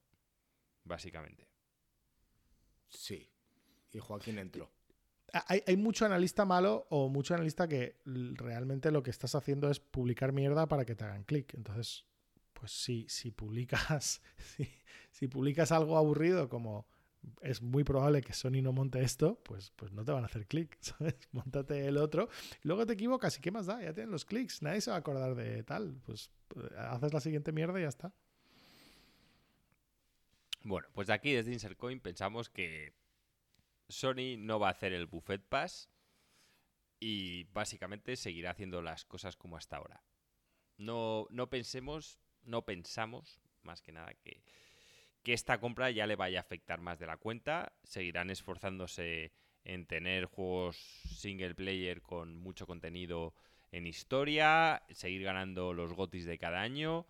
Básicamente. 0.84 1.48
Sí. 2.90 3.30
Y 3.92 4.00
Joaquín 4.00 4.38
entró. 4.38 4.72
Hay, 5.48 5.78
mucho 5.78 6.06
analista 6.06 6.44
malo 6.44 6.88
o 6.90 7.08
mucho 7.08 7.36
analista 7.36 7.68
que 7.68 7.98
realmente 8.06 8.92
lo 8.92 9.04
que 9.04 9.12
estás 9.12 9.36
haciendo 9.36 9.70
es 9.70 9.80
publicar 9.80 10.32
mierda 10.32 10.68
para 10.68 10.86
que 10.86 10.96
te 10.96 11.04
hagan 11.06 11.24
clic. 11.24 11.54
Entonces, 11.54 12.06
pues 12.54 12.72
sí, 12.72 13.06
si 13.10 13.30
publicas, 13.30 14.22
si 15.12 15.28
publicas 15.28 15.72
algo 15.72 15.98
aburrido 15.98 16.50
como 16.50 16.88
es 17.42 17.62
muy 17.62 17.84
probable 17.84 18.22
que 18.22 18.34
Sony 18.34 18.62
no 18.62 18.72
monte 18.72 19.02
esto, 19.02 19.40
pues, 19.44 19.72
pues 19.76 19.92
no 19.92 20.04
te 20.06 20.12
van 20.12 20.24
a 20.24 20.28
hacer 20.28 20.48
clic, 20.48 20.78
¿sabes? 20.82 21.16
Montate 21.32 21.88
el 21.88 21.98
otro. 21.98 22.30
luego 22.64 22.86
te 22.86 22.94
equivocas 22.94 23.38
y 23.38 23.42
¿qué 23.42 23.52
más 23.52 23.66
da? 23.66 23.82
Ya 23.82 23.94
tienen 23.94 24.12
los 24.12 24.26
clics, 24.26 24.62
nadie 24.62 24.82
se 24.82 24.92
va 24.92 24.98
a 24.98 25.00
acordar 25.00 25.36
de 25.36 25.64
tal. 25.64 26.00
Pues, 26.06 26.32
pues 26.48 26.72
haces 26.74 27.14
la 27.14 27.20
siguiente 27.20 27.52
mierda 27.52 27.80
y 27.80 27.84
ya 27.84 27.90
está. 27.90 28.14
Bueno, 30.64 30.88
pues 30.94 31.08
de 31.08 31.14
aquí 31.14 31.32
desde 31.34 31.54
Insercoin 31.54 32.00
pensamos 32.00 32.50
que 32.50 32.94
Sony 33.88 34.38
no 34.38 34.60
va 34.60 34.68
a 34.68 34.72
hacer 34.72 34.94
el 34.94 35.08
Buffet 35.08 35.42
Pass 35.42 35.90
y 37.00 37.46
básicamente 37.46 38.16
seguirá 38.16 38.52
haciendo 38.52 38.82
las 38.82 39.06
cosas 39.06 39.38
como 39.38 39.58
hasta 39.58 39.78
ahora. 39.78 40.04
No, 40.78 41.28
no 41.30 41.50
pensemos, 41.50 42.20
no 42.44 42.66
pensamos, 42.66 43.42
más 43.64 43.82
que 43.82 43.92
nada, 43.92 44.14
que 44.16 44.44
que 45.24 45.34
esta 45.34 45.60
compra 45.60 45.92
ya 45.92 46.08
le 46.08 46.16
vaya 46.16 46.40
a 46.40 46.42
afectar 46.42 46.82
más 46.82 47.00
de 47.00 47.08
la 47.08 47.18
cuenta. 47.18 47.74
Seguirán 47.84 48.30
esforzándose 48.30 49.32
en 49.64 49.86
tener 49.86 50.26
juegos 50.26 50.78
single 50.78 51.56
player 51.56 52.02
con 52.02 52.38
mucho 52.38 52.66
contenido 52.66 53.34
en 53.72 53.86
historia, 53.86 54.84
seguir 54.90 55.24
ganando 55.24 55.74
los 55.74 55.94
gotis 55.94 56.26
de 56.26 56.38
cada 56.38 56.62
año 56.62 57.08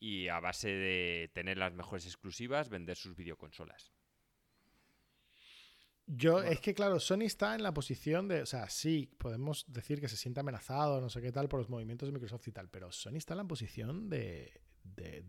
y 0.00 0.28
a 0.28 0.40
base 0.40 0.68
de 0.68 1.30
tener 1.32 1.58
las 1.58 1.74
mejores 1.74 2.06
exclusivas, 2.06 2.68
vender 2.68 2.96
sus 2.96 3.14
videoconsolas. 3.14 3.92
Yo, 6.06 6.42
es 6.42 6.60
que 6.60 6.74
claro, 6.74 6.98
Sony 6.98 7.22
está 7.22 7.54
en 7.54 7.62
la 7.62 7.72
posición 7.72 8.26
de, 8.26 8.42
o 8.42 8.46
sea, 8.46 8.68
sí, 8.68 9.08
podemos 9.18 9.64
decir 9.68 10.00
que 10.00 10.08
se 10.08 10.16
siente 10.16 10.40
amenazado, 10.40 11.00
no 11.00 11.08
sé 11.08 11.22
qué 11.22 11.30
tal, 11.30 11.48
por 11.48 11.60
los 11.60 11.70
movimientos 11.70 12.08
de 12.08 12.12
Microsoft 12.12 12.48
y 12.48 12.52
tal, 12.52 12.68
pero 12.68 12.90
Sony 12.90 13.16
está 13.16 13.34
en 13.34 13.38
la 13.38 13.44
posición 13.44 14.10
de, 14.10 14.60
de 14.82 15.24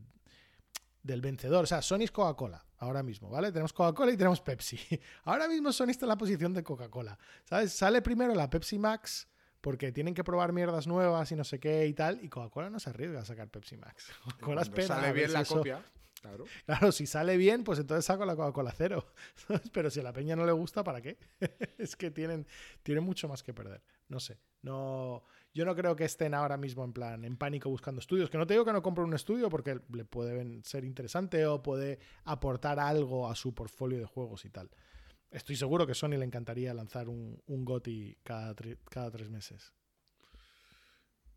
del 1.03 1.21
vencedor. 1.21 1.65
O 1.65 1.67
sea, 1.67 1.81
Sony 1.81 2.01
es 2.01 2.11
Coca-Cola 2.11 2.65
ahora 2.79 3.03
mismo, 3.03 3.29
¿vale? 3.29 3.51
Tenemos 3.51 3.73
Coca-Cola 3.73 4.11
y 4.11 4.17
tenemos 4.17 4.41
Pepsi. 4.41 4.77
Ahora 5.23 5.47
mismo 5.47 5.71
Sony 5.71 5.89
está 5.89 6.05
en 6.05 6.09
la 6.09 6.17
posición 6.17 6.53
de 6.53 6.63
Coca-Cola. 6.63 7.17
¿Sabes? 7.45 7.71
Sale 7.73 8.01
primero 8.01 8.33
la 8.35 8.49
Pepsi 8.49 8.77
Max 8.77 9.27
porque 9.61 9.93
tienen 9.93 10.13
que 10.13 10.23
probar 10.23 10.51
mierdas 10.51 10.87
nuevas 10.87 11.31
y 11.31 11.35
no 11.35 11.45
sé 11.45 11.59
qué 11.59 11.87
y 11.87 11.93
tal. 11.93 12.23
Y 12.23 12.29
Coca-Cola 12.29 12.69
no 12.69 12.79
se 12.79 12.89
arriesga 12.89 13.21
a 13.21 13.25
sacar 13.25 13.49
Pepsi 13.49 13.77
Max. 13.77 14.11
Coca-Cola 14.23 14.61
espera. 14.63 14.87
Sale 14.87 15.13
bien 15.13 15.31
la 15.31 15.45
copia. 15.45 15.81
Claro. 16.21 16.45
claro, 16.65 16.91
si 16.91 17.05
sale 17.05 17.37
bien, 17.37 17.63
pues 17.63 17.79
entonces 17.79 18.05
saco 18.05 18.25
la 18.25 18.35
Coca-Cola 18.35 18.73
cero. 18.75 19.05
Pero 19.71 19.89
si 19.89 19.99
a 20.01 20.03
la 20.03 20.13
peña 20.13 20.35
no 20.35 20.45
le 20.45 20.51
gusta, 20.51 20.83
¿para 20.83 21.01
qué? 21.01 21.17
es 21.77 21.95
que 21.95 22.11
tienen, 22.11 22.45
tienen 22.81 23.03
mucho 23.03 23.27
más 23.27 23.43
que 23.43 23.53
perder. 23.53 23.81
No 24.09 24.19
sé. 24.19 24.39
No, 24.61 25.23
yo 25.53 25.65
no 25.65 25.75
creo 25.75 25.95
que 25.95 26.05
estén 26.05 26.33
ahora 26.33 26.57
mismo 26.57 26.83
en 26.83 26.93
plan 26.93 27.23
en 27.23 27.37
pánico 27.37 27.69
buscando 27.69 27.99
estudios. 27.99 28.29
Que 28.29 28.37
no 28.37 28.47
te 28.47 28.55
digo 28.55 28.65
que 28.65 28.73
no 28.73 28.81
compren 28.81 29.07
un 29.07 29.13
estudio 29.13 29.49
porque 29.49 29.79
le 29.93 30.05
puede 30.05 30.63
ser 30.63 30.83
interesante 30.83 31.45
o 31.45 31.61
puede 31.61 31.99
aportar 32.23 32.79
algo 32.79 33.29
a 33.29 33.35
su 33.35 33.53
portfolio 33.53 33.99
de 33.99 34.05
juegos 34.05 34.45
y 34.45 34.49
tal. 34.49 34.71
Estoy 35.29 35.55
seguro 35.55 35.85
que 35.85 35.93
Sony 35.93 36.17
le 36.17 36.25
encantaría 36.25 36.73
lanzar 36.73 37.09
un, 37.09 37.41
un 37.47 37.65
GOTI 37.65 38.19
cada, 38.23 38.55
cada 38.89 39.11
tres 39.11 39.29
meses. 39.29 39.73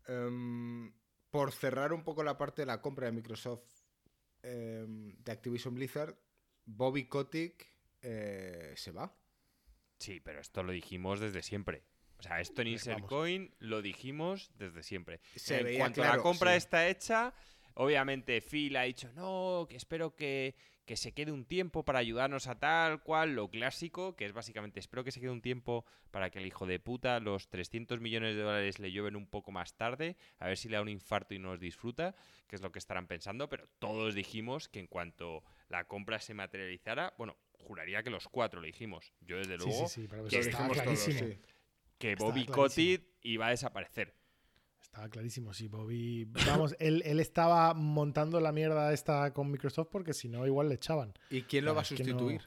Em, 0.07 0.93
por 1.29 1.51
cerrar 1.51 1.93
un 1.93 2.03
poco 2.03 2.23
la 2.23 2.37
parte 2.37 2.61
de 2.61 2.67
la 2.67 2.81
compra 2.81 3.07
de 3.07 3.11
Microsoft 3.11 3.65
em, 4.41 5.15
de 5.17 5.31
Activision 5.31 5.75
Blizzard, 5.75 6.15
Bobby 6.65 7.07
Kotick 7.07 7.67
eh, 8.01 8.73
se 8.75 8.91
va. 8.91 9.15
Sí, 9.99 10.19
pero 10.19 10.39
esto 10.39 10.63
lo 10.63 10.71
dijimos 10.71 11.19
desde 11.19 11.41
siempre. 11.41 11.83
O 12.19 12.23
sea, 12.23 12.41
esto 12.41 12.61
en 12.61 12.69
Insert 12.69 13.05
Coin 13.05 13.53
lo 13.59 13.81
dijimos 13.81 14.51
desde 14.57 14.83
siempre. 14.83 15.19
en 15.49 15.77
cuanto 15.77 16.03
la 16.03 16.17
compra 16.17 16.55
está 16.55 16.87
hecha, 16.87 17.33
obviamente 17.75 18.41
Phil 18.41 18.75
ha 18.75 18.83
dicho, 18.83 19.11
no, 19.13 19.67
que 19.69 19.77
espero 19.77 20.15
que, 20.15 20.55
que, 20.85 20.97
se 20.97 21.11
quede 21.11 21.31
un 21.31 21.45
tiempo 21.45 21.85
para 21.85 21.99
ayudarnos 21.99 22.47
a 22.47 22.57
tal 22.57 23.03
cual, 23.03 23.35
lo 23.35 23.49
clásico, 23.49 24.15
que 24.15 24.25
es 24.25 24.33
básicamente, 24.33 24.79
espero 24.79 25.03
que 25.03 25.11
se 25.11 25.19
quede 25.19 25.29
un 25.29 25.41
tiempo 25.41 25.85
para 26.09 26.31
que 26.31 26.39
el 26.39 26.47
hijo 26.47 26.65
de 26.65 26.79
puta 26.79 27.19
los 27.19 27.49
300 27.49 27.99
millones 27.99 28.35
de 28.35 28.41
dólares 28.41 28.79
le 28.79 28.91
llueven 28.91 29.15
un 29.15 29.27
poco 29.27 29.51
más 29.51 29.75
tarde, 29.75 30.17
a 30.39 30.47
ver 30.47 30.57
si 30.57 30.69
le 30.69 30.77
da 30.77 30.81
un 30.81 30.89
infarto 30.89 31.35
y 31.35 31.39
nos 31.39 31.59
disfruta, 31.59 32.15
que 32.47 32.55
es 32.55 32.63
lo 32.63 32.71
que 32.71 32.79
estarán 32.79 33.05
pensando, 33.05 33.47
pero 33.47 33.67
todos 33.77 34.15
dijimos 34.15 34.69
que 34.69 34.79
en 34.79 34.87
cuanto 34.87 35.43
la 35.69 35.83
compra 35.83 36.19
se 36.19 36.33
materializara, 36.33 37.13
bueno, 37.19 37.37
juraría 37.51 38.01
que 38.01 38.09
los 38.09 38.27
cuatro 38.27 38.59
lo 38.61 38.65
dijimos. 38.65 39.13
Yo 39.21 39.37
desde 39.37 39.57
luego 39.57 39.87
sí, 39.87 40.07
sí, 40.95 41.11
sí, 41.11 41.39
que, 41.97 42.15
Bobby 42.15 42.45
Kotick 42.45 43.03
iba 43.21 43.47
a 43.47 43.49
desaparecer. 43.51 44.15
Estaba 44.81 45.09
clarísimo, 45.09 45.53
sí, 45.53 45.67
Bobby. 45.67 46.25
Vamos, 46.45 46.75
él, 46.79 47.01
él 47.05 47.19
estaba 47.19 47.73
montando 47.73 48.39
la 48.39 48.51
mierda 48.51 48.93
esta 48.93 49.33
con 49.33 49.51
Microsoft 49.51 49.89
porque 49.91 50.13
si 50.13 50.29
no, 50.29 50.45
igual 50.45 50.69
le 50.69 50.75
echaban. 50.75 51.13
¿Y 51.29 51.43
quién 51.43 51.65
lo 51.65 51.73
va 51.73 51.81
a 51.81 51.83
no- 51.83 51.87
sustituir? 51.87 52.41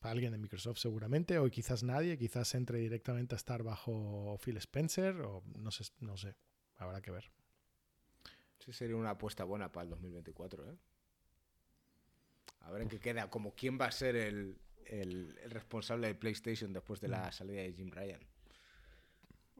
Alguien 0.00 0.32
de 0.32 0.38
Microsoft 0.38 0.78
seguramente, 0.78 1.38
o 1.38 1.48
quizás 1.48 1.84
nadie, 1.84 2.18
quizás 2.18 2.56
entre 2.56 2.78
directamente 2.78 3.36
a 3.36 3.38
estar 3.38 3.62
bajo 3.62 4.36
Phil 4.44 4.56
Spencer, 4.56 5.20
o 5.20 5.44
no 5.54 5.70
sé, 5.70 5.84
no 6.00 6.16
sé, 6.16 6.34
habrá 6.76 7.00
que 7.00 7.12
ver. 7.12 7.30
Sí, 8.58 8.72
sería 8.72 8.96
una 8.96 9.10
apuesta 9.10 9.44
buena 9.44 9.70
para 9.70 9.84
el 9.84 9.90
2024, 9.90 10.72
¿eh? 10.72 10.76
A 12.62 12.70
ver 12.72 12.82
en 12.82 12.88
qué 12.88 12.98
queda. 12.98 13.30
Como 13.30 13.54
quién 13.54 13.78
va 13.80 13.86
a 13.86 13.92
ser 13.92 14.16
el, 14.16 14.56
el- 14.86 15.38
el 15.42 15.50
responsable 15.50 16.08
de 16.08 16.14
PlayStation 16.14 16.72
después 16.72 17.00
de 17.00 17.08
Mm. 17.08 17.10
la 17.12 17.32
salida 17.32 17.62
de 17.62 17.72
Jim 17.72 17.90
Ryan. 17.90 18.20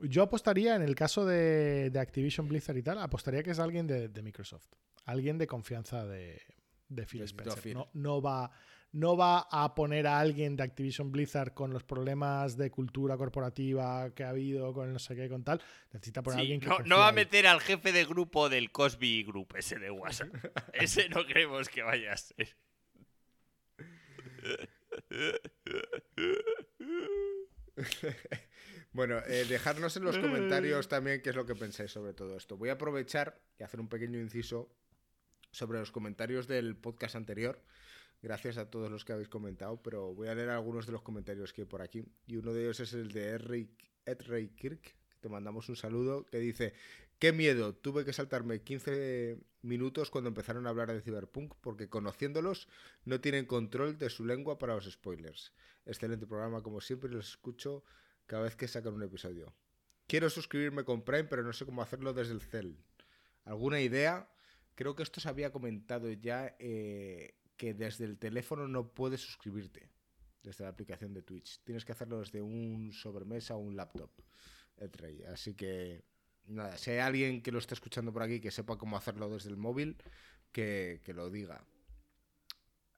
Yo 0.03 0.23
apostaría, 0.23 0.75
en 0.75 0.83
el 0.83 0.95
caso 0.95 1.25
de, 1.27 1.91
de 1.91 1.99
Activision 2.01 2.49
Blizzard 2.49 2.77
y 2.77 2.83
tal, 2.83 2.99
apostaría 2.99 3.43
que 3.43 3.51
es 3.51 3.59
alguien 3.59 3.87
de, 3.87 4.09
de 4.09 4.23
Microsoft. 4.23 4.67
Alguien 5.05 5.39
de 5.39 5.47
confianza 5.47 6.05
de, 6.07 6.41
de 6.89 7.07
Phil 7.07 7.23
Spencer. 7.23 7.75
No, 7.75 7.89
no 7.93 8.21
va, 8.23 8.51
no 8.93 9.17
va 9.17 9.47
a 9.51 9.75
poner 9.75 10.07
a 10.09 10.19
alguien 10.19 10.57
de 10.57 10.65
Activision 10.65 11.13
Blizzard 11.13 11.55
con 11.55 11.73
los 11.73 11.85
problemas 11.85 12.57
de 12.57 12.71
cultura 12.71 13.17
corporativa 13.17 14.13
que 14.15 14.25
ha 14.25 14.31
habido, 14.31 14.73
con 14.73 14.87
el 14.89 14.93
no 14.93 14.99
sé 14.99 15.15
qué, 15.15 15.29
con 15.29 15.45
tal. 15.45 15.61
Necesita 15.93 16.23
poner 16.23 16.39
a 16.39 16.41
alguien 16.43 16.61
que 16.61 16.67
no, 16.87 16.97
va 16.99 17.07
a 17.07 17.09
ahí. 17.11 17.15
meter 17.15 17.47
al 17.47 17.61
jefe 17.61 17.93
de 17.93 18.05
grupo 18.05 18.49
del 18.49 18.73
Cosby 18.73 19.23
Group, 19.25 19.55
ese 19.57 19.79
de 19.79 19.91
WhatsApp. 19.93 20.35
ese 20.73 21.09
no 21.11 21.25
creemos 21.27 21.69
que 21.69 21.83
vaya 21.83 22.13
a 22.13 22.17
ser. 22.17 22.57
Bueno, 28.95 29.21
eh, 29.27 29.47
dejadnos 29.49 29.97
en 29.97 30.05
los 30.05 30.19
comentarios 30.19 30.87
también 30.89 31.23
qué 31.23 31.31
es 31.31 31.37
lo 31.37 31.47
que 31.47 31.55
pensáis 31.55 31.91
sobre 31.91 32.13
todo 32.13 32.37
esto. 32.37 32.59
Voy 32.59 32.69
a 32.69 32.75
aprovechar 32.75 33.41
y 33.59 33.63
hacer 33.63 33.81
un 33.81 33.89
pequeño 33.89 34.19
inciso 34.19 34.71
sobre 35.51 35.79
los 35.79 35.91
comentarios 35.91 36.47
del 36.47 36.77
podcast 36.77 37.17
anterior. 37.17 37.63
Gracias 38.21 38.59
a 38.59 38.71
todos 38.71 38.91
los 38.91 39.07
que 39.07 39.15
habéis 39.15 39.29
comentado, 39.29 39.83
pero 39.83 40.15
voy 40.15 40.29
a 40.29 40.35
leer 40.35 40.51
algunos 40.51 40.85
de 40.85 40.93
los 40.93 41.01
comentarios 41.01 41.55
que 41.55 41.63
hay 41.63 41.67
por 41.67 41.81
aquí. 41.81 42.05
Y 42.27 42.37
uno 42.37 42.53
de 42.53 42.65
ellos 42.65 42.81
es 42.81 42.93
el 42.93 43.13
de 43.13 43.31
Ed 43.31 44.21
Ray 44.27 44.49
Kirk, 44.51 44.95
te 45.21 45.29
mandamos 45.31 45.69
un 45.71 45.77
saludo, 45.77 46.27
que 46.27 46.39
dice, 46.39 46.75
qué 47.19 47.33
miedo, 47.33 47.75
tuve 47.75 48.05
que 48.05 48.13
saltarme 48.13 48.61
15 48.61 49.39
minutos 49.63 50.11
cuando 50.11 50.29
empezaron 50.29 50.67
a 50.67 50.71
hablar 50.71 50.93
de 50.93 51.01
Cyberpunk, 51.01 51.55
porque 51.61 51.89
conociéndolos 51.89 52.69
no 53.05 53.21
tienen 53.21 53.47
control 53.47 53.99
de 53.99 54.11
su 54.11 54.25
lengua 54.25 54.59
para 54.59 54.75
los 54.75 54.91
spoilers. 54.91 55.53
Excelente 55.87 56.27
programa, 56.27 56.63
como 56.63 56.81
siempre, 56.81 57.11
los 57.11 57.31
escucho 57.31 57.85
cada 58.27 58.45
vez 58.45 58.57
que 58.57 58.69
sacan 58.69 58.95
un 58.95 59.03
episodio. 59.03 59.55
Quiero 60.07 60.29
suscribirme 60.31 60.85
con 60.85 61.03
Prime, 61.03 61.25
pero 61.25 61.43
no 61.43 61.53
sé 61.53 61.65
cómo 61.65 61.83
hacerlo 61.83 62.13
desde 62.13 62.33
el 62.33 62.41
cel. 62.41 62.77
¿Alguna 63.45 63.81
idea? 63.81 64.29
Creo 64.75 64.95
que 64.95 65.03
esto 65.03 65.21
se 65.21 65.29
había 65.29 65.53
comentado 65.53 66.11
ya 66.11 66.57
eh, 66.59 67.35
que 67.57 67.75
desde 67.75 68.05
el 68.05 68.19
teléfono 68.19 68.69
no 68.69 68.93
puedes 68.93 69.21
suscribirte 69.21 69.91
desde 70.43 70.65
la 70.65 70.71
aplicación 70.71 71.15
de 71.15 71.23
Twitch. 71.23 71.61
Tienes 71.65 71.85
que 71.85 71.93
hacerlo 71.93 72.19
desde 72.21 72.43
un 72.43 72.93
sobremesa 72.93 73.57
o 73.57 73.59
un 73.59 73.77
laptop. 73.77 74.11
Así 75.33 75.55
que 75.55 76.05
nada, 76.47 76.77
si 76.79 76.91
hay 76.91 76.99
alguien 76.99 77.43
que 77.43 77.53
lo 77.53 77.59
está 77.59 77.75
escuchando 77.75 78.13
por 78.13 78.23
aquí 78.23 78.41
que 78.41 78.51
sepa 78.51 78.79
cómo 78.79 78.97
hacerlo 78.97 79.29
desde 79.31 79.51
el 79.51 79.57
móvil, 79.57 79.97
que, 80.53 81.01
que 81.05 81.15
lo 81.15 81.31
diga. 81.31 81.65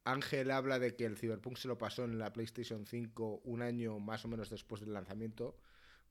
Ángel 0.05 0.51
habla 0.51 0.79
de 0.79 0.97
que 0.97 1.07
el 1.07 1.17
Cyberpunk 1.17 1.57
se 1.57 1.69
lo 1.69 1.79
pasó 1.79 2.05
en 2.05 2.19
la 2.19 2.33
PlayStation 2.33 2.87
5 2.87 3.41
un 3.45 3.63
año 3.63 3.99
más 4.01 4.25
o 4.25 4.29
menos 4.29 4.51
después 4.51 4.81
del 4.81 4.93
lanzamiento 4.93 5.57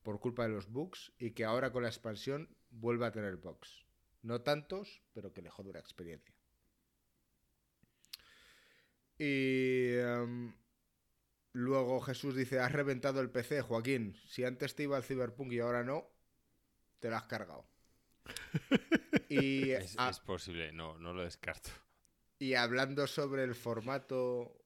por 0.02 0.20
culpa 0.20 0.42
de 0.44 0.50
los 0.50 0.70
bugs 0.70 1.12
y 1.18 1.30
que 1.30 1.44
ahora 1.44 1.72
con 1.72 1.84
la 1.84 1.88
expansión 1.88 2.48
vuelve 2.70 3.06
a 3.06 3.12
tener 3.12 3.36
bugs. 3.36 3.86
No 4.22 4.42
tantos, 4.42 5.02
pero 5.12 5.32
que 5.32 5.42
le 5.42 5.50
jode 5.50 5.72
la 5.72 5.78
experiencia. 5.78 6.34
Y 9.18 9.94
em, 9.94 10.54
luego 11.52 12.00
Jesús 12.00 12.34
dice, 12.34 12.58
has 12.58 12.72
reventado 12.72 13.20
el 13.20 13.30
PC, 13.30 13.62
Joaquín. 13.62 14.16
Si 14.26 14.44
antes 14.44 14.74
te 14.74 14.84
iba 14.84 14.96
el 14.96 15.04
Cyberpunk 15.04 15.52
y 15.52 15.60
ahora 15.60 15.84
no, 15.84 16.10
te 17.04 17.10
lo 17.10 17.16
has 17.16 17.26
cargado. 17.26 17.66
y, 19.28 19.72
Es, 19.72 19.94
a- 19.98 20.08
es 20.08 20.20
posible, 20.20 20.72
no, 20.72 20.96
no 20.98 21.12
lo 21.12 21.22
descarto. 21.22 21.68
y 22.38 22.54
hablando 22.54 23.06
sobre 23.06 23.44
el 23.44 23.54
formato 23.54 24.64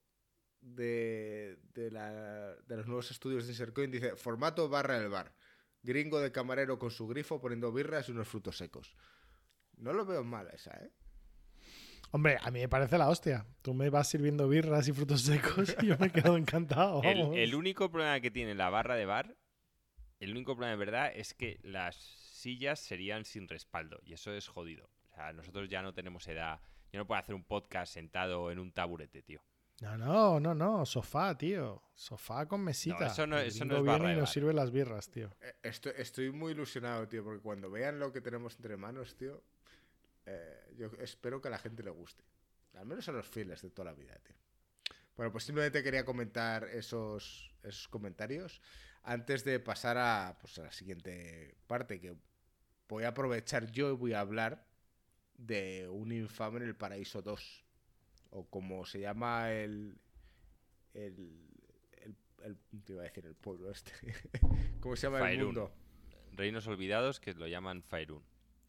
de, 0.61 1.59
de, 1.75 1.91
la- 1.91 2.55
de 2.55 2.77
los 2.77 2.87
nuevos 2.87 3.11
estudios 3.11 3.45
de 3.47 3.55
Insercoin, 3.55 3.91
dice, 3.91 4.15
formato 4.15 4.69
barra 4.69 5.01
del 5.01 5.09
bar. 5.09 5.35
Gringo 5.83 6.21
de 6.21 6.31
camarero 6.31 6.79
con 6.79 6.93
su 6.93 7.09
grifo 7.09 7.41
poniendo 7.41 7.73
birras 7.73 8.09
y 8.09 8.13
unos 8.13 8.29
frutos 8.29 8.57
secos. 8.57 8.95
No 9.77 9.93
lo 9.93 10.07
veo 10.07 10.23
mal 10.23 10.47
esa, 10.53 10.71
¿eh? 10.81 10.93
Hombre, 12.13 12.39
a 12.41 12.53
mí 12.53 12.61
me 12.61 12.69
parece 12.69 12.99
la 12.99 13.09
hostia. 13.09 13.47
Tú 13.63 13.75
me 13.75 13.91
vas 13.91 14.09
sirviendo 14.09 14.49
birras 14.49 14.87
y 14.87 14.93
frutos 14.93 15.23
secos 15.23 15.75
y 15.83 15.87
yo 15.89 15.99
me 15.99 16.13
quedo 16.13 16.37
encantado. 16.37 17.03
El, 17.03 17.37
el 17.37 17.55
único 17.57 17.91
problema 17.91 18.21
que 18.21 18.31
tiene 18.31 18.55
la 18.55 18.71
barra 18.71 18.95
de 18.95 19.07
bar, 19.07 19.37
el 20.21 20.31
único 20.33 20.55
problema 20.55 20.71
de 20.79 20.85
verdad 20.85 21.13
es 21.15 21.35
que 21.35 21.61
las 21.63 21.97
sillas 22.39 22.81
serían 22.81 23.25
sin 23.25 23.49
respaldo 23.49 24.01
y 24.05 24.13
eso 24.15 24.33
es 24.33 24.49
jodido. 24.49 24.89
O 25.11 25.15
sea, 25.15 25.33
nosotros 25.33 25.69
ya 25.69 25.83
no 25.83 25.93
tenemos 25.95 26.27
edad. 26.29 26.61
Yo 26.93 26.99
no 26.99 27.07
puedo 27.07 27.19
hacer 27.21 27.35
un 27.35 27.45
podcast 27.45 27.93
sentado 27.93 28.51
en 28.51 28.59
un 28.59 28.73
taburete, 28.73 29.23
tío. 29.23 29.43
No, 29.81 29.97
no, 29.97 30.41
no, 30.41 30.55
no. 30.55 30.85
Sofá, 30.87 31.37
tío. 31.37 31.83
Sofá 31.95 32.47
con 32.49 32.63
mesita. 32.63 32.99
No, 33.01 33.07
eso 33.07 33.27
no- 33.27 33.39
eso 33.39 33.65
no 33.65 33.77
es 33.79 33.85
barra 33.85 34.13
y 34.13 34.17
nos 34.17 34.31
sirve 34.33 34.53
las 34.53 34.71
birras, 34.73 35.11
tío. 35.11 35.31
Eh, 35.41 35.55
Estoy, 35.63 35.93
estoy 35.97 36.31
muy 36.33 36.53
ilusionado, 36.53 37.07
tío, 37.09 37.23
porque 37.23 37.41
cuando 37.41 37.71
vean 37.71 37.99
lo 37.99 38.13
que 38.13 38.21
tenemos 38.21 38.57
entre 38.57 38.77
manos, 38.77 39.17
tío, 39.17 39.43
eh, 40.27 40.75
yo 40.77 40.91
espero 41.01 41.41
que 41.41 41.49
a 41.49 41.51
la 41.53 41.59
gente 41.59 41.83
le 41.83 41.91
guste. 41.91 42.25
Al 42.75 42.87
menos 42.87 43.09
a 43.09 43.13
los 43.13 43.27
fieles 43.29 43.63
de 43.63 43.71
toda 43.71 43.91
la 43.93 43.95
vida, 43.97 44.19
tío. 44.25 44.37
Bueno, 45.17 45.33
pues 45.33 45.45
simplemente 45.45 45.83
quería 45.83 46.05
comentar 46.05 46.65
esos, 46.65 47.53
esos 47.63 47.89
comentarios 47.89 48.61
antes 49.03 49.45
de 49.45 49.59
pasar 49.59 49.97
a, 49.99 50.37
pues, 50.41 50.59
a 50.59 50.63
la 50.65 50.73
siguiente 50.73 51.57
parte, 51.67 52.01
que 52.01 52.15
voy 52.89 53.05
a 53.05 53.09
aprovechar 53.09 53.71
yo 53.71 53.91
y 53.91 53.95
voy 53.97 54.13
a 54.15 54.21
hablar 54.21 54.65
de 55.37 55.89
un 55.89 56.11
infame 56.13 56.59
en 56.59 56.63
el 56.65 56.75
paraíso 56.77 57.23
2. 57.23 57.65
O 58.31 58.47
como 58.49 58.85
se 58.85 59.01
llama 59.01 59.53
el. 59.53 59.99
El. 60.95 61.49
el, 62.05 62.17
el- 62.45 62.59
te 62.85 62.93
iba 62.93 63.03
a 63.03 63.05
decir 63.05 63.27
el 63.27 63.35
pueblo 63.35 63.71
este. 63.71 63.93
¿Cómo 64.81 64.97
se 64.97 65.07
llama 65.07 65.31
el 65.31 65.45
mundo? 65.45 65.73
Reinos 66.33 66.67
olvidados 66.67 67.21
que 67.21 67.35
lo 67.35 67.47
llaman 67.47 67.83
Faerun. 67.83 68.23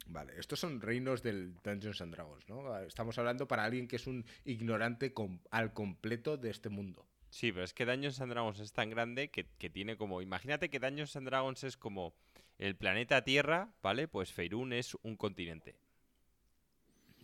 Vale, 0.08 0.34
estos 0.40 0.60
son 0.60 0.82
reinos 0.82 1.22
del 1.22 1.56
Dungeons 1.64 2.02
and 2.02 2.14
Dragons, 2.16 2.48
¿no? 2.50 2.76
Estamos 2.80 3.18
hablando 3.20 3.48
para 3.48 3.64
alguien 3.64 3.88
que 3.88 3.98
es 3.98 4.08
un 4.08 4.26
ignorante 4.44 5.14
com- 5.14 5.40
al 5.52 5.72
completo 5.74 6.36
de 6.38 6.50
este 6.50 6.70
mundo. 6.70 7.06
Sí, 7.30 7.52
pero 7.52 7.64
es 7.64 7.76
que 7.76 7.86
Dungeons 7.86 8.20
and 8.22 8.32
Dragons 8.32 8.60
es 8.60 8.74
tan 8.74 8.90
grande 8.90 9.30
que, 9.30 9.46
que 9.60 9.70
tiene 9.70 9.98
como. 9.98 10.22
Imagínate 10.24 10.70
que 10.72 10.80
Dungeons 10.80 11.16
and 11.16 11.28
Dragons 11.28 11.64
es 11.64 11.78
como 11.78 12.16
el 12.60 12.76
planeta 12.76 13.24
Tierra, 13.24 13.74
¿vale? 13.82 14.08
Pues 14.08 14.32
Faerun 14.32 14.74
es 14.74 14.96
un 15.02 15.16
continente. 15.18 15.76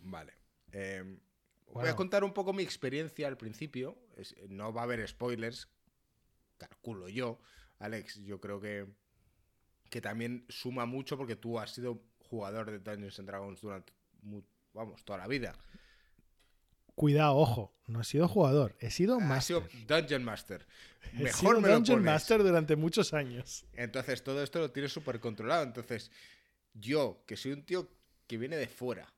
Vale. 0.02 0.32
Eh, 0.72 1.18
Voy 1.72 1.88
a 1.88 1.96
contar 1.96 2.24
un 2.24 2.32
poco 2.32 2.52
mi 2.52 2.62
experiencia 2.62 3.26
al 3.28 3.36
principio. 3.36 3.98
Es- 4.16 4.34
no 4.48 4.72
va 4.72 4.82
a 4.82 4.84
haber 4.84 5.06
spoilers, 5.06 5.68
calculo 6.58 7.08
yo. 7.08 7.38
Alex, 7.80 8.22
yo 8.22 8.40
creo 8.40 8.60
que, 8.60 8.86
que 9.90 10.00
también 10.00 10.46
suma 10.48 10.86
mucho 10.86 11.16
porque 11.18 11.36
tú 11.36 11.58
has 11.58 11.72
sido 11.72 12.02
jugador 12.20 12.70
de 12.70 12.78
Dungeons 12.78 13.18
and 13.18 13.28
Dragons 13.28 13.60
durante, 13.60 13.92
mu- 14.22 14.42
vamos, 14.72 15.04
toda 15.04 15.18
la 15.18 15.26
vida. 15.26 15.54
Cuidado, 16.96 17.36
ojo. 17.36 17.72
No 17.86 18.00
he 18.00 18.04
sido 18.04 18.26
jugador. 18.26 18.74
He 18.80 18.90
sido 18.90 19.20
master. 19.20 19.62
sido 19.70 19.86
Dungeon 19.86 20.24
Master. 20.24 20.66
He 21.12 21.22
Mejor 21.24 21.38
sido 21.38 21.60
me 21.60 21.68
lo 21.68 21.74
Dungeon 21.74 21.98
pones. 21.98 22.12
Master 22.12 22.42
durante 22.42 22.74
muchos 22.74 23.12
años. 23.14 23.64
Entonces 23.74 24.24
todo 24.24 24.42
esto 24.42 24.58
lo 24.58 24.72
tienes 24.72 24.92
súper 24.92 25.20
controlado. 25.20 25.62
Entonces, 25.62 26.10
yo, 26.72 27.22
que 27.26 27.36
soy 27.36 27.52
un 27.52 27.64
tío 27.64 27.88
que 28.26 28.38
viene 28.38 28.56
de 28.56 28.66
fuera, 28.66 29.12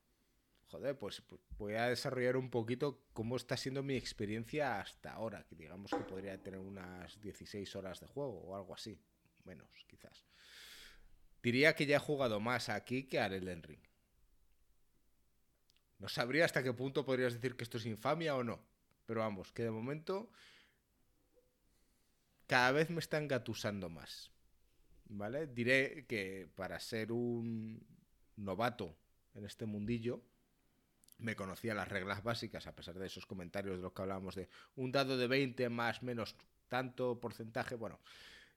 joder, 0.67 0.99
pues 0.99 1.23
pues 1.23 1.41
voy 1.57 1.75
a 1.75 1.89
desarrollar 1.89 2.37
un 2.37 2.51
poquito 2.51 3.01
cómo 3.13 3.37
está 3.37 3.57
siendo 3.57 3.83
mi 3.83 3.95
experiencia 3.95 4.81
hasta 4.81 5.13
ahora. 5.13 5.47
Que 5.49 5.55
digamos 5.55 5.91
que 5.93 5.99
podría 6.05 6.37
tener 6.43 6.61
unas 6.61 7.19
16 7.21 7.75
horas 7.77 8.01
de 8.01 8.07
juego 8.09 8.41
o 8.41 8.57
algo 8.57 8.75
así. 8.75 9.01
Menos, 9.45 9.71
quizás. 9.87 10.27
Diría 11.43 11.75
que 11.75 11.87
ya 11.87 11.97
he 11.97 12.01
jugado 12.01 12.41
más 12.41 12.69
aquí 12.69 13.05
que 13.05 13.21
al 13.21 13.33
Elden 13.33 13.63
Ring. 13.63 13.88
No 15.99 16.09
sabría 16.09 16.45
hasta 16.45 16.63
qué 16.63 16.73
punto 16.73 17.05
podrías 17.05 17.35
decir 17.35 17.57
que 17.57 17.65
esto 17.65 17.79
es 17.79 17.87
infamia 17.87 18.37
o 18.37 18.45
no. 18.45 18.61
Pero 19.07 19.21
vamos, 19.21 19.53
que 19.53 19.65
de 19.65 19.71
momento 19.71 20.31
cada 22.47 22.73
vez 22.73 22.91
me 22.91 23.01
está 23.01 23.19
engatusando 23.19 23.89
más. 23.89 24.31
¿Vale? 25.11 25.47
Diré 25.47 26.05
que 26.07 26.49
para 26.55 26.79
ser 26.81 27.13
un 27.13 27.81
novato 28.37 28.95
en 29.35 29.45
este 29.47 29.65
mundillo, 29.67 30.23
me 31.19 31.35
conocía 31.35 31.75
las 31.75 31.89
reglas 31.89 32.23
básicas, 32.23 32.67
a 32.67 32.75
pesar 32.77 32.99
de 32.99 33.07
esos 33.07 33.27
comentarios 33.27 33.77
de 33.77 33.83
los 33.83 33.93
que 33.93 34.03
hablábamos 34.03 34.35
de 34.35 34.49
un 34.77 34.93
dado 34.93 35.17
de 35.17 35.27
20 35.27 35.69
más 35.69 36.03
menos 36.03 36.37
tanto 36.69 37.19
porcentaje. 37.19 37.75
Bueno, 37.75 37.99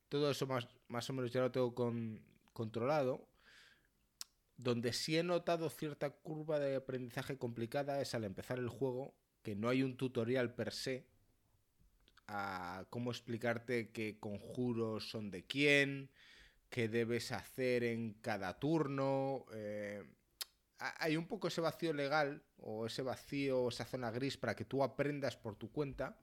todo 0.09 0.29
eso 0.29 0.45
más, 0.45 0.67
más 0.89 1.09
o 1.09 1.13
menos 1.13 1.31
ya 1.31 1.41
lo 1.41 1.51
tengo 1.51 1.73
con- 1.73 2.21
controlado. 2.53 3.25
Donde 4.64 4.93
sí 4.93 5.18
he 5.18 5.24
notado 5.24 5.70
cierta 5.70 6.09
curva 6.12 6.59
de 6.59 6.76
aprendizaje 6.76 7.38
complicada 7.38 8.01
es 8.01 8.14
al 8.14 8.24
empezar 8.24 8.59
el 8.59 8.70
juego, 8.70 9.14
que 9.43 9.55
no 9.55 9.70
hay 9.70 9.82
un 9.84 9.97
tutorial 9.97 10.53
per 10.53 10.72
se 10.72 11.07
a 12.28 12.86
cómo 12.89 13.12
explicarte 13.12 13.91
qué 13.91 14.18
conjuros 14.20 15.09
son 15.09 15.32
de 15.32 15.45
quién, 15.45 16.09
qué 16.70 16.88
debes 16.88 17.32
hacer 17.32 17.84
en 17.84 18.14
cada 18.22 18.59
turno. 18.59 19.45
eh, 19.53 20.03
ha- 20.80 21.03
hay 21.03 21.18
un 21.18 21.28
poco 21.28 21.47
ese 21.47 21.62
vacío 21.62 21.93
legal 21.93 22.43
o 22.57 22.86
ese 22.86 23.01
vacío, 23.01 23.68
esa 23.70 23.86
zona 23.86 24.12
gris 24.12 24.38
para 24.38 24.55
que 24.55 24.66
tú 24.66 24.84
aprendas 24.84 25.36
por 25.38 25.55
tu 25.55 25.72
cuenta. 25.72 26.18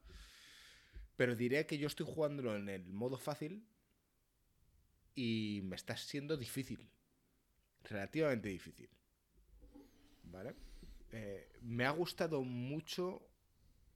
Pero 1.16 1.34
diré 1.34 1.66
que 1.66 1.78
yo 1.78 1.88
estoy 1.88 2.06
jugándolo 2.06 2.56
en 2.56 2.68
el 2.68 2.86
modo 2.92 3.18
fácil 3.18 3.66
y 5.14 5.60
me 5.64 5.76
está 5.76 5.96
siendo 5.96 6.36
difícil. 6.36 6.88
Relativamente 7.84 8.48
difícil. 8.48 8.88
¿Vale? 10.24 10.54
Eh, 11.12 11.50
me 11.62 11.84
ha 11.84 11.90
gustado 11.90 12.42
mucho. 12.42 13.22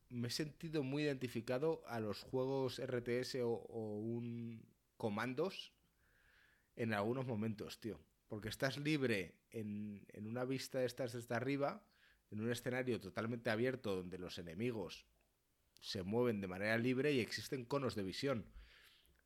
Me 0.08 0.28
he 0.28 0.30
sentido 0.30 0.82
muy 0.82 1.04
identificado 1.04 1.82
a 1.86 2.00
los 2.00 2.20
juegos 2.20 2.78
RTS 2.78 3.36
o, 3.36 3.50
o 3.50 3.98
un 3.98 4.62
comandos 4.96 5.72
en 6.76 6.92
algunos 6.92 7.26
momentos, 7.26 7.80
tío. 7.80 7.98
Porque 8.28 8.48
estás 8.48 8.78
libre 8.78 9.34
en, 9.50 10.06
en 10.12 10.26
una 10.26 10.44
vista 10.44 10.78
de 10.78 10.86
estas 10.86 11.12
desde 11.12 11.34
arriba, 11.34 11.84
en 12.30 12.40
un 12.40 12.50
escenario 12.50 13.00
totalmente 13.00 13.50
abierto 13.50 13.96
donde 13.96 14.18
los 14.18 14.38
enemigos 14.38 15.06
se 15.80 16.02
mueven 16.02 16.40
de 16.40 16.46
manera 16.46 16.78
libre 16.78 17.12
y 17.12 17.20
existen 17.20 17.64
conos 17.64 17.94
de 17.94 18.04
visión. 18.04 18.46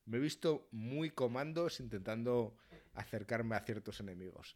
Me 0.05 0.17
he 0.17 0.19
visto 0.19 0.67
muy 0.71 1.11
comandos 1.11 1.79
intentando 1.79 2.57
acercarme 2.97 3.55
a 3.55 3.61
ciertos 3.65 3.99
enemigos. 3.99 4.55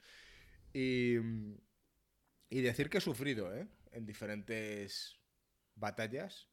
Y, 0.73 1.15
y 2.49 2.61
decir 2.61 2.89
que 2.89 2.97
he 2.99 3.01
sufrido, 3.01 3.53
¿eh? 3.55 3.67
En 3.91 4.05
diferentes 4.05 5.17
batallas. 5.75 6.47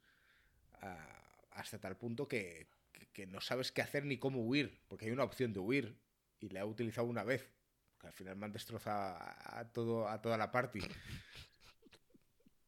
hasta 1.51 1.78
tal 1.80 1.97
punto 1.97 2.28
que, 2.28 2.68
que- 2.93 3.09
que 3.12 3.26
no 3.26 3.41
sabes 3.41 3.72
qué 3.72 3.82
hacer 3.82 4.05
ni 4.05 4.18
cómo 4.18 4.41
huir. 4.47 4.80
Porque 4.89 5.07
hay 5.07 5.11
una 5.12 5.24
opción 5.24 5.53
de 5.53 5.61
huir. 5.61 5.99
Y 6.41 6.51
la 6.51 6.61
he 6.61 6.64
utilizado 6.64 7.07
una 7.09 7.24
vez. 7.24 7.51
Que 8.01 8.07
al 8.07 8.12
final 8.12 8.36
me 8.36 8.47
han 8.47 8.53
destrozado 8.53 9.16
a, 9.16 9.59
a 9.61 9.72
todo, 9.72 10.09
a 10.09 10.20
toda 10.22 10.36
la 10.39 10.53
party. 10.53 10.80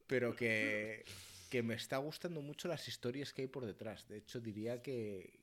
Pero 0.06 0.34
que, 0.34 1.04
que 1.50 1.62
me 1.62 1.74
está 1.74 1.98
gustando 1.98 2.42
mucho 2.42 2.66
las 2.68 2.88
historias 2.88 3.32
que 3.32 3.42
hay 3.42 3.48
por 3.48 3.64
detrás. 3.64 4.08
De 4.08 4.16
hecho, 4.18 4.40
diría 4.40 4.82
que, 4.82 5.40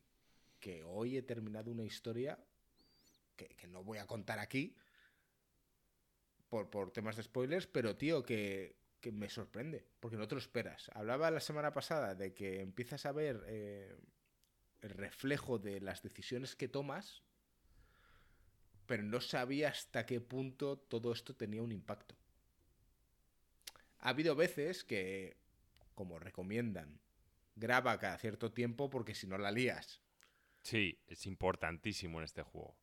que 0.59 0.83
hoy 0.83 1.15
he 1.17 1.21
terminado 1.21 1.71
una 1.71 1.83
historia 1.85 2.37
que, 3.37 3.67
no 3.67 3.83
voy 3.83 3.99
a 3.99 4.07
contar 4.07 4.39
aquí 4.39 4.75
por, 6.49 6.69
por 6.69 6.91
temas 6.91 7.15
de 7.15 7.23
spoilers, 7.23 7.67
pero 7.67 7.95
tío, 7.95 8.23
que, 8.23 8.75
que 8.99 9.11
me 9.11 9.29
sorprende, 9.29 9.85
porque 9.99 10.17
no 10.17 10.27
te 10.27 10.35
lo 10.35 10.39
esperas. 10.39 10.89
Hablaba 10.93 11.31
la 11.31 11.39
semana 11.39 11.71
pasada 11.71 12.15
de 12.15 12.33
que 12.33 12.61
empiezas 12.61 13.05
a 13.05 13.11
ver 13.11 13.43
eh, 13.47 13.95
el 14.81 14.89
reflejo 14.89 15.59
de 15.59 15.79
las 15.81 16.01
decisiones 16.01 16.55
que 16.55 16.67
tomas, 16.67 17.23
pero 18.85 19.03
no 19.03 19.21
sabía 19.21 19.69
hasta 19.69 20.05
qué 20.05 20.21
punto 20.21 20.77
todo 20.77 21.11
esto 21.11 21.35
tenía 21.35 21.61
un 21.61 21.71
impacto. 21.71 22.15
Ha 23.99 24.09
habido 24.09 24.35
veces 24.35 24.83
que, 24.83 25.37
como 25.93 26.19
recomiendan, 26.19 26.99
graba 27.55 27.99
cada 27.99 28.17
cierto 28.17 28.51
tiempo 28.51 28.89
porque 28.89 29.15
si 29.15 29.27
no 29.27 29.37
la 29.37 29.51
lías. 29.51 30.01
Sí, 30.61 30.99
es 31.07 31.25
importantísimo 31.25 32.19
en 32.19 32.25
este 32.25 32.43
juego. 32.43 32.77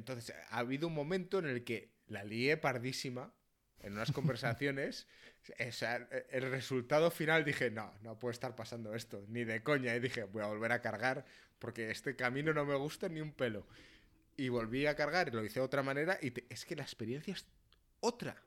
Entonces, 0.00 0.34
ha 0.50 0.58
habido 0.58 0.88
un 0.88 0.94
momento 0.94 1.38
en 1.38 1.46
el 1.46 1.64
que 1.64 1.92
la 2.08 2.24
lié 2.24 2.56
pardísima 2.56 3.32
en 3.80 3.92
unas 3.94 4.12
conversaciones. 4.12 5.06
o 5.68 5.72
sea, 5.72 6.08
el 6.30 6.50
resultado 6.50 7.10
final 7.10 7.44
dije, 7.44 7.70
no, 7.70 7.92
no 8.02 8.18
puede 8.18 8.32
estar 8.32 8.54
pasando 8.56 8.94
esto, 8.94 9.24
ni 9.28 9.44
de 9.44 9.62
coña. 9.62 9.94
Y 9.94 10.00
dije, 10.00 10.24
voy 10.24 10.42
a 10.42 10.46
volver 10.46 10.72
a 10.72 10.80
cargar 10.82 11.24
porque 11.58 11.90
este 11.90 12.16
camino 12.16 12.52
no 12.54 12.64
me 12.64 12.74
gusta 12.76 13.08
ni 13.08 13.20
un 13.20 13.32
pelo. 13.32 13.66
Y 14.36 14.48
volví 14.48 14.86
a 14.86 14.96
cargar 14.96 15.28
y 15.28 15.32
lo 15.32 15.44
hice 15.44 15.60
de 15.60 15.66
otra 15.66 15.82
manera 15.82 16.18
y 16.22 16.30
te- 16.32 16.46
es 16.50 16.64
que 16.64 16.76
la 16.76 16.82
experiencia 16.82 17.34
es 17.34 17.46
otra. 18.00 18.42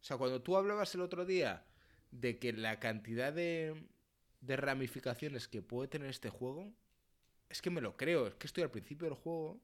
O 0.00 0.04
sea, 0.04 0.16
cuando 0.18 0.42
tú 0.42 0.56
hablabas 0.56 0.94
el 0.94 1.00
otro 1.00 1.24
día 1.24 1.64
de 2.10 2.38
que 2.38 2.52
la 2.52 2.78
cantidad 2.80 3.32
de, 3.32 3.86
de 4.40 4.56
ramificaciones 4.56 5.48
que 5.48 5.62
puede 5.62 5.88
tener 5.88 6.10
este 6.10 6.30
juego, 6.30 6.72
es 7.48 7.62
que 7.62 7.70
me 7.70 7.80
lo 7.80 7.96
creo. 7.96 8.26
Es 8.28 8.34
que 8.34 8.46
estoy 8.46 8.62
al 8.64 8.70
principio 8.70 9.08
del 9.08 9.16
juego 9.16 9.60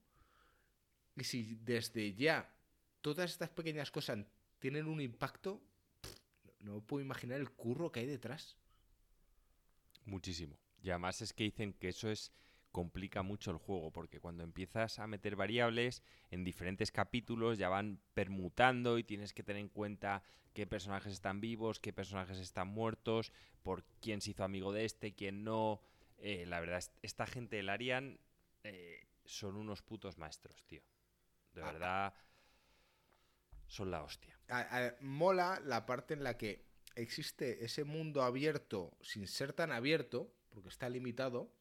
si 1.25 1.57
desde 1.63 2.15
ya 2.15 2.53
todas 3.01 3.31
estas 3.31 3.51
pequeñas 3.51 3.91
cosas 3.91 4.19
tienen 4.59 4.87
un 4.87 5.01
impacto, 5.01 5.61
no 6.61 6.81
puedo 6.83 7.05
imaginar 7.05 7.41
el 7.41 7.51
curro 7.51 7.91
que 7.91 8.01
hay 8.01 8.07
detrás. 8.07 8.57
Muchísimo. 10.05 10.59
Y 10.83 10.91
además 10.91 11.21
es 11.23 11.33
que 11.33 11.45
dicen 11.45 11.73
que 11.75 11.89
eso 11.89 12.11
es 12.11 12.33
complica 12.73 13.23
mucho 13.23 13.51
el 13.51 13.57
juego, 13.59 13.91
porque 13.91 14.21
cuando 14.21 14.45
empiezas 14.45 14.99
a 15.01 15.07
meter 15.09 15.35
variables 15.35 16.03
en 16.31 16.45
diferentes 16.45 16.93
capítulos 16.93 17.59
ya 17.59 17.69
van 17.69 18.01
permutando 18.15 18.97
y 18.99 19.03
tienes 19.05 19.33
que 19.35 19.43
tener 19.43 19.61
en 19.61 19.69
cuenta 19.69 20.23
qué 20.55 20.67
personajes 20.69 21.13
están 21.13 21.41
vivos, 21.41 21.81
qué 21.81 21.93
personajes 21.93 22.39
están 22.39 22.69
muertos, 22.69 23.33
por 23.63 23.85
quién 24.01 24.21
se 24.21 24.31
hizo 24.31 24.45
amigo 24.45 24.73
de 24.73 24.85
este, 24.85 25.13
quién 25.15 25.43
no. 25.43 25.81
Eh, 26.19 26.45
la 26.47 26.61
verdad, 26.61 26.79
es- 26.79 26.93
esta 27.03 27.27
gente 27.27 27.57
del 27.57 27.69
Arian 27.71 28.21
eh, 28.63 29.05
son 29.25 29.57
unos 29.57 29.83
putos 29.83 30.17
maestros, 30.19 30.63
tío. 30.67 30.83
De 31.53 31.63
Ah. 31.63 31.73
verdad, 31.73 32.15
son 33.67 33.91
la 33.91 34.03
hostia. 34.03 34.39
A- 34.49 34.87
a- 34.87 34.97
mola 35.01 35.61
la 35.65 35.87
parte 35.87 36.15
en 36.15 36.25
la 36.25 36.37
que 36.37 36.69
existe 36.97 37.65
ese 37.65 37.85
mundo 37.85 38.23
abierto 38.23 38.97
sin 39.01 39.27
ser 39.27 39.53
tan 39.53 39.71
abierto, 39.73 40.35
porque 40.51 40.69
está 40.69 40.89
limitado, 40.89 41.53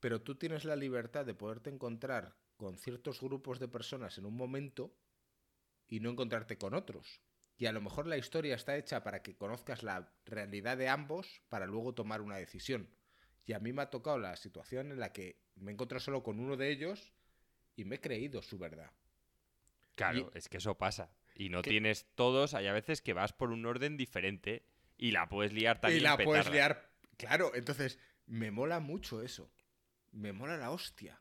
pero 0.00 0.22
tú 0.22 0.36
tienes 0.36 0.64
la 0.64 0.76
libertad 0.76 1.26
de 1.26 1.34
poderte 1.34 1.70
encontrar 1.70 2.36
con 2.56 2.76
ciertos 2.78 3.20
grupos 3.20 3.58
de 3.58 3.68
personas 3.68 4.16
en 4.18 4.26
un 4.26 4.36
momento 4.36 4.96
y 5.88 6.00
no 6.00 6.10
encontrarte 6.10 6.56
con 6.58 6.74
otros. 6.74 7.20
Y 7.56 7.66
a 7.66 7.72
lo 7.72 7.80
mejor 7.80 8.06
la 8.06 8.16
historia 8.16 8.54
está 8.54 8.76
hecha 8.76 9.02
para 9.02 9.22
que 9.22 9.36
conozcas 9.36 9.82
la 9.82 10.12
realidad 10.24 10.76
de 10.76 10.88
ambos 10.88 11.42
para 11.48 11.66
luego 11.66 11.94
tomar 11.94 12.20
una 12.20 12.36
decisión. 12.36 12.88
Y 13.44 13.54
a 13.54 13.58
mí 13.58 13.72
me 13.72 13.82
ha 13.82 13.90
tocado 13.90 14.18
la 14.18 14.36
situación 14.36 14.92
en 14.92 15.00
la 15.00 15.12
que 15.12 15.42
me 15.56 15.72
he 15.72 15.74
encontrado 15.74 16.00
solo 16.00 16.22
con 16.22 16.38
uno 16.38 16.56
de 16.56 16.70
ellos 16.70 17.12
y 17.78 17.84
me 17.84 17.96
he 17.96 18.00
creído 18.00 18.42
su 18.42 18.58
verdad. 18.58 18.90
Claro, 19.94 20.32
es 20.34 20.48
que 20.48 20.56
eso 20.56 20.76
pasa. 20.76 21.10
Y 21.36 21.48
no 21.48 21.62
tienes 21.62 22.06
todos, 22.16 22.54
hay 22.54 22.66
a 22.66 22.72
veces 22.72 23.00
que 23.00 23.12
vas 23.12 23.32
por 23.32 23.52
un 23.52 23.64
orden 23.64 23.96
diferente 23.96 24.64
y 24.96 25.12
la 25.12 25.28
puedes 25.28 25.52
liar 25.52 25.80
también. 25.80 26.00
y 26.00 26.02
la 26.02 26.18
puedes 26.18 26.50
liar. 26.50 26.90
Claro, 27.16 27.52
entonces 27.54 28.00
me 28.26 28.50
mola 28.50 28.80
mucho 28.80 29.22
eso. 29.22 29.48
Me 30.10 30.32
mola 30.32 30.56
la 30.56 30.72
hostia. 30.72 31.20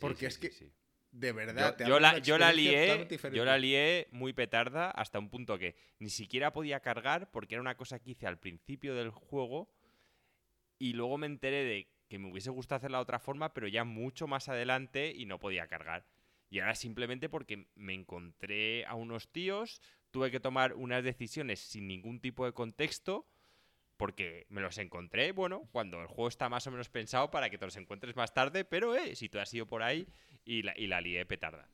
Porque 0.00 0.20
sí, 0.20 0.26
es 0.26 0.38
que, 0.38 0.50
sí. 0.50 0.72
de 1.12 1.30
verdad, 1.30 1.70
Yo, 1.70 1.76
te 1.76 1.86
yo 1.86 2.00
la, 2.00 2.18
yo 2.18 2.36
la 2.36 2.52
lié, 2.52 3.06
yo 3.32 3.44
la 3.44 3.56
lié 3.56 4.08
muy 4.10 4.32
petarda 4.32 4.90
hasta 4.90 5.20
un 5.20 5.30
punto 5.30 5.56
que 5.56 5.76
ni 6.00 6.10
siquiera 6.10 6.52
podía 6.52 6.80
cargar 6.80 7.30
porque 7.30 7.54
era 7.54 7.62
una 7.62 7.76
cosa 7.76 8.00
que 8.00 8.10
hice 8.10 8.26
al 8.26 8.40
principio 8.40 8.96
del 8.96 9.10
juego 9.10 9.70
y 10.80 10.94
luego 10.94 11.16
me 11.16 11.26
enteré 11.26 11.62
de 11.62 11.93
que 12.14 12.18
me 12.20 12.30
hubiese 12.30 12.50
gustado 12.50 12.76
hacerla 12.76 12.98
de 12.98 13.02
otra 13.02 13.18
forma, 13.18 13.52
pero 13.52 13.66
ya 13.66 13.82
mucho 13.82 14.28
más 14.28 14.48
adelante 14.48 15.12
y 15.12 15.26
no 15.26 15.40
podía 15.40 15.66
cargar. 15.66 16.06
Y 16.48 16.60
ahora 16.60 16.76
simplemente 16.76 17.28
porque 17.28 17.66
me 17.74 17.92
encontré 17.92 18.86
a 18.86 18.94
unos 18.94 19.32
tíos, 19.32 19.82
tuve 20.12 20.30
que 20.30 20.38
tomar 20.38 20.74
unas 20.74 21.02
decisiones 21.02 21.58
sin 21.58 21.88
ningún 21.88 22.20
tipo 22.20 22.44
de 22.46 22.52
contexto, 22.52 23.26
porque 23.96 24.46
me 24.48 24.60
los 24.60 24.78
encontré, 24.78 25.32
bueno, 25.32 25.68
cuando 25.72 26.00
el 26.00 26.06
juego 26.06 26.28
está 26.28 26.48
más 26.48 26.64
o 26.68 26.70
menos 26.70 26.88
pensado 26.88 27.32
para 27.32 27.50
que 27.50 27.58
te 27.58 27.64
los 27.64 27.76
encuentres 27.76 28.14
más 28.14 28.32
tarde, 28.32 28.64
pero 28.64 28.94
eh, 28.94 29.16
si 29.16 29.28
tú 29.28 29.40
has 29.40 29.52
ido 29.52 29.66
por 29.66 29.82
ahí 29.82 30.06
y 30.44 30.62
la, 30.62 30.72
y 30.76 30.86
la 30.86 31.00
lié 31.00 31.26
petarda. 31.26 31.68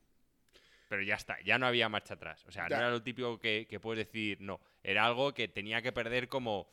Pero 0.89 1.03
ya 1.03 1.17
está, 1.17 1.39
ya 1.43 1.59
no 1.59 1.67
había 1.67 1.91
marcha 1.91 2.15
atrás. 2.15 2.47
O 2.47 2.51
sea, 2.51 2.67
Ya. 2.67 2.77
no 2.77 2.83
era 2.83 2.91
lo 2.91 3.03
típico 3.03 3.39
que, 3.39 3.67
que 3.69 3.79
puedes 3.79 4.07
decir, 4.07 4.39
no, 4.41 4.59
era 4.83 5.05
algo 5.05 5.35
que 5.35 5.49
tenía 5.49 5.83
que 5.83 5.93
perder 5.93 6.29
como 6.29 6.71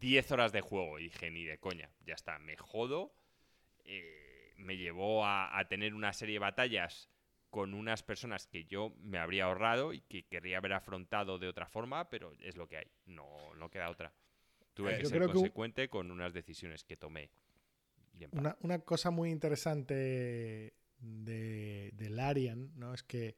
10 0.00 0.32
horas 0.32 0.52
de 0.52 0.60
juego. 0.60 0.98
Y 0.98 1.04
dije, 1.04 1.30
ni 1.30 1.44
de 1.44 1.58
coña, 1.58 1.90
ya 2.04 2.14
está, 2.14 2.38
me 2.38 2.56
jodo. 2.56 3.14
Eh, 3.84 4.54
me 4.56 4.76
llevó 4.76 5.24
a, 5.24 5.58
a 5.58 5.68
tener 5.68 5.94
una 5.94 6.12
serie 6.12 6.34
de 6.34 6.38
batallas 6.40 7.10
con 7.50 7.74
unas 7.74 8.02
personas 8.02 8.46
que 8.46 8.64
yo 8.64 8.94
me 9.02 9.18
habría 9.18 9.44
ahorrado 9.44 9.92
y 9.92 10.02
que 10.02 10.24
querría 10.24 10.58
haber 10.58 10.72
afrontado 10.72 11.38
de 11.38 11.48
otra 11.48 11.66
forma, 11.66 12.08
pero 12.08 12.32
es 12.40 12.56
lo 12.56 12.68
que 12.68 12.76
hay, 12.78 12.86
no, 13.06 13.54
no 13.56 13.70
queda 13.70 13.90
otra. 13.90 14.12
Tuve 14.72 14.92
Eh, 14.92 14.96
que 14.98 15.02
yo 15.02 15.08
ser 15.08 15.18
creo 15.18 15.28
que 15.28 15.34
consecuente 15.34 15.88
con 15.88 16.10
unas 16.10 16.32
decisiones 16.32 16.84
que 16.84 16.96
tomé. 16.96 17.30
Una, 18.32 18.56
una 18.60 18.78
cosa 18.80 19.10
muy 19.10 19.30
interesante 19.30 19.94
de, 20.98 21.90
del 21.94 22.20
Arian, 22.20 22.70
¿no? 22.76 22.94
Es 22.94 23.02
que, 23.02 23.34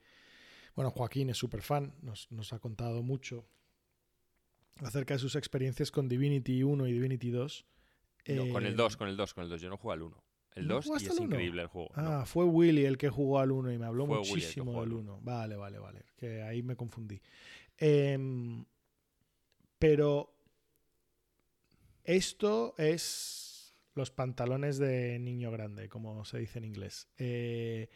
bueno, 0.74 0.90
Joaquín 0.90 1.30
es 1.30 1.38
súper 1.38 1.62
fan, 1.62 1.94
nos, 2.02 2.30
nos 2.32 2.52
ha 2.52 2.58
contado 2.58 3.02
mucho 3.02 3.46
acerca 4.80 5.14
de 5.14 5.18
sus 5.20 5.36
experiencias 5.36 5.90
con 5.90 6.08
Divinity 6.08 6.62
1 6.62 6.86
y 6.88 6.92
Divinity 6.92 7.30
2. 7.30 7.66
No, 8.28 8.48
con 8.52 8.64
el 8.66 8.72
Eh, 8.72 8.76
2, 8.76 8.96
con 8.96 9.08
el 9.08 9.16
2, 9.16 9.34
con 9.34 9.44
el 9.44 9.50
2. 9.50 9.60
Yo 9.60 9.68
no 9.68 9.76
juego 9.76 9.92
al 9.92 10.02
1. 10.02 10.24
el 10.54 10.68
¿No 10.68 10.74
2 10.76 10.84
y 10.84 10.88
jugaste 10.88 11.08
es 11.10 11.20
increíble 11.20 11.62
el 11.62 11.68
juego. 11.68 11.90
¿no? 11.96 12.02
Ah, 12.02 12.26
fue 12.26 12.44
Willy 12.44 12.84
el 12.84 12.98
que 12.98 13.08
jugó 13.08 13.38
al 13.38 13.50
1 13.52 13.72
y 13.72 13.78
me 13.78 13.86
habló 13.86 14.06
Fue 14.06 14.18
muchísimo 14.18 14.80
del 14.80 14.92
uno. 14.92 15.14
1. 15.16 15.20
Vale, 15.22 15.56
vale, 15.56 15.78
vale. 15.78 16.04
Que 16.16 16.42
ahí 16.42 16.62
me 16.62 16.76
confundí. 16.76 17.20
Em, 17.78 18.64
pero 19.78 20.34
esto 22.04 22.74
es 22.78 23.74
los 23.94 24.10
pantalones 24.10 24.78
de 24.78 25.18
niño 25.18 25.50
grande, 25.50 25.88
como 25.88 26.24
se 26.24 26.38
dice 26.38 26.58
en 26.58 26.64
inglés. 26.64 27.08
Eh, 27.18 27.88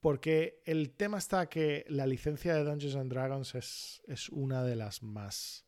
porque 0.00 0.60
el 0.64 0.90
tema 0.90 1.18
está 1.18 1.48
que 1.48 1.84
la 1.88 2.06
licencia 2.06 2.54
de 2.54 2.64
Dungeons 2.64 2.96
and 2.96 3.12
Dragons 3.12 3.54
es, 3.54 4.02
es 4.06 4.28
una 4.30 4.64
de 4.64 4.76
las 4.76 5.02
más 5.02 5.66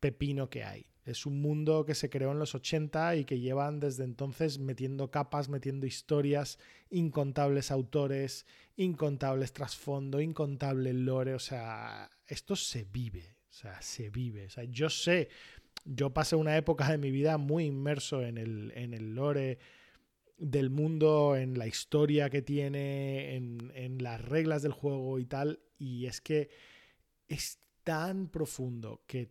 pepino 0.00 0.50
que 0.50 0.64
hay. 0.64 0.86
Es 1.04 1.24
un 1.24 1.40
mundo 1.40 1.86
que 1.86 1.94
se 1.94 2.10
creó 2.10 2.32
en 2.32 2.38
los 2.38 2.54
80 2.54 3.16
y 3.16 3.24
que 3.24 3.40
llevan 3.40 3.80
desde 3.80 4.04
entonces 4.04 4.58
metiendo 4.58 5.10
capas, 5.10 5.48
metiendo 5.48 5.86
historias, 5.86 6.58
incontables 6.90 7.70
autores, 7.70 8.44
incontables 8.76 9.54
trasfondo, 9.54 10.20
incontable 10.20 10.92
lore. 10.92 11.32
O 11.34 11.38
sea, 11.38 12.10
esto 12.26 12.56
se 12.56 12.84
vive. 12.84 13.38
O 13.48 13.52
sea, 13.54 13.80
se 13.80 14.10
vive. 14.10 14.46
O 14.46 14.50
sea, 14.50 14.64
yo 14.64 14.90
sé, 14.90 15.30
yo 15.86 16.12
pasé 16.12 16.36
una 16.36 16.58
época 16.58 16.90
de 16.90 16.98
mi 16.98 17.10
vida 17.10 17.38
muy 17.38 17.64
inmerso 17.64 18.22
en 18.22 18.36
el, 18.36 18.72
en 18.76 18.92
el 18.92 19.14
lore 19.14 19.58
del 20.38 20.70
mundo, 20.70 21.36
en 21.36 21.58
la 21.58 21.66
historia 21.66 22.30
que 22.30 22.42
tiene, 22.42 23.36
en, 23.36 24.02
las 24.02 24.20
reglas 24.24 24.62
del 24.62 24.72
juego 24.72 25.18
y 25.18 25.26
tal. 25.26 25.60
Y 25.78 26.06
es 26.06 26.20
que 26.20 26.48
es 27.28 27.58
tan 27.84 28.28
profundo 28.28 29.02
que 29.06 29.30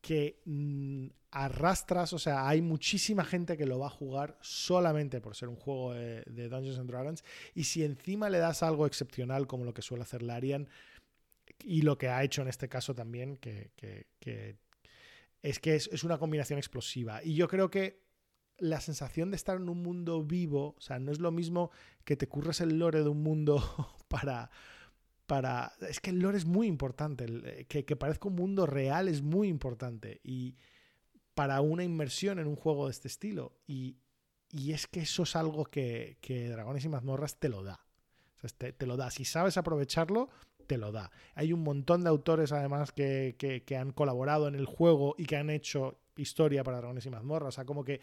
que 0.00 0.40
mm, 0.44 1.06
arrastras, 1.32 2.12
o 2.12 2.18
sea, 2.18 2.48
hay 2.48 2.62
muchísima 2.62 3.24
gente 3.24 3.56
que 3.56 3.66
lo 3.66 3.78
va 3.78 3.88
a 3.88 3.90
jugar 3.90 4.38
solamente 4.40 5.20
por 5.20 5.36
ser 5.36 5.48
un 5.48 5.56
juego 5.56 5.92
de, 5.92 6.48
Dungeons 6.48 6.78
and 6.78 6.88
Dragons 6.88 7.24
y 7.54 7.64
si 7.64 7.84
encima 7.84 8.30
le 8.30 8.38
das 8.38 8.62
algo 8.62 8.86
excepcional 8.86 9.46
como 9.46 9.64
lo 9.64 9.74
que 9.74 9.82
suele 9.82 10.04
hacer 10.04 10.22
Larian 10.22 10.68
y 11.64 11.82
lo 11.82 11.98
que 11.98 12.08
ha 12.08 12.22
hecho 12.22 12.42
en 12.42 12.48
este 12.48 12.68
caso 12.68 12.94
también, 12.94 13.36
que, 13.36 13.70
es 15.42 15.58
que 15.58 15.74
es 15.74 16.04
una 16.04 16.18
combinación 16.18 16.58
explosiva 16.58 17.22
y 17.22 17.34
yo 17.34 17.48
creo 17.48 17.68
que 17.68 18.07
la 18.58 18.80
sensación 18.80 19.30
de 19.30 19.36
estar 19.36 19.56
en 19.56 19.68
un 19.68 19.82
mundo 19.82 20.22
vivo, 20.24 20.74
o 20.76 20.80
sea, 20.80 20.98
no 20.98 21.12
es 21.12 21.20
lo 21.20 21.30
mismo 21.30 21.70
que 22.04 22.16
te 22.16 22.28
curres 22.28 22.60
el 22.60 22.78
lore 22.78 23.02
de 23.02 23.08
un 23.08 23.22
mundo 23.22 23.62
para, 24.08 24.50
para... 25.26 25.72
Es 25.88 26.00
que 26.00 26.10
el 26.10 26.18
lore 26.20 26.38
es 26.38 26.46
muy 26.46 26.66
importante, 26.66 27.26
eh, 27.28 27.66
que, 27.68 27.84
que 27.84 27.96
parezca 27.96 28.28
un 28.28 28.34
mundo 28.36 28.66
real 28.66 29.08
es 29.08 29.22
muy 29.22 29.48
importante 29.48 30.20
y 30.24 30.56
para 31.34 31.60
una 31.60 31.84
inmersión 31.84 32.38
en 32.40 32.46
un 32.48 32.56
juego 32.56 32.86
de 32.86 32.90
este 32.92 33.06
estilo. 33.08 33.52
Y, 33.66 33.96
y 34.50 34.72
es 34.72 34.86
que 34.88 35.00
eso 35.00 35.22
es 35.22 35.36
algo 35.36 35.64
que, 35.66 36.18
que 36.20 36.48
Dragones 36.48 36.84
y 36.84 36.88
Mazmorras 36.88 37.36
te 37.38 37.48
lo 37.48 37.62
da. 37.62 37.84
Te 38.56 38.86
lo 38.86 38.96
da. 38.96 39.10
Si 39.10 39.24
sabes 39.24 39.56
aprovecharlo, 39.56 40.28
te 40.66 40.78
lo 40.78 40.90
da. 40.92 41.10
Hay 41.34 41.52
un 41.52 41.62
montón 41.62 42.02
de 42.02 42.08
autores 42.08 42.50
además 42.52 42.90
que, 42.92 43.36
que- 43.38 43.62
que 43.64 43.76
han 43.76 43.92
colaborado 43.92 44.48
en 44.48 44.54
el 44.56 44.66
juego 44.66 45.14
y 45.16 45.26
que 45.26 45.36
han 45.36 45.50
hecho 45.50 46.00
historia 46.16 46.64
para 46.64 46.78
Dragones 46.78 47.06
y 47.06 47.10
Mazmorras. 47.10 47.48
O 47.48 47.52
sea, 47.52 47.64
como 47.64 47.84
que 47.84 48.00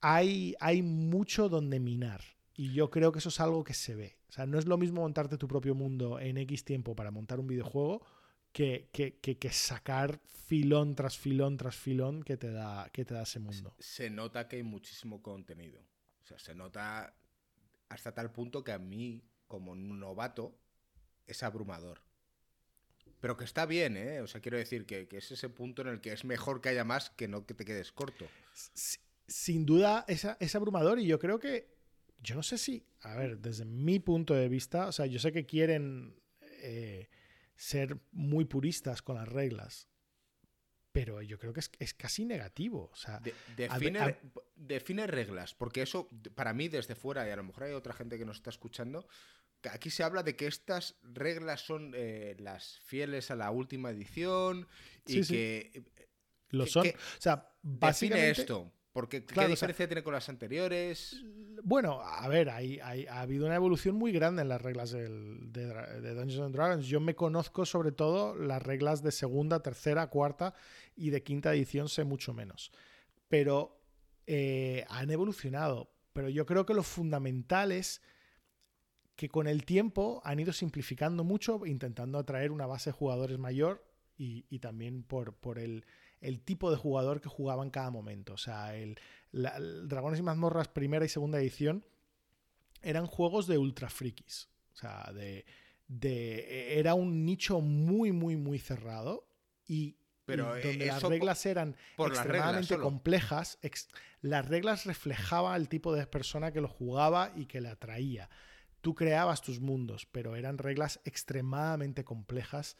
hay, 0.00 0.54
hay 0.60 0.82
mucho 0.82 1.48
donde 1.48 1.80
minar. 1.80 2.22
Y 2.54 2.72
yo 2.72 2.90
creo 2.90 3.12
que 3.12 3.20
eso 3.20 3.28
es 3.28 3.40
algo 3.40 3.62
que 3.64 3.74
se 3.74 3.94
ve. 3.94 4.18
O 4.28 4.32
sea, 4.32 4.46
no 4.46 4.58
es 4.58 4.66
lo 4.66 4.76
mismo 4.76 5.02
montarte 5.02 5.38
tu 5.38 5.46
propio 5.48 5.74
mundo 5.74 6.18
en 6.20 6.36
X 6.38 6.64
tiempo 6.64 6.94
para 6.96 7.10
montar 7.10 7.38
un 7.40 7.46
videojuego 7.46 8.04
que, 8.52 8.88
que, 8.92 9.18
que- 9.20 9.38
que 9.38 9.50
sacar 9.52 10.20
filón 10.46 10.94
tras 10.94 11.16
filón 11.18 11.56
tras 11.56 11.76
filón 11.76 12.22
que 12.22 12.36
te 12.36 12.50
da, 12.50 12.88
que 12.92 13.04
te 13.04 13.14
da 13.14 13.22
ese 13.22 13.38
mundo. 13.38 13.74
Se 13.78 14.10
nota 14.10 14.48
que 14.48 14.56
hay 14.56 14.62
muchísimo 14.62 15.22
contenido. 15.22 15.80
O 16.22 16.26
sea, 16.26 16.38
se 16.38 16.54
nota 16.54 17.14
hasta 17.88 18.12
tal 18.12 18.32
punto 18.32 18.64
que 18.64 18.72
a 18.72 18.78
mí, 18.78 19.22
como 19.46 19.74
novato, 19.76 20.58
es 21.26 21.42
abrumador. 21.42 22.00
Pero 23.20 23.36
que 23.36 23.44
está 23.44 23.66
bien, 23.66 23.96
¿eh? 23.96 24.20
O 24.20 24.26
sea, 24.26 24.40
quiero 24.40 24.56
decir 24.58 24.86
que, 24.86 25.08
que 25.08 25.18
es 25.18 25.30
ese 25.30 25.48
punto 25.48 25.82
en 25.82 25.88
el 25.88 26.00
que 26.00 26.12
es 26.12 26.24
mejor 26.24 26.60
que 26.60 26.68
haya 26.70 26.84
más 26.84 27.10
que 27.10 27.28
no 27.28 27.46
que 27.46 27.54
te 27.54 27.64
quedes 27.64 27.92
corto. 27.92 28.26
Si- 28.52 28.98
Sin 29.28 29.64
duda 29.66 30.04
es, 30.08 30.26
es 30.40 30.54
abrumador 30.56 30.98
y 30.98 31.06
yo 31.06 31.18
creo 31.18 31.38
que, 31.38 31.76
yo 32.22 32.34
no 32.34 32.42
sé 32.42 32.58
si, 32.58 32.84
a 33.02 33.14
ver, 33.14 33.38
desde 33.38 33.64
mi 33.64 34.00
punto 34.00 34.34
de 34.34 34.48
vista, 34.48 34.88
o 34.88 34.92
sea, 34.92 35.06
yo 35.06 35.18
sé 35.20 35.30
que 35.32 35.46
quieren 35.46 36.18
eh, 36.62 37.08
ser 37.54 37.98
muy 38.10 38.44
puristas 38.46 39.02
con 39.02 39.16
las 39.16 39.28
reglas, 39.28 39.86
pero 40.92 41.20
yo 41.22 41.38
creo 41.38 41.52
que 41.52 41.60
es, 41.60 41.70
es 41.78 41.94
casi 41.94 42.24
negativo. 42.24 42.88
O 42.92 42.96
sea, 42.96 43.20
De- 43.20 43.34
A 43.68 43.78
define, 43.78 44.16
define 44.56 45.06
reglas, 45.06 45.54
porque 45.54 45.82
eso, 45.82 46.08
para 46.34 46.52
mí, 46.54 46.68
desde 46.68 46.94
fuera, 46.94 47.28
y 47.28 47.30
a 47.30 47.36
lo 47.36 47.44
mejor 47.44 47.64
hay 47.64 47.72
otra 47.74 47.92
gente 47.92 48.18
que 48.18 48.24
nos 48.24 48.38
está 48.38 48.50
escuchando, 48.50 49.06
aquí 49.70 49.90
se 49.90 50.02
habla 50.02 50.22
de 50.22 50.34
que 50.36 50.46
estas 50.46 50.96
reglas 51.02 51.60
son 51.60 51.92
eh, 51.94 52.34
las 52.38 52.80
fieles 52.80 53.30
a 53.30 53.36
la 53.36 53.50
última 53.50 53.90
edición 53.90 54.66
y 55.06 55.12
Sí, 55.12 55.24
sí. 55.24 55.34
que 55.34 55.82
lo 56.50 56.64
¿qué- 56.64 56.70
son. 56.70 56.86
o 56.88 57.20
sea, 57.20 57.52
define 57.62 57.78
básicamente. 57.80 58.30
esto. 58.40 58.72
Porque 58.92 59.24
Claro, 59.24 59.48
¿qué 59.48 59.52
o 59.52 59.56
sea- 59.56 59.66
diferencia 59.68 59.86
tiene 59.88 60.02
con 60.02 60.12
las 60.14 60.28
anteriores? 60.28 61.22
Bueno, 61.62 62.00
a 62.02 62.26
ver, 62.28 62.48
hay, 62.50 62.80
hay- 62.82 63.06
ha 63.06 63.20
habido 63.20 63.46
una 63.46 63.54
evolución 63.54 63.94
muy 63.96 64.12
grande 64.12 64.42
en 64.42 64.48
las 64.48 64.60
reglas 64.62 64.90
del- 64.90 65.52
de, 65.52 66.14
Dungeons 66.14 66.40
and 66.46 66.54
Dragons. 66.54 66.86
Yo 66.86 66.98
me 67.00 67.14
conozco 67.14 67.64
sobre 67.66 67.92
todo 67.92 68.34
las 68.34 68.62
reglas 68.62 69.02
de 69.02 69.12
segunda, 69.12 69.60
tercera, 69.62 70.06
cuarta 70.08 70.54
y 70.96 71.10
de 71.10 71.22
quinta 71.22 71.54
edición 71.54 71.88
sé 71.88 72.04
mucho 72.04 72.32
menos. 72.34 72.72
Pero 73.28 73.78
eh, 74.26 74.84
han 74.88 75.10
evolucionado. 75.10 75.90
Pero 76.12 76.28
yo 76.28 76.44
creo 76.46 76.66
que 76.66 76.74
lo 76.74 76.82
fundamental 76.82 77.70
es 77.72 78.02
que 79.16 79.28
con 79.28 79.46
el 79.46 79.64
tiempo 79.64 80.20
han 80.24 80.38
ido 80.40 80.52
simplificando 80.52 81.24
mucho, 81.24 81.64
intentando 81.66 82.18
atraer 82.18 82.50
una 82.52 82.66
base 82.66 82.90
de 82.90 82.94
jugadores 82.94 83.38
mayor 83.38 83.84
y, 84.16 84.44
y 84.48 84.58
también 84.60 85.02
por, 85.02 85.34
por 85.34 85.58
el, 85.58 85.84
el 86.20 86.40
tipo 86.40 86.70
de 86.70 86.76
jugador 86.76 87.20
que 87.20 87.28
jugaba 87.28 87.62
en 87.62 87.70
cada 87.70 87.90
momento. 87.90 88.34
O 88.34 88.38
sea, 88.38 88.74
el, 88.76 88.98
la- 89.32 89.56
el 89.56 89.88
Dragones 89.88 90.20
y 90.20 90.22
Mazmorras 90.22 90.68
primera 90.68 91.04
y 91.04 91.08
segunda 91.08 91.38
edición 91.38 91.84
eran 92.82 93.06
juegos 93.06 93.46
de 93.46 93.58
ultra 93.58 93.88
frikis. 93.90 94.48
O 94.72 94.76
sea, 94.76 95.10
de, 95.12 95.44
de- 95.88 96.78
era 96.78 96.94
un 96.94 97.24
nicho 97.24 97.60
muy, 97.60 98.12
muy, 98.12 98.36
muy 98.36 98.58
cerrado 98.58 99.26
y, 99.66 99.96
Pero, 100.24 100.54
donde 100.62 100.86
las 100.86 101.02
reglas 101.02 101.46
eran 101.46 101.76
por 101.96 102.08
las 102.10 102.18
reglas 102.18 102.24
extremadamente 102.26 102.78
complejas. 102.78 103.58
ex- 103.62 103.88
las 104.20 104.46
reglas 104.48 104.84
reflejaban 104.86 105.60
el 105.60 105.68
tipo 105.68 105.94
de 105.94 106.06
persona 106.06 106.52
que 106.52 106.60
lo 106.60 106.68
jugaba 106.68 107.32
y 107.36 107.46
que 107.46 107.60
le 107.60 107.68
atraía. 107.68 108.28
Tú 108.80 108.94
creabas 108.94 109.42
tus 109.42 109.60
mundos, 109.60 110.06
pero 110.06 110.36
eran 110.36 110.58
reglas 110.58 111.00
extremadamente 111.04 112.04
complejas 112.04 112.76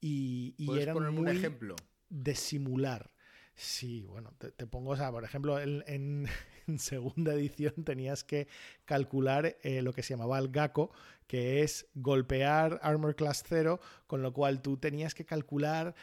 y, 0.00 0.54
y 0.56 0.66
¿Puedes 0.66 0.82
eran 0.84 0.94
ponerme 0.94 1.20
muy 1.20 1.30
un 1.30 1.36
ejemplo? 1.36 1.76
De 2.08 2.34
simular. 2.34 3.10
Sí, 3.54 4.04
bueno, 4.06 4.34
te, 4.38 4.66
pongo, 4.66 4.90
o 4.90 4.96
sea, 4.96 5.10
por 5.10 5.24
ejemplo, 5.24 5.58
en 6.66 6.78
segunda 6.78 7.32
edición 7.34 7.84
tenías 7.84 8.22
que 8.22 8.48
calcular 8.84 9.56
eh, 9.62 9.82
lo 9.82 9.92
que 9.92 10.02
se 10.02 10.14
llamaba 10.14 10.38
el 10.38 10.48
GACO, 10.48 10.90
que 11.26 11.62
es 11.62 11.86
golpear 11.94 12.78
Armor 12.82 13.16
Class 13.16 13.42
0, 13.48 13.80
con 14.06 14.22
lo 14.22 14.32
cual 14.32 14.62
tú 14.62 14.76
tenías 14.76 15.14
que 15.14 15.24
calcular 15.24 15.94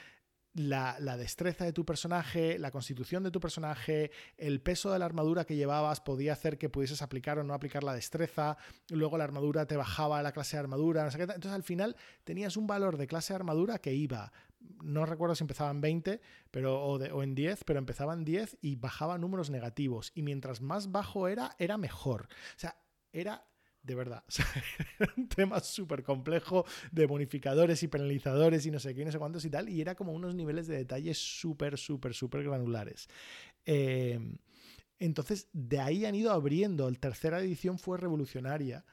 la, 0.53 1.17
destreza 1.17 1.65
de 1.65 1.73
tu 1.73 1.85
personaje, 1.85 2.59
la 2.59 2.71
constitución 2.71 3.23
de 3.23 3.31
tu 3.31 3.39
personaje, 3.39 4.11
el 4.37 4.61
peso 4.61 4.91
de 4.91 4.99
la 4.99 5.05
armadura 5.05 5.45
que 5.45 5.55
llevabas 5.55 6.01
podía 6.01 6.33
hacer 6.33 6.57
que 6.57 6.69
pudieses 6.69 7.01
aplicar 7.01 7.39
o 7.39 7.43
no 7.43 7.53
aplicar 7.53 7.83
la 7.83 7.93
destreza, 7.93 8.57
luego 8.89 9.17
la 9.17 9.23
armadura 9.23 9.65
te 9.65 9.77
bajaba 9.77 10.21
la 10.21 10.31
clase 10.31 10.57
de 10.57 10.61
armadura, 10.61 11.03
no 11.03 11.11
sé 11.11 11.17
qué 11.17 11.23
entonces 11.23 11.51
al 11.51 11.63
final 11.63 11.95
tenías 12.23 12.57
un 12.57 12.67
valor 12.67 12.97
de 12.97 13.07
clase 13.07 13.33
de 13.33 13.37
armadura 13.37 13.79
que 13.79 13.93
iba, 13.93 14.31
no 14.83 15.05
recuerdo 15.05 15.35
si 15.35 15.43
empezaba 15.43 15.71
en 15.71 15.81
20 15.81 16.21
pero, 16.51 16.83
o, 16.83 16.97
o 16.97 17.23
en 17.23 17.35
10, 17.35 17.63
pero 17.63 17.79
empezaba 17.79 18.13
en 18.13 18.23
10 18.23 18.57
y 18.61 18.75
bajaba 18.75 19.17
números 19.17 19.49
negativos, 19.49 20.11
y 20.13 20.21
mientras 20.21 20.61
más 20.61 20.91
bajo 20.91 21.27
era, 21.27 21.55
era 21.57 21.77
mejor. 21.77 22.27
O 22.55 22.59
sea, 22.59 22.77
era... 23.11 23.45
De 23.83 23.95
verdad, 23.95 24.23
o 25.01 25.05
un 25.17 25.27
tema 25.27 25.59
súper 25.59 26.03
complejo 26.03 26.65
de 26.91 27.05
bonificadores 27.05 27.83
y 27.83 27.89
penalizadores 27.89 28.65
y 28.65 28.71
no 28.71 28.79
sé 28.79 28.95
qué, 28.95 29.03
no 29.03 29.11
sé 29.11 29.19
cuántos 29.19 29.43
y 29.43 29.49
tal, 29.49 29.67
y 29.67 29.81
era 29.81 29.93
como 29.95 30.13
unos 30.13 30.35
niveles 30.35 30.67
de 30.67 30.77
detalle 30.77 31.13
súper, 31.13 31.77
súper, 31.77 32.13
súper 32.13 32.43
granulares. 32.43 33.09
Eh, 33.65 34.19
entonces, 34.99 35.49
de 35.53 35.79
ahí 35.79 36.05
han 36.05 36.15
ido 36.15 36.31
abriendo. 36.31 36.89
La 36.89 36.97
tercera 36.99 37.39
edición 37.41 37.79
fue 37.79 37.97
revolucionaria. 37.97 38.85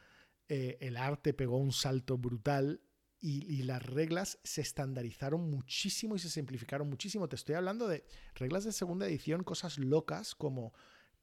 eh, 0.49 0.79
el 0.81 0.97
arte 0.97 1.35
pegó 1.35 1.59
un 1.59 1.73
salto 1.73 2.19
brutal 2.19 2.81
y, 3.21 3.45
y 3.55 3.63
las 3.65 3.85
reglas 3.85 4.39
se 4.45 4.63
estandarizaron 4.63 5.51
muchísimo 5.51 6.17
y 6.17 6.19
se 6.21 6.31
simplificaron 6.31 6.89
muchísimo. 6.89 7.29
Te 7.29 7.37
estoy 7.37 7.55
hablando 7.57 7.89
de 7.89 8.05
reglas 8.35 8.65
de 8.65 8.73
segunda 8.73 9.07
edición, 9.07 9.45
cosas 9.45 9.79
locas 9.79 10.35
como 10.35 10.73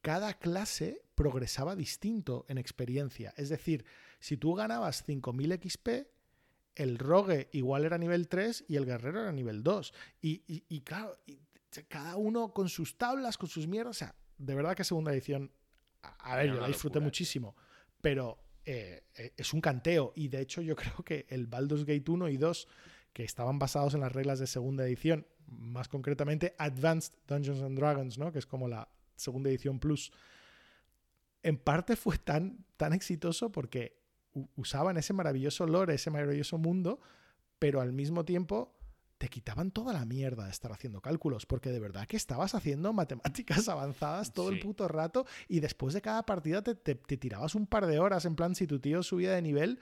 cada 0.02 0.34
clase 0.36 1.02
progresaba 1.16 1.76
distinto 1.76 2.46
en 2.48 2.58
experiencia. 2.58 3.34
Es 3.38 3.50
decir, 3.50 3.86
si 4.20 4.38
tú 4.38 4.54
ganabas 4.54 5.04
5000 5.04 5.60
XP, 5.62 5.90
el 6.76 6.98
rogue 7.00 7.50
igual 7.54 7.86
era 7.86 7.98
nivel 7.98 8.28
3 8.28 8.66
y 8.68 8.76
el 8.76 8.86
guerrero 8.86 9.22
era 9.22 9.32
nivel 9.32 9.64
2. 9.64 9.94
Y, 10.22 10.44
y- 10.48 10.64
y 10.70 10.82
claro, 10.82 11.18
y 11.26 11.40
cada 11.88 12.16
uno 12.18 12.54
con 12.54 12.70
sus 12.70 12.98
tablas, 12.98 13.38
con 13.38 13.50
sus 13.50 13.68
mierdas, 13.68 13.96
o 13.96 14.00
sea, 14.00 14.16
de 14.38 14.56
verdad 14.56 14.76
que 14.76 14.84
segunda 14.84 15.12
edición, 15.12 15.52
a, 16.02 16.36
ver, 16.36 16.48
yo 16.48 16.62
la 16.62 16.68
disfruté 16.68 17.00
muchísimo, 17.00 17.56
pero 18.02 18.38
eh, 18.66 19.04
eh, 19.16 19.34
es 19.36 19.54
un 19.54 19.62
canteo. 19.62 20.14
Y 20.16 20.28
de 20.28 20.42
hecho, 20.42 20.62
yo 20.62 20.76
creo 20.76 21.04
que 21.04 21.26
el 21.30 21.48
Baldur's 21.48 21.86
Gate 21.86 22.10
1 22.10 22.30
y 22.30 22.38
2, 22.38 22.68
que 23.14 23.24
estaban 23.24 23.58
basados 23.58 23.94
en 23.96 24.02
las 24.02 24.12
reglas 24.12 24.38
de 24.40 24.46
segunda 24.48 24.86
edición, 24.86 25.26
más 25.48 25.88
concretamente 25.88 26.54
Advanced 26.60 27.14
Dungeons 27.28 27.62
and 27.62 27.78
Dragons, 27.78 28.18
¿no? 28.20 28.32
que 28.32 28.40
es 28.40 28.46
como 28.46 28.68
la 28.68 28.88
segunda 29.18 29.50
edición 29.50 29.80
plus, 29.80 30.12
en 31.44 31.58
parte 31.58 31.96
fue 31.96 32.18
tan, 32.18 32.66
tan 32.78 32.94
exitoso 32.94 33.52
porque 33.52 33.98
usaban 34.56 34.98
ese 34.98 35.14
maravilloso 35.14 35.66
lore, 35.66 35.96
ese 35.96 36.12
maravilloso 36.12 36.58
mundo, 36.58 37.00
pero 37.60 37.82
al 37.82 37.94
mismo 37.94 38.26
tiempo 38.26 38.78
te 39.18 39.30
quitaban 39.30 39.72
toda 39.72 39.94
la 39.94 40.06
mierda 40.06 40.46
de 40.46 40.52
estar 40.52 40.72
haciendo 40.72 41.02
cálculos, 41.02 41.46
porque 41.46 41.72
de 41.72 41.80
verdad 41.80 42.08
que 42.08 42.18
estabas 42.18 42.54
haciendo 42.54 42.94
matemáticas 42.94 43.68
avanzadas 43.70 44.32
todo 44.32 44.50
el 44.50 44.60
puto 44.60 44.88
rato 44.88 45.26
y 45.48 45.60
después 45.60 45.94
de 45.94 46.02
cada 46.02 46.24
partida 46.26 46.62
te, 46.62 46.96
tirabas 46.96 47.56
un 47.56 47.66
par 47.66 47.88
de 47.88 48.00
horas 48.00 48.26
en 48.26 48.36
plan 48.36 48.56
si 48.56 48.68
tu 48.68 48.80
tío 48.80 49.02
subía 49.04 49.32
de 49.32 49.42
nivel 49.42 49.80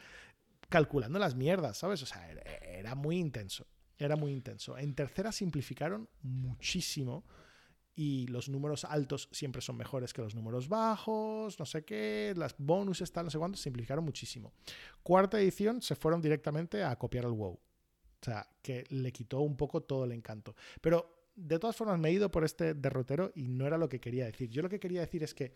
calculando 0.69 1.19
las 1.19 1.35
mierdas, 1.35 1.77
¿sabes? 1.77 2.01
O 2.01 2.05
sea, 2.05 2.27
era 2.61 2.95
muy 2.95 3.17
intenso, 3.17 3.67
era 3.97 4.15
muy 4.15 4.31
intenso. 4.31 4.77
En 4.77 4.95
tercera 4.95 5.31
simplificaron 5.31 6.09
muchísimo 6.21 7.25
y 7.95 8.27
los 8.27 8.49
números 8.49 8.83
altos 8.83 9.29
siempre 9.31 9.61
son 9.61 9.77
mejores 9.77 10.13
que 10.13 10.21
los 10.21 10.35
números 10.35 10.67
bajos, 10.67 11.57
no 11.57 11.65
sé 11.65 11.85
qué, 11.85 12.33
las 12.35 12.55
bonuses, 12.57 13.11
tal, 13.11 13.25
no 13.25 13.31
sé 13.31 13.37
cuánto, 13.37 13.57
simplificaron 13.57 14.03
muchísimo. 14.03 14.53
Cuarta 15.01 15.39
edición 15.39 15.81
se 15.81 15.95
fueron 15.95 16.21
directamente 16.21 16.83
a 16.83 16.95
copiar 16.97 17.25
el 17.25 17.31
WoW. 17.31 17.53
O 17.53 18.25
sea, 18.25 18.49
que 18.61 18.83
le 18.89 19.11
quitó 19.11 19.39
un 19.39 19.55
poco 19.55 19.81
todo 19.81 20.03
el 20.03 20.11
encanto. 20.11 20.55
Pero 20.81 21.29
de 21.35 21.59
todas 21.59 21.75
formas 21.75 21.99
me 21.99 22.09
he 22.09 22.13
ido 22.13 22.31
por 22.31 22.43
este 22.43 22.73
derrotero 22.73 23.31
y 23.35 23.47
no 23.47 23.65
era 23.65 23.77
lo 23.77 23.87
que 23.87 23.99
quería 23.99 24.25
decir. 24.25 24.49
Yo 24.49 24.61
lo 24.61 24.69
que 24.69 24.79
quería 24.79 25.01
decir 25.01 25.23
es 25.23 25.33
que 25.33 25.55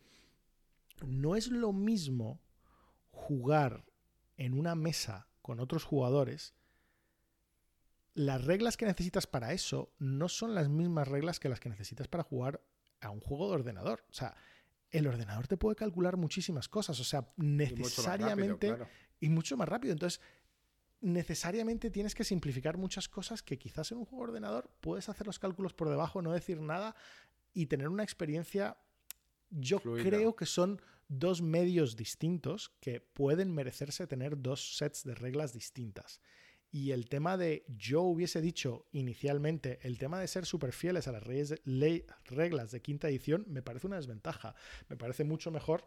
no 1.06 1.36
es 1.36 1.48
lo 1.48 1.74
mismo 1.74 2.42
jugar 3.12 3.86
en 4.38 4.54
una 4.54 4.76
mesa 4.76 5.28
con 5.42 5.60
otros 5.60 5.84
jugadores 5.84 6.54
las 8.14 8.44
reglas 8.46 8.78
que 8.78 8.86
necesitas 8.86 9.28
para 9.28 9.54
eso 9.54 9.94
no 10.00 10.30
son 10.30 10.56
las 10.56 10.70
mismas 10.70 11.08
reglas 11.08 11.40
que 11.40 11.50
las 11.50 11.60
que 11.60 11.70
necesitas 11.70 12.08
para 12.08 12.24
jugar 12.24 12.62
a 13.02 13.10
un 13.10 13.20
juego 13.20 13.48
de 13.50 13.56
ordenador. 13.56 14.04
O 14.10 14.14
sea, 14.14 14.36
el 14.92 15.08
ordenador 15.08 15.48
te 15.48 15.58
puede 15.58 15.76
calcular 15.76 16.18
muchísimas 16.18 16.68
cosas, 16.68 17.00
o 17.00 17.04
sea, 17.04 17.32
necesariamente 17.38 18.76
y 19.20 19.30
mucho 19.30 19.58
más 19.58 19.70
rápido. 19.70 19.94
Entonces, 19.94 20.22
necesariamente 21.02 21.90
tienes 21.92 22.16
que 22.16 22.24
simplificar 22.24 22.78
muchas 22.78 23.08
cosas 23.08 23.44
que 23.44 23.58
quizás 23.58 23.92
en 23.92 24.00
un 24.00 24.06
juego 24.06 24.26
de 24.26 24.30
ordenador 24.32 24.70
puedes 24.82 25.08
hacer 25.10 25.28
los 25.28 25.40
cálculos 25.40 25.74
por 25.74 25.90
debajo, 25.90 26.22
no 26.22 26.34
decir 26.34 26.60
nada 26.62 26.96
y 27.54 27.68
tener 27.68 27.88
una 27.88 28.04
experiencia. 28.04 28.78
Yo 29.50 29.80
creo 29.80 30.36
que 30.36 30.46
son 30.46 30.82
dos 31.08 31.42
medios 31.42 31.96
distintos 31.96 32.70
que 32.80 33.02
pueden 33.02 33.54
merecerse 33.54 34.06
tener 34.08 34.42
dos 34.42 34.78
sets 34.78 35.04
de 35.04 35.16
reglas 35.16 35.54
distintas. 35.54 36.22
Y 36.72 36.92
el 36.92 37.10
tema 37.10 37.36
de, 37.36 37.66
yo 37.68 38.02
hubiese 38.02 38.42
dicho 38.42 38.88
inicialmente, 38.92 39.80
el 39.82 39.98
tema 39.98 40.20
de 40.20 40.28
ser 40.28 40.46
súper 40.46 40.72
fieles 40.72 41.08
a 41.08 41.12
las 41.12 41.24
reglas 41.24 42.72
de 42.72 42.82
quinta 42.82 43.10
edición 43.10 43.46
me 43.48 43.64
parece 43.64 43.88
una 43.88 43.96
desventaja. 43.96 44.54
Me 44.88 44.96
parece 44.96 45.24
mucho 45.24 45.50
mejor 45.50 45.84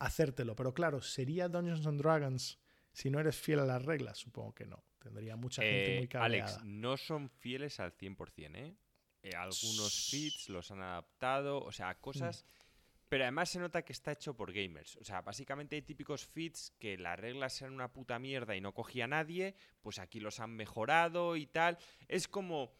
hacértelo. 0.00 0.56
Pero 0.56 0.74
claro, 0.74 1.00
¿sería 1.00 1.48
Dungeons 1.48 1.86
and 1.86 2.00
Dragons 2.00 2.58
si 2.92 3.10
no 3.10 3.20
eres 3.20 3.36
fiel 3.36 3.60
a 3.60 3.64
las 3.64 3.84
reglas? 3.84 4.18
Supongo 4.18 4.54
que 4.54 4.66
no. 4.66 4.82
Tendría 4.98 5.36
mucha 5.36 5.62
gente 5.62 5.96
muy 5.96 6.04
eh, 6.04 6.08
cabreada. 6.08 6.56
Alex, 6.56 6.64
no 6.64 6.96
son 6.96 7.30
fieles 7.30 7.78
al 7.78 7.96
100%, 7.96 8.56
¿eh? 8.56 8.76
¿eh? 9.22 9.36
algunos 9.36 10.08
feeds 10.10 10.48
los 10.48 10.70
han 10.72 10.82
adaptado, 10.82 11.62
o 11.62 11.70
sea, 11.70 11.94
cosas... 12.00 12.44
Mm. 12.44 12.69
Pero 13.10 13.24
además 13.24 13.50
se 13.50 13.58
nota 13.58 13.82
que 13.82 13.92
está 13.92 14.12
hecho 14.12 14.36
por 14.36 14.52
gamers. 14.52 14.96
O 14.98 15.04
sea, 15.04 15.20
básicamente 15.20 15.74
hay 15.74 15.82
típicos 15.82 16.24
feeds 16.24 16.72
que 16.78 16.96
las 16.96 17.18
reglas 17.18 17.60
eran 17.60 17.74
una 17.74 17.92
puta 17.92 18.20
mierda 18.20 18.54
y 18.54 18.60
no 18.60 18.72
cogía 18.72 19.04
a 19.04 19.08
nadie, 19.08 19.56
pues 19.82 19.98
aquí 19.98 20.20
los 20.20 20.38
han 20.38 20.52
mejorado 20.52 21.34
y 21.34 21.46
tal. 21.46 21.76
Es 22.06 22.28
como 22.28 22.72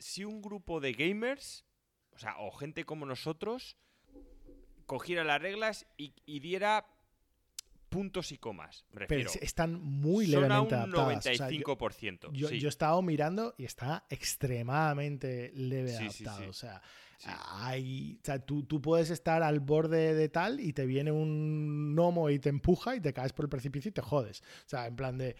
si 0.00 0.24
un 0.24 0.42
grupo 0.42 0.80
de 0.80 0.92
gamers, 0.92 1.64
o 2.10 2.18
sea, 2.18 2.36
o 2.38 2.50
gente 2.50 2.82
como 2.82 3.06
nosotros, 3.06 3.76
cogiera 4.86 5.22
las 5.22 5.40
reglas 5.40 5.86
y, 5.96 6.40
diera 6.40 6.88
puntos 7.94 8.32
y 8.32 8.38
comas. 8.38 8.84
Pero 9.06 9.30
están 9.40 9.80
muy 9.80 10.26
levemente 10.26 10.74
Son 10.74 10.96
a 10.96 11.06
un 11.06 11.20
95%. 11.20 12.32
yo, 12.32 12.50
yo, 12.50 12.66
he 12.66 12.68
estado 12.68 13.00
mirando 13.02 13.54
y 13.56 13.64
está 13.64 14.04
extremadamente 14.10 15.52
leve 15.54 15.96
adaptado. 15.96 16.50
o 16.50 16.52
sea, 16.52 16.82
hay, 17.24 18.18
o 18.20 18.24
sea, 18.24 18.40
tú, 18.40 18.64
tú, 18.64 18.82
puedes 18.82 19.10
estar 19.10 19.44
al 19.44 19.60
borde 19.60 20.12
de 20.14 20.28
tal 20.28 20.58
y 20.58 20.72
te 20.72 20.86
viene 20.86 21.12
un 21.12 21.94
gnomo 21.94 22.30
y 22.30 22.40
te 22.40 22.48
empuja 22.48 22.96
y 22.96 23.00
te 23.00 23.12
caes 23.12 23.32
por 23.32 23.44
el 23.44 23.48
precipicio 23.48 23.90
y 23.90 23.92
te 23.92 24.02
jodes. 24.02 24.42
O 24.66 24.68
sea, 24.68 24.88
en 24.88 24.96
plan 24.96 25.16
de... 25.16 25.36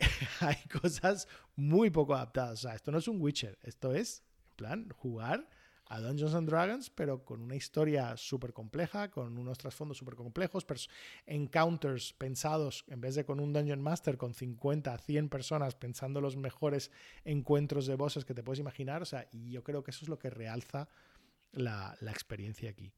hay 0.40 0.56
cosas 0.80 1.28
muy 1.54 1.90
poco 1.90 2.16
adaptadas. 2.16 2.64
O 2.64 2.68
sea, 2.68 2.74
esto 2.74 2.90
no 2.90 2.98
es 2.98 3.06
un 3.06 3.20
Witcher, 3.20 3.56
esto 3.62 3.94
es, 3.94 4.24
en 4.50 4.56
plan, 4.56 4.88
jugar 4.90 5.48
a 5.88 6.00
Dungeons 6.00 6.34
and 6.34 6.48
Dragons, 6.48 6.90
pero 6.90 7.24
con 7.24 7.40
una 7.40 7.56
historia 7.56 8.16
súper 8.16 8.52
compleja, 8.52 9.10
con 9.10 9.38
unos 9.38 9.58
trasfondos 9.58 9.98
súper 9.98 10.14
complejos, 10.14 10.66
encounters 11.26 12.12
pensados, 12.12 12.84
en 12.88 13.00
vez 13.00 13.14
de 13.14 13.24
con 13.24 13.40
un 13.40 13.52
Dungeon 13.52 13.80
Master 13.80 14.16
con 14.16 14.34
50, 14.34 14.96
100 14.98 15.28
personas 15.28 15.74
pensando 15.74 16.20
los 16.20 16.36
mejores 16.36 16.90
encuentros 17.24 17.86
de 17.86 17.94
bosses 17.94 18.24
que 18.24 18.34
te 18.34 18.42
puedes 18.42 18.60
imaginar. 18.60 19.02
O 19.02 19.06
sea, 19.06 19.26
y 19.32 19.50
yo 19.50 19.64
creo 19.64 19.82
que 19.82 19.90
eso 19.90 20.04
es 20.04 20.08
lo 20.08 20.18
que 20.18 20.30
realza 20.30 20.88
la, 21.52 21.96
la 22.00 22.10
experiencia 22.10 22.70
aquí. 22.70 22.92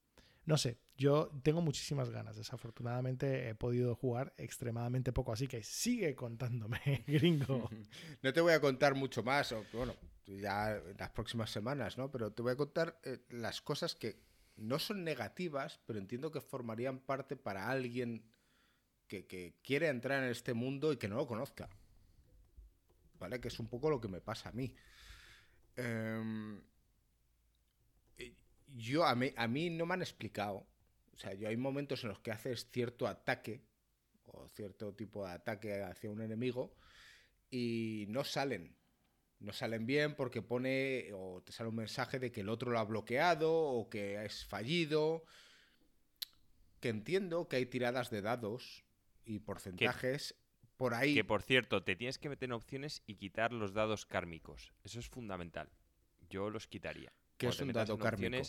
No 0.44 0.56
sé, 0.56 0.78
yo 0.96 1.30
tengo 1.42 1.60
muchísimas 1.60 2.10
ganas. 2.10 2.36
Desafortunadamente 2.36 3.48
he 3.48 3.54
podido 3.54 3.94
jugar 3.94 4.34
extremadamente 4.36 5.12
poco, 5.12 5.32
así 5.32 5.46
que 5.46 5.62
sigue 5.62 6.14
contándome, 6.14 6.80
gringo. 7.06 7.68
No 8.22 8.32
te 8.32 8.40
voy 8.40 8.52
a 8.52 8.60
contar 8.60 8.94
mucho 8.94 9.22
más, 9.22 9.52
o, 9.52 9.64
bueno, 9.72 9.94
ya 10.26 10.80
las 10.98 11.10
próximas 11.10 11.50
semanas, 11.50 11.98
¿no? 11.98 12.10
Pero 12.10 12.32
te 12.32 12.42
voy 12.42 12.52
a 12.52 12.56
contar 12.56 13.00
eh, 13.04 13.18
las 13.30 13.60
cosas 13.60 13.94
que 13.94 14.20
no 14.56 14.78
son 14.78 15.04
negativas, 15.04 15.80
pero 15.86 15.98
entiendo 15.98 16.30
que 16.30 16.40
formarían 16.40 17.00
parte 17.00 17.36
para 17.36 17.70
alguien 17.70 18.24
que, 19.08 19.56
quiere 19.62 19.88
entrar 19.88 20.22
en 20.22 20.30
este 20.30 20.54
mundo 20.54 20.92
y 20.92 20.96
que 20.96 21.08
no 21.08 21.16
lo 21.16 21.26
conozca. 21.26 21.68
¿Vale? 23.18 23.40
Que 23.40 23.48
es 23.48 23.58
un 23.58 23.68
poco 23.68 23.90
lo 23.90 24.00
que 24.00 24.08
me 24.08 24.20
pasa 24.20 24.50
a 24.50 24.52
mí. 24.52 24.74
Em, 25.76 26.62
yo, 28.74 29.04
a 29.04 29.14
mí, 29.14 29.70
no 29.70 29.86
me 29.86 29.94
han 29.94 30.02
explicado. 30.02 30.66
O 31.12 31.16
sea, 31.16 31.34
yo 31.34 31.48
hay 31.48 31.56
momentos 31.56 32.02
en 32.04 32.10
los 32.10 32.20
que 32.20 32.30
haces 32.30 32.68
cierto 32.70 33.06
ataque 33.06 33.62
o 34.24 34.48
cierto 34.48 34.94
tipo 34.94 35.26
de 35.26 35.32
ataque 35.32 35.82
hacia 35.82 36.10
un 36.10 36.22
enemigo 36.22 36.74
y 37.50 38.06
no 38.08 38.24
salen 38.24 38.76
no 39.40 39.52
salen 39.52 39.86
bien 39.86 40.14
porque 40.14 40.42
pone 40.42 41.10
o 41.14 41.42
te 41.42 41.52
sale 41.52 41.70
un 41.70 41.76
mensaje 41.76 42.18
de 42.18 42.30
que 42.30 42.42
el 42.42 42.50
otro 42.50 42.70
lo 42.70 42.78
ha 42.78 42.84
bloqueado 42.84 43.52
o 43.52 43.88
que 43.88 44.22
es 44.22 44.44
fallido. 44.44 45.24
Que 46.78 46.90
entiendo 46.90 47.48
que 47.48 47.56
hay 47.56 47.66
tiradas 47.66 48.10
de 48.10 48.22
dados 48.22 48.84
y 49.24 49.40
porcentajes 49.40 50.34
por 50.76 50.94
ahí. 50.94 51.14
Que 51.14 51.24
por 51.24 51.42
cierto, 51.42 51.82
te 51.82 51.96
tienes 51.96 52.18
que 52.18 52.28
meter 52.28 52.48
en 52.48 52.52
opciones 52.52 53.02
y 53.06 53.16
quitar 53.16 53.52
los 53.52 53.72
dados 53.72 54.04
kármicos. 54.06 54.72
Eso 54.84 55.00
es 55.00 55.08
fundamental. 55.08 55.70
Yo 56.28 56.50
los 56.50 56.66
quitaría. 56.66 57.12
¿Qué 57.40 57.46
es 57.48 57.60
un 57.60 57.72
dado 57.72 57.98
kármico? 57.98 58.42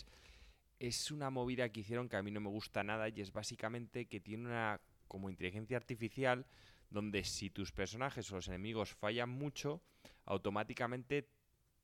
Es 0.78 1.10
una 1.10 1.30
movida 1.30 1.70
que 1.70 1.80
hicieron 1.80 2.08
que 2.08 2.16
a 2.16 2.22
mí 2.22 2.30
no 2.30 2.40
me 2.40 2.50
gusta 2.50 2.82
nada 2.82 3.08
y 3.08 3.20
es 3.20 3.32
básicamente 3.32 4.06
que 4.06 4.20
tiene 4.20 4.46
una 4.46 4.80
como 5.08 5.30
inteligencia 5.30 5.78
artificial 5.78 6.44
donde 6.90 7.24
si 7.24 7.48
tus 7.48 7.72
personajes 7.72 8.30
o 8.30 8.36
los 8.36 8.48
enemigos 8.48 8.92
fallan 8.92 9.30
mucho, 9.30 9.80
automáticamente 10.26 11.26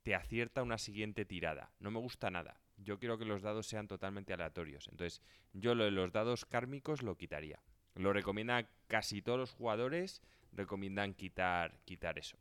te 0.02 0.14
acierta 0.14 0.62
una 0.62 0.76
siguiente 0.76 1.24
tirada. 1.24 1.72
No 1.80 1.90
me 1.90 1.98
gusta 1.98 2.30
nada. 2.30 2.60
Yo 2.76 2.98
quiero 2.98 3.16
que 3.18 3.24
los 3.24 3.40
dados 3.40 3.66
sean 3.66 3.88
totalmente 3.88 4.34
aleatorios. 4.34 4.88
Entonces, 4.88 5.22
yo 5.54 5.74
lo 5.74 5.84
de 5.84 5.90
los 5.90 6.12
dados 6.12 6.44
kármicos 6.44 7.02
lo 7.02 7.16
quitaría. 7.16 7.62
Lo 7.94 8.12
recomiendan 8.12 8.68
casi 8.86 9.22
todos 9.22 9.38
los 9.38 9.52
jugadores, 9.52 10.20
recomiendan 10.52 11.14
quitar, 11.14 11.80
quitar 11.84 12.18
eso. 12.18 12.36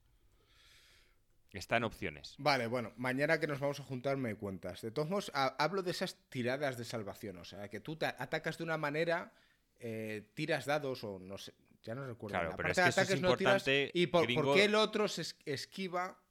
Está 1.53 1.77
en 1.77 1.85
opciones. 1.85 2.35
Vale, 2.37 2.67
bueno, 2.67 2.93
mañana 2.97 3.39
que 3.39 3.47
nos 3.47 3.59
vamos 3.59 3.79
a 3.79 3.83
juntar 3.83 4.17
me 4.17 4.35
cuentas. 4.35 4.81
De 4.81 4.91
todos 4.91 5.09
modos, 5.09 5.31
hablo 5.33 5.81
de 5.81 5.91
esas 5.91 6.17
tiradas 6.29 6.77
de 6.77 6.83
salvación. 6.83 7.37
O 7.37 7.45
sea, 7.45 7.69
que 7.69 7.79
tú 7.79 7.95
te 7.95 8.05
atacas 8.05 8.57
de 8.57 8.63
una 8.63 8.77
manera, 8.77 9.33
eh, 9.79 10.29
tiras 10.33 10.65
dados 10.65 11.03
o 11.03 11.19
no 11.19 11.37
sé, 11.37 11.53
ya 11.83 11.95
no 11.95 12.05
recuerdo. 12.05 12.37
Claro, 12.37 12.53
pero 12.57 12.69
es 12.69 12.95
que 12.95 13.01
es 13.01 13.11
importante. 13.11 13.91
¿Y 13.93 14.07
por, 14.07 14.27
qué 14.27 14.65
el 14.65 14.75
otro 14.75 15.07
se 15.07 15.25
esquiva? 15.45 16.21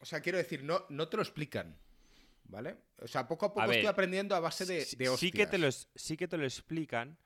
O 0.00 0.04
sea, 0.04 0.20
quiero 0.20 0.38
decir, 0.38 0.62
no, 0.62 0.84
no 0.90 1.08
te 1.08 1.16
lo 1.16 1.22
explican. 1.22 1.78
¿Vale? 2.48 2.76
O 2.98 3.08
sea, 3.08 3.26
poco 3.26 3.46
a 3.46 3.54
poco 3.54 3.72
estoy 3.72 3.86
aprendiendo 3.86 4.36
a 4.36 4.40
base 4.40 4.64
de, 4.66 4.86
de 4.96 5.16
Sí 5.16 5.32
que, 5.32 5.48
te 5.48 5.58
lo, 5.58 5.70
sí 5.72 6.16
que 6.16 6.28
te 6.28 6.36
lo 6.36 6.44
explican 6.44 7.18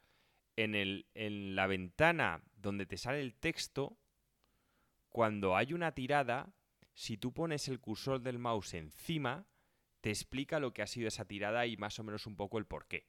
en, 0.57 0.74
el, 0.74 1.07
en 1.12 1.55
la 1.55 1.66
ventana 1.66 2.42
donde 2.57 2.86
te 2.86 2.96
sale 2.96 3.20
el 3.20 3.34
texto. 3.34 3.98
Cuando 5.11 5.57
hay 5.57 5.72
una 5.74 5.92
tirada, 5.92 6.55
si 7.01 7.16
tú 7.16 7.32
pones 7.32 7.66
el 7.68 7.80
cursor 7.80 8.20
del 8.20 8.38
mouse 8.38 8.74
encima, 8.74 9.46
te 10.03 10.11
explica 10.11 10.61
lo 10.61 10.74
que 10.74 10.82
ha 10.82 10.86
sido 10.86 11.09
esa 11.09 11.24
tirada 11.24 11.64
y 11.64 11.78
más 11.78 11.98
o 11.98 12.05
menos 12.05 12.26
un 12.26 12.36
poco 12.36 12.59
el 12.59 12.66
porqué. 12.66 13.07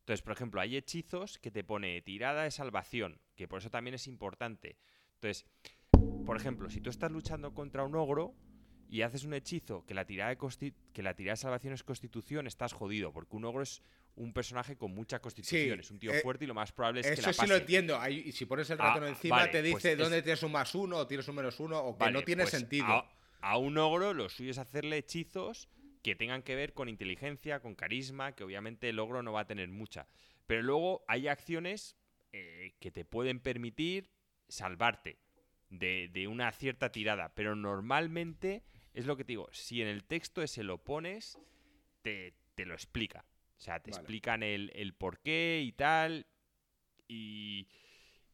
Entonces, 0.00 0.20
por 0.20 0.34
ejemplo, 0.34 0.60
hay 0.60 0.76
hechizos 0.76 1.38
que 1.38 1.50
te 1.50 1.64
pone 1.64 2.02
tirada 2.02 2.42
de 2.42 2.50
salvación, 2.50 3.22
que 3.34 3.48
por 3.48 3.60
eso 3.60 3.70
también 3.70 3.94
es 3.94 4.06
importante. 4.06 4.76
Entonces, 5.14 5.46
por 6.26 6.36
ejemplo, 6.36 6.68
si 6.68 6.82
tú 6.82 6.90
estás 6.90 7.10
luchando 7.10 7.54
contra 7.54 7.84
un 7.84 7.94
ogro 7.94 8.34
y 8.90 9.00
haces 9.00 9.24
un 9.24 9.32
hechizo 9.32 9.86
que 9.86 9.94
la 9.94 10.04
tirada 10.04 10.34
de, 10.34 10.74
que 10.92 11.02
la 11.02 11.14
tirada 11.14 11.32
de 11.32 11.36
salvación 11.38 11.72
es 11.72 11.84
constitución, 11.84 12.46
estás 12.46 12.74
jodido, 12.74 13.14
porque 13.14 13.34
un 13.34 13.46
ogro 13.46 13.62
es 13.62 13.80
un 14.14 14.34
personaje 14.34 14.76
con 14.76 14.92
mucha 14.94 15.20
constitución, 15.22 15.80
es 15.80 15.90
un 15.90 15.98
tío 15.98 16.12
eh, 16.12 16.20
fuerte 16.20 16.44
y 16.44 16.48
lo 16.48 16.52
más 16.54 16.70
probable 16.72 17.00
es 17.00 17.06
que 17.06 17.22
la 17.22 17.30
Eso 17.30 17.40
sí 17.40 17.46
lo 17.46 17.56
entiendo. 17.56 17.98
y 18.10 18.30
si 18.32 18.44
pones 18.44 18.68
el 18.68 18.78
Ah, 18.78 18.88
ratón 18.92 19.08
encima, 19.08 19.38
vale, 19.38 19.52
te 19.52 19.62
pues 19.62 19.76
dice 19.76 19.92
es- 19.92 19.98
dónde 19.98 20.20
tienes 20.20 20.42
un 20.42 20.52
más 20.52 20.74
uno 20.74 20.98
o 20.98 21.06
tienes 21.06 21.26
un 21.28 21.36
menos 21.36 21.58
uno 21.60 21.78
o 21.80 21.96
que 21.96 22.00
Vale, 22.00 22.12
no 22.12 22.22
tiene 22.24 22.42
pues 22.42 22.50
sentido. 22.52 22.84
A, 22.84 23.21
a 23.42 23.58
un 23.58 23.76
ogro 23.76 24.14
lo 24.14 24.28
suyo 24.28 24.50
es 24.50 24.58
hacerle 24.58 24.98
hechizos 24.98 25.68
que 26.02 26.16
tengan 26.16 26.42
que 26.42 26.54
ver 26.56 26.72
con 26.72 26.88
inteligencia, 26.88 27.60
con 27.60 27.74
carisma, 27.74 28.32
que 28.32 28.44
obviamente 28.44 28.88
el 28.88 28.98
ogro 28.98 29.22
no 29.22 29.32
va 29.32 29.40
a 29.40 29.46
tener 29.46 29.68
mucha. 29.68 30.08
Pero 30.46 30.62
luego 30.62 31.04
hay 31.06 31.28
acciones 31.28 31.96
eh, 32.32 32.74
que 32.80 32.90
te 32.90 33.04
pueden 33.04 33.40
permitir 33.40 34.10
salvarte 34.48 35.18
de, 35.70 36.08
de 36.12 36.28
una 36.28 36.50
cierta 36.52 36.90
tirada. 36.90 37.34
Pero 37.34 37.54
normalmente 37.54 38.64
es 38.94 39.06
lo 39.06 39.16
que 39.16 39.24
te 39.24 39.32
digo, 39.32 39.48
si 39.52 39.82
en 39.82 39.88
el 39.88 40.04
texto 40.04 40.42
ese 40.42 40.62
lo 40.62 40.78
pones, 40.78 41.38
te, 42.02 42.34
te 42.54 42.64
lo 42.64 42.74
explica. 42.74 43.24
O 43.56 43.60
sea, 43.60 43.80
te 43.80 43.90
Vale. 43.90 44.00
explican 44.00 44.42
el, 44.42 44.72
el 44.74 44.94
por 44.94 45.20
qué 45.20 45.62
y 45.64 45.72
tal. 45.72 46.26
Y, 47.06 47.68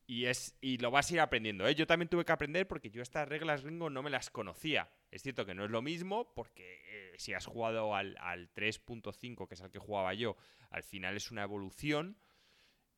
y, 0.08 0.24
es, 0.24 0.56
y 0.62 0.78
lo 0.78 0.90
vas 0.90 1.10
a 1.10 1.14
ir 1.14 1.20
aprendiendo. 1.20 1.68
¿eh? 1.68 1.74
Yo 1.74 1.86
también 1.86 2.08
tuve 2.08 2.24
que 2.24 2.32
aprender 2.32 2.66
porque 2.66 2.90
yo 2.90 3.02
estas 3.02 3.28
reglas 3.28 3.62
gringo 3.62 3.90
no 3.90 4.02
me 4.02 4.08
las 4.08 4.30
conocía. 4.30 4.90
Es 5.10 5.22
cierto 5.22 5.44
que 5.44 5.54
no 5.54 5.66
es 5.66 5.70
lo 5.70 5.82
mismo 5.82 6.32
porque 6.34 6.80
eh, 6.86 7.12
si 7.18 7.34
has 7.34 7.44
jugado 7.44 7.94
al, 7.94 8.16
al 8.18 8.52
3.5, 8.54 9.46
que 9.46 9.54
es 9.54 9.60
al 9.60 9.70
que 9.70 9.78
jugaba 9.78 10.14
yo, 10.14 10.36
al 10.70 10.82
final 10.82 11.14
es 11.14 11.30
una 11.30 11.42
evolución 11.42 12.16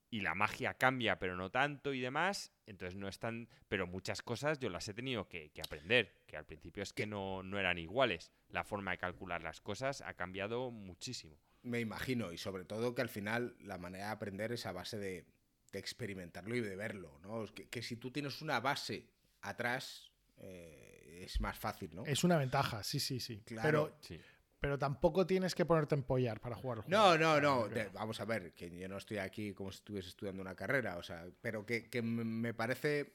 y 0.09 0.21
la 0.21 0.37
magia 0.37 0.75
cambia, 0.75 1.19
pero 1.19 1.37
no 1.37 1.51
tanto 1.51 1.93
y 1.93 2.01
demás. 2.01 2.53
Entonces 2.67 2.95
no 2.95 3.09
están. 3.09 3.49
Pero 3.69 3.89
muchas 3.89 4.23
cosas 4.23 4.61
yo 4.61 4.71
las 4.71 4.87
he 4.87 4.95
tenido 4.95 5.29
que, 5.29 5.51
que 5.51 5.63
aprender. 5.63 6.23
Que 6.29 6.37
al 6.37 6.47
principio 6.47 6.85
es 6.85 6.93
que 6.93 7.09
no, 7.09 7.43
no 7.43 7.59
eran 7.59 7.79
iguales. 7.79 8.31
La 8.51 8.63
forma 8.63 8.93
de 8.93 8.99
calcular 8.99 9.43
las 9.43 9.61
cosas 9.61 10.01
ha 10.01 10.15
cambiado 10.15 10.71
muchísimo. 10.71 11.37
Me 11.63 11.81
imagino, 11.81 12.33
y 12.33 12.39
sobre 12.39 12.65
todo 12.65 12.95
que 12.95 13.03
al 13.03 13.09
final 13.09 13.57
la 13.59 13.79
manera 13.79 14.07
de 14.07 14.13
aprender 14.13 14.53
es 14.53 14.65
a 14.65 14.73
base 14.73 14.97
de, 14.97 15.27
de 15.73 15.79
experimentarlo 15.79 16.55
y 16.57 16.61
de 16.61 16.77
verlo, 16.77 17.19
¿no? 17.23 17.45
Que, 17.55 17.69
que 17.69 17.83
si 17.83 17.97
tú 17.97 18.11
tienes 18.11 18.43
una 18.43 18.61
base 18.61 19.07
atrás, 19.43 20.11
eh, 20.39 21.23
es 21.25 21.41
más 21.41 21.59
fácil, 21.59 21.95
¿no? 21.95 22.05
Es 22.07 22.25
una 22.25 22.37
ventaja, 22.39 22.83
sí, 22.83 22.99
sí, 23.01 23.21
sí. 23.21 23.43
Claro. 23.45 23.87
Pero, 23.93 23.97
Sí. 24.01 24.21
pero 24.59 24.79
tampoco 24.79 25.27
tienes 25.27 25.55
que 25.55 25.65
ponerte 25.65 25.95
a 25.95 25.99
empollar 25.99 26.41
para 26.41 26.57
jugar 26.57 26.79
el 26.79 26.85
juego. 26.85 26.99
No, 26.99 27.17
no, 27.19 27.41
no. 27.41 27.69
de- 27.69 27.89
vamos 27.89 28.21
a 28.21 28.25
ver, 28.25 28.53
que 28.55 28.71
yo 28.77 28.89
no 28.89 28.97
estoy 28.99 29.19
aquí 29.19 29.53
como 29.55 29.71
si 29.71 29.77
estuviese 29.77 30.09
estudiando 30.09 30.43
una 30.43 30.55
carrera, 30.55 30.97
o 30.99 31.03
sea, 31.03 31.27
pero 31.41 31.65
que, 31.65 31.89
que 31.89 32.03
me 32.03 32.53
parece 32.55 33.15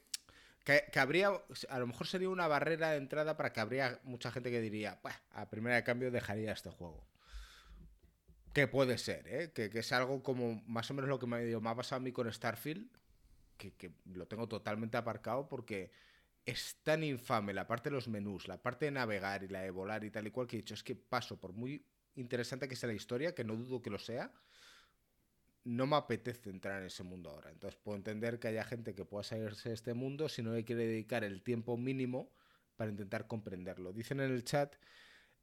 que, 0.64 0.84
que 0.90 0.98
habría, 0.98 1.30
a 1.68 1.78
lo 1.78 1.86
mejor 1.86 2.06
sería 2.08 2.28
una 2.28 2.48
barrera 2.48 2.90
de 2.90 2.96
entrada 2.96 3.36
para 3.36 3.52
que 3.52 3.60
habría 3.60 4.00
mucha 4.02 4.32
gente 4.32 4.50
que 4.50 4.60
diría, 4.60 4.98
"Buah, 5.02 5.14
a 5.30 5.48
primera 5.48 5.76
de 5.76 5.84
cambio 5.84 6.10
dejaría 6.10 6.52
este 6.52 6.70
juego. 6.70 7.06
Que 8.56 8.66
puede 8.66 8.96
ser, 8.96 9.28
¿eh? 9.28 9.52
Que, 9.52 9.68
que 9.68 9.80
es 9.80 9.92
algo 9.92 10.22
como 10.22 10.62
más 10.66 10.90
o 10.90 10.94
menos 10.94 11.10
lo 11.10 11.18
que 11.18 11.26
me, 11.26 11.44
me 11.44 11.68
ha 11.68 11.74
pasado 11.74 12.00
a 12.00 12.02
mí 12.02 12.10
con 12.10 12.32
Starfield, 12.32 12.88
que, 13.58 13.74
que 13.74 13.92
lo 14.06 14.26
tengo 14.28 14.48
totalmente 14.48 14.96
aparcado 14.96 15.46
porque 15.46 15.90
es 16.46 16.78
tan 16.82 17.04
infame 17.04 17.52
la 17.52 17.66
parte 17.66 17.90
de 17.90 17.96
los 17.96 18.08
menús, 18.08 18.48
la 18.48 18.62
parte 18.62 18.86
de 18.86 18.92
navegar 18.92 19.42
y 19.42 19.48
la 19.48 19.60
de 19.60 19.70
volar 19.70 20.04
y 20.04 20.10
tal 20.10 20.26
y 20.26 20.30
cual 20.30 20.46
que 20.46 20.56
he 20.56 20.60
dicho, 20.60 20.72
es 20.72 20.82
que 20.82 20.96
paso, 20.96 21.38
por 21.38 21.52
muy 21.52 21.84
interesante 22.14 22.66
que 22.66 22.76
sea 22.76 22.86
la 22.86 22.94
historia, 22.94 23.34
que 23.34 23.44
no 23.44 23.56
dudo 23.56 23.82
que 23.82 23.90
lo 23.90 23.98
sea, 23.98 24.32
no 25.64 25.86
me 25.86 25.96
apetece 25.96 26.48
entrar 26.48 26.80
en 26.80 26.86
ese 26.86 27.02
mundo 27.02 27.28
ahora. 27.28 27.50
Entonces 27.50 27.78
puedo 27.78 27.98
entender 27.98 28.38
que 28.38 28.48
haya 28.48 28.64
gente 28.64 28.94
que 28.94 29.04
pueda 29.04 29.22
salirse 29.22 29.68
de 29.68 29.74
este 29.74 29.92
mundo 29.92 30.30
si 30.30 30.40
no 30.40 30.54
le 30.54 30.64
quiere 30.64 30.86
dedicar 30.86 31.24
el 31.24 31.42
tiempo 31.42 31.76
mínimo 31.76 32.32
para 32.74 32.90
intentar 32.90 33.26
comprenderlo. 33.26 33.92
Dicen 33.92 34.18
en 34.20 34.32
el 34.32 34.44
chat, 34.44 34.76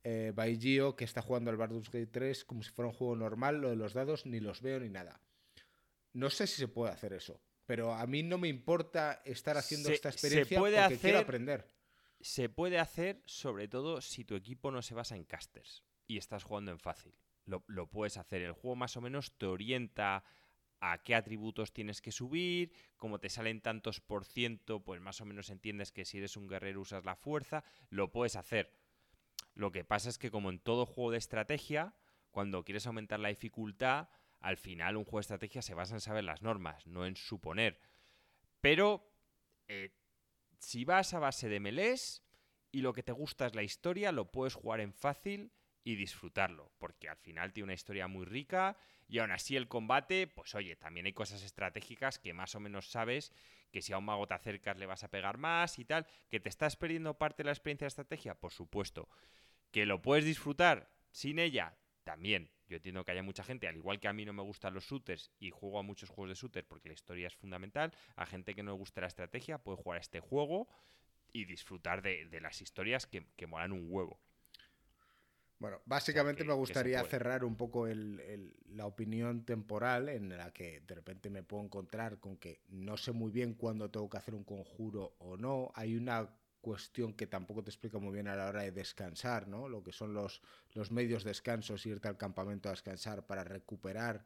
eh, 0.04 0.34
que 0.98 1.04
está 1.06 1.22
jugando 1.22 1.50
al 1.50 1.58
Baldur's 1.58 1.90
Gate 1.90 2.08
3 2.08 2.46
como 2.46 2.64
si 2.64 2.72
fuera 2.72 2.90
un 2.90 2.96
juego 2.96 3.16
normal, 3.16 3.62
lo 3.62 3.70
de 3.70 3.76
los 3.76 3.94
dados 3.94 4.26
ni 4.26 4.40
los 4.40 4.62
veo 4.62 4.80
ni 4.80 4.90
nada. 4.90 5.22
No 6.14 6.30
sé 6.30 6.46
si 6.48 6.58
se 6.58 6.68
puede 6.68 6.92
hacer 6.94 7.14
eso, 7.14 7.42
pero 7.66 7.94
a 7.94 8.06
mí 8.06 8.22
no 8.24 8.38
me 8.38 8.48
importa 8.48 9.22
estar 9.26 9.58
haciendo 9.58 9.90
Se- 9.90 9.96
esta 9.96 10.12
se 10.12 10.16
experiencia 10.18 10.60
puede 10.60 10.80
porque 10.82 10.98
quiero 11.00 11.18
hacer- 11.18 11.24
aprender. 11.24 11.68
Se 12.20 12.48
puede 12.50 12.80
hacer 12.80 13.22
sobre 13.26 13.68
todo 13.68 14.00
si 14.02 14.24
tu 14.24 14.36
equipo 14.36 14.72
no 14.72 14.82
se 14.82 14.94
basa 14.94 15.16
en 15.16 15.26
casters 15.26 15.84
y 16.08 16.18
estás 16.18 16.44
jugando 16.44 16.72
en 16.72 16.80
fácil. 16.80 17.14
Lo, 17.46 17.64
lo 17.68 17.90
puedes 17.90 18.16
hacer. 18.18 18.42
El 18.44 18.54
juego 18.54 18.76
más 18.78 18.96
o 18.96 19.02
menos 19.02 19.38
te 19.38 19.46
orienta 19.46 20.24
a 20.80 21.02
qué 21.04 21.16
atributos 21.16 21.74
tienes 21.74 22.02
que 22.02 22.12
subir, 22.12 22.72
como 22.98 23.20
te 23.20 23.30
salen 23.30 23.62
tantos 23.62 24.00
por 24.00 24.24
ciento, 24.26 24.84
pues 24.84 25.02
más 25.02 25.20
o 25.22 25.26
menos 25.26 25.50
entiendes 25.50 25.92
que 25.92 26.06
si 26.06 26.18
eres 26.20 26.38
un 26.38 26.48
guerrero 26.48 26.82
usas 26.82 27.04
la 27.06 27.16
fuerza, 27.16 27.64
lo 27.90 28.12
puedes 28.12 28.36
hacer. 28.38 28.72
Lo 29.56 29.72
que 29.72 29.84
pasa 29.84 30.10
es 30.10 30.18
que 30.18 30.32
como 30.32 30.50
en 30.50 30.60
todo 30.60 30.86
juego 30.86 31.12
de 31.12 31.18
estrategia, 31.18 31.94
cuando 32.32 32.64
quieres 32.64 32.88
aumentar 32.88 33.20
la 33.20 33.30
dificultad, 33.30 34.10
al 34.40 34.58
final 34.58 34.98
un 34.98 35.06
juego 35.06 35.20
de 35.20 35.22
estrategia 35.22 35.62
se 35.62 35.74
basa 35.74 35.96
en 35.96 36.02
saber 36.02 36.24
las 36.24 36.42
normas, 36.42 36.86
no 36.88 37.06
en 37.06 37.16
suponer. 37.16 37.80
Pero 38.62 39.10
eh, 39.68 39.96
si 40.60 40.86
vas 40.86 41.14
a 41.14 41.20
base 41.20 41.50
de 41.50 41.60
melés 41.60 42.24
y 42.72 42.82
lo 42.82 42.94
que 42.94 43.04
te 43.04 43.12
gusta 43.12 43.46
es 43.46 43.56
la 43.56 43.64
historia, 43.64 44.12
lo 44.12 44.32
puedes 44.32 44.56
jugar 44.56 44.80
en 44.80 44.94
fácil 44.94 45.52
y 45.84 45.96
disfrutarlo, 45.96 46.72
porque 46.78 47.10
al 47.10 47.18
final 47.18 47.52
tiene 47.52 47.66
una 47.66 47.74
historia 47.74 48.08
muy 48.08 48.26
rica 48.26 48.78
y 49.08 49.20
aún 49.20 49.32
así 49.32 49.56
el 49.56 49.68
combate, 49.68 50.28
pues 50.28 50.56
oye, 50.56 50.76
también 50.76 51.06
hay 51.06 51.14
cosas 51.14 51.44
estratégicas 51.44 52.20
que 52.20 52.34
más 52.34 52.56
o 52.56 52.60
menos 52.60 52.90
sabes 52.90 53.32
que 53.72 53.82
si 53.82 53.92
a 53.92 53.98
un 53.98 54.06
mago 54.06 54.28
te 54.28 54.34
acercas 54.34 54.78
le 54.78 54.86
vas 54.86 55.04
a 55.04 55.10
pegar 55.10 55.38
más 55.38 55.80
y 55.80 55.86
tal, 55.86 56.08
que 56.30 56.40
te 56.40 56.50
estás 56.50 56.76
perdiendo 56.76 57.18
parte 57.18 57.44
de 57.44 57.48
la 57.48 57.52
experiencia 57.52 57.86
de 57.86 57.90
estrategia, 57.90 58.36
por 58.36 58.52
supuesto, 58.52 59.10
que 59.74 59.86
lo 59.86 60.02
puedes 60.02 60.26
disfrutar 60.26 60.90
sin 61.12 61.40
ella, 61.40 61.78
también. 62.06 62.52
Yo 62.70 62.78
entiendo 62.78 63.04
que 63.06 63.12
haya 63.12 63.24
mucha 63.24 63.44
gente, 63.44 63.68
al 63.68 63.76
igual 63.76 64.00
que 64.00 64.08
a 64.08 64.14
mí 64.14 64.26
no 64.26 64.34
me 64.34 64.44
gustan 64.44 64.74
los 64.74 64.86
shooters 64.86 65.32
y 65.40 65.52
juego 65.52 65.80
a 65.80 65.84
muchos 65.84 66.10
juegos 66.10 66.30
de 66.30 66.36
shooter 66.42 66.66
porque 66.68 66.90
la 66.90 66.96
historia 66.96 67.28
es 67.28 67.36
fundamental, 67.36 67.94
a 68.16 68.26
gente 68.26 68.56
que 68.56 68.64
no 68.64 68.72
le 68.72 68.78
gusta 68.78 69.02
la 69.02 69.08
estrategia 69.08 69.58
puede 69.60 69.78
jugar 69.78 69.98
a 70.00 70.02
este 70.02 70.22
juego 70.22 70.70
y 71.34 71.46
disfrutar 71.46 72.02
de, 72.02 72.26
de 72.28 72.42
las 72.42 72.62
historias 72.62 73.08
que, 73.08 73.28
que 73.36 73.48
molan 73.48 73.74
un 73.74 73.88
huevo. 73.90 74.20
Bueno, 75.60 75.82
básicamente 75.86 76.44
me 76.44 76.54
que 76.54 76.60
gustaría 76.60 77.04
cerrar 77.06 77.44
un 77.46 77.56
poco 77.56 77.88
el- 77.88 78.20
el- 78.20 78.56
la 78.66 78.86
opinión 78.86 79.46
temporal 79.46 80.10
en 80.10 80.30
la 80.38 80.52
que 80.52 80.82
de 80.82 80.96
repente 80.96 81.30
me 81.30 81.44
puedo 81.44 81.64
encontrar 81.64 82.20
con 82.20 82.38
que 82.38 82.62
no 82.70 82.98
sé 82.98 83.14
muy 83.14 83.32
bien 83.32 83.54
cuándo 83.54 83.90
tengo 83.90 84.10
que 84.10 84.18
hacer 84.18 84.36
un 84.36 84.44
conjuro 84.44 85.16
o 85.20 85.38
no. 85.38 85.72
Hay 85.76 85.96
una 85.96 86.30
cuestión 86.64 87.14
que 87.14 87.28
tampoco 87.28 87.62
te 87.62 87.70
explica 87.70 88.00
muy 88.00 88.14
bien 88.14 88.30
a 88.30 88.38
la 88.38 88.48
hora 88.48 88.62
de 88.62 88.72
descansar, 88.72 89.50
¿no? 89.50 89.68
Lo 89.68 89.84
que 89.84 89.92
son 89.92 90.14
los, 90.14 90.42
los 90.72 90.92
medios 90.92 91.26
descansos, 91.26 91.86
irte 91.86 92.08
al 92.08 92.18
campamento 92.18 92.70
a 92.70 92.72
descansar 92.72 93.28
para 93.28 93.44
recuperar 93.44 94.24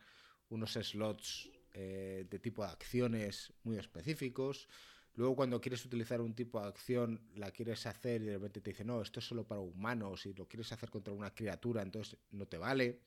unos 0.49 0.73
slots 0.73 1.49
eh, 1.73 2.27
de 2.29 2.39
tipo 2.39 2.63
de 2.63 2.69
acciones 2.69 3.51
muy 3.63 3.77
específicos. 3.77 4.69
Luego 5.15 5.35
cuando 5.35 5.59
quieres 5.59 5.83
utilizar 5.83 6.21
un 6.21 6.35
tipo 6.35 6.61
de 6.61 6.67
acción, 6.67 7.27
la 7.33 7.49
quieres 7.49 7.87
hacer 7.87 8.21
y 8.21 8.25
de 8.25 8.33
repente 8.33 8.61
te 8.61 8.69
dice, 8.69 8.85
no, 8.85 9.01
esto 9.01 9.19
es 9.19 9.27
solo 9.27 9.47
para 9.47 9.61
humanos 9.61 10.27
y 10.27 10.33
lo 10.35 10.47
quieres 10.47 10.71
hacer 10.71 10.91
contra 10.91 11.15
una 11.15 11.33
criatura, 11.33 11.81
entonces 11.81 12.19
no 12.29 12.45
te 12.45 12.59
vale. 12.59 13.01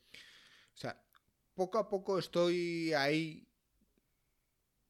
O 0.75 0.77
sea, 0.77 1.01
poco 1.55 1.79
a 1.79 1.89
poco 1.89 2.19
estoy 2.19 2.93
ahí 2.95 3.47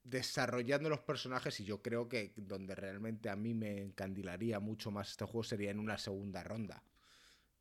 desarrollando 0.02 0.88
los 0.88 1.00
personajes 1.00 1.60
y 1.60 1.64
yo 1.64 1.82
creo 1.82 2.08
que 2.08 2.32
donde 2.36 2.74
realmente 2.74 3.28
a 3.28 3.36
mí 3.36 3.54
me 3.54 3.82
encandilaría 3.82 4.60
mucho 4.60 4.90
más 4.90 5.10
este 5.10 5.24
juego 5.24 5.44
sería 5.44 5.70
en 5.70 5.78
una 5.78 5.98
segunda 5.98 6.42
ronda. 6.42 6.82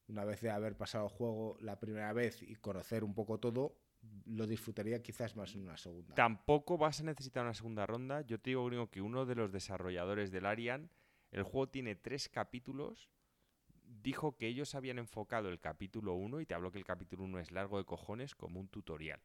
Una 0.08 0.26
vez 0.26 0.42
de 0.42 0.50
haber 0.50 0.76
pasado 0.76 1.06
el 1.06 1.12
juego 1.12 1.58
la 1.62 1.80
primera 1.80 2.12
vez 2.14 2.42
y 2.42 2.56
conocer 2.56 3.04
un 3.04 3.14
poco 3.14 3.40
todo, 3.40 3.78
lo 4.26 4.48
disfrutaría 4.48 5.02
quizás 5.02 5.36
más 5.36 5.54
en 5.54 5.62
una 5.62 5.78
segunda. 5.78 6.16
Tampoco 6.16 6.78
vas 6.78 7.00
a 7.00 7.04
necesitar 7.04 7.44
una 7.44 7.54
segunda 7.54 7.86
ronda. 7.86 8.22
Yo 8.22 8.40
te 8.40 8.52
digo, 8.52 8.90
que 8.90 9.02
uno 9.02 9.26
de 9.26 9.36
los 9.36 9.52
desarrolladores 9.52 10.32
del 10.32 10.46
Arian, 10.46 10.90
el 11.32 11.44
juego 11.44 11.70
tiene 11.70 11.96
tres 11.96 12.30
capítulos. 12.30 13.12
Dijo 13.84 14.38
que 14.38 14.48
ellos 14.48 14.74
habían 14.76 15.00
enfocado 15.00 15.50
el 15.50 15.60
capítulo 15.60 16.14
1, 16.14 16.42
y 16.42 16.46
te 16.46 16.54
hablo 16.54 16.72
que 16.72 16.78
el 16.78 16.86
capítulo 16.86 17.24
1 17.26 17.40
es 17.40 17.52
largo 17.52 17.78
de 17.78 17.86
cojones, 17.86 18.36
como 18.36 18.60
un 18.60 18.68
tutorial. 18.68 19.22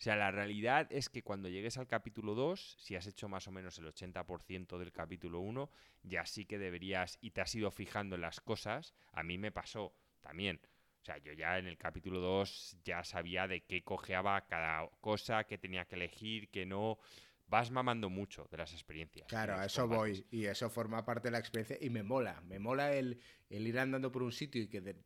O 0.00 0.02
sea, 0.02 0.16
la 0.16 0.30
realidad 0.30 0.86
es 0.90 1.10
que 1.10 1.22
cuando 1.22 1.50
llegues 1.50 1.76
al 1.76 1.86
capítulo 1.86 2.34
2, 2.34 2.76
si 2.78 2.96
has 2.96 3.06
hecho 3.06 3.28
más 3.28 3.46
o 3.48 3.52
menos 3.52 3.76
el 3.78 3.84
80% 3.86 4.78
del 4.78 4.92
capítulo 4.92 5.40
1, 5.40 5.70
ya 6.04 6.24
sí 6.24 6.46
que 6.46 6.58
deberías, 6.58 7.18
y 7.20 7.32
te 7.32 7.42
has 7.42 7.54
ido 7.54 7.70
fijando 7.70 8.14
en 8.14 8.22
las 8.22 8.40
cosas, 8.40 8.94
a 9.12 9.22
mí 9.22 9.36
me 9.36 9.52
pasó 9.52 9.94
también. 10.22 10.58
O 11.02 11.04
sea, 11.04 11.18
yo 11.18 11.34
ya 11.34 11.58
en 11.58 11.66
el 11.66 11.76
capítulo 11.76 12.18
2 12.20 12.78
ya 12.82 13.04
sabía 13.04 13.46
de 13.46 13.62
qué 13.64 13.82
cojeaba 13.84 14.46
cada 14.46 14.88
cosa, 15.02 15.44
qué 15.44 15.58
tenía 15.58 15.84
que 15.84 15.96
elegir, 15.96 16.48
qué 16.48 16.64
no. 16.64 16.98
Vas 17.46 17.70
mamando 17.70 18.08
mucho 18.08 18.48
de 18.50 18.56
las 18.56 18.72
experiencias. 18.72 19.26
Claro, 19.28 19.54
a 19.58 19.66
eso 19.66 19.82
combates. 19.82 20.22
voy. 20.22 20.26
Y 20.30 20.46
eso 20.46 20.70
forma 20.70 21.04
parte 21.04 21.28
de 21.28 21.32
la 21.32 21.40
experiencia 21.40 21.76
y 21.78 21.90
me 21.90 22.02
mola. 22.02 22.40
Me 22.42 22.58
mola 22.58 22.94
el, 22.94 23.20
el 23.50 23.66
ir 23.66 23.78
andando 23.78 24.10
por 24.10 24.22
un 24.22 24.32
sitio 24.32 24.62
y 24.62 24.68
que 24.68 24.80
de- 24.80 24.96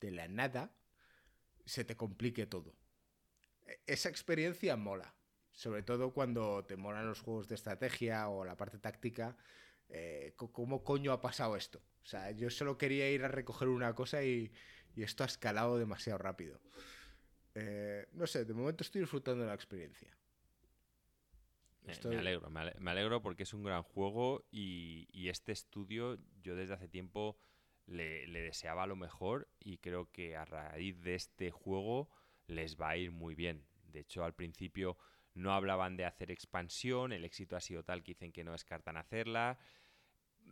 de 0.00 0.10
la 0.12 0.28
nada 0.28 0.72
se 1.64 1.84
te 1.84 1.96
complique 1.96 2.46
todo. 2.46 2.76
E, 3.66 3.80
esa 3.86 4.08
experiencia 4.08 4.76
mola. 4.76 5.14
Sobre 5.52 5.82
todo 5.82 6.12
cuando 6.12 6.64
te 6.64 6.76
molan 6.76 7.06
los 7.06 7.20
juegos 7.20 7.48
de 7.48 7.54
estrategia 7.54 8.28
o 8.28 8.44
la 8.44 8.56
parte 8.56 8.78
táctica. 8.78 9.36
Eh, 9.88 10.32
¿Cómo 10.36 10.82
coño 10.82 11.12
ha 11.12 11.20
pasado 11.20 11.56
esto? 11.56 11.82
O 12.02 12.06
sea, 12.06 12.30
yo 12.30 12.50
solo 12.50 12.78
quería 12.78 13.10
ir 13.10 13.24
a 13.24 13.28
recoger 13.28 13.68
una 13.68 13.94
cosa 13.94 14.24
y, 14.24 14.50
esto 14.96 15.22
ha 15.24 15.26
escalado 15.26 15.78
demasiado 15.78 16.18
rápido. 16.18 16.60
Eh, 17.54 18.06
no 18.12 18.26
sé, 18.26 18.44
de 18.44 18.54
momento 18.54 18.82
estoy 18.82 19.02
disfrutando 19.02 19.42
de 19.42 19.48
la 19.48 19.54
experiencia. 19.54 20.16
Me 21.84 22.16
alegro, 22.16 22.48
me 22.48 22.90
alegro 22.90 23.22
porque 23.22 23.42
es 23.42 23.52
un 23.54 23.64
gran 23.64 23.82
juego 23.82 24.44
y, 24.50 25.08
este 25.28 25.52
estudio 25.52 26.18
yo 26.40 26.54
desde 26.54 26.74
hace 26.74 26.88
tiempo 26.88 27.36
le, 27.86 28.26
deseaba 28.26 28.86
lo 28.86 28.96
mejor 28.96 29.48
y 29.58 29.78
creo 29.78 30.10
que 30.10 30.36
a 30.36 30.44
raíz 30.44 31.00
de 31.00 31.16
este 31.16 31.50
juego 31.50 32.08
les 32.46 32.76
va 32.76 32.90
a 32.90 32.96
ir 32.96 33.10
muy 33.10 33.34
bien. 33.34 33.64
De 33.84 34.00
hecho, 34.00 34.24
al 34.24 34.34
principio 34.34 34.96
no 35.34 35.52
hablaban 35.52 35.96
de 35.96 36.04
hacer 36.04 36.30
expansión, 36.30 37.12
el 37.12 37.24
éxito 37.24 37.56
ha 37.56 37.60
sido 37.60 37.82
tal 37.82 38.02
que 38.02 38.12
dicen 38.12 38.32
que 38.32 38.44
no 38.44 38.52
descartan 38.52 38.96
hacerla. 38.96 39.58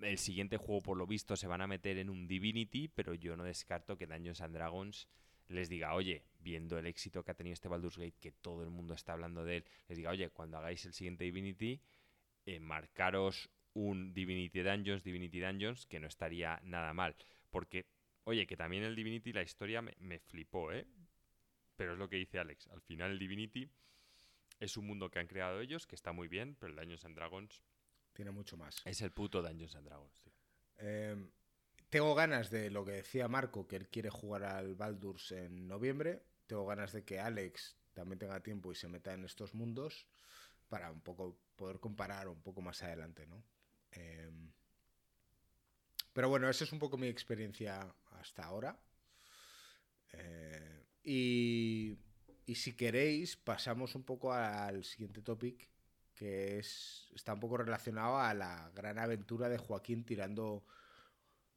El 0.00 0.18
siguiente 0.18 0.56
juego, 0.56 0.82
por 0.82 0.96
lo 0.96 1.06
visto, 1.06 1.36
se 1.36 1.46
van 1.46 1.60
a 1.60 1.66
meter 1.66 1.98
en 1.98 2.08
un 2.08 2.26
Divinity, 2.26 2.88
pero 2.88 3.14
yo 3.14 3.36
no 3.36 3.44
descarto 3.44 3.98
que 3.98 4.06
Dungeons 4.06 4.40
and 4.40 4.54
Dragons 4.54 5.08
les 5.48 5.68
diga, 5.68 5.94
oye, 5.94 6.24
viendo 6.38 6.78
el 6.78 6.86
éxito 6.86 7.24
que 7.24 7.32
ha 7.32 7.34
tenido 7.34 7.54
este 7.54 7.68
Baldur's 7.68 7.98
Gate, 7.98 8.16
que 8.20 8.32
todo 8.32 8.62
el 8.62 8.70
mundo 8.70 8.94
está 8.94 9.12
hablando 9.12 9.44
de 9.44 9.58
él, 9.58 9.64
les 9.88 9.98
diga, 9.98 10.10
oye, 10.10 10.30
cuando 10.30 10.56
hagáis 10.56 10.84
el 10.86 10.92
siguiente 10.92 11.24
Divinity, 11.24 11.80
eh, 12.46 12.60
marcaros 12.60 13.50
un 13.74 14.14
Divinity 14.14 14.62
Dungeons, 14.62 15.02
Divinity 15.02 15.40
Dungeons, 15.40 15.86
que 15.86 16.00
no 16.00 16.06
estaría 16.06 16.60
nada 16.62 16.94
mal. 16.94 17.16
Porque, 17.50 17.86
oye, 18.24 18.46
que 18.46 18.56
también 18.56 18.84
el 18.84 18.94
Divinity, 18.94 19.32
la 19.32 19.42
historia 19.42 19.82
me, 19.82 19.94
me 19.98 20.20
flipó, 20.20 20.72
¿eh? 20.72 20.86
Pero 21.80 21.94
es 21.94 21.98
lo 21.98 22.10
que 22.10 22.16
dice 22.16 22.38
Alex, 22.38 22.66
al 22.66 22.82
final 22.82 23.12
el 23.12 23.18
Divinity 23.18 23.66
es 24.58 24.76
un 24.76 24.86
mundo 24.86 25.10
que 25.10 25.18
han 25.18 25.26
creado 25.26 25.62
ellos, 25.62 25.86
que 25.86 25.94
está 25.94 26.12
muy 26.12 26.28
bien, 26.28 26.54
pero 26.60 26.74
el 26.74 26.76
Dungeons 26.76 27.06
and 27.06 27.16
Dragons... 27.16 27.62
Tiene 28.12 28.32
mucho 28.32 28.58
más. 28.58 28.82
Es 28.84 29.00
el 29.00 29.12
puto 29.12 29.40
Dungeons 29.40 29.76
and 29.76 29.86
Dragons, 29.86 30.20
tío. 30.20 30.34
Eh, 30.76 31.16
tengo 31.88 32.14
ganas 32.14 32.50
de 32.50 32.68
lo 32.68 32.84
que 32.84 32.92
decía 32.92 33.28
Marco, 33.28 33.66
que 33.66 33.76
él 33.76 33.88
quiere 33.88 34.10
jugar 34.10 34.44
al 34.44 34.74
Baldur's 34.74 35.32
en 35.32 35.68
noviembre. 35.68 36.22
Tengo 36.46 36.66
ganas 36.66 36.92
de 36.92 37.02
que 37.02 37.18
Alex 37.18 37.78
también 37.94 38.18
tenga 38.18 38.42
tiempo 38.42 38.70
y 38.70 38.74
se 38.74 38.88
meta 38.88 39.14
en 39.14 39.24
estos 39.24 39.54
mundos 39.54 40.06
para 40.68 40.90
un 40.90 41.00
poco 41.00 41.38
poder 41.56 41.80
comparar 41.80 42.28
un 42.28 42.42
poco 42.42 42.60
más 42.60 42.82
adelante, 42.82 43.26
¿no? 43.26 43.42
Em, 43.92 44.52
pero 46.12 46.28
bueno, 46.28 46.50
esa 46.50 46.64
es 46.64 46.72
un 46.72 46.78
poco 46.78 46.98
mi 46.98 47.08
experiencia 47.08 47.90
hasta 48.10 48.44
ahora. 48.44 48.78
Eh, 50.12 50.84
y, 51.02 51.49
y, 52.50 52.56
si 52.56 52.72
queréis, 52.72 53.36
pasamos 53.36 53.94
un 53.94 54.02
poco 54.02 54.32
al 54.32 54.82
siguiente 54.82 55.22
topic, 55.22 55.68
que 56.16 56.58
es, 56.58 57.08
está 57.14 57.34
un 57.34 57.38
poco 57.38 57.58
relacionado 57.58 58.18
a 58.18 58.34
la 58.34 58.72
gran 58.74 58.98
aventura 58.98 59.48
de 59.48 59.56
Joaquín 59.56 60.04
tirando 60.04 60.66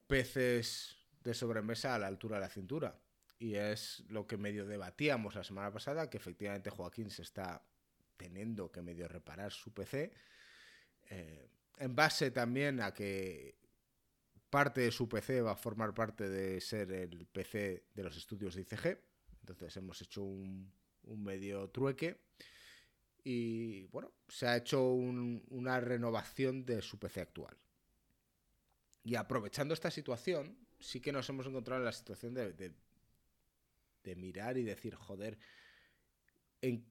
peces 0.06 0.96
de 1.24 1.34
sobremesa 1.34 1.96
a 1.96 1.98
la 1.98 2.06
altura 2.06 2.36
de 2.36 2.41
la 2.41 2.50
cintura. 2.50 3.00
Y 3.39 3.56
es 3.56 4.04
lo 4.08 4.28
que 4.28 4.38
medio 4.38 4.68
debatíamos 4.68 5.34
la 5.34 5.44
semana 5.44 5.72
pasada, 5.74 6.12
que 6.12 6.18
efectivamente 6.18 6.70
Joaquín 6.70 7.10
se 7.10 7.24
está 7.24 7.64
teniendo 8.16 8.72
que 8.72 8.84
medio 8.84 9.08
reparar 9.08 9.52
su 9.52 9.74
PC. 9.74 10.14
Eh, 11.10 11.50
en 11.80 11.96
base 11.96 12.30
también 12.30 12.80
a 12.82 12.94
que 12.94 13.58
parte 14.52 14.82
de 14.82 14.91
su 14.91 15.10
PC 15.10 15.41
va 15.41 15.54
a 15.54 15.56
formar 15.56 15.96
parte 15.96 16.30
de 16.30 16.62
ser 16.62 16.91
el 16.91 17.26
PC 17.26 17.88
de 17.96 18.04
los 18.04 18.16
estudios 18.16 18.54
de 18.54 18.62
ICG. 18.62 19.00
Entonces 19.39 19.76
hemos 19.76 20.00
hecho 20.00 20.22
un, 20.22 20.72
medio 21.06 21.70
trueque. 21.70 22.20
Y 23.24 23.86
bueno, 23.86 24.12
se 24.28 24.47
ha 24.47 24.58
hecho 24.58 24.84
una 24.84 25.80
renovación 25.80 26.66
de 26.66 26.82
su 26.82 26.99
PC 26.99 27.22
actual. 27.22 27.58
Y 29.04 29.16
aprovechando 29.16 29.74
esta 29.74 29.91
situación, 29.91 30.58
sí 30.80 30.99
que 30.99 31.12
nos 31.12 31.28
hemos 31.30 31.45
encontrado 31.45 31.82
en 31.82 31.86
la 31.86 31.91
situación 31.91 32.34
de, 32.34 32.54
de, 34.04 34.16
mirar 34.16 34.58
y 34.58 34.64
decir, 34.64 34.95
joder, 34.95 35.38
¿en 36.62 36.86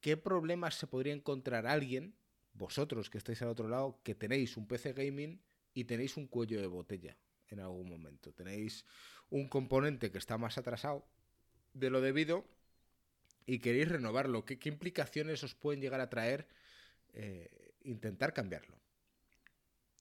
qué 0.00 0.16
problemas 0.16 0.74
se 0.76 0.86
podría 0.86 1.12
encontrar 1.12 1.66
alguien, 1.66 2.14
vosotros 2.52 3.10
que 3.10 3.18
estáis 3.18 3.42
al 3.42 3.48
otro 3.48 3.68
lado, 3.68 4.00
que 4.02 4.14
tenéis 4.14 4.56
un 4.56 4.66
PC 4.66 4.92
gaming 4.92 5.40
y 5.72 5.84
tenéis 5.84 6.16
un 6.16 6.26
cuello 6.26 6.60
de 6.60 6.66
botella 6.66 7.16
en 7.48 7.60
algún 7.60 7.88
momento? 7.88 8.32
Tenéis 8.32 8.84
un 9.30 9.48
componente 9.48 10.10
que 10.10 10.18
está 10.18 10.38
más 10.38 10.58
atrasado 10.58 11.06
de 11.72 11.90
lo 11.90 12.00
debido 12.00 12.44
y 13.46 13.58
queréis 13.58 13.88
renovarlo. 13.88 14.44
¿Qué, 14.44 14.58
implicaciones 14.68 15.42
os 15.44 15.54
pueden 15.54 15.80
llegar 15.80 16.00
a 16.00 16.10
traer 16.10 16.46
eh, 17.12 17.74
intentar 17.82 18.32
cambiarlo? 18.32 18.84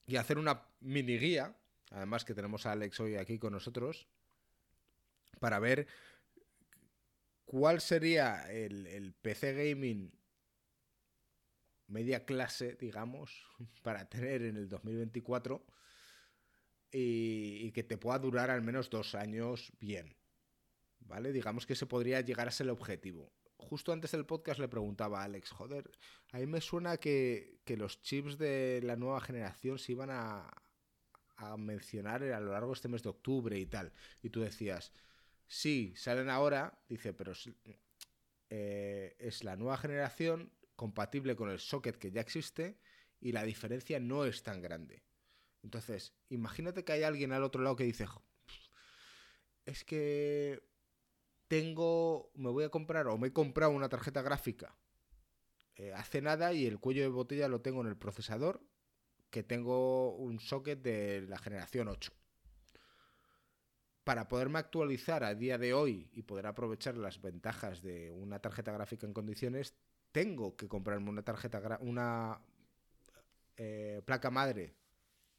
y 0.05 0.15
hacer 0.17 0.37
una 0.37 0.67
mini 0.81 1.17
guía, 1.17 1.55
además 1.91 2.25
que 2.25 2.33
tenemos 2.33 2.65
a 2.65 2.73
Alex 2.73 2.99
hoy 2.99 3.15
aquí 3.15 3.39
con 3.39 3.53
nosotros, 3.53 4.07
para 5.39 5.59
ver 5.59 5.87
cuál 7.45 7.81
sería 7.81 8.51
el, 8.51 9.13
PC 9.21 9.53
gaming 9.53 10.11
media 11.87 12.25
clase, 12.25 12.75
digamos, 12.75 13.45
para 13.81 14.09
tener 14.09 14.43
en 14.43 14.57
el 14.57 14.67
2024 14.67 15.65
y, 16.91 17.59
y, 17.65 17.71
que 17.71 17.83
te 17.83 17.97
pueda 17.97 18.19
durar 18.19 18.49
al 18.51 18.61
menos 18.61 18.89
dos 18.89 19.15
años 19.15 19.71
bien. 19.79 20.15
¿Vale? 21.13 21.31
Digamos 21.31 21.67
que 21.67 21.73
ese 21.73 21.85
podría 21.85 22.21
llegar 22.21 22.47
a 22.47 22.51
ser 22.51 22.65
el 22.65 22.71
objetivo 22.71 23.31
justo 23.63 23.91
antes 23.91 24.11
del 24.11 24.25
podcast 24.25 24.59
le 24.59 24.67
preguntaba 24.67 25.21
a 25.21 25.23
Alex, 25.23 25.51
joder, 25.51 25.89
a 26.31 26.37
mí 26.37 26.45
me 26.45 26.61
suena 26.61 26.97
que, 26.97 27.59
los 27.77 28.01
chips 28.01 28.37
de 28.37 28.81
la 28.83 28.95
nueva 28.95 29.21
generación 29.21 29.79
se 29.79 29.93
iban 29.93 30.09
a, 30.11 30.49
mencionar 31.57 32.23
a 32.23 32.39
lo 32.39 32.51
largo 32.51 32.67
de 32.67 32.73
este 32.75 32.87
mes 32.87 33.03
de 33.03 33.09
octubre 33.09 33.57
y 33.57 33.65
tal. 33.65 33.91
Y 34.21 34.29
tú 34.29 34.41
decías, 34.41 34.93
sí, 35.47 35.93
salen 35.97 36.29
ahora, 36.29 36.79
dice, 36.87 37.13
pero 37.13 37.33
eh, 38.49 39.15
es 39.19 39.43
la 39.43 39.55
nueva 39.57 39.77
generación 39.77 40.53
compatible 40.75 41.35
con 41.35 41.49
el 41.49 41.59
socket 41.59 41.97
que 41.97 42.11
ya 42.11 42.21
existe 42.21 42.77
y 43.19 43.31
la 43.31 43.43
diferencia 43.43 43.99
no 43.99 44.25
es 44.25 44.43
tan 44.43 44.61
grande. 44.61 45.03
Entonces, 45.63 46.13
imagínate 46.29 46.85
que 46.85 46.93
hay 46.93 47.03
alguien 47.03 47.33
al 47.33 47.43
otro 47.43 47.61
lado 47.61 47.75
que 47.75 47.83
dice, 47.85 48.05
es 49.65 49.83
que 49.83 50.61
tengo, 51.53 52.31
me 52.33 52.49
voy 52.49 52.63
a 52.63 52.69
comprar 52.69 53.07
o 53.07 53.17
me 53.19 53.27
he 53.27 53.31
comprado 53.31 53.71
una 53.73 53.87
tarjeta 53.87 54.23
gráfica 54.23 54.75
eh, 55.75 55.93
hace 55.93 56.19
nada 56.19 56.51
y 56.51 56.65
el 56.65 56.79
cuello 56.79 57.03
de 57.03 57.09
botella 57.09 57.47
lo 57.47 57.61
tengo 57.61 57.81
en 57.81 57.87
el 57.87 57.95
procesador, 57.95 58.63
que 59.29 59.43
tengo 59.43 60.15
un 60.15 60.39
socket 60.39 60.81
de 60.81 61.21
la 61.27 61.37
generación 61.37 61.89
8. 61.89 62.11
Para 64.03 64.27
poderme 64.27 64.57
actualizar 64.57 65.23
a 65.23 65.35
día 65.35 65.59
de 65.59 65.75
hoy 65.75 66.09
y 66.11 66.23
poder 66.23 66.47
aprovechar 66.47 66.97
las 66.97 67.21
ventajas 67.21 67.83
de 67.83 68.11
una 68.11 68.39
tarjeta 68.39 68.71
gráfica 68.71 69.05
en 69.05 69.13
condiciones, 69.13 69.75
tengo 70.11 70.55
que 70.55 70.67
comprarme 70.67 71.11
una 71.11 71.21
tarjeta, 71.21 71.77
una 71.81 72.41
eh, 73.57 74.01
placa 74.05 74.31
madre 74.31 74.75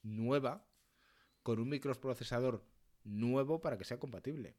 nueva 0.01 0.65
con 1.43 1.59
un 1.59 1.67
microprocesador 1.67 2.65
nuevo 3.03 3.59
para 3.59 3.77
que 3.77 3.83
sea 3.83 3.99
compatible 3.99 4.55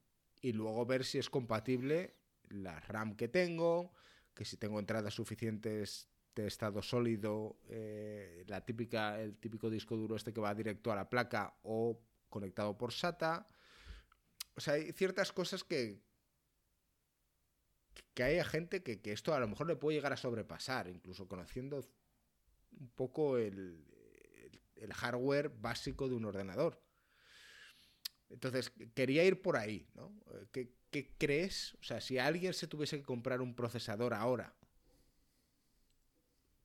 y 0.47 0.53
luego 0.53 0.87
ver 0.87 1.05
si 1.05 1.19
es 1.19 1.29
compatible 1.29 2.15
la 2.51 2.79
RAM 2.79 3.17
que 3.17 3.27
tengo, 3.27 3.93
que 4.33 4.45
si 4.45 4.57
tengo 4.57 4.79
entradas 4.79 5.13
suficientes 5.13 6.09
de 6.37 6.47
estado 6.47 6.83
sólido, 6.83 7.59
eh, 7.69 8.45
la 8.47 8.65
típica, 8.65 9.21
el 9.21 9.37
típico 9.39 9.71
disco 9.71 9.97
duro 9.97 10.15
este 10.15 10.33
que 10.33 10.41
va 10.41 10.55
directo 10.55 10.93
a 10.93 10.95
la 10.95 11.11
placa 11.11 11.59
o 11.65 12.01
conectado 12.29 12.79
por 12.79 12.93
SATA. 12.93 13.49
O 14.55 14.61
sea, 14.61 14.75
hay 14.75 14.93
ciertas 14.93 15.33
cosas 15.33 15.65
que, 15.65 16.01
que 18.15 18.23
hay 18.23 18.45
gente 18.45 18.85
que, 18.85 19.03
que, 19.03 19.11
esto 19.11 19.35
a 19.35 19.41
lo 19.41 19.49
mejor 19.49 19.67
le 19.67 19.75
puede 19.75 19.97
llegar 19.97 20.13
a 20.13 20.17
sobrepasar, 20.17 20.87
incluso 20.87 21.27
conociendo 21.27 21.85
un 22.79 22.91
poco 22.91 23.37
el, 23.37 23.85
el 24.77 24.95
hardware 24.95 25.49
básico 25.49 26.09
de 26.09 26.15
un 26.15 26.25
ordenador. 26.25 26.86
Entonces, 28.29 28.73
quería 28.95 29.25
ir 29.25 29.41
por 29.41 29.57
ahí, 29.57 29.89
¿no? 29.95 30.13
¿Qué, 30.51 30.75
crees? 31.19 31.75
O 31.81 31.83
sea, 31.83 32.01
si 32.01 32.19
alguien 32.19 32.55
se 32.55 32.67
tuviese 32.67 32.99
que 32.99 33.05
comprar 33.05 33.41
un 33.43 33.55
procesador 33.55 34.15
ahora, 34.15 34.55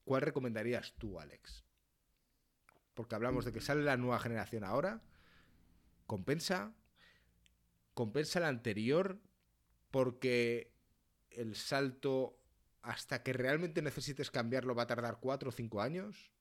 ¿cuál 0.06 0.22
recomendarías 0.22 0.94
tú, 0.94 1.20
Alex? 1.20 1.66
Porque 2.94 3.16
hablamos 3.16 3.46
de 3.46 3.52
que 3.52 3.62
sale 3.62 3.84
la 3.84 3.98
nueva 3.98 4.20
generación 4.20 4.64
ahora. 4.64 5.02
¿Compensa? 6.08 6.74
¿Compensa 7.94 8.40
la 8.40 8.48
anterior? 8.48 9.20
Porque 9.92 10.74
el 11.30 11.56
salto 11.56 12.38
hasta 12.82 13.22
que 13.22 13.34
realmente 13.34 13.82
necesites 13.82 14.32
cambiarlo 14.32 14.76
va 14.76 14.84
a 14.84 14.88
tardar 14.88 15.20
cuatro 15.20 15.50
o 15.50 15.52
cinco 15.52 15.82
años, 15.82 16.32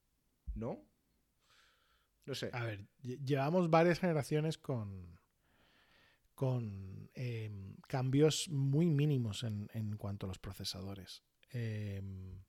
¿no? 0.54 0.89
A 2.52 2.64
ver, 2.64 2.86
llevamos 3.02 3.70
varias 3.70 3.98
generaciones 3.98 4.58
con, 4.58 5.18
con 6.34 7.10
em, 7.14 7.76
cambios 7.86 8.48
muy 8.48 8.86
mínimos 8.86 9.42
en, 9.42 9.68
en, 9.72 9.96
cuanto 9.96 10.26
a 10.26 10.28
los 10.28 10.38
procesadores. 10.38 11.22
Em, 11.50 12.42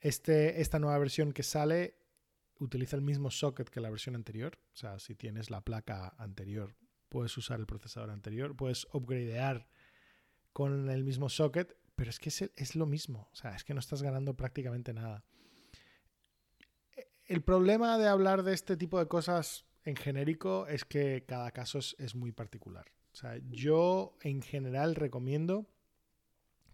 este, 0.00 0.60
esta 0.60 0.78
nueva 0.78 0.98
versión 0.98 1.32
que 1.32 1.42
sale 1.42 1.98
utiliza 2.58 2.96
el 2.96 3.02
mismo 3.02 3.30
socket 3.30 3.68
que 3.68 3.80
la 3.80 3.90
versión 3.90 4.14
anterior. 4.14 4.58
O 4.72 4.76
sea, 4.76 4.98
si 4.98 5.14
tienes 5.14 5.50
la 5.50 5.62
placa 5.62 6.14
anterior, 6.18 6.74
puedes 7.08 7.36
usar 7.36 7.60
el 7.60 7.66
procesador 7.66 8.10
anterior, 8.10 8.56
puedes 8.56 8.86
upgradear 8.92 9.68
con 10.52 10.88
el 10.90 11.04
mismo 11.04 11.28
socket, 11.28 11.76
pero 11.94 12.10
es 12.10 12.18
que 12.18 12.28
es, 12.28 12.42
es 12.56 12.76
lo 12.76 12.86
mismo. 12.86 13.28
O 13.32 13.36
sea, 13.36 13.54
es 13.54 13.64
que 13.64 13.74
no 13.74 13.80
estás 13.80 14.02
ganando 14.02 14.34
prácticamente 14.34 14.92
nada. 14.92 15.24
El 17.26 17.42
problema 17.42 17.98
de 17.98 18.08
hablar 18.08 18.42
de 18.42 18.52
este 18.52 18.76
tipo 18.76 18.98
de 18.98 19.06
cosas 19.06 19.64
en 19.84 19.96
genérico 19.96 20.66
es 20.66 20.84
que 20.84 21.24
cada 21.26 21.50
caso 21.50 21.78
es, 21.78 22.14
muy 22.14 22.32
particular. 22.32 22.86
O 23.12 23.16
sea, 23.16 23.38
yo 23.50 24.16
en 24.22 24.42
general 24.42 24.94
recomiendo 24.94 25.66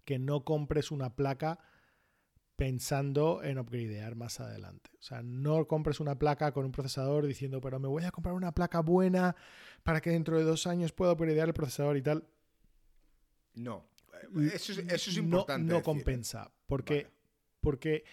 que 0.04 0.18
no 0.18 0.44
compres 0.44 0.90
una 0.90 1.14
placa 1.14 1.58
pensando 2.56 3.42
en 3.42 3.58
upgradear 3.58 4.16
más 4.16 4.40
adelante. 4.40 4.90
O 4.98 5.02
sea, 5.02 5.22
no 5.22 5.66
compres 5.66 6.00
una 6.00 6.18
placa 6.18 6.52
con 6.52 6.64
un 6.64 6.72
procesador 6.72 7.26
diciendo, 7.26 7.60
pero 7.60 7.78
me 7.78 7.88
voy 7.88 8.04
a 8.04 8.10
comprar 8.10 8.34
una 8.34 8.52
placa 8.52 8.80
buena 8.80 9.36
para 9.82 10.00
que 10.00 10.10
dentro 10.10 10.38
de 10.38 10.44
dos 10.44 10.66
años 10.66 10.92
pueda 10.92 11.12
upgradear 11.12 11.48
el 11.48 11.54
procesador 11.54 11.96
y 11.96 12.02
tal. 12.02 12.26
No, 13.54 13.88
eso 14.52 14.72
es, 14.72 15.16
importante. 15.16 15.72
No, 15.72 15.82
compensa, 15.82 16.52
porque, 16.66 17.08
porque 17.60 18.04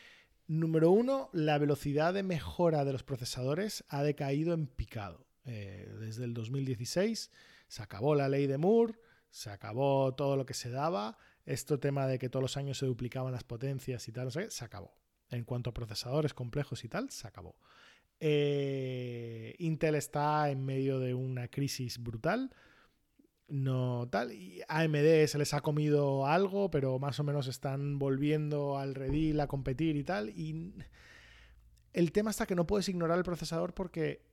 Número 0.48 0.92
uno, 0.92 1.30
la 1.34 1.58
velocidad 1.58 2.14
de 2.14 2.22
mejora 2.22 2.86
de 2.86 2.94
los 2.94 3.04
procesadores 3.04 3.84
ha 3.90 4.04
decaído 4.04 4.54
en 4.54 4.68
picado. 4.68 5.26
Eh, 5.46 5.92
desde 6.00 6.24
el 6.24 6.34
2016 6.34 7.32
se 7.68 7.84
acabó 7.84 8.14
la 8.14 8.30
ley 8.30 8.46
de 8.46 8.58
Moore, 8.58 8.94
se 9.32 9.50
acabó 9.50 10.14
todo 10.14 10.38
lo 10.38 10.46
que 10.46 10.54
se 10.54 10.70
daba. 10.70 11.18
Este 11.46 11.78
tema 11.78 12.06
de 12.08 12.20
que 12.20 12.30
todos 12.30 12.44
los 12.44 12.58
años 12.58 12.78
se 12.78 12.86
duplicaban 12.86 13.32
las 13.32 13.44
potencias 13.44 14.08
y 14.08 14.12
tal, 14.12 14.26
no 14.26 14.32
sé, 14.32 14.52
se 14.52 14.64
acabó. 14.64 14.96
En 15.30 15.44
cuanto 15.46 15.72
a 15.72 15.74
procesadores 15.74 16.34
complejos 16.36 16.84
y 16.84 16.90
tal, 16.90 17.10
se 17.10 17.28
acabó. 17.28 17.56
Eh, 18.20 19.56
Intel 19.58 19.96
está 19.96 20.50
en 20.50 20.64
medio 20.64 21.00
de 21.00 21.16
una 21.16 21.48
crisis 21.48 22.02
brutal 22.02 22.52
no 23.48 24.08
tal. 24.10 24.32
Y 24.32 24.62
AMD 24.68 25.28
se 25.28 25.38
les 25.38 25.54
ha 25.54 25.62
comido 25.62 26.26
algo, 26.26 26.72
pero 26.72 27.00
más 27.00 27.20
o 27.20 27.24
menos 27.24 27.48
están 27.48 28.00
volviendo 28.00 28.78
al 28.78 28.96
redil 28.96 29.40
a 29.40 29.48
competir 29.48 29.96
y 29.96 30.04
tal. 30.04 30.30
Y 30.30 30.74
el 31.94 32.12
tema 32.12 32.32
está 32.32 32.46
que 32.46 32.56
no 32.56 32.68
puedes 32.68 32.90
ignorar 32.90 33.18
el 33.18 33.24
procesador 33.24 33.74
porque 33.74 34.26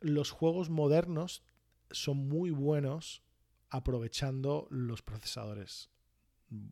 los 0.00 0.30
juegos 0.30 0.70
modernos 0.70 1.44
son 1.90 2.28
muy 2.28 2.50
buenos 2.50 3.22
aprovechando 3.68 4.66
los 4.70 5.02
procesadores 5.02 5.90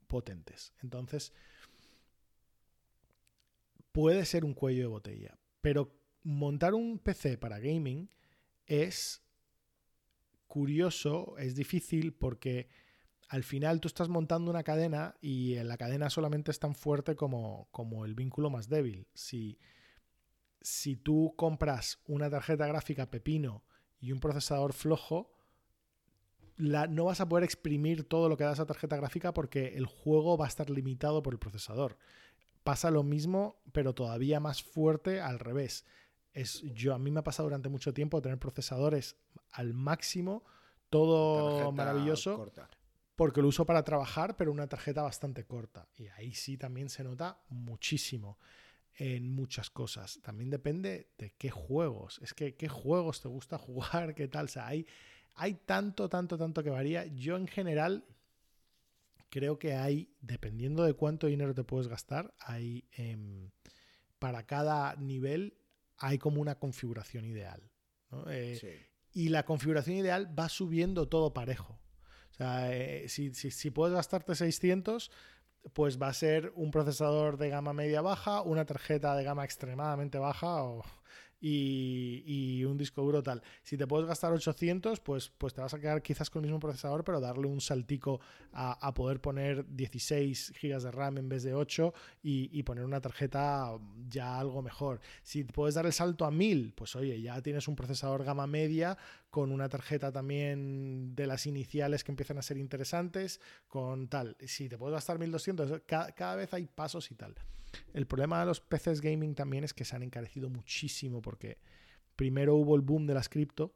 potentes. 0.06 0.72
Entonces, 0.82 1.32
puede 3.93 4.24
ser 4.24 4.44
un 4.44 4.55
cuello 4.55 4.82
de 4.82 4.86
botella, 4.86 5.39
pero 5.60 5.94
montar 6.22 6.74
un 6.74 6.98
PC 6.98 7.39
para 7.39 7.59
gaming 7.59 8.10
es 8.66 9.22
curioso, 10.48 11.36
es 11.38 11.54
difícil 11.54 12.12
porque 12.12 12.68
al 13.28 13.44
final 13.44 13.80
tú 13.80 13.88
estás 13.88 14.08
montando 14.08 14.50
una 14.50 14.64
cadena 14.64 15.14
y 15.20 15.54
la 15.56 15.76
cadena 15.76 16.10
solamente 16.10 16.50
es 16.50 16.58
tan 16.58 16.74
fuerte 16.74 17.14
como, 17.14 17.68
como 17.70 18.04
el 18.04 18.14
vínculo 18.14 18.50
más 18.50 18.68
débil. 18.68 19.06
Si, 19.14 19.58
si 20.60 20.96
tú 20.96 21.34
compras 21.36 22.00
una 22.06 22.30
tarjeta 22.30 22.66
gráfica 22.66 23.10
pepino 23.10 23.62
y 24.00 24.12
un 24.12 24.20
procesador 24.20 24.72
flojo, 24.72 25.34
no 26.56 27.04
vas 27.04 27.20
a 27.20 27.28
poder 27.28 27.44
exprimir 27.44 28.08
todo 28.08 28.28
lo 28.28 28.36
que 28.36 28.44
da 28.44 28.52
esa 28.52 28.66
tarjeta 28.66 28.96
gráfica 28.96 29.32
porque 29.32 29.76
el 29.76 29.86
juego 29.86 30.36
va 30.36 30.46
a 30.46 30.48
estar 30.48 30.70
limitado 30.70 31.22
por 31.22 31.34
el 31.34 31.38
procesador. 31.38 31.98
Pasa 32.64 32.90
lo 32.90 33.02
mismo, 33.02 33.60
pero 33.72 33.94
todavía 33.94 34.40
más 34.40 34.62
fuerte 34.62 35.20
al 35.20 35.38
revés 35.38 35.84
es 36.32 36.62
yo 36.74 36.94
a 36.94 36.98
mí 36.98 37.10
me 37.10 37.20
ha 37.20 37.24
pasado 37.24 37.48
durante 37.48 37.68
mucho 37.68 37.92
tiempo 37.92 38.22
tener 38.22 38.38
procesadores 38.38 39.16
al 39.52 39.74
máximo, 39.74 40.44
todo 40.90 41.72
maravilloso, 41.72 42.50
porque 43.16 43.42
lo 43.42 43.48
uso 43.48 43.66
para 43.66 43.82
trabajar, 43.82 44.36
pero 44.36 44.52
una 44.52 44.68
tarjeta 44.68 45.02
bastante 45.02 45.44
corta. 45.44 45.88
Y 45.96 46.06
ahí 46.09 46.32
sí 46.34 46.56
también 46.56 46.88
se 46.88 47.02
nota 47.02 47.40
muchísimo 47.48 48.38
en 48.94 49.30
muchas 49.30 49.70
cosas. 49.70 50.20
También 50.22 50.50
depende 50.50 51.10
de 51.18 51.34
qué 51.36 51.50
juegos. 51.50 52.20
Es 52.22 52.34
que 52.34 52.55
qué 52.55 52.68
juegos 52.68 53.20
te 53.20 53.28
gusta 53.28 53.59
jugar, 53.59 54.14
qué 54.14 54.28
tal. 54.28 54.46
O 54.46 54.48
sea, 54.48 54.66
hay, 54.66 54.86
hay 55.34 55.55
tanto, 55.55 56.09
tanto, 56.09 56.38
tanto 56.38 56.62
que 56.62 56.70
varía. 56.70 57.06
Yo 57.06 57.36
en 57.36 57.48
general 57.48 58.05
creo 59.30 59.59
que 59.59 59.74
hay, 59.74 60.14
dependiendo 60.20 60.84
de 60.84 60.94
cuánto 60.94 61.26
dinero 61.26 61.55
te 61.55 61.64
puedes 61.64 61.88
gastar, 61.88 62.34
hay 62.38 62.88
em, 62.92 63.50
para 64.18 64.46
cada 64.46 64.96
nivel 64.96 65.59
hay 65.98 66.18
como 66.18 66.40
una 66.40 66.56
configuración 66.56 67.24
ideal. 67.24 67.70
Eh, 68.28 68.86
y 69.12 69.28
la 69.28 69.44
configuración 69.44 69.96
ideal 69.96 70.38
va 70.38 70.48
subiendo 70.48 71.08
todo 71.08 71.34
parejo. 71.34 71.80
O 72.30 72.34
sea, 72.34 72.72
eh, 72.72 73.08
si, 73.08 73.34
si, 73.34 73.70
puedes 73.70 73.94
gastarte 73.94 74.34
600, 74.34 75.10
pues 75.72 76.00
va 76.00 76.08
a 76.08 76.14
ser 76.14 76.52
un 76.54 76.70
procesador 76.70 77.36
de 77.36 77.50
gama 77.50 77.72
media 77.72 78.00
baja, 78.00 78.42
una 78.42 78.64
tarjeta 78.64 79.16
de 79.16 79.24
gama 79.24 79.44
extremadamente 79.44 80.18
baja 80.18 80.62
o, 80.62 80.84
y, 81.40 82.65
un 82.65 82.77
disco 82.77 83.02
duro 83.02 83.23
tal. 83.23 83.43
Si 83.62 83.77
te 83.77 83.86
puedes 83.86 84.06
gastar 84.06 84.32
800, 84.32 85.01
pues, 85.01 85.31
pues 85.31 85.55
te 85.55 85.60
vas 85.60 85.73
a 85.74 85.81
quedar 85.81 86.02
quizás 86.02 86.31
con 86.31 86.44
el 86.44 86.51
mismo 86.51 86.60
procesador, 86.60 87.05
pero 87.05 87.20
darle 87.20 87.47
un 87.47 87.60
saltico 87.60 88.20
a, 88.52 88.93
poder 88.94 89.20
poner 89.20 89.65
16 89.69 90.55
GB 90.60 90.82
de 90.82 90.90
RAM 90.90 91.19
en 91.19 91.28
vez 91.28 91.43
de 91.43 91.55
8 91.55 91.93
y, 92.23 92.62
poner 92.62 92.85
una 92.85 93.01
tarjeta 93.01 93.78
ya 94.09 94.39
algo 94.39 94.62
mejor. 94.62 95.01
Si 95.23 95.44
puedes 95.44 95.74
dar 95.74 95.86
el 95.86 95.93
salto 95.93 96.24
a 96.24 96.31
1000, 96.31 96.74
pues 96.74 96.97
oye, 96.97 97.20
ya 97.20 97.40
tienes 97.40 97.69
un 97.69 97.77
procesador 97.77 98.24
gama 98.24 98.47
media 98.47 98.98
con 99.31 99.52
una 99.52 99.69
tarjeta 99.69 100.10
también 100.10 101.15
de 101.15 101.27
las 101.27 101.47
iniciales 101.47 102.05
que 102.05 102.12
empiezan 102.12 102.39
a 102.39 102.43
ser 102.43 102.59
interesantes, 102.59 103.40
con 103.69 104.09
tal. 104.09 104.36
Si 104.47 104.69
te 104.69 104.77
puedes 104.77 104.94
gastar 104.94 105.19
1200, 105.19 105.82
cada, 105.86 106.12
cada 106.12 106.36
vez 106.36 106.52
hay 106.52 106.66
pasos 106.66 107.10
y 107.10 107.15
tal. 107.15 107.35
El 107.92 108.06
problema 108.06 108.40
de 108.40 108.46
los 108.46 108.60
PCs 108.60 109.00
gaming 109.00 109.34
también 109.34 109.64
es 109.64 109.74
que 109.74 109.84
se 109.84 109.96
han 109.96 110.02
encarecido 110.02 110.48
muchísimo 110.48 111.22
porque 111.22 111.58
primero 112.16 112.54
hubo 112.56 112.76
el 112.76 112.82
boom 112.82 113.06
de 113.06 113.14
las 113.14 113.28
cripto, 113.28 113.74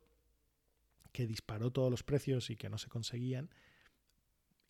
que 1.12 1.26
disparó 1.26 1.70
todos 1.70 1.90
los 1.90 2.02
precios 2.02 2.50
y 2.50 2.56
que 2.56 2.68
no 2.68 2.78
se 2.78 2.88
conseguían. 2.88 3.50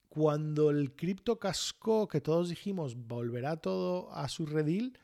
Cuando 0.08 0.70
el 0.70 0.94
cripto 0.94 1.38
cascó, 1.38 2.06
que 2.08 2.20
todos 2.20 2.50
dijimos 2.50 2.96
volverá 2.96 3.56
todo 3.56 4.12
a 4.12 4.28
su 4.28 4.44
redil, 4.44 4.98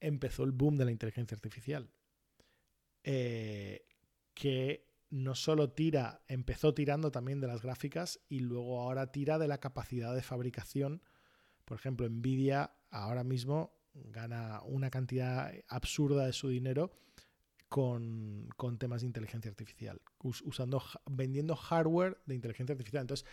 empezó 0.00 0.44
el 0.44 0.52
boom 0.52 0.76
de 0.76 0.84
la 0.84 0.90
inteligencia 0.90 1.34
artificial. 1.34 1.88
Eh, 3.04 3.86
que 4.34 4.86
no 5.10 5.34
solo 5.34 5.70
tira, 5.70 6.22
empezó 6.28 6.74
tirando 6.74 7.10
también 7.10 7.40
de 7.40 7.46
las 7.46 7.62
gráficas 7.62 8.20
y 8.28 8.40
luego 8.40 8.80
ahora 8.80 9.12
tira 9.12 9.38
de 9.38 9.48
la 9.48 9.58
capacidad 9.58 10.14
de 10.14 10.22
fabricación. 10.22 11.02
Por 11.64 11.78
ejemplo, 11.78 12.08
Nvidia 12.08 12.70
ahora 12.90 13.24
mismo 13.24 13.72
gana 13.94 14.60
una 14.64 14.90
cantidad 14.90 15.52
absurda 15.68 16.26
de 16.26 16.32
su 16.32 16.48
dinero 16.48 16.90
con, 17.68 18.48
temas 18.78 19.00
de 19.00 19.08
inteligencia 19.08 19.50
artificial, 19.50 20.00
usando, 20.20 20.82
vendiendo 21.06 21.56
hardware 21.56 22.18
de 22.26 22.34
inteligencia 22.36 22.72
artificial. 22.72 23.02
Entonces, 23.02 23.26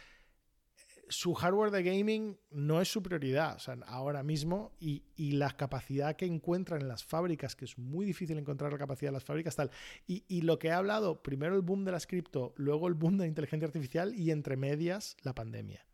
su 1.10 1.34
hardware 1.34 1.72
de 1.72 1.84
gaming 1.84 2.40
no 2.50 2.82
es 2.82 2.88
su 2.88 3.04
prioridad 3.04 3.60
ahora 3.86 4.24
mismo 4.24 4.72
y, 4.80 5.04
la 5.34 5.52
capacidad 5.52 6.16
que 6.16 6.26
encuentran 6.26 6.82
en 6.82 6.88
las 6.88 7.04
fábricas, 7.04 7.56
que 7.56 7.66
es 7.66 7.78
muy 7.78 8.06
difícil 8.06 8.38
encontrar 8.38 8.72
la 8.72 8.80
capacidad 8.80 9.10
de 9.12 9.14
las 9.14 9.26
fábricas, 9.26 9.56
tal. 9.56 9.70
Y, 10.08 10.24
y 10.28 10.42
lo 10.42 10.58
que 10.58 10.70
he 10.70 10.72
hablado, 10.72 11.22
primero 11.22 11.56
el 11.56 11.62
boom 11.62 11.86
de 11.86 11.92
las 11.92 12.08
cripto, 12.08 12.54
luego 12.58 12.88
el 12.88 12.96
boom 12.96 13.18
de 13.18 13.26
la 13.26 13.28
inteligencia 13.28 13.68
artificial 13.68 14.16
y 14.16 14.32
entre 14.32 14.58
medias 14.58 15.18
la 15.22 15.36
pandemia, 15.36 15.86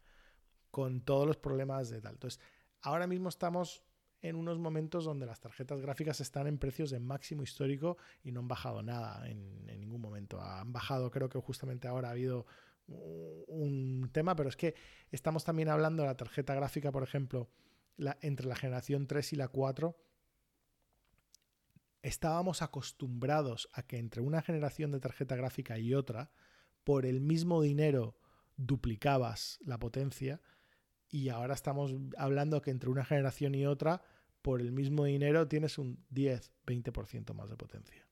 con 0.77 1.01
todos 1.01 1.25
los 1.25 1.37
problemas 1.37 1.89
de 1.89 2.01
tal. 2.01 2.13
Entonces, 2.13 2.39
Ahora 2.81 3.07
mismo 3.07 3.29
estamos 3.29 3.83
en 4.21 4.35
unos 4.35 4.59
momentos 4.59 5.05
donde 5.05 5.25
las 5.25 5.39
tarjetas 5.39 5.81
gráficas 5.81 6.21
están 6.21 6.47
en 6.47 6.57
precios 6.57 6.89
de 6.89 6.99
máximo 6.99 7.43
histórico 7.43 7.97
y 8.23 8.31
no 8.31 8.41
han 8.41 8.47
bajado 8.47 8.81
nada 8.81 9.27
en, 9.29 9.65
ningún 9.65 10.01
momento. 10.01 10.41
Han 10.41 10.73
bajado, 10.73 11.11
creo 11.11 11.29
que 11.29 11.39
justamente 11.39 11.87
ahora 11.87 12.09
ha 12.09 12.11
habido 12.11 12.45
un 12.87 14.09
tema, 14.13 14.35
pero 14.35 14.49
es 14.49 14.55
que 14.55 14.75
estamos 15.11 15.43
también 15.43 15.69
hablando 15.69 16.03
de 16.03 16.07
la 16.07 16.17
tarjeta 16.17 16.55
gráfica, 16.55 16.91
por 16.91 17.03
ejemplo, 17.03 17.49
entre 18.21 18.47
la 18.47 18.55
generación 18.55 19.07
3 19.07 19.33
y 19.33 19.35
la 19.35 19.49
4. 19.49 19.95
Estábamos 22.01 22.61
acostumbrados 22.61 23.69
a 23.73 23.83
que 23.83 23.97
entre 23.97 24.21
una 24.21 24.41
generación 24.41 24.91
de 24.91 24.99
tarjeta 24.99 25.35
gráfica 25.35 25.77
y 25.77 25.93
otra, 25.93 26.31
por 26.83 27.05
el 27.05 27.19
mismo 27.19 27.61
dinero 27.61 28.17
duplicabas 28.55 29.59
la 29.65 29.77
potencia 29.77 30.41
y 31.09 31.29
ahora 31.29 31.53
estamos 31.53 31.93
hablando 32.17 32.61
que 32.61 32.71
entre 32.71 32.89
una 32.89 33.05
generación 33.05 33.55
y 33.55 33.65
otra, 33.65 34.01
por 34.41 34.61
el 34.61 34.71
mismo 34.71 35.05
dinero 35.05 35.47
tienes 35.47 35.77
un 35.77 36.05
10, 36.09 36.51
20% 36.65 37.33
más 37.33 37.49
de 37.49 37.57
potencia. 37.57 38.07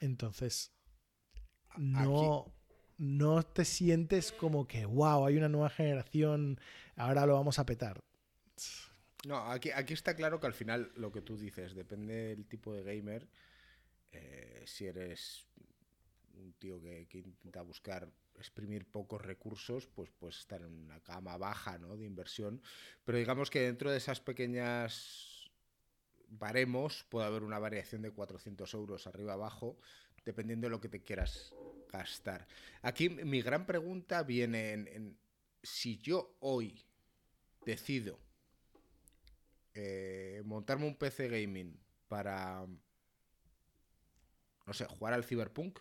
Entonces, 0.00 0.72
no... 1.76 2.52
no 2.98 3.42
te 3.42 3.64
sientes 3.64 4.32
como 4.32 4.66
que, 4.66 4.84
wow, 4.86 5.26
hay 5.26 5.36
una 5.36 5.48
nueva 5.48 5.70
generación, 5.70 6.60
ahora 6.96 7.26
lo 7.26 7.34
vamos 7.34 7.58
a 7.58 7.66
petar. 7.66 8.00
No, 9.26 9.38
aquí, 9.50 9.70
aquí 9.70 9.94
está 9.94 10.14
claro 10.14 10.38
que 10.38 10.46
al 10.46 10.54
final 10.54 10.92
lo 10.94 11.10
que 11.10 11.20
tú 11.20 11.36
dices, 11.36 11.74
depende 11.74 12.14
del 12.28 12.46
tipo 12.46 12.72
de 12.72 12.82
gamer. 12.82 13.28
Eh, 14.12 14.62
si 14.66 14.86
eres 14.86 15.48
un 16.34 16.52
tío 16.54 16.80
que, 16.80 17.08
que 17.08 17.18
intenta 17.18 17.62
buscar 17.62 18.10
exprimir 18.38 18.86
pocos 18.86 19.22
recursos, 19.22 19.86
pues 19.86 20.10
puedes 20.10 20.38
estar 20.38 20.60
en 20.62 20.72
una 20.72 21.00
cama 21.00 21.36
baja 21.36 21.78
¿no? 21.78 21.96
de 21.96 22.04
inversión. 22.04 22.62
Pero 23.04 23.18
digamos 23.18 23.50
que 23.50 23.60
dentro 23.60 23.90
de 23.90 23.98
esas 23.98 24.20
pequeñas 24.20 25.50
baremos 26.28 27.04
puede 27.08 27.26
haber 27.26 27.42
una 27.42 27.58
variación 27.58 28.02
de 28.02 28.10
400 28.10 28.72
euros 28.74 29.06
arriba 29.06 29.34
abajo, 29.34 29.78
dependiendo 30.24 30.66
de 30.66 30.70
lo 30.70 30.80
que 30.80 30.88
te 30.88 31.02
quieras 31.02 31.54
gastar. 31.90 32.46
Aquí 32.82 33.08
mi 33.08 33.42
gran 33.42 33.64
pregunta 33.66 34.22
viene 34.22 34.72
en, 34.72 34.88
en 34.88 35.18
si 35.62 35.98
yo 35.98 36.36
hoy 36.40 36.84
decido 37.64 38.18
eh, 39.74 40.42
montarme 40.46 40.86
un 40.86 40.96
PC 40.96 41.28
gaming 41.28 41.78
para, 42.08 42.66
no 44.66 44.72
sé, 44.72 44.86
jugar 44.86 45.12
al 45.12 45.24
Cyberpunk, 45.24 45.80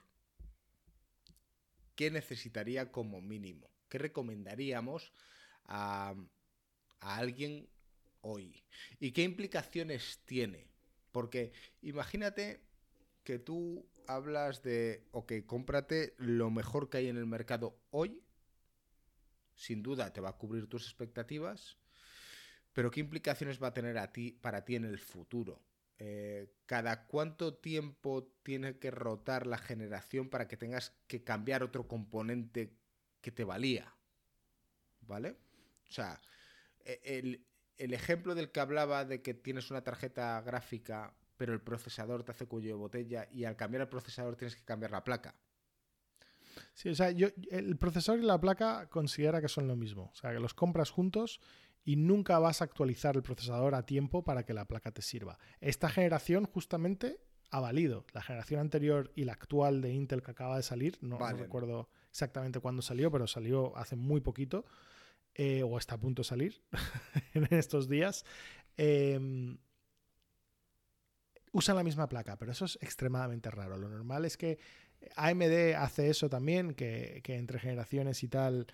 ¿qué 1.95 2.11
necesitaría 2.11 2.91
como 2.91 3.21
mínimo? 3.21 3.69
¿Qué 3.89 3.97
recomendaríamos 3.97 5.11
a, 5.65 6.15
alguien 6.99 7.67
hoy? 8.21 8.63
¿Y 8.99 9.11
qué 9.11 9.23
implicaciones 9.23 10.19
tiene? 10.25 10.67
Porque 11.11 11.53
imagínate 11.81 12.61
que 13.23 13.39
tú 13.39 13.85
hablas 14.07 14.61
de, 14.63 15.07
ok, 15.11 15.33
cómprate 15.45 16.13
lo 16.17 16.49
mejor 16.49 16.89
que 16.89 16.97
hay 16.97 17.07
en 17.07 17.17
el 17.17 17.25
mercado 17.25 17.79
hoy, 17.91 18.21
sin 19.55 19.81
duda 19.81 20.11
te 20.11 20.21
va 20.21 20.29
a 20.29 20.37
cubrir 20.37 20.67
tus 20.67 20.83
expectativas, 20.85 21.77
pero 22.73 22.91
¿qué 22.91 22.99
implicaciones 22.99 23.61
va 23.61 23.67
a 23.67 23.73
tener 23.73 23.97
a 23.97 24.11
ti, 24.11 24.31
para 24.31 24.65
ti 24.65 24.75
en 24.75 24.83
el 24.85 24.99
futuro? 24.99 25.61
Eh, 25.97 26.51
¿Cada 26.65 27.05
cuánto 27.05 27.55
tiempo 27.55 28.27
tiene 28.43 28.77
que 28.79 28.91
rotar 28.91 29.47
la 29.47 29.57
generación 29.57 30.29
para 30.29 30.47
que 30.47 30.57
tengas 30.57 30.93
que 31.07 31.23
cambiar 31.23 31.63
otro 31.63 31.87
componente 31.87 32.73
que 33.21 33.31
te 33.31 33.43
valía? 33.43 33.95
¿Vale? 35.01 35.37
O 35.87 35.91
sea, 35.91 36.21
e, 36.83 36.99
el, 37.03 37.45
el 37.77 37.93
ejemplo 37.93 38.35
del 38.35 38.51
que 38.51 38.59
hablaba 38.59 39.05
de 39.05 39.21
que 39.21 39.33
tienes 39.33 39.71
una 39.71 39.83
tarjeta 39.83 40.41
gráfica 40.41 41.15
pero 41.37 41.53
el 41.53 41.61
procesador 41.61 42.23
te 42.23 42.31
hace 42.31 42.47
cuello 42.47 42.69
de 42.69 42.73
botella 42.75 43.27
y 43.31 43.45
al 43.45 43.55
cambiar 43.55 43.81
el 43.81 43.89
procesador 43.89 44.35
tienes 44.35 44.55
que 44.55 44.63
cambiar 44.63 44.91
la 44.91 45.03
placa. 45.03 45.35
Sí, 46.73 46.89
o 46.89 46.95
sea, 46.95 47.11
yo, 47.11 47.27
el 47.51 47.77
procesador 47.77 48.21
y 48.21 48.25
la 48.25 48.39
placa 48.39 48.87
considera 48.89 49.41
que 49.41 49.49
son 49.49 49.67
lo 49.67 49.75
mismo. 49.75 50.11
O 50.13 50.15
sea, 50.15 50.31
que 50.31 50.39
los 50.39 50.53
compras 50.53 50.89
juntos 50.89 51.41
y 51.85 51.95
nunca 51.95 52.39
vas 52.39 52.61
a 52.61 52.65
actualizar 52.65 53.15
el 53.15 53.21
procesador 53.21 53.75
a 53.75 53.85
tiempo 53.85 54.23
para 54.23 54.43
que 54.43 54.53
la 54.53 54.65
placa 54.65 54.91
te 54.91 55.03
sirva. 55.03 55.37
Esta 55.61 55.87
generación 55.87 56.45
justamente 56.45 57.19
ha 57.51 57.59
valido. 57.59 58.05
La 58.11 58.23
generación 58.23 58.59
anterior 58.59 59.11
y 59.15 59.23
la 59.23 59.33
actual 59.33 59.81
de 59.81 59.93
Intel 59.93 60.23
que 60.23 60.31
acaba 60.31 60.57
de 60.57 60.63
salir, 60.63 60.97
no, 61.01 61.19
Vale. 61.19 61.37
no 61.37 61.43
recuerdo 61.43 61.89
exactamente 62.09 62.59
cuándo 62.59 62.81
salió, 62.81 63.11
pero 63.11 63.27
salió 63.27 63.77
hace 63.77 63.95
muy 63.95 64.19
poquito, 64.19 64.65
eh, 65.35 65.61
o 65.63 65.77
está 65.77 65.95
a 65.95 65.99
punto 65.99 66.23
de 66.23 66.27
salir 66.27 66.61
en 67.35 67.47
estos 67.51 67.87
días. 67.87 68.25
Eh, 68.77 69.55
usan 71.51 71.75
la 71.75 71.83
misma 71.83 72.09
placa, 72.09 72.35
pero 72.37 72.51
eso 72.51 72.65
es 72.65 72.79
extremadamente 72.81 73.51
raro. 73.51 73.77
Lo 73.77 73.89
normal 73.89 74.25
es 74.25 74.37
que 74.37 74.57
AMD 75.15 75.75
hace 75.77 76.09
eso 76.09 76.29
también, 76.29 76.73
que, 76.73 77.21
que 77.23 77.35
entre 77.35 77.59
generaciones 77.59 78.23
y 78.23 78.27
tal 78.27 78.65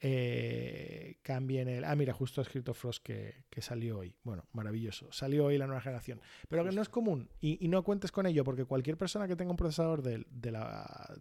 eh, 0.00 1.18
cambien 1.22 1.68
el... 1.68 1.84
Ah, 1.84 1.96
mira, 1.96 2.12
justo 2.12 2.40
ha 2.40 2.44
escrito 2.44 2.74
Frost 2.74 3.02
que, 3.02 3.44
que, 3.50 3.62
salió 3.62 3.98
hoy. 3.98 4.14
Bueno, 4.22 4.46
maravilloso. 4.52 5.10
Salió 5.12 5.46
hoy 5.46 5.58
la 5.58 5.66
nueva 5.66 5.80
generación. 5.80 6.20
Pero 6.48 6.64
que 6.64 6.72
no 6.72 6.82
es 6.82 6.88
común 6.88 7.30
y, 7.40 7.64
y 7.64 7.68
no 7.68 7.82
cuentes 7.82 8.12
con 8.12 8.26
ello 8.26 8.44
porque 8.44 8.64
cualquier 8.64 8.96
persona 8.96 9.26
que 9.26 9.36
tenga 9.36 9.50
un 9.50 9.56
procesador 9.56 10.02
de, 10.02 10.24
de, 10.30 10.50
la 10.52 11.14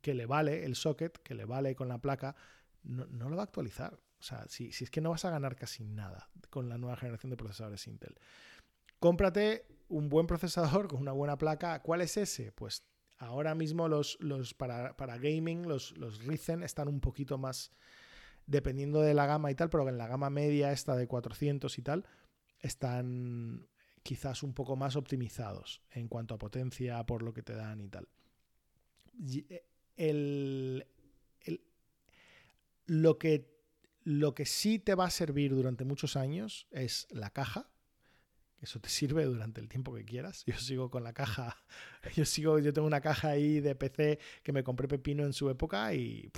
que 0.00 0.14
le 0.14 0.26
vale 0.26 0.64
el 0.64 0.76
socket, 0.76 1.18
que 1.18 1.34
le 1.34 1.44
vale 1.44 1.74
con 1.74 1.88
la 1.88 1.98
placa, 1.98 2.36
no, 2.82 3.06
no 3.06 3.28
lo 3.28 3.36
va 3.36 3.42
a 3.42 3.46
actualizar. 3.46 3.98
O 4.18 4.22
sea, 4.22 4.46
si, 4.48 4.72
si, 4.72 4.84
es 4.84 4.90
que 4.90 5.00
no 5.00 5.10
vas 5.10 5.24
a 5.24 5.30
ganar 5.30 5.56
casi 5.56 5.84
nada 5.84 6.30
con 6.48 6.68
la 6.68 6.78
nueva 6.78 6.96
generación 6.96 7.30
de 7.30 7.36
procesadores 7.36 7.86
Intel. 7.86 8.18
Cómprate 8.98 9.66
un 9.88 10.08
buen 10.08 10.26
procesador 10.26 10.88
con 10.88 11.00
una 11.00 11.12
buena 11.12 11.36
placa. 11.36 11.80
¿Cuál 11.82 12.00
es 12.00 12.16
ese? 12.16 12.50
Pues 12.52 12.86
ahora 13.18 13.54
mismo 13.54 13.88
los, 13.88 14.16
los 14.20 14.54
para, 14.54 14.96
para, 14.96 15.18
gaming, 15.18 15.68
los, 15.68 15.96
los 15.96 16.24
Ryzen 16.24 16.62
están 16.62 16.88
un 16.88 17.00
poquito 17.00 17.38
más, 17.38 17.70
dependiendo 18.46 19.00
de 19.00 19.14
la 19.14 19.26
gama 19.26 19.50
y 19.50 19.54
tal, 19.54 19.70
pero 19.70 19.88
en 19.88 19.98
la 19.98 20.06
gama 20.06 20.30
media 20.30 20.72
esta 20.72 20.96
de 20.96 21.06
400 21.06 21.78
y 21.78 21.82
tal, 21.82 22.06
están 22.60 23.66
quizás 24.02 24.42
un 24.42 24.54
poco 24.54 24.76
más 24.76 24.96
optimizados 24.96 25.82
en 25.90 26.08
cuanto 26.08 26.34
a 26.34 26.38
potencia 26.38 27.04
por 27.04 27.22
lo 27.22 27.32
que 27.32 27.42
te 27.42 27.54
dan 27.54 27.80
y 27.80 27.88
tal. 27.88 28.08
El, 29.96 30.86
el, 31.40 31.60
lo, 32.86 33.18
que, 33.18 33.50
lo 34.04 34.34
que 34.34 34.46
sí 34.46 34.78
te 34.78 34.94
va 34.94 35.06
a 35.06 35.10
servir 35.10 35.54
durante 35.54 35.84
muchos 35.84 36.16
años 36.16 36.68
es 36.70 37.08
la 37.10 37.30
caja, 37.30 37.68
eso 38.60 38.80
te 38.80 38.88
sirve 38.90 39.24
durante 39.24 39.60
el 39.60 39.68
tiempo 39.68 39.94
que 39.94 40.04
quieras. 40.04 40.44
Yo 40.46 40.56
sigo 40.58 40.90
con 40.90 41.02
la 41.02 41.12
caja, 41.12 41.56
yo 42.14 42.24
sigo, 42.24 42.58
yo 42.58 42.72
tengo 42.72 42.86
una 42.86 43.00
caja 43.00 43.30
ahí 43.30 43.60
de 43.60 43.74
PC 43.74 44.18
que 44.42 44.52
me 44.52 44.62
compré 44.62 44.88
pepino 44.88 45.24
en 45.24 45.32
su 45.32 45.50
época 45.50 45.92
y 45.94 46.30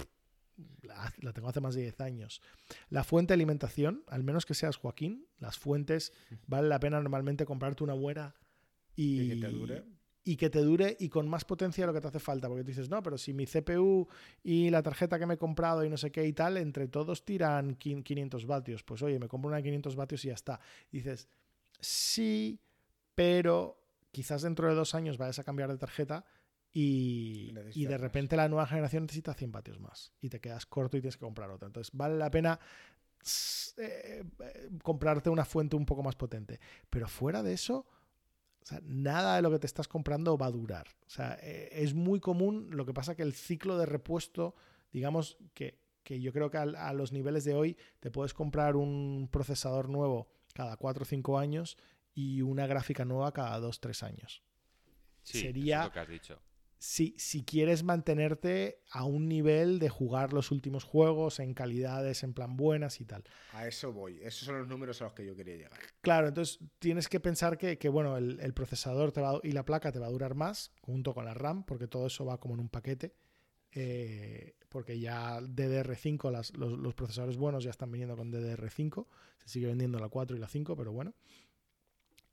la, 0.82 1.32
tengo 1.32 1.48
hace 1.48 1.60
más 1.60 1.74
de 1.74 1.82
10 1.82 2.00
años. 2.00 2.42
La 2.90 3.04
fuente 3.04 3.32
de 3.32 3.34
alimentación, 3.34 4.04
al 4.08 4.24
menos 4.24 4.46
que 4.46 4.54
seas 4.54 4.76
Joaquín, 4.76 5.26
las 5.38 5.58
fuentes 5.58 6.12
vale 6.46 6.68
la 6.68 6.80
pena 6.80 7.00
normalmente 7.00 7.44
comprarte 7.44 7.84
una 7.84 7.94
buena 7.94 8.34
y, 8.94 9.20
y 9.20 9.28
que 9.28 9.36
te 9.36 9.48
dure. 9.48 9.84
Y 10.24 10.36
que 10.36 10.50
te 10.50 10.58
dure 10.60 10.96
y 11.00 11.08
con 11.08 11.26
más 11.28 11.44
potencia 11.44 11.84
de 11.84 11.86
lo 11.86 11.94
que 11.94 12.00
te 12.02 12.08
hace 12.08 12.18
falta. 12.18 12.48
Porque 12.48 12.62
tú 12.62 12.68
dices, 12.68 12.90
no, 12.90 13.02
pero 13.02 13.16
si 13.16 13.32
mi 13.32 13.46
CPU 13.46 14.06
y 14.42 14.68
la 14.68 14.82
tarjeta 14.82 15.18
que 15.18 15.24
me 15.24 15.34
he 15.34 15.38
comprado 15.38 15.84
y 15.84 15.88
no 15.88 15.96
sé 15.96 16.10
qué 16.10 16.26
y 16.26 16.34
tal, 16.34 16.58
entre 16.58 16.88
todos 16.88 17.24
tiran 17.24 17.76
500 17.76 18.44
vatios. 18.44 18.82
Pues 18.82 19.02
oye, 19.02 19.18
me 19.18 19.28
compro 19.28 19.48
una 19.48 19.58
de 19.58 19.62
500 19.62 19.96
vatios 19.96 20.24
y 20.24 20.28
ya 20.28 20.34
está. 20.34 20.60
Y 20.92 20.98
dices, 20.98 21.28
sí, 21.80 22.60
pero 23.14 23.80
quizás 24.10 24.42
dentro 24.42 24.68
de 24.68 24.74
dos 24.74 24.94
años 24.94 25.16
vayas 25.16 25.38
a 25.38 25.44
cambiar 25.44 25.70
de 25.70 25.78
tarjeta 25.78 26.24
y, 26.72 27.52
y 27.74 27.86
de 27.86 27.98
repente 27.98 28.36
más. 28.36 28.44
la 28.44 28.48
nueva 28.48 28.66
generación 28.66 29.04
necesita 29.04 29.34
100 29.34 29.52
vatios 29.52 29.80
más 29.80 30.12
y 30.20 30.28
te 30.28 30.40
quedas 30.40 30.66
corto 30.66 30.96
y 30.96 31.00
tienes 31.00 31.16
que 31.16 31.24
comprar 31.24 31.50
otra. 31.50 31.66
Entonces 31.66 31.90
vale 31.94 32.16
la 32.16 32.30
pena 32.30 32.58
eh, 33.78 34.24
comprarte 34.82 35.30
una 35.30 35.44
fuente 35.44 35.76
un 35.76 35.86
poco 35.86 36.02
más 36.02 36.16
potente. 36.16 36.60
Pero 36.90 37.08
fuera 37.08 37.42
de 37.42 37.52
eso, 37.52 37.86
o 38.62 38.66
sea, 38.66 38.80
nada 38.84 39.36
de 39.36 39.42
lo 39.42 39.50
que 39.50 39.58
te 39.58 39.66
estás 39.66 39.88
comprando 39.88 40.36
va 40.36 40.46
a 40.46 40.50
durar. 40.50 40.88
O 41.06 41.10
sea, 41.10 41.38
eh, 41.42 41.68
es 41.72 41.94
muy 41.94 42.20
común, 42.20 42.68
lo 42.70 42.84
que 42.86 42.94
pasa 42.94 43.14
que 43.14 43.22
el 43.22 43.34
ciclo 43.34 43.78
de 43.78 43.86
repuesto, 43.86 44.54
digamos 44.92 45.38
que, 45.54 45.78
que 46.02 46.20
yo 46.20 46.32
creo 46.32 46.50
que 46.50 46.58
a, 46.58 46.62
a 46.62 46.92
los 46.92 47.12
niveles 47.12 47.44
de 47.44 47.54
hoy 47.54 47.76
te 48.00 48.10
puedes 48.10 48.34
comprar 48.34 48.76
un 48.76 49.28
procesador 49.30 49.88
nuevo 49.88 50.28
cada 50.54 50.76
4 50.76 51.02
o 51.02 51.06
5 51.06 51.38
años 51.38 51.76
y 52.14 52.42
una 52.42 52.66
gráfica 52.66 53.04
nueva 53.04 53.32
cada 53.32 53.58
2 53.58 53.80
3 53.80 54.02
años. 54.02 54.42
Sí, 55.22 55.40
Sería, 55.40 55.76
eso 55.76 55.82
es 55.82 55.88
lo 55.88 55.92
que 55.92 56.00
has 56.00 56.08
dicho. 56.08 56.40
Si, 56.78 57.14
si, 57.18 57.42
quieres 57.42 57.82
mantenerte 57.82 58.80
a 58.90 59.04
un 59.04 59.28
nivel 59.28 59.80
de 59.80 59.88
jugar 59.88 60.32
los 60.32 60.52
últimos 60.52 60.84
juegos 60.84 61.40
en 61.40 61.52
calidades 61.52 62.22
en 62.22 62.34
plan 62.34 62.56
buenas 62.56 63.00
y 63.00 63.04
tal. 63.04 63.24
A 63.52 63.66
eso 63.66 63.92
voy. 63.92 64.20
Esos 64.22 64.44
son 64.44 64.58
los 64.58 64.68
números 64.68 65.00
a 65.02 65.04
los 65.04 65.12
que 65.12 65.26
yo 65.26 65.34
quería 65.34 65.56
llegar. 65.56 65.80
Claro, 66.00 66.28
entonces 66.28 66.60
tienes 66.78 67.08
que 67.08 67.18
pensar 67.18 67.58
que, 67.58 67.78
que 67.78 67.88
bueno, 67.88 68.16
el, 68.16 68.38
el 68.40 68.54
procesador 68.54 69.10
te 69.10 69.20
va, 69.20 69.40
y 69.42 69.52
la 69.52 69.64
placa 69.64 69.90
te 69.90 69.98
va 69.98 70.06
a 70.06 70.10
durar 70.10 70.34
más 70.36 70.70
junto 70.80 71.14
con 71.14 71.24
la 71.24 71.34
RAM, 71.34 71.64
porque 71.64 71.88
todo 71.88 72.06
eso 72.06 72.24
va 72.24 72.38
como 72.38 72.54
en 72.54 72.60
un 72.60 72.68
paquete. 72.68 73.14
Eh, 73.72 74.54
porque 74.68 74.98
ya 74.98 75.40
DDR5, 75.40 76.30
las, 76.30 76.56
los, 76.56 76.78
los, 76.78 76.94
procesadores 76.94 77.36
buenos 77.36 77.64
ya 77.64 77.70
están 77.70 77.90
viniendo 77.90 78.16
con 78.16 78.32
DDR5, 78.32 79.06
se 79.38 79.48
sigue 79.48 79.66
vendiendo 79.66 79.98
la 79.98 80.08
4 80.08 80.36
y 80.36 80.40
la 80.40 80.48
5, 80.48 80.76
pero 80.76 80.92
bueno. 80.92 81.14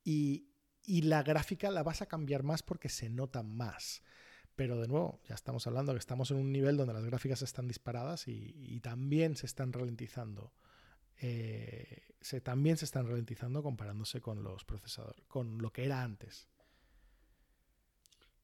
Y, 0.04 0.48
y, 0.86 1.04
la 1.04 1.24
gráfica 1.24 1.72
la 1.72 1.84
vas 1.84 2.02
a 2.02 2.06
cambiar 2.06 2.44
más 2.44 2.62
porque 2.62 2.90
se 2.90 3.10
nota 3.10 3.44
más. 3.44 4.02
Pero 4.56 4.80
de 4.80 4.88
nuevo, 4.88 5.20
ya 5.28 5.36
estamos 5.36 5.68
hablando 5.68 5.94
que 5.94 6.00
estamos 6.00 6.32
en 6.32 6.38
un 6.38 6.52
nivel 6.52 6.78
donde 6.78 6.94
las 6.94 7.06
gráficas 7.06 7.42
están 7.42 7.68
disparadas 7.68 8.28
y, 8.28 8.80
también 8.82 9.36
se 9.36 9.46
están 9.46 9.74
ralentizando. 9.74 10.54
Eh, 11.22 12.14
se, 12.22 12.42
también 12.42 12.78
se 12.78 12.86
están 12.86 13.08
ralentizando 13.08 13.64
comparándose 13.64 14.22
con 14.22 14.44
los 14.44 14.64
procesadores, 14.64 15.26
con 15.28 15.58
lo 15.58 15.72
que 15.72 15.86
era 15.86 16.04
antes. 16.04 16.48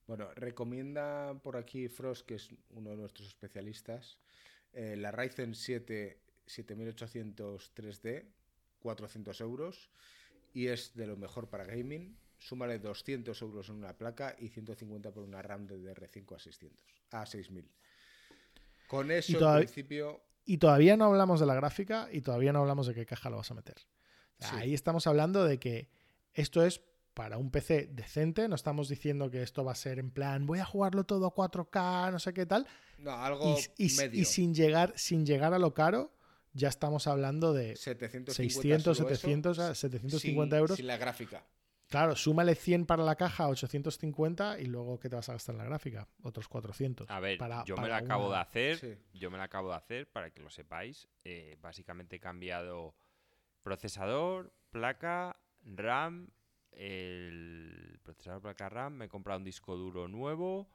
Bueno, 0.07 0.33
recomienda 0.33 1.39
por 1.41 1.55
aquí 1.55 1.87
Frost, 1.87 2.25
que 2.25 2.35
es 2.35 2.49
uno 2.71 2.89
de 2.89 2.97
nuestros 2.97 3.29
especialistas, 3.29 4.19
eh, 4.73 4.95
la 4.97 5.11
Ryzen 5.11 5.55
7 5.55 6.21
7800 6.45 7.73
3D, 7.73 8.25
400 8.79 9.39
euros, 9.41 9.89
y 10.53 10.67
es 10.67 10.93
de 10.95 11.07
lo 11.07 11.15
mejor 11.15 11.49
para 11.49 11.63
gaming. 11.63 12.17
Súmale 12.43 12.79
200 12.79 13.39
euros 13.43 13.69
en 13.69 13.75
una 13.75 13.93
placa 13.95 14.35
y 14.39 14.47
150 14.49 15.11
por 15.11 15.23
una 15.23 15.41
RAM 15.43 15.67
de 15.67 15.77
DR5 15.77 16.35
a 16.35 16.39
600, 16.39 16.83
a 17.11 17.25
6000. 17.25 17.69
Con 18.87 19.11
eso, 19.11 19.37
en 19.57 19.65
principio, 19.65 20.21
Y 20.43 20.57
todavía 20.57 20.97
no 20.97 21.05
hablamos 21.05 21.39
de 21.39 21.45
la 21.45 21.53
gráfica 21.53 22.09
y 22.11 22.21
todavía 22.21 22.51
no 22.51 22.59
hablamos 22.59 22.87
de 22.87 22.95
qué 22.95 23.05
caja 23.05 23.29
lo 23.29 23.37
vas 23.37 23.51
a 23.51 23.53
meter. 23.53 23.75
O 24.39 24.41
sea, 24.41 24.49
Sí. 24.49 24.55
Ahí 24.57 24.73
estamos 24.73 25.05
hablando 25.05 25.45
de 25.45 25.59
que 25.59 25.87
esto 26.33 26.65
es 26.65 26.81
para 27.13 27.37
un 27.37 27.51
PC 27.51 27.89
decente, 27.91 28.47
no 28.47 28.55
estamos 28.55 28.89
diciendo 28.89 29.29
que 29.29 29.43
esto 29.43 29.63
va 29.63 29.73
a 29.73 29.75
ser 29.75 29.99
en 29.99 30.09
plan, 30.09 30.47
voy 30.47 30.59
a 30.59 30.65
jugarlo 30.65 31.03
todo 31.03 31.27
a 31.27 31.33
4K, 31.35 32.11
no 32.11 32.17
sé 32.19 32.33
qué 32.33 32.45
tal, 32.47 32.65
no, 32.97 33.11
algo 33.11 33.55
y, 33.77 33.85
y- 33.85 33.95
medio. 33.97 34.19
y 34.19 34.25
sin, 34.25 34.55
llegar, 34.55 34.93
sin 34.97 35.25
llegar 35.27 35.53
a 35.53 35.59
lo 35.59 35.73
caro, 35.75 36.11
ya 36.53 36.69
estamos 36.69 37.05
hablando 37.07 37.53
de 37.53 37.75
750 37.75 38.33
600, 38.33 38.97
solo 38.97 39.09
eso, 39.09 39.15
700, 39.21 39.59
a 39.59 39.75
750 39.75 40.55
sin- 40.55 40.59
euros. 40.59 40.77
Sin 40.77 40.87
la 40.87 40.97
gráfica. 40.97 41.45
Claro, 41.91 42.15
súmale 42.15 42.55
100 42.55 42.85
para 42.85 43.03
la 43.03 43.17
caja, 43.17 43.49
850 43.49 44.59
y 44.61 44.65
luego 44.65 44.97
¿qué 44.97 45.09
te 45.09 45.17
vas 45.17 45.27
a 45.27 45.33
gastar 45.33 45.55
en 45.55 45.59
la 45.59 45.65
gráfica? 45.65 46.07
Otros 46.23 46.47
400. 46.47 47.09
A 47.09 47.19
ver, 47.19 47.37
para- 47.37 47.65
yo 47.65 47.75
me 47.75 47.89
la 47.89 47.97
acabo 47.97 48.27
una- 48.27 48.37
de 48.37 48.41
hacer. 48.41 48.77
Sí. 48.77 48.97
Yo 49.13 49.29
me 49.29 49.37
la 49.37 49.43
acabo 49.43 49.69
de 49.71 49.75
hacer 49.75 50.09
para 50.09 50.31
que 50.31 50.39
lo 50.41 50.49
sepáis. 50.49 51.09
Eh, 51.25 51.57
básicamente 51.61 52.15
he 52.15 52.19
cambiado 52.21 52.95
procesador, 53.61 54.53
placa, 54.71 55.35
RAM. 55.65 56.29
El 56.71 57.99
procesador, 58.03 58.41
placa, 58.41 58.69
RAM. 58.69 58.93
Me 58.93 59.05
he 59.05 59.09
comprado 59.09 59.39
un 59.39 59.43
disco 59.43 59.75
duro 59.75 60.07
nuevo. 60.07 60.69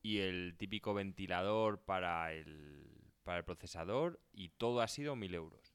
Y 0.00 0.18
el 0.20 0.54
típico 0.56 0.94
ventilador 0.94 1.80
para 1.80 2.32
el, 2.32 2.86
para 3.24 3.38
el 3.38 3.44
procesador. 3.44 4.20
Y 4.32 4.50
todo 4.50 4.80
ha 4.80 4.86
sido 4.86 5.16
1000 5.16 5.34
euros. 5.34 5.74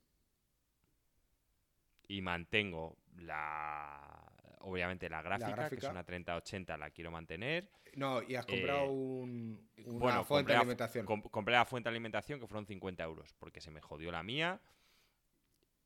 Y 2.07 2.21
mantengo 2.21 2.97
la. 3.17 4.30
Obviamente 4.63 5.09
la 5.09 5.21
gráfica, 5.21 5.49
que 5.49 5.55
gráfica. 5.55 5.87
es 5.87 5.91
una 5.91 6.03
3080, 6.03 6.77
la 6.77 6.89
quiero 6.91 7.11
mantener. 7.11 7.69
No, 7.95 8.21
y 8.23 8.35
has 8.35 8.45
comprado 8.45 8.85
Eh, 8.85 8.89
un, 8.89 9.69
una 9.85 9.99
bueno, 9.99 10.23
fuente 10.23 10.51
de 10.53 10.57
alimentación. 10.57 11.05
com- 11.05 11.21
compré 11.23 11.53
la 11.55 11.65
fuente 11.65 11.89
de 11.89 11.91
alimentación 11.95 12.39
que 12.39 12.47
fueron 12.47 12.65
50 12.65 13.03
euros, 13.03 13.33
porque 13.39 13.59
se 13.61 13.71
me 13.71 13.81
jodió 13.81 14.11
la 14.11 14.23
mía 14.23 14.61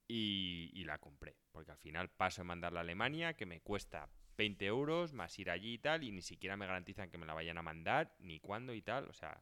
y, 0.07 0.69
y 0.73 0.83
la 0.83 0.97
compré. 0.99 1.35
Porque 1.51 1.71
al 1.71 1.77
final 1.77 2.09
paso 2.09 2.41
de 2.41 2.47
mandarla 2.47 2.79
a 2.79 2.83
Alemania, 2.83 3.33
que 3.35 3.45
me 3.45 3.61
cuesta 3.61 4.09
20 4.37 4.65
euros, 4.65 5.13
más 5.13 5.37
ir 5.39 5.49
allí 5.49 5.75
y 5.75 5.77
tal, 5.79 6.03
y 6.03 6.11
ni 6.11 6.21
siquiera 6.21 6.57
me 6.57 6.67
garantizan 6.67 7.09
que 7.09 7.17
me 7.17 7.25
la 7.25 7.33
vayan 7.33 7.57
a 7.57 7.61
mandar, 7.63 8.13
ni 8.19 8.39
cuándo 8.39 8.73
y 8.73 8.81
tal. 8.81 9.07
O 9.09 9.13
sea, 9.13 9.41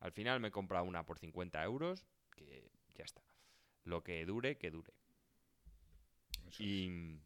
al 0.00 0.12
final 0.12 0.40
me 0.40 0.48
he 0.48 0.52
comprado 0.52 0.84
una 0.84 1.04
por 1.06 1.18
50 1.18 1.62
euros, 1.64 2.06
que 2.34 2.70
ya 2.94 3.04
está. 3.04 3.22
Lo 3.84 4.02
que 4.04 4.24
dure, 4.26 4.58
que 4.58 4.70
dure. 4.70 4.92
Eso 6.46 6.62
es. 6.62 6.68
Y, 6.68 7.20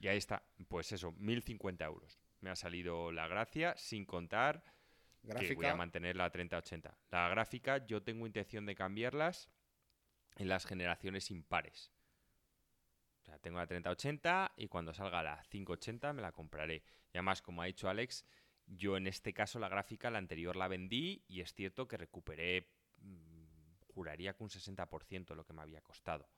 y 0.00 0.08
ahí 0.08 0.18
está, 0.18 0.42
pues 0.68 0.92
eso, 0.92 1.12
1050 1.12 1.84
euros. 1.84 2.18
Me 2.40 2.50
ha 2.50 2.56
salido 2.56 3.12
la 3.12 3.26
gracia, 3.26 3.74
sin 3.76 4.04
contar 4.04 4.62
que 5.22 5.54
voy 5.54 5.66
a 5.66 5.74
mantener 5.74 6.16
la 6.16 6.30
3080. 6.30 6.96
La 7.10 7.28
gráfica 7.28 7.84
yo 7.86 8.02
tengo 8.02 8.26
intención 8.26 8.66
de 8.66 8.74
cambiarlas 8.74 9.48
en 10.36 10.48
las 10.48 10.64
generaciones 10.64 11.30
impares. 11.30 11.92
O 13.22 13.24
sea, 13.24 13.38
tengo 13.38 13.58
la 13.58 13.66
3080 13.66 14.52
y 14.56 14.68
cuando 14.68 14.94
salga 14.94 15.22
la 15.22 15.42
580 15.48 16.12
me 16.12 16.22
la 16.22 16.32
compraré. 16.32 16.82
Y 17.12 17.18
además, 17.18 17.42
como 17.42 17.62
ha 17.62 17.66
dicho 17.66 17.88
Alex, 17.88 18.24
yo 18.66 18.96
en 18.96 19.06
este 19.06 19.32
caso 19.32 19.58
la 19.58 19.68
gráfica, 19.68 20.10
la 20.10 20.18
anterior 20.18 20.56
la 20.56 20.68
vendí 20.68 21.24
y 21.26 21.40
es 21.40 21.52
cierto 21.52 21.88
que 21.88 21.96
recuperé, 21.96 22.70
mm, 22.98 23.48
juraría 23.94 24.34
que 24.34 24.42
un 24.44 24.50
60% 24.50 25.34
lo 25.34 25.44
que 25.44 25.52
me 25.52 25.62
había 25.62 25.82
costado. 25.82 26.28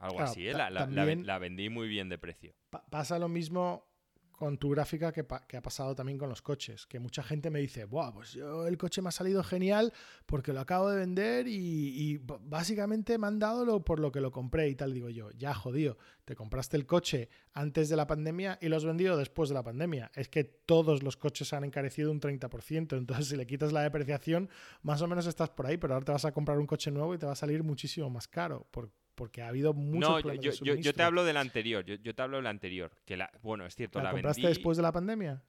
Algo 0.00 0.16
Claro, 0.16 0.30
así, 0.32 0.48
¿eh? 0.48 0.54
La, 0.54 1.38
vendí 1.38 1.68
muy 1.68 1.86
bien 1.86 2.08
de 2.08 2.18
precio. 2.18 2.54
Pa- 2.70 2.84
pasa 2.88 3.18
lo 3.18 3.28
mismo 3.28 3.86
con 4.30 4.56
tu 4.56 4.70
gráfica 4.70 5.12
que, 5.12 5.20
ha 5.20 5.60
pasado 5.60 5.94
también 5.94 6.16
con 6.16 6.30
los 6.30 6.40
coches, 6.40 6.86
que 6.86 6.98
mucha 6.98 7.22
gente 7.22 7.50
me 7.50 7.58
dice, 7.58 7.84
Buah, 7.84 8.10
pues 8.14 8.32
yo 8.32 8.66
el 8.66 8.78
coche 8.78 9.02
me 9.02 9.10
ha 9.10 9.12
salido 9.12 9.44
genial 9.44 9.92
porque 10.24 10.54
lo 10.54 10.60
acabo 10.60 10.88
de 10.88 10.96
vender 10.96 11.46
y, 11.46 12.18
básicamente 12.24 13.18
me 13.18 13.26
han 13.26 13.38
dado 13.38 13.66
lo, 13.66 13.84
por 13.84 14.00
lo 14.00 14.10
que 14.10 14.22
lo 14.22 14.30
compré 14.30 14.70
y 14.70 14.74
tal. 14.74 14.94
Digo 14.94 15.10
yo, 15.10 15.30
ya 15.32 15.52
jodido, 15.52 15.98
te 16.24 16.34
compraste 16.34 16.78
el 16.78 16.86
coche 16.86 17.28
antes 17.52 17.90
de 17.90 17.96
la 17.96 18.06
pandemia 18.06 18.58
y 18.62 18.70
lo 18.70 18.78
has 18.78 18.84
vendido 18.86 19.18
después 19.18 19.50
de 19.50 19.56
la 19.56 19.62
pandemia. 19.62 20.10
Es 20.14 20.30
que 20.30 20.44
todos 20.44 21.02
los 21.02 21.18
coches 21.18 21.52
han 21.52 21.64
encarecido 21.64 22.10
un 22.10 22.18
30%, 22.18 22.96
entonces 22.96 23.28
si 23.28 23.36
le 23.36 23.46
quitas 23.46 23.72
la 23.72 23.82
depreciación, 23.82 24.48
más 24.82 25.02
o 25.02 25.06
menos 25.06 25.26
estás 25.26 25.50
por 25.50 25.66
ahí, 25.66 25.76
pero 25.76 25.92
ahora 25.92 26.06
te 26.06 26.12
vas 26.12 26.24
a 26.24 26.32
comprar 26.32 26.58
un 26.58 26.66
coche 26.66 26.90
nuevo 26.90 27.14
y 27.14 27.18
te 27.18 27.26
va 27.26 27.32
a 27.32 27.36
salir 27.36 27.62
muchísimo 27.62 28.08
más 28.08 28.26
caro 28.26 28.66
por- 28.70 28.90
porque 29.20 29.42
ha 29.42 29.48
habido 29.48 29.74
muchos 29.74 30.00
No, 30.08 30.16
yo, 30.18 30.22
problemas 30.22 30.44
yo- 30.58 30.64
de 30.64 30.76
yo- 30.76 30.80
yo 30.82 30.94
te 30.94 31.02
hablo 31.02 31.24
del 31.24 31.36
anterior. 31.36 31.84
Yo, 31.84 31.96
yo 31.96 32.14
te 32.14 32.22
hablo 32.22 32.38
del 32.38 32.46
anterior. 32.46 32.90
Que 33.04 33.18
la, 33.18 33.30
bueno, 33.42 33.66
es 33.66 33.74
cierto, 33.76 33.98
¿La, 33.98 34.04
la, 34.04 34.10
compraste 34.12 34.40
vendí. 34.40 34.54
después 34.54 34.78
de 34.78 34.82
la 34.82 34.92
pandemia? 34.92 35.44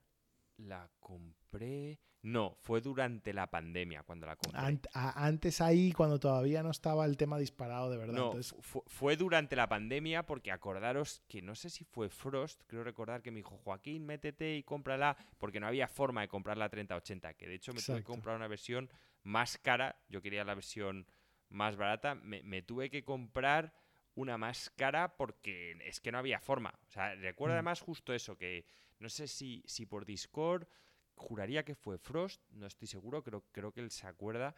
La 0.58 0.90
compré. 1.00 1.98
No, 2.20 2.54
fue 2.60 2.82
durante 2.82 3.32
la 3.32 3.50
pandemia 3.50 4.02
cuando 4.02 4.26
la 4.26 4.36
compré. 4.36 4.60
Ant- 4.60 4.86
a- 4.92 5.24
antes 5.26 5.62
ahí, 5.62 5.90
cuando 5.92 6.20
todavía 6.20 6.62
no 6.62 6.70
estaba 6.70 7.06
el 7.06 7.16
tema 7.16 7.38
disparado 7.38 7.90
de 7.90 7.96
verdad. 7.96 8.12
no, 8.14 8.26
Entonces, 8.26 8.54
fu- 8.60 8.84
fue 8.86 9.16
durante 9.16 9.56
la 9.56 9.66
pandemia 9.70 10.26
porque 10.26 10.52
acordaros 10.52 11.22
que 11.26 11.40
no 11.40 11.54
sé 11.54 11.70
si 11.70 11.84
fue 11.84 12.10
Frost, 12.10 12.60
creo 12.66 12.84
recordar 12.84 13.22
que 13.22 13.30
me 13.30 13.38
dijo 13.38 13.56
Joaquín, 13.56 14.04
métete 14.04 14.54
y 14.54 14.62
cómprala, 14.64 15.16
porque 15.38 15.60
no 15.60 15.66
había 15.66 15.88
forma 15.88 16.20
de 16.20 16.28
comprar 16.28 16.58
la 16.58 16.68
3080, 16.68 17.32
que 17.34 17.48
de 17.48 17.54
hecho 17.54 17.72
me 17.72 17.80
tuve 17.80 17.96
que 17.96 18.04
comprar 18.04 18.36
una 18.36 18.48
versión 18.48 18.90
más 19.22 19.56
cara, 19.56 19.96
yo 20.10 20.20
quería 20.20 20.44
la 20.44 20.54
versión 20.54 21.06
más 21.52 21.76
barata, 21.76 22.14
me, 22.14 22.42
me 22.42 22.62
tuve 22.62 22.90
que 22.90 23.04
comprar 23.04 23.72
una 24.14 24.36
más 24.36 24.70
cara 24.76 25.16
porque 25.16 25.76
es 25.84 26.00
que 26.00 26.12
no 26.12 26.18
había 26.18 26.40
forma. 26.40 26.78
O 26.88 26.90
sea, 26.90 27.14
recuerdo 27.14 27.54
Mm. 27.54 27.58
además 27.58 27.80
justo 27.80 28.12
eso, 28.12 28.36
que 28.36 28.66
no 28.98 29.08
sé 29.08 29.26
si, 29.26 29.62
si 29.66 29.86
por 29.86 30.04
Discord, 30.04 30.66
juraría 31.14 31.64
que 31.64 31.74
fue 31.74 31.98
Frost, 31.98 32.42
no 32.50 32.66
estoy 32.66 32.88
seguro, 32.88 33.22
creo, 33.22 33.44
creo 33.52 33.72
que 33.72 33.80
él 33.80 33.90
se 33.90 34.06
acuerda. 34.06 34.54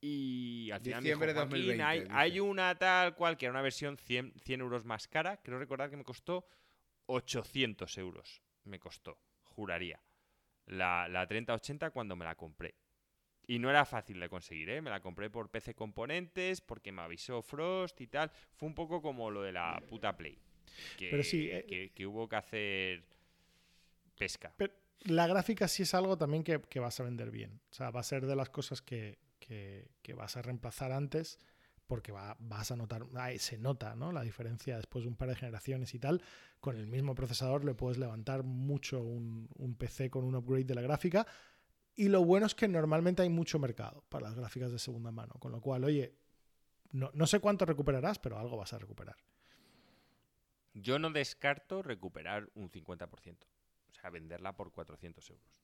Y 0.00 0.70
al 0.70 0.80
final 0.80 1.02
me 1.02 1.08
dijo, 1.08 1.20
Diciembre 1.24 1.34
"Joaquín, 1.34 1.50
2020, 1.78 1.82
hay, 1.82 2.04
hay 2.10 2.40
una 2.40 2.74
tal 2.74 3.14
cual 3.14 3.36
que 3.36 3.46
era 3.46 3.52
una 3.52 3.62
versión 3.62 3.96
100, 3.96 4.34
100 4.42 4.60
euros 4.60 4.84
más 4.84 5.08
cara. 5.08 5.38
Creo 5.42 5.58
recordar 5.58 5.88
que 5.88 5.96
me 5.96 6.04
costó 6.04 6.46
800 7.06 7.96
euros. 7.98 8.42
Me 8.64 8.78
costó, 8.78 9.18
juraría. 9.44 10.02
La, 10.66 11.08
la 11.08 11.26
3080 11.26 11.90
cuando 11.90 12.16
me 12.16 12.24
la 12.24 12.34
compré. 12.34 12.74
Y 13.46 13.58
no 13.58 13.68
era 13.70 13.84
fácil 13.84 14.18
de 14.20 14.28
conseguir, 14.28 14.70
¿eh? 14.70 14.80
Me 14.82 14.90
la 14.90 15.00
compré 15.00 15.28
por 15.30 15.50
PC 15.50 15.74
Componentes, 15.74 16.60
porque 16.60 16.92
me 16.92 17.02
avisó 17.02 17.42
Frost 17.42 18.00
y 18.00 18.06
tal. 18.06 18.30
Fue 18.54 18.66
un 18.68 18.74
poco 18.74 19.02
como 19.02 19.30
lo 19.30 19.42
de 19.42 19.52
la 19.52 19.82
puta 19.88 20.16
Play. 20.16 20.38
Que, 20.96 21.10
Pero 21.10 21.22
sí, 21.22 21.48
eh, 21.50 21.64
que, 21.68 21.92
que 21.92 22.06
hubo 22.06 22.28
que 22.28 22.36
hacer 22.36 23.04
pesca. 24.16 24.52
pero 24.56 24.72
la 25.02 25.26
gráfica 25.26 25.68
sí 25.68 25.82
es 25.82 25.94
algo 25.94 26.16
también 26.16 26.42
que, 26.42 26.60
que 26.62 26.80
vas 26.80 26.98
a 27.00 27.04
vender 27.04 27.30
bien. 27.30 27.60
O 27.70 27.74
sea, 27.74 27.90
va 27.90 28.00
a 28.00 28.04
ser 28.04 28.26
de 28.26 28.36
las 28.36 28.48
cosas 28.50 28.80
que, 28.80 29.18
que- 29.38 29.88
que 30.02 30.14
vas 30.14 30.36
a 30.36 30.42
reemplazar 30.42 30.92
antes 30.92 31.38
porque 31.86 32.12
va- 32.12 32.36
vas 32.40 32.70
a 32.70 32.76
notar, 32.76 33.04
ahí 33.16 33.38
se 33.38 33.58
nota 33.58 33.94
¿no? 33.94 34.10
la 34.10 34.22
diferencia 34.22 34.76
después 34.78 35.04
de 35.04 35.08
un 35.10 35.16
par 35.16 35.28
de 35.28 35.36
generaciones 35.36 35.92
y 35.94 35.98
tal. 35.98 36.22
Con 36.60 36.76
el 36.76 36.86
mismo 36.86 37.14
procesador 37.14 37.64
le 37.64 37.74
puedes 37.74 37.98
levantar 37.98 38.42
mucho 38.42 39.02
un, 39.02 39.48
un 39.56 39.74
PC 39.74 40.08
con 40.08 40.24
un 40.24 40.34
upgrade 40.34 40.64
de 40.64 40.74
la 40.74 40.80
gráfica. 40.80 41.26
Y 41.96 42.08
lo 42.08 42.24
bueno 42.24 42.46
es 42.46 42.54
que 42.54 42.66
normalmente 42.68 43.22
hay 43.22 43.28
mucho 43.28 43.58
mercado 43.58 44.04
para 44.08 44.26
las 44.28 44.34
gráficas 44.34 44.72
de 44.72 44.78
segunda 44.78 45.10
mano. 45.12 45.34
Con 45.38 45.52
lo 45.52 45.60
cual, 45.60 45.84
oye, 45.84 46.14
no, 46.92 47.10
no 47.14 47.26
sé 47.26 47.40
cuánto 47.40 47.64
recuperarás, 47.64 48.18
pero 48.18 48.38
algo 48.38 48.56
vas 48.56 48.72
a 48.72 48.78
recuperar. 48.78 49.16
Yo 50.72 50.98
no 50.98 51.10
descarto 51.10 51.82
recuperar 51.82 52.50
un 52.54 52.68
50%. 52.70 53.46
O 53.90 53.94
sea, 53.94 54.10
venderla 54.10 54.56
por 54.56 54.72
400 54.72 55.30
euros. 55.30 55.62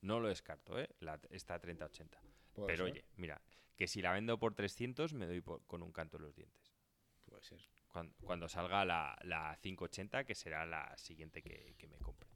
No 0.00 0.18
lo 0.20 0.28
descarto, 0.28 0.78
¿eh? 0.78 0.88
La, 1.00 1.20
esta 1.30 1.58
3080. 1.58 2.18
Puede 2.54 2.66
Pero 2.68 2.84
ser, 2.84 2.92
oye, 2.92 3.04
mira, 3.16 3.40
que 3.76 3.86
si 3.86 4.00
la 4.00 4.12
vendo 4.12 4.38
por 4.38 4.54
300 4.54 5.12
me 5.12 5.26
doy 5.26 5.40
por- 5.42 5.62
con 5.66 5.82
un 5.82 5.92
canto 5.92 6.16
en 6.16 6.22
los 6.22 6.34
dientes. 6.34 6.72
puede 7.26 7.42
ser. 7.42 7.60
Cuando, 7.88 8.14
cuando 8.24 8.48
salga 8.48 8.84
la, 8.84 9.18
la 9.22 9.58
580, 9.62 10.24
que 10.24 10.34
será 10.34 10.64
la 10.66 10.96
siguiente 10.96 11.42
que, 11.42 11.74
que 11.78 11.86
me 11.86 11.98
compre. 11.98 12.30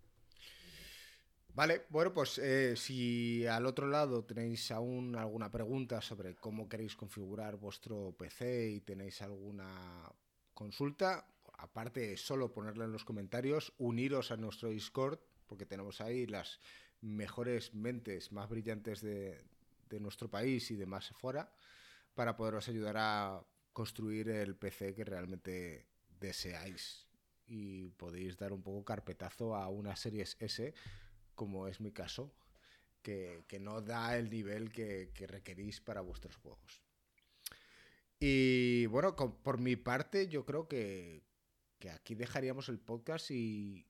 Vale, 1.55 1.83
bueno, 1.89 2.13
pues 2.13 2.39
eh, 2.39 2.77
si 2.77 3.45
al 3.47 3.67
otro 3.67 3.89
lado 3.89 4.25
tenéis 4.25 4.71
aún 4.71 5.17
alguna 5.17 5.51
pregunta 5.51 6.01
sobre 6.01 6.37
cómo 6.37 6.69
queréis 6.69 6.95
configurar 6.95 7.57
vuestro 7.57 8.15
PC 8.17 8.71
y 8.71 8.81
tenéis 8.81 9.21
alguna 9.21 10.11
consulta, 10.55 11.27
aparte 11.59 12.01
de 12.01 12.17
solo 12.17 12.53
ponerla 12.53 12.85
en 12.85 12.93
los 12.93 13.05
comentarios, 13.05 13.73
uniros 13.79 14.31
a 14.31 14.37
nuestro 14.37 14.69
Discord, 14.69 15.19
porque 15.47 15.67
tenemos 15.67 16.01
ahí 16.01 16.27
las 16.27 16.61
mejores 17.01 17.75
mentes 17.75 18.31
más 18.31 18.49
brillantes 18.49 19.01
de, 19.01 19.43
de 19.89 20.01
nuestro 20.01 20.31
país 20.31 20.71
y 20.71 20.77
de 20.77 20.87
más 20.87 21.11
fuera, 21.11 21.53
para 22.15 22.37
poderos 22.37 22.69
ayudar 22.69 22.97
a 22.97 23.45
construir 23.73 24.29
el 24.29 24.55
PC 24.55 24.95
que 24.95 25.05
realmente 25.05 25.87
deseáis. 26.21 27.07
Y 27.49 27.89
podéis 27.91 28.37
dar 28.39 28.53
un 28.53 28.63
poco 28.63 28.85
carpetazo 28.85 29.57
a 29.57 29.69
una 29.69 29.97
Series 29.97 30.37
S 30.39 30.73
como 31.41 31.69
es 31.69 31.81
mi 31.81 31.91
caso, 31.91 32.35
que, 33.01 33.45
que 33.49 33.59
no 33.59 33.81
da 33.81 34.19
el 34.19 34.29
nivel 34.29 34.71
que, 34.71 35.11
que 35.15 35.27
requerís 35.27 35.81
para 35.81 36.03
vuestros 36.03 36.37
juegos. 36.37 36.83
Y 38.19 38.85
bueno, 38.89 39.17
con- 39.17 39.41
por 39.43 39.57
mi 39.59 39.75
parte, 39.77 40.29
yo 40.29 40.45
creo 40.45 40.69
que, 40.69 41.23
que 41.79 41.89
aquí 41.89 42.15
dejaríamos 42.15 42.69
el 42.69 42.79
podcast 42.79 43.31
y 43.31 43.87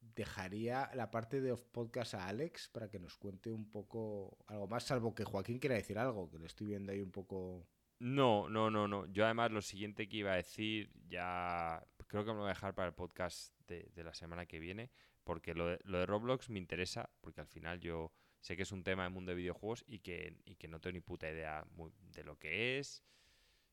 dejaría 0.00 0.90
la 0.94 1.10
parte 1.10 1.42
de 1.42 1.54
podcast 1.54 2.14
a 2.14 2.28
Alex 2.28 2.68
para 2.68 2.88
que 2.88 2.98
nos 2.98 3.18
cuente 3.18 3.52
un 3.52 3.70
poco 3.70 4.38
algo 4.46 4.66
más, 4.66 4.84
salvo 4.84 5.14
que 5.14 5.24
Joaquín 5.24 5.58
quiera 5.58 5.76
decir 5.76 5.98
algo, 5.98 6.30
que 6.30 6.38
le 6.38 6.46
estoy 6.46 6.68
viendo 6.68 6.92
ahí 6.92 7.02
un 7.02 7.12
poco. 7.12 7.68
No, 7.98 8.48
no, 8.48 8.70
no, 8.70 8.88
no. 8.88 9.04
Yo 9.12 9.26
además 9.26 9.50
lo 9.52 9.60
siguiente 9.60 10.08
que 10.08 10.16
iba 10.16 10.32
a 10.32 10.36
decir 10.36 10.90
ya 11.08 11.86
creo 12.06 12.24
que 12.24 12.30
me 12.30 12.36
lo 12.36 12.40
voy 12.44 12.50
a 12.52 12.54
dejar 12.54 12.74
para 12.74 12.88
el 12.88 12.94
podcast 12.94 13.52
de, 13.68 13.90
la 14.02 14.14
semana 14.14 14.46
que 14.46 14.58
viene, 14.58 14.90
porque 15.26 15.54
lo 15.54 15.66
de, 15.66 15.80
lo 15.82 15.98
de, 15.98 16.06
Roblox 16.06 16.48
me 16.50 16.60
interesa, 16.60 17.10
porque 17.20 17.40
al 17.40 17.48
final 17.48 17.80
yo 17.80 18.12
sé 18.40 18.56
que 18.56 18.62
es 18.62 18.70
un 18.70 18.84
tema 18.84 19.02
del 19.02 19.12
mundo 19.12 19.30
de 19.30 19.36
videojuegos 19.36 19.84
y 19.88 19.98
que, 19.98 20.38
y 20.44 20.54
que 20.54 20.68
no 20.68 20.80
tengo 20.80 20.94
ni 20.94 21.00
puta 21.00 21.28
idea 21.28 21.66
de 22.12 22.22
lo 22.22 22.38
que 22.38 22.78
es 22.78 23.02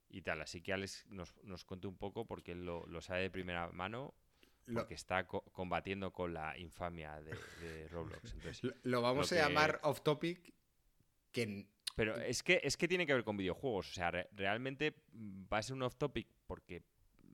y 0.09 0.23
tal. 0.23 0.41
Así 0.41 0.61
que 0.63 0.73
Alex 0.73 1.05
nos, 1.09 1.35
nos 1.43 1.63
cuente 1.63 1.85
un 1.85 1.95
poco 1.95 2.25
porque 2.25 2.53
él 2.53 2.65
lo, 2.65 2.87
lo 2.87 3.01
sabe 3.01 3.21
de 3.21 3.29
primera 3.29 3.71
mano 3.71 4.15
porque 4.73 4.95
está 4.95 5.27
combatiendo 5.27 6.11
con 6.11 6.33
la 6.33 6.57
infamia 6.57 7.21
de, 7.21 7.87
Roblox. 7.89 8.33
lo, 8.83 9.01
vamos 9.01 9.31
a 9.31 9.35
llamar 9.35 9.79
off 9.83 10.01
topic. 10.01 10.53
Que... 11.31 11.67
Pero 11.95 12.15
es 12.15 12.41
que, 12.41 12.61
es 12.63 12.77
que 12.77 12.87
tiene 12.87 13.05
que 13.05 13.13
ver 13.13 13.23
con 13.23 13.37
videojuegos. 13.37 13.91
O 13.91 13.93
sea, 13.93 14.09
realmente 14.31 14.95
va 15.13 15.59
a 15.59 15.61
ser 15.61 15.75
un 15.75 15.83
off 15.83 15.97
topic 15.97 16.27
porque 16.47 16.81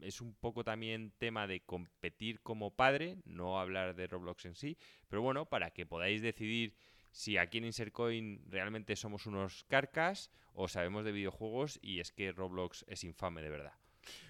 es 0.02 0.22
un 0.22 0.34
poco 0.34 0.64
también 0.64 1.12
tema 1.18 1.48
de 1.48 1.62
competir 1.62 2.42
como 2.42 2.76
padre, 2.76 3.18
no 3.26 3.60
hablar 3.60 3.96
de 3.96 4.08
Roblox 4.08 4.46
en 4.46 4.56
sí. 4.56 4.78
Pero 5.08 5.22
bueno, 5.22 5.46
para 5.46 5.72
que 5.72 5.86
podáis 5.86 6.22
decidir 6.22 6.76
si 7.12 7.38
aquí 7.38 7.58
en 7.58 7.66
Insercoin 7.66 8.44
realmente 8.50 8.96
somos 8.96 9.26
unos 9.26 9.64
carcas 9.66 10.30
o 10.54 10.68
sabemos 10.68 11.06
de 11.06 11.12
videojuegos 11.12 11.80
y 11.82 12.00
es 12.00 12.12
que 12.12 12.32
Roblox 12.32 12.86
es 12.88 13.04
infame 13.04 13.42
de 13.42 13.50
verdad. 13.50 13.74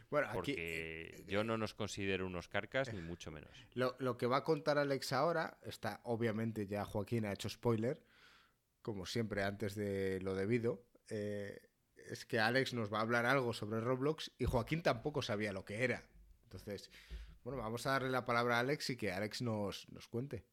Bueno, 0.10 0.28
Porque 0.34 1.14
eh, 1.18 1.24
yo 1.28 1.44
no 1.44 1.58
nos 1.58 1.76
considero 1.76 2.26
unos 2.26 2.48
carcas, 2.48 2.92
ni 2.92 3.02
mucho 3.02 3.32
menos. 3.32 3.52
Lo, 3.74 4.18
que 4.18 4.26
va 4.26 4.38
a 4.38 4.44
contar 4.44 4.80
Alex 4.80 5.14
ahora, 5.14 5.60
está 5.62 6.02
obviamente 6.04 6.66
ya 6.66 6.84
Joaquín 6.84 7.26
ha 7.26 7.34
hecho 7.34 7.48
spoiler, 7.48 8.02
como 8.82 9.06
siempre 9.06 9.44
antes 9.44 9.76
de 9.76 10.20
lo 10.22 10.34
debido. 10.34 10.84
Eh, 11.10 11.69
es 12.10 12.26
que 12.26 12.40
Alex 12.40 12.74
nos 12.74 12.92
va 12.92 13.00
a 13.00 13.02
hablar 13.02 13.26
algo 13.26 13.54
sobre 13.54 13.82
Roblox 13.82 14.32
y 14.38 14.46
Joaquín 14.46 14.82
tampoco 14.82 15.22
sabía 15.22 15.54
lo 15.54 15.64
que 15.64 15.84
era. 15.84 16.04
Entonces, 16.44 16.90
bueno, 17.44 17.62
vamos 17.62 17.86
a 17.86 17.92
darle 17.92 18.10
la 18.10 18.26
palabra 18.26 18.58
a 18.58 18.60
Alex 18.62 18.90
y 18.90 18.98
que 18.98 19.12
Alex 19.12 19.42
nos, 19.42 19.88
nos 19.90 20.08
cuente. 20.08 20.44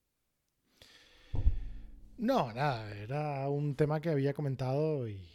No, 2.18 2.52
nada, 2.52 2.94
era 2.94 3.48
un 3.48 3.74
tema 3.74 4.00
que 4.00 4.10
había 4.10 4.32
comentado 4.32 5.08
y, 5.08 5.28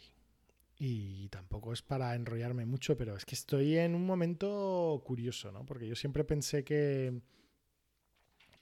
y 0.78 1.28
tampoco 1.28 1.72
es 1.72 1.82
para 1.82 2.14
enrollarme 2.14 2.66
mucho, 2.66 2.96
pero 2.96 3.16
es 3.16 3.24
que 3.24 3.36
estoy 3.36 3.78
en 3.78 3.94
un 3.94 4.04
momento 4.04 5.00
curioso, 5.04 5.52
¿no? 5.52 5.64
Porque 5.64 5.86
yo 5.86 5.94
siempre 5.94 6.24
pensé 6.24 6.64
que, 6.64 7.20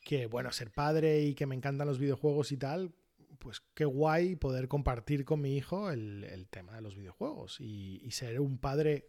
que, 0.04 0.26
bueno, 0.26 0.52
ser 0.52 0.70
padre 0.70 1.22
y 1.22 1.34
que 1.34 1.46
me 1.46 1.54
encantan 1.54 1.86
los 1.88 1.98
videojuegos 1.98 2.52
y 2.52 2.58
tal, 2.58 2.92
pues 3.40 3.60
qué 3.74 3.84
guay 3.84 4.36
poder 4.36 4.68
compartir 4.68 5.24
con 5.24 5.40
mi 5.40 5.56
hijo 5.56 5.90
el, 5.90 6.46
tema 6.50 6.76
de 6.76 6.82
los 6.82 6.94
videojuegos 6.94 7.60
y, 7.60 8.08
ser 8.12 8.40
un 8.40 8.58
padre 8.58 9.08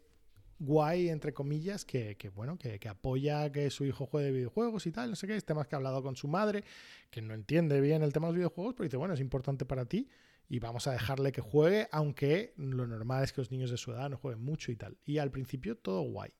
guay, 0.57 1.09
entre 1.09 1.33
comillas, 1.33 1.85
que, 1.85 2.15
bueno, 2.35 2.57
que, 2.57 2.79
que, 2.79 2.89
apoya 2.89 3.51
que 3.51 3.69
su 3.69 3.85
hijo 3.85 4.05
juegue 4.07 4.31
videojuegos 4.31 4.87
y 4.87 4.91
tal, 4.91 5.09
no 5.11 5.15
sé 5.15 5.27
qué, 5.27 5.35
es 5.35 5.45
temas 5.45 5.67
que 5.67 5.75
ha 5.75 5.77
hablado 5.77 6.01
con 6.01 6.15
su 6.15 6.27
madre, 6.27 6.63
que 7.09 7.21
no 7.21 7.33
entiende 7.33 7.81
bien 7.81 8.01
el 8.01 8.13
tema 8.13 8.27
de 8.27 8.33
los 8.33 8.37
videojuegos, 8.37 8.73
pero 8.73 8.85
dice, 8.85 8.97
bueno, 8.97 9.13
es 9.13 9.19
importante 9.19 9.65
para 9.65 9.85
ti 9.85 10.07
y 10.51 10.59
vamos 10.59 10.85
a 10.87 10.91
dejarle 10.91 11.31
que 11.31 11.39
juegue, 11.39 11.87
aunque 11.91 12.53
lo 12.57 12.85
normal 12.85 13.23
es 13.23 13.31
que 13.31 13.39
los 13.39 13.51
niños 13.51 13.71
de 13.71 13.77
su 13.77 13.91
edad 13.91 14.09
no 14.09 14.17
jueguen 14.17 14.43
mucho 14.43 14.71
y 14.71 14.75
tal. 14.75 14.97
Y 15.05 15.17
al 15.17 15.31
principio 15.31 15.77
todo 15.77 16.01
guay. 16.01 16.33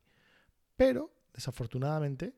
Pero, 0.75 1.13
desafortunadamente, 1.33 2.35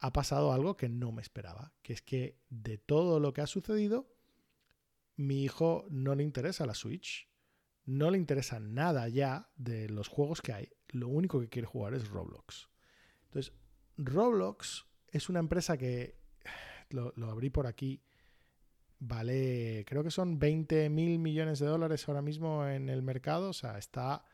ha 0.00 0.12
pasado 0.12 0.52
algo 0.52 0.76
que 0.76 0.88
no 0.88 1.12
me 1.12 1.22
esperaba, 1.22 1.72
que 1.82 1.92
es 1.92 2.02
que 2.02 2.40
de 2.48 2.76
todo 2.76 3.20
lo 3.20 3.32
que 3.32 3.40
ha 3.40 3.46
sucedido, 3.46 4.08
mi 5.16 5.44
hijo 5.44 5.86
no 5.90 6.14
le 6.14 6.22
interesa 6.22 6.66
la 6.66 6.74
Switch, 6.74 7.28
no 7.84 8.10
le 8.10 8.18
interesa 8.18 8.60
nada 8.60 9.08
ya 9.08 9.50
de 9.56 9.88
los 9.88 10.08
juegos 10.08 10.42
que 10.42 10.52
hay, 10.52 10.68
lo 10.88 11.08
único 11.08 11.40
que 11.40 11.48
quiere 11.48 11.66
jugar 11.66 11.94
es 11.94 12.08
Roblox. 12.08 12.68
Entonces, 13.24 13.52
Roblox 13.96 14.86
es 15.08 15.28
una 15.28 15.40
empresa 15.40 15.76
que, 15.76 16.16
lo, 16.90 17.12
abrí 17.28 17.50
por 17.50 17.66
aquí, 17.66 18.02
vale, 18.98 19.84
creo 19.86 20.02
que 20.02 20.10
son 20.10 20.38
20 20.38 20.88
mil 20.90 21.18
millones 21.18 21.58
de 21.58 21.66
dólares 21.66 22.08
ahora 22.08 22.22
mismo 22.22 22.66
en 22.66 22.88
el 22.88 23.02
mercado, 23.02 23.50
o 23.50 23.54
sea, 23.54 23.78
está 23.78 24.24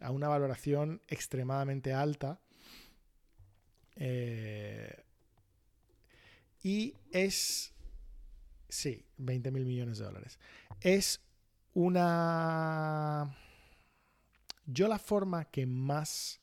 a 0.00 0.10
una 0.10 0.28
valoración 0.28 1.02
extremadamente 1.08 1.92
alta. 1.92 2.40
Eh, 3.96 5.02
y 6.62 6.94
es, 7.12 7.75
sí, 8.68 9.04
20 9.18 9.50
mil 9.50 9.64
millones 9.64 9.98
de 9.98 10.04
dólares. 10.04 10.38
Es 10.80 11.20
una... 11.74 13.36
Yo 14.64 14.88
la 14.88 14.98
forma 14.98 15.44
que 15.44 15.66
más 15.66 16.40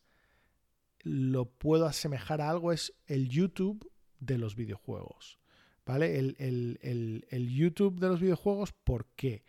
lo 1.01 1.45
puedo 1.45 1.85
asemejar 1.85 2.41
a 2.41 2.49
algo 2.49 2.71
es 2.71 2.93
el 3.07 3.27
YouTube 3.27 3.91
de 4.19 4.37
los 4.37 4.55
videojuegos. 4.55 5.39
¿vale? 5.85 6.17
El, 6.17 7.49
YouTube 7.53 7.99
de 7.99 8.07
los 8.07 8.21
videojuegos, 8.21 8.71
¿por 8.71 9.07
qué? 9.15 9.43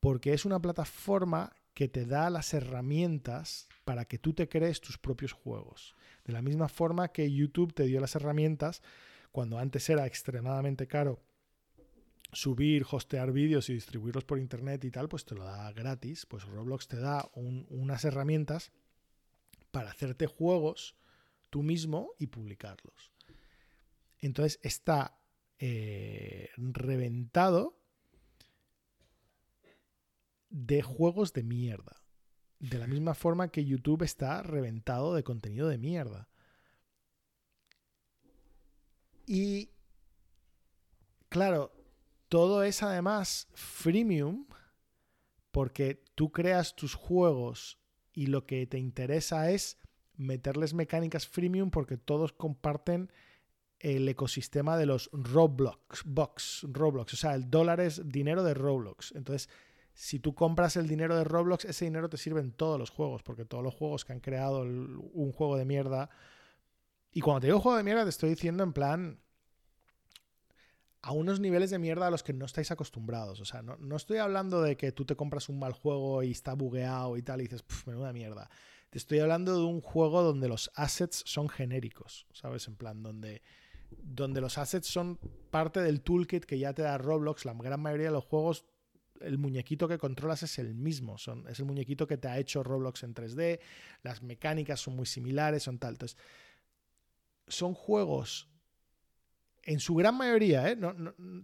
Porque 0.00 0.32
es 0.32 0.44
una 0.44 0.60
plataforma 0.60 1.52
que 1.72 1.88
te 1.88 2.04
da 2.04 2.30
las 2.30 2.54
herramientas 2.54 3.68
para 3.84 4.04
que 4.04 4.18
tú 4.18 4.32
te 4.32 4.48
crees 4.48 4.80
tus 4.80 4.98
propios 4.98 5.32
juegos. 5.32 5.94
De 6.24 6.32
la 6.32 6.42
misma 6.42 6.68
forma 6.68 7.08
que 7.08 7.32
YouTube 7.32 7.74
te 7.74 7.84
dio 7.84 8.00
las 8.00 8.14
herramientas 8.14 8.82
cuando 9.32 9.58
antes 9.58 9.88
era 9.88 10.06
extremadamente 10.06 10.86
caro 10.86 11.20
subir, 12.34 12.84
hostear 12.90 13.32
vídeos 13.32 13.68
y 13.70 13.74
distribuirlos 13.74 14.24
por 14.24 14.38
internet 14.38 14.84
y 14.84 14.90
tal, 14.90 15.08
pues 15.08 15.24
te 15.24 15.34
lo 15.34 15.44
da 15.44 15.72
gratis. 15.72 16.26
Pues 16.26 16.44
Roblox 16.44 16.88
te 16.88 16.98
da 16.98 17.30
unas 17.34 18.04
herramientas 18.04 18.72
para 19.70 19.90
hacerte 19.90 20.26
juegos 20.26 20.96
tú 21.50 21.62
mismo 21.62 22.10
y 22.18 22.28
publicarlos. 22.28 23.12
Entonces 24.18 24.58
está 24.62 25.18
eh, 25.58 26.50
reventado 26.56 27.78
de 30.50 30.82
juegos 30.82 31.32
de 31.32 31.42
mierda. 31.42 32.00
De 32.60 32.78
la 32.78 32.86
misma 32.86 33.14
forma 33.14 33.48
que 33.48 33.64
YouTube 33.64 34.02
está 34.02 34.42
reventado 34.42 35.14
de 35.14 35.24
contenido 35.24 35.68
de 35.68 35.78
mierda. 35.78 36.28
Y 39.26 39.70
claro, 41.28 41.73
todo 42.34 42.64
es 42.64 42.82
además 42.82 43.46
freemium 43.54 44.46
porque 45.52 46.02
tú 46.16 46.32
creas 46.32 46.74
tus 46.74 46.94
juegos 46.94 47.78
y 48.12 48.26
lo 48.26 48.44
que 48.44 48.66
te 48.66 48.76
interesa 48.76 49.52
es 49.52 49.78
meterles 50.16 50.74
mecánicas 50.74 51.28
freemium 51.28 51.70
porque 51.70 51.96
todos 51.96 52.32
comparten 52.32 53.12
el 53.78 54.08
ecosistema 54.08 54.76
de 54.76 54.86
los 54.86 55.10
Roblox, 55.12 56.02
box, 56.04 56.66
Roblox, 56.72 57.14
o 57.14 57.16
sea, 57.16 57.36
el 57.36 57.48
dólar 57.52 57.78
es 57.78 58.02
dinero 58.04 58.42
de 58.42 58.54
Roblox. 58.54 59.12
Entonces, 59.14 59.48
si 59.92 60.18
tú 60.18 60.34
compras 60.34 60.74
el 60.74 60.88
dinero 60.88 61.16
de 61.16 61.22
Roblox, 61.22 61.64
ese 61.66 61.84
dinero 61.84 62.08
te 62.08 62.16
sirve 62.16 62.40
en 62.40 62.50
todos 62.50 62.80
los 62.80 62.90
juegos, 62.90 63.22
porque 63.22 63.44
todos 63.44 63.62
los 63.62 63.76
juegos 63.76 64.04
que 64.04 64.12
han 64.12 64.18
creado 64.18 64.62
un 64.62 65.30
juego 65.30 65.56
de 65.56 65.66
mierda. 65.66 66.10
Y 67.12 67.20
cuando 67.20 67.42
te 67.42 67.46
digo 67.46 67.60
juego 67.60 67.78
de 67.78 67.84
mierda, 67.84 68.02
te 68.02 68.10
estoy 68.10 68.30
diciendo 68.30 68.64
en 68.64 68.72
plan 68.72 69.20
a 71.04 71.12
unos 71.12 71.38
niveles 71.38 71.68
de 71.68 71.78
mierda 71.78 72.06
a 72.06 72.10
los 72.10 72.22
que 72.22 72.32
no 72.32 72.46
estáis 72.46 72.70
acostumbrados. 72.70 73.38
O 73.38 73.44
sea, 73.44 73.60
no, 73.60 73.76
no 73.76 73.96
estoy 73.96 74.18
hablando 74.18 74.62
de 74.62 74.76
que 74.76 74.90
tú 74.90 75.04
te 75.04 75.16
compras 75.16 75.50
un 75.50 75.58
mal 75.58 75.74
juego 75.74 76.22
y 76.22 76.30
está 76.30 76.54
bugueado 76.54 77.18
y 77.18 77.22
tal 77.22 77.42
y 77.42 77.44
dices, 77.44 77.62
menuda 77.86 78.12
mierda. 78.14 78.48
Te 78.88 78.96
estoy 78.96 79.18
hablando 79.18 79.54
de 79.54 79.64
un 79.64 79.82
juego 79.82 80.22
donde 80.22 80.48
los 80.48 80.70
assets 80.74 81.22
son 81.26 81.50
genéricos, 81.50 82.26
¿sabes? 82.32 82.68
En 82.68 82.76
plan, 82.76 83.02
donde 83.02 83.42
donde 84.02 84.40
los 84.40 84.56
assets 84.56 84.88
son 84.88 85.18
parte 85.50 85.80
del 85.80 86.00
toolkit 86.00 86.46
que 86.46 86.58
ya 86.58 86.72
te 86.72 86.82
da 86.82 86.96
Roblox. 86.96 87.44
La 87.44 87.52
gran 87.52 87.80
mayoría 87.80 88.06
de 88.06 88.12
los 88.12 88.24
juegos, 88.24 88.64
el 89.20 89.36
muñequito 89.36 89.86
que 89.86 89.98
controlas 89.98 90.42
es 90.42 90.58
el 90.58 90.74
mismo. 90.74 91.18
Son, 91.18 91.46
es 91.48 91.58
el 91.58 91.66
muñequito 91.66 92.06
que 92.06 92.16
te 92.16 92.28
ha 92.28 92.38
hecho 92.38 92.62
Roblox 92.62 93.02
en 93.02 93.14
3D. 93.14 93.60
Las 94.02 94.22
mecánicas 94.22 94.80
son 94.80 94.96
muy 94.96 95.06
similares, 95.06 95.64
son 95.64 95.78
tal. 95.78 95.94
Entonces, 95.94 96.18
son 97.46 97.74
juegos 97.74 98.48
en 99.66 99.80
su 99.80 99.94
gran 99.94 100.16
mayoría, 100.16 100.70
¿eh? 100.70 100.78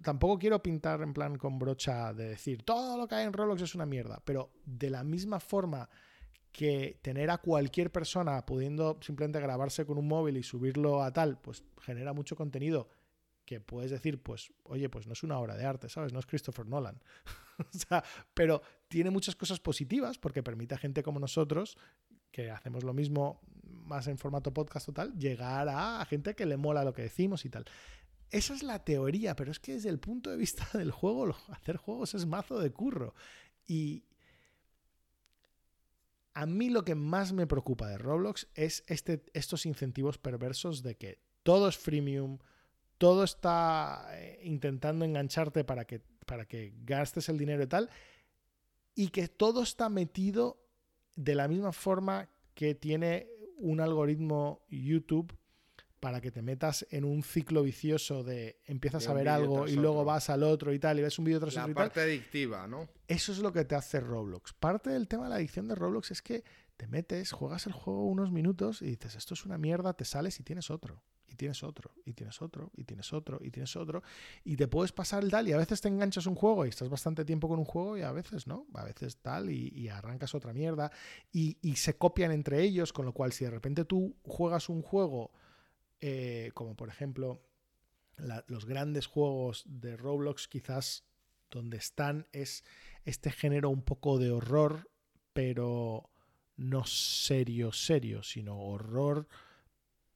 tampoco 0.03 0.39
quiero 0.39 0.63
pintar 0.63 1.01
en 1.03 1.13
plan 1.13 1.37
con 1.37 1.59
brocha 1.59 2.13
de 2.13 2.31
decir 2.31 2.63
todo 2.63 2.99
lo 2.99 3.09
que 3.09 3.15
hay 3.15 3.27
en 3.27 3.33
Roblox 3.33 3.63
es 3.63 3.75
una 3.75 3.87
mierda, 3.87 4.21
pero 4.25 4.53
de 4.65 4.91
la 4.91 5.03
misma 5.05 5.41
forma 5.41 5.89
que 6.53 6.99
tener 7.03 7.31
a 7.31 7.39
cualquier 7.39 7.91
persona 7.91 8.45
pudiendo 8.45 8.99
simplemente 9.01 9.41
grabarse 9.41 9.87
con 9.87 9.99
un 9.99 10.09
móvil 10.09 10.37
y 10.37 10.43
subirlo 10.43 11.03
a 11.03 11.13
tal, 11.13 11.39
pues 11.41 11.65
genera 11.81 12.13
mucho 12.13 12.37
contenido 12.37 12.89
que 13.45 13.61
puedes 13.61 13.91
decir, 13.91 14.23
pues, 14.23 14.53
oye, 14.65 14.89
pues 14.89 15.07
no 15.07 15.13
es 15.13 15.23
una 15.23 15.39
obra 15.39 15.57
de 15.57 15.65
arte, 15.65 15.89
¿sabes? 15.89 16.13
No 16.13 16.21
es 16.21 16.27
Christopher 16.27 16.67
Nolan. 16.67 17.03
o 17.59 17.79
sea, 17.79 18.05
pero 18.33 18.63
tiene 18.89 19.11
muchas 19.11 19.35
cosas 19.35 19.59
positivas 19.59 20.19
porque 20.19 20.43
permite 20.43 20.75
a 20.75 20.79
gente 20.79 21.03
como 21.03 21.19
nosotros, 21.19 21.77
que 22.31 22.51
hacemos 22.51 22.85
lo 22.85 22.95
mismo 22.95 23.41
más 23.65 24.07
en 24.07 24.19
formato 24.19 24.53
podcast 24.55 24.89
o 24.89 24.93
tal, 24.93 25.19
llegar 25.19 25.69
a, 25.69 26.05
gente 26.05 26.35
que 26.35 26.47
le 26.47 26.57
mola 26.57 26.85
lo 26.85 26.93
que 26.93 27.03
decimos 27.03 27.45
y 27.45 27.51
tal. 27.51 27.65
Esa 28.31 28.55
es 28.55 28.63
la 28.63 28.85
teoría, 28.85 29.35
pero 29.35 29.51
es 29.51 29.59
que 29.59 29.73
desde 29.73 29.89
el 29.89 29.99
punto 29.99 30.31
de 30.31 30.37
vista 30.37 30.67
del 30.79 30.91
juego, 30.91 31.35
hacer 31.49 31.77
juegos 31.77 32.15
es 32.15 32.27
mazo 32.27 32.59
de 32.59 32.73
curro. 32.73 33.15
Y 33.67 34.05
a 36.35 36.47
mí 36.47 36.71
lo 36.71 36.85
que 36.85 36.95
más 36.95 37.33
me 37.33 37.47
preocupa 37.47 37.89
de 37.89 37.99
Roblox 37.99 38.49
es 38.55 38.85
este, 38.87 39.25
estos 39.33 39.67
incentivos 39.67 40.19
perversos 40.19 40.83
de 40.83 40.97
que 40.97 41.19
todo 41.43 41.69
es 41.69 41.77
freemium, 41.77 42.39
todo 42.99 43.25
está 43.25 44.07
eh, 44.13 44.41
intentando 44.45 45.05
engancharte 45.05 45.65
para 45.65 45.85
que, 45.85 46.01
para 46.27 46.45
que 46.47 46.75
gastes 46.85 47.29
el 47.29 47.39
dinero 47.39 47.63
y 47.63 47.67
tal, 47.67 47.91
y 48.95 49.09
que 49.09 49.29
todo 49.29 49.63
está 49.63 49.89
metido 49.89 50.63
de 51.17 51.35
la 51.35 51.49
misma 51.49 51.73
forma 51.73 52.29
que 52.55 52.75
tiene 52.75 53.29
un 53.57 53.81
algoritmo 53.81 54.65
YouTube 54.69 55.37
para 56.01 56.23
que 56.23 56.31
te 56.31 56.41
metas 56.41 56.87
en 56.91 57.05
un 57.05 57.23
ciclo 57.23 57.63
vicioso 57.63 58.25
de 58.25 58.59
empiezas 58.65 59.07
a 59.07 59.13
ver 59.13 59.29
algo 59.29 59.69
y 59.69 59.77
luego 59.77 60.05
vas 60.05 60.31
al 60.31 60.43
otro 60.43 60.73
y 60.73 60.79
tal, 60.79 60.99
y 60.99 61.03
ves 61.03 61.19
un 61.19 61.27
vídeo 61.27 61.39
tras 61.39 61.57
otro 61.59 61.71
y 61.71 61.75
tal. 61.75 61.75
parte 61.75 62.01
adictiva, 62.01 62.67
¿no? 62.67 62.89
Eso 63.07 63.33
es 63.33 63.39
lo 63.39 63.53
que 63.53 63.65
te 63.67 63.75
hace 63.75 64.01
Roblox. 64.01 64.55
Parte 64.55 64.91
del 64.91 65.07
tema 65.07 65.25
de 65.25 65.31
la 65.31 65.37
adicción 65.37 65.69
de 65.69 65.75
Roblox 65.75 66.11
es 66.11 66.23
que 66.23 66.43
te 66.79 66.87
metes, 66.87 67.33
juegas 67.33 67.67
el 67.67 67.75
juego 67.75 68.07
unos 68.07 68.33
minutos 68.33 68.81
y 68.81 68.87
dices, 68.87 69.15
esto 69.15 69.35
es 69.35 69.45
una 69.45 69.59
mierda, 69.59 69.93
te 69.93 70.07
sales 70.07 70.41
y 70.41 70.43
tienes 70.43 70.71
otro, 70.71 71.03
y 71.29 71.35
tienes 71.35 71.63
otro, 71.63 71.95
y 72.07 72.15
tienes 72.15 72.41
otro, 72.41 72.71
y 72.75 72.85
tienes 72.85 73.13
otro, 73.13 73.39
y 73.43 73.51
tienes 73.51 73.77
otro, 73.77 74.03
y 74.43 74.57
te 74.57 74.67
puedes 74.67 74.91
pasar 74.91 75.23
el 75.23 75.31
tal, 75.31 75.47
y 75.47 75.53
a 75.53 75.59
veces 75.59 75.83
te 75.83 75.89
enganchas 75.89 76.25
un 76.25 76.35
juego 76.35 76.65
y 76.65 76.71
estás 76.71 76.89
bastante 76.89 77.27
tiempo 77.27 77.49
con 77.49 77.59
un 77.59 77.67
juego 77.67 77.99
y 77.99 78.03
a 78.03 78.13
veces 78.13 78.47
no, 78.47 78.67
a 78.73 78.85
veces 78.85 79.19
tal, 79.19 79.51
y, 79.51 79.91
arrancas 79.91 80.35
otra 80.35 80.55
mierda, 80.55 80.91
y, 81.31 81.59
y 81.61 81.77
se 81.77 81.99
copian 81.99 82.33
entre 82.33 82.63
ellos, 82.63 82.95
con 82.95 83.05
lo 83.05 83.13
cual 83.13 83.33
si 83.33 83.45
de 83.45 83.51
repente 83.51 83.85
tú 83.85 84.17
juegas 84.23 84.71
un 84.71 84.81
juego 84.81 85.33
eh, 86.01 86.51
como 86.55 86.77
por 86.77 86.89
ejemplo 86.89 87.43
los 88.47 88.67
grandes 88.67 89.07
juegos 89.07 89.65
de 89.67 89.97
Roblox, 89.97 90.47
quizás 90.47 91.05
donde 91.51 91.79
están 91.79 92.27
es 92.33 92.65
este 93.05 93.31
género 93.31 93.71
un 93.71 93.83
poco 93.83 94.19
de 94.19 94.31
horror, 94.31 94.91
pero 95.33 96.11
no 96.57 96.85
serio, 96.85 97.73
serio, 97.73 98.23
sino 98.23 98.59
horror. 98.59 99.27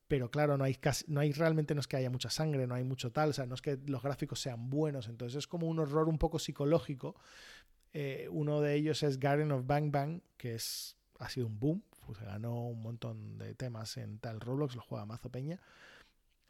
Pero 0.06 0.31
claro, 0.31 0.59
no 0.59 0.65
hay, 0.65 0.74
casi, 0.74 1.05
no 1.09 1.20
hay 1.20 1.32
realmente 1.32 1.74
no 1.74 1.81
es 1.81 1.89
que 1.89 1.97
haya 1.97 2.11
mucha 2.11 2.28
sangre, 2.28 2.66
no 2.66 2.74
hay 2.74 2.85
mucho 2.85 3.11
tal, 3.11 3.31
o 3.31 3.32
sea, 3.32 3.47
no 3.47 3.55
es 3.55 3.62
que 3.62 3.78
los 3.86 4.02
gráficos 4.02 4.39
sean 4.39 4.69
buenos, 4.69 5.09
entonces 5.09 5.39
es 5.39 5.47
como 5.47 5.66
un 5.66 5.78
horror 5.78 6.09
un 6.09 6.19
poco 6.19 6.39
psicológico. 6.39 7.16
Eh, 7.94 8.28
uno 8.31 8.61
de 8.61 8.74
ellos 8.74 9.02
es 9.02 9.19
Garden 9.19 9.51
of 9.52 9.66
Bang 9.66 9.90
Bang, 9.90 10.20
que 10.36 10.56
es, 10.56 10.97
ha 11.19 11.31
sido 11.31 11.47
un 11.47 11.59
boom, 11.59 11.82
pues 12.06 12.18
ganó 12.20 12.68
un 12.68 12.82
montón 12.82 13.39
de 13.39 13.55
temas 13.55 13.97
en 13.97 14.18
tal 14.18 14.40
Roblox, 14.40 14.76
lo 14.76 14.82
juega 14.82 15.06
Mazo 15.06 15.31
Peña, 15.31 15.60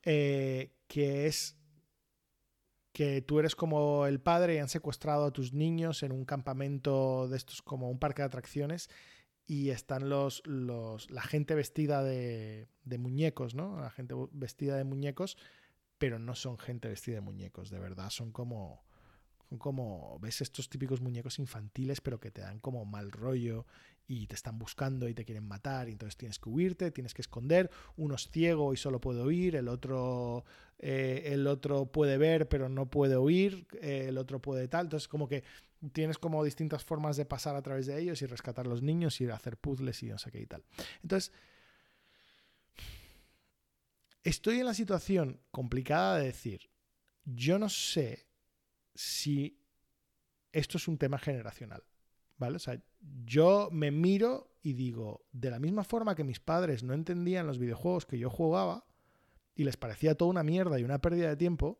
eh, 0.02 0.72
que 0.86 1.26
es 1.26 1.56
que 2.92 3.22
tú 3.22 3.40
eres 3.40 3.56
como 3.56 4.06
el 4.06 4.20
padre 4.20 4.54
y 4.54 4.58
han 4.58 4.68
secuestrado 4.68 5.24
a 5.24 5.32
tus 5.32 5.52
niños 5.52 6.02
en 6.02 6.12
un 6.12 6.24
campamento 6.24 7.28
de 7.28 7.36
estos 7.36 7.60
como 7.60 7.90
un 7.90 7.98
parque 7.98 8.22
de 8.22 8.26
atracciones 8.26 8.88
y 9.46 9.70
están 9.70 10.08
los, 10.08 10.46
los 10.46 11.10
la 11.10 11.22
gente 11.22 11.54
vestida 11.54 12.02
de, 12.02 12.68
de 12.84 12.98
muñecos, 12.98 13.54
¿no? 13.54 13.80
La 13.80 13.90
gente 13.90 14.14
vestida 14.32 14.76
de 14.76 14.84
muñecos, 14.84 15.36
pero 15.98 16.18
no 16.18 16.34
son 16.34 16.56
gente 16.56 16.88
vestida 16.88 17.16
de 17.16 17.20
muñecos, 17.20 17.70
de 17.70 17.80
verdad, 17.80 18.10
son 18.10 18.30
como 18.30 18.84
como, 19.58 20.18
ves 20.20 20.40
estos 20.40 20.68
típicos 20.68 21.00
muñecos 21.00 21.38
infantiles, 21.38 22.00
pero 22.00 22.20
que 22.20 22.30
te 22.30 22.40
dan 22.40 22.60
como 22.60 22.84
mal 22.84 23.10
rollo 23.12 23.66
y 24.06 24.26
te 24.26 24.34
están 24.34 24.58
buscando 24.58 25.08
y 25.08 25.14
te 25.14 25.24
quieren 25.24 25.46
matar, 25.46 25.88
y 25.88 25.92
entonces 25.92 26.16
tienes 26.16 26.38
que 26.38 26.48
huirte, 26.48 26.90
tienes 26.90 27.14
que 27.14 27.22
esconder. 27.22 27.70
Uno 27.96 28.14
es 28.16 28.30
ciego 28.30 28.72
y 28.74 28.76
solo 28.76 29.00
puede 29.00 29.20
oír, 29.20 29.56
el 29.56 29.68
otro, 29.68 30.44
eh, 30.78 31.22
el 31.26 31.46
otro 31.46 31.86
puede 31.86 32.18
ver, 32.18 32.48
pero 32.48 32.68
no 32.68 32.90
puede 32.90 33.16
oír, 33.16 33.66
eh, 33.80 34.06
el 34.08 34.18
otro 34.18 34.40
puede 34.40 34.68
tal. 34.68 34.86
Entonces, 34.86 35.08
como 35.08 35.28
que 35.28 35.44
tienes 35.92 36.18
como 36.18 36.44
distintas 36.44 36.84
formas 36.84 37.16
de 37.16 37.24
pasar 37.24 37.56
a 37.56 37.62
través 37.62 37.86
de 37.86 38.00
ellos 38.00 38.20
y 38.22 38.26
rescatar 38.26 38.66
a 38.66 38.68
los 38.68 38.82
niños 38.82 39.20
y 39.20 39.28
hacer 39.28 39.56
puzzles 39.56 40.02
y 40.02 40.06
no 40.06 40.18
sé 40.18 40.30
qué 40.30 40.40
y 40.40 40.46
tal. 40.46 40.64
Entonces, 41.02 41.32
estoy 44.22 44.60
en 44.60 44.66
la 44.66 44.74
situación 44.74 45.40
complicada 45.50 46.18
de 46.18 46.26
decir, 46.26 46.70
yo 47.24 47.58
no 47.58 47.68
sé 47.68 48.23
si 48.94 49.60
esto 50.52 50.78
es 50.78 50.88
un 50.88 50.98
tema 50.98 51.18
generacional. 51.18 51.84
¿Vale? 52.36 52.56
O 52.56 52.58
sea, 52.58 52.82
yo 53.24 53.68
me 53.70 53.90
miro 53.90 54.56
y 54.62 54.72
digo, 54.72 55.26
de 55.32 55.50
la 55.50 55.60
misma 55.60 55.84
forma 55.84 56.16
que 56.16 56.24
mis 56.24 56.40
padres 56.40 56.82
no 56.82 56.94
entendían 56.94 57.46
los 57.46 57.58
videojuegos 57.58 58.06
que 58.06 58.18
yo 58.18 58.28
jugaba 58.28 58.86
y 59.54 59.64
les 59.64 59.76
parecía 59.76 60.16
toda 60.16 60.30
una 60.30 60.42
mierda 60.42 60.80
y 60.80 60.84
una 60.84 61.00
pérdida 61.00 61.28
de 61.28 61.36
tiempo, 61.36 61.78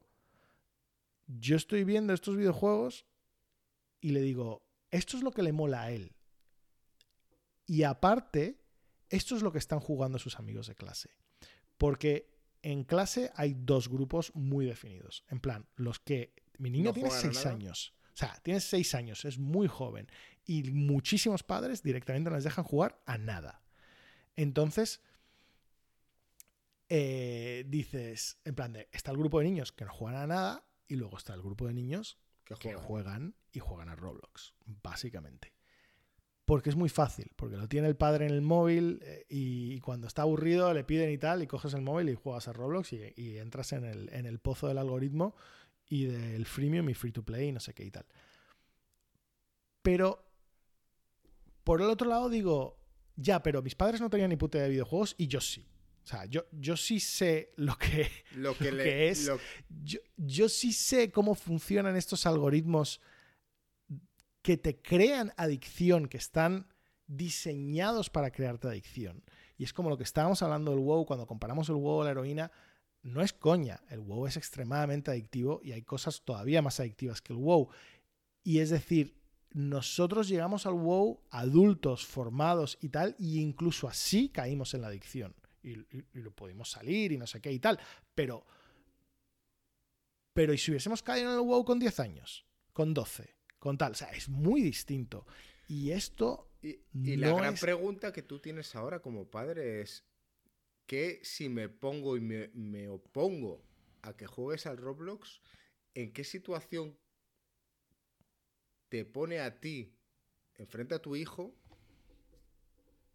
yo 1.26 1.56
estoy 1.56 1.84
viendo 1.84 2.12
estos 2.12 2.36
videojuegos 2.36 3.06
y 4.00 4.10
le 4.10 4.20
digo, 4.20 4.64
esto 4.90 5.16
es 5.16 5.22
lo 5.22 5.32
que 5.32 5.42
le 5.42 5.52
mola 5.52 5.82
a 5.82 5.90
él. 5.90 6.14
Y 7.66 7.82
aparte, 7.82 8.60
esto 9.08 9.34
es 9.34 9.42
lo 9.42 9.50
que 9.50 9.58
están 9.58 9.80
jugando 9.80 10.18
sus 10.18 10.38
amigos 10.38 10.66
de 10.66 10.74
clase. 10.74 11.10
Porque 11.78 12.34
en 12.62 12.84
clase 12.84 13.32
hay 13.34 13.54
dos 13.54 13.88
grupos 13.88 14.30
muy 14.34 14.66
definidos. 14.66 15.24
En 15.28 15.40
plan, 15.40 15.66
los 15.74 15.98
que 15.98 16.34
mi 16.58 16.70
niño 16.70 16.92
tiene 16.92 17.10
seis 17.10 17.46
años. 17.46 17.94
O 18.12 18.16
sea, 18.16 18.38
tiene 18.42 18.60
seis 18.60 18.94
años, 18.94 19.24
es 19.24 19.38
muy 19.38 19.66
joven. 19.66 20.08
Y 20.46 20.70
muchísimos 20.70 21.42
padres 21.42 21.82
directamente 21.82 22.30
no 22.30 22.36
les 22.36 22.44
dejan 22.44 22.64
jugar 22.64 23.00
a 23.06 23.18
nada. 23.18 23.62
Entonces, 24.36 25.00
eh, 26.88 27.64
dices, 27.66 28.38
en 28.44 28.54
plan 28.54 28.72
de, 28.72 28.88
está 28.92 29.10
el 29.10 29.16
grupo 29.16 29.38
de 29.38 29.46
niños 29.46 29.72
que 29.72 29.84
no 29.84 29.92
juegan 29.92 30.20
a 30.20 30.26
nada 30.26 30.64
y 30.86 30.96
luego 30.96 31.16
está 31.16 31.34
el 31.34 31.42
grupo 31.42 31.66
de 31.66 31.74
niños 31.74 32.18
que 32.44 32.74
juegan, 32.74 33.34
y 33.52 33.58
juegan 33.60 33.88
a 33.88 33.96
Roblox, 33.96 34.54
básicamente. 34.82 35.54
Porque 36.44 36.68
es 36.68 36.76
muy 36.76 36.90
fácil, 36.90 37.30
porque 37.36 37.56
lo 37.56 37.68
tiene 37.68 37.88
el 37.88 37.96
padre 37.96 38.26
en 38.26 38.32
el 38.32 38.42
móvil 38.42 39.00
eh, 39.02 39.24
y 39.30 39.80
cuando 39.80 40.06
está 40.06 40.22
aburrido 40.22 40.74
le 40.74 40.84
piden 40.84 41.10
y 41.10 41.16
tal, 41.16 41.42
y 41.42 41.46
coges 41.46 41.72
el 41.72 41.80
móvil 41.80 42.10
y 42.10 42.14
juegas 42.14 42.48
a 42.48 42.52
Roblox 42.52 42.92
y, 42.92 43.38
entras 43.38 43.72
en 43.72 43.84
el, 43.84 44.10
en 44.12 44.26
el 44.26 44.38
pozo 44.40 44.68
del 44.68 44.76
algoritmo 44.76 45.34
y 45.88 46.06
del 46.06 46.46
freemium 46.46 46.88
y 46.88 46.94
free 46.94 47.12
to 47.12 47.22
play 47.22 47.48
y 47.48 47.52
no 47.52 47.60
sé 47.60 47.74
qué 47.74 47.84
y 47.84 47.90
tal. 47.90 48.06
Pero 49.82 50.24
por 51.62 51.80
el 51.80 51.88
otro 51.88 52.08
lado 52.08 52.28
digo, 52.28 52.78
ya, 53.16 53.42
pero 53.42 53.62
mis 53.62 53.74
padres 53.74 54.00
no 54.00 54.10
tenían 54.10 54.30
ni 54.30 54.36
puta 54.36 54.58
de 54.58 54.68
videojuegos 54.68 55.14
y 55.18 55.28
yo 55.28 55.40
sí. 55.40 55.66
O 56.02 56.06
sea, 56.06 56.26
yo, 56.26 56.44
yo 56.52 56.76
sí 56.76 57.00
sé 57.00 57.52
lo 57.56 57.78
que, 57.78 58.10
lo 58.36 58.56
que, 58.56 59.08
es. 59.08 59.30
Yo, 59.82 59.98
yo 60.16 60.48
sí 60.50 60.72
sé 60.72 61.10
cómo 61.10 61.34
funcionan 61.34 61.96
estos 61.96 62.26
algoritmos 62.26 63.00
que 64.42 64.58
te 64.58 64.82
crean 64.82 65.32
adicción, 65.38 66.06
que 66.06 66.18
están 66.18 66.68
diseñados 67.06 68.10
para 68.10 68.30
crearte 68.30 68.68
adicción. 68.68 69.24
Y 69.56 69.64
es 69.64 69.72
como 69.72 69.88
lo 69.88 69.96
que 69.96 70.04
estábamos 70.04 70.42
hablando 70.42 70.72
del 70.72 70.80
WoW, 70.80 71.06
cuando 71.06 71.26
comparamos 71.26 71.70
el 71.70 71.76
WoW 71.76 72.02
a 72.02 72.04
la 72.04 72.10
heroína, 72.10 72.52
no 73.04 73.20
es 73.20 73.34
coña, 73.34 73.82
el 73.90 74.00
WoW 74.00 74.26
es 74.26 74.36
extremadamente 74.38 75.10
adictivo 75.10 75.60
y 75.62 75.72
hay 75.72 75.82
cosas 75.82 76.22
todavía 76.22 76.62
más 76.62 76.80
adictivas 76.80 77.20
que 77.20 77.34
el 77.34 77.38
WoW. 77.38 77.68
Y 78.42 78.60
es 78.60 78.70
decir, 78.70 79.14
nosotros 79.52 80.26
llegamos 80.26 80.64
al 80.64 80.72
WoW 80.72 81.20
adultos, 81.30 82.06
formados 82.06 82.78
y 82.80 82.88
tal, 82.88 83.14
y 83.18 83.40
incluso 83.40 83.88
así 83.88 84.30
caímos 84.30 84.72
en 84.72 84.80
la 84.80 84.88
adicción. 84.88 85.34
Y, 85.62 85.76
lo 86.14 86.30
pudimos 86.30 86.70
salir 86.70 87.12
y 87.12 87.18
no 87.18 87.26
sé 87.26 87.42
qué 87.42 87.52
y 87.52 87.58
tal. 87.58 87.78
Pero, 88.14 88.46
pero 90.32 90.54
¿y 90.54 90.58
si 90.58 90.70
hubiésemos 90.70 91.02
caído 91.02 91.30
en 91.30 91.36
el 91.36 91.44
WoW 91.44 91.64
con 91.64 91.78
10 91.78 92.00
años? 92.00 92.46
Con 92.72 92.94
12, 92.94 93.36
con 93.58 93.76
tal. 93.76 93.92
O 93.92 93.96
sea, 93.96 94.08
es 94.12 94.30
muy 94.30 94.62
distinto. 94.62 95.26
Y 95.68 95.90
esto... 95.90 96.50
Y, 96.62 97.16
la 97.16 97.34
gran 97.34 97.54
pregunta 97.56 98.14
que 98.14 98.22
tú 98.22 98.38
tienes 98.38 98.74
ahora 98.74 99.00
como 99.00 99.30
padre 99.30 99.82
es, 99.82 100.04
que 100.86 101.20
si 101.22 101.48
me 101.48 101.68
pongo 101.68 102.16
y 102.16 102.20
me, 102.20 102.88
opongo 102.88 103.64
a 104.02 104.16
que 104.16 104.26
juegues 104.26 104.66
al 104.66 104.76
Roblox, 104.76 105.40
¿en 105.94 106.12
qué 106.12 106.24
situación 106.24 106.98
te 108.88 109.04
pone 109.04 109.40
a 109.40 109.60
ti 109.60 109.96
enfrente 110.56 110.94
a 110.94 111.02
tu 111.02 111.16
hijo 111.16 111.54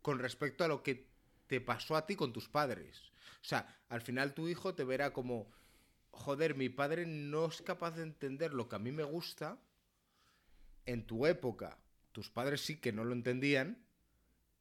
con 0.01 0.19
respecto 0.19 0.63
a 0.63 0.67
lo 0.67 0.81
que 0.81 1.07
te 1.47 1.61
pasó 1.61 1.95
a 1.95 2.05
ti 2.05 2.15
con 2.15 2.33
tus 2.33 2.49
padres? 2.49 3.11
O 3.41 3.45
sea, 3.45 3.81
al 3.87 4.01
final 4.01 4.33
tu 4.33 4.47
hijo 4.47 4.73
te 4.73 4.83
verá 4.83 5.13
como, 5.13 5.51
joder, 6.11 6.55
mi 6.55 6.69
padre 6.69 7.05
no 7.05 7.45
es 7.45 7.61
capaz 7.61 7.91
de 7.91 8.03
entender 8.03 8.53
lo 8.53 8.67
que 8.67 8.75
a 8.75 8.79
mí 8.79 8.91
me 8.91 9.03
gusta. 9.03 9.61
En 10.85 11.05
tu 11.05 11.27
época, 11.27 11.77
tus 12.11 12.31
padres 12.31 12.61
sí 12.61 12.77
que 12.77 12.91
no 12.91 13.03
lo 13.03 13.13
entendían, 13.13 13.85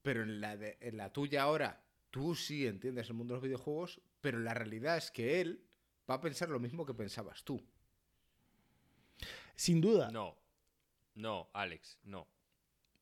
pero 0.02 0.22
en 0.22 0.42
la, 0.42 0.52
en 0.54 0.96
la 0.98 1.12
tuya 1.12 1.42
ahora 1.42 1.87
tú 2.10 2.34
sí 2.34 2.66
entiendes 2.66 3.08
el 3.08 3.14
mundo 3.14 3.34
de 3.34 3.36
los 3.36 3.44
videojuegos, 3.44 4.00
pero 4.20 4.38
la 4.38 4.54
realidad 4.54 4.96
es 4.96 5.10
que 5.10 5.40
él 5.40 5.64
va 6.08 6.14
a 6.14 6.20
pensar 6.20 6.48
lo 6.48 6.60
mismo 6.60 6.84
que 6.86 6.94
pensabas 6.94 7.44
tú. 7.44 7.62
Sin 9.54 9.80
duda. 9.80 10.10
No, 10.10 10.36
no, 11.14 11.50
Alex, 11.52 11.98
no. 12.04 12.28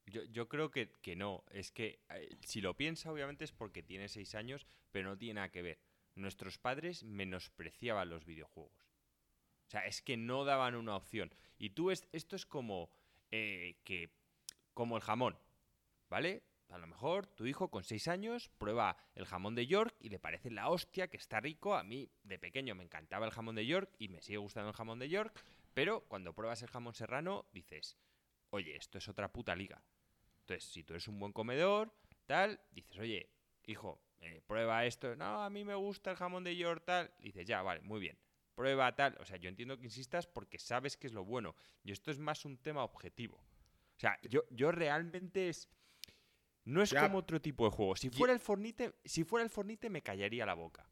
Yo, 0.06 0.48
creo 0.48 0.70
que, 0.70 0.92
que, 1.02 1.16
no. 1.16 1.44
Es 1.50 1.72
que 1.72 2.00
eh, 2.10 2.36
si 2.40 2.60
lo 2.60 2.76
piensa, 2.76 3.12
obviamente 3.12 3.44
es 3.44 3.52
porque 3.52 3.82
tiene 3.82 4.08
seis 4.08 4.34
años, 4.34 4.66
pero 4.92 5.10
no 5.10 5.18
tiene 5.18 5.34
nada 5.34 5.50
que 5.50 5.62
ver. 5.62 5.78
Nuestros 6.14 6.58
padres 6.58 7.02
menospreciaban 7.02 8.08
los 8.08 8.24
videojuegos. 8.24 8.86
O 9.66 9.70
sea, 9.70 9.86
es 9.86 10.00
que 10.00 10.16
no 10.16 10.44
daban 10.44 10.76
una 10.76 10.96
opción. 10.96 11.34
Y 11.58 11.70
tú, 11.70 11.90
es, 11.90 12.06
esto 12.12 12.36
es 12.36 12.46
como 12.46 12.88
eh, 13.32 13.76
que, 13.84 14.10
como 14.74 14.96
el 14.96 15.02
jamón, 15.02 15.36
¿vale? 16.08 16.44
A 16.68 16.78
lo 16.78 16.86
mejor 16.86 17.26
tu 17.26 17.46
hijo 17.46 17.70
con 17.70 17.84
6 17.84 18.08
años 18.08 18.50
prueba 18.58 18.96
el 19.14 19.26
jamón 19.26 19.54
de 19.54 19.66
York 19.66 19.94
y 20.00 20.08
le 20.08 20.18
parece 20.18 20.50
la 20.50 20.68
hostia, 20.68 21.08
que 21.08 21.16
está 21.16 21.40
rico. 21.40 21.74
A 21.74 21.84
mí 21.84 22.10
de 22.24 22.38
pequeño 22.38 22.74
me 22.74 22.82
encantaba 22.82 23.26
el 23.26 23.32
jamón 23.32 23.54
de 23.54 23.66
York 23.66 23.90
y 23.98 24.08
me 24.08 24.20
sigue 24.20 24.38
gustando 24.38 24.70
el 24.70 24.76
jamón 24.76 24.98
de 24.98 25.08
York, 25.08 25.40
pero 25.74 26.00
cuando 26.08 26.34
pruebas 26.34 26.62
el 26.62 26.68
jamón 26.68 26.94
serrano 26.94 27.46
dices, 27.52 27.96
oye, 28.50 28.76
esto 28.76 28.98
es 28.98 29.08
otra 29.08 29.32
puta 29.32 29.54
liga. 29.54 29.82
Entonces, 30.40 30.64
si 30.70 30.82
tú 30.84 30.92
eres 30.94 31.08
un 31.08 31.18
buen 31.18 31.32
comedor, 31.32 31.92
tal, 32.26 32.60
dices, 32.70 32.98
oye, 32.98 33.30
hijo, 33.64 34.00
eh, 34.20 34.40
prueba 34.46 34.84
esto. 34.84 35.14
No, 35.16 35.42
a 35.42 35.50
mí 35.50 35.64
me 35.64 35.74
gusta 35.74 36.10
el 36.10 36.16
jamón 36.16 36.44
de 36.44 36.56
York, 36.56 36.82
tal. 36.84 37.12
Dices, 37.18 37.46
ya, 37.46 37.62
vale, 37.62 37.80
muy 37.82 38.00
bien. 38.00 38.18
Prueba 38.54 38.94
tal. 38.94 39.16
O 39.20 39.24
sea, 39.24 39.36
yo 39.36 39.48
entiendo 39.48 39.78
que 39.78 39.84
insistas 39.84 40.26
porque 40.26 40.58
sabes 40.58 40.96
que 40.96 41.06
es 41.06 41.12
lo 41.12 41.24
bueno. 41.24 41.54
Y 41.84 41.92
esto 41.92 42.10
es 42.10 42.18
más 42.18 42.44
un 42.44 42.58
tema 42.58 42.84
objetivo. 42.84 43.36
O 43.36 43.98
sea, 43.98 44.18
yo, 44.22 44.44
yo 44.50 44.72
realmente 44.72 45.48
es. 45.48 45.68
No 46.66 46.82
es 46.82 46.90
Ya. 46.90 47.02
como 47.02 47.18
otro 47.18 47.40
tipo 47.40 47.64
de 47.64 47.70
juego. 47.70 47.96
Si 47.96 48.10
fuera 48.10 48.32
el 48.34 48.40
Fornite, 48.40 48.92
si 49.04 49.24
fuera 49.24 49.44
el 49.44 49.50
Fornite 49.50 49.88
me 49.88 50.02
callaría 50.02 50.44
la 50.44 50.54
boca. 50.54 50.88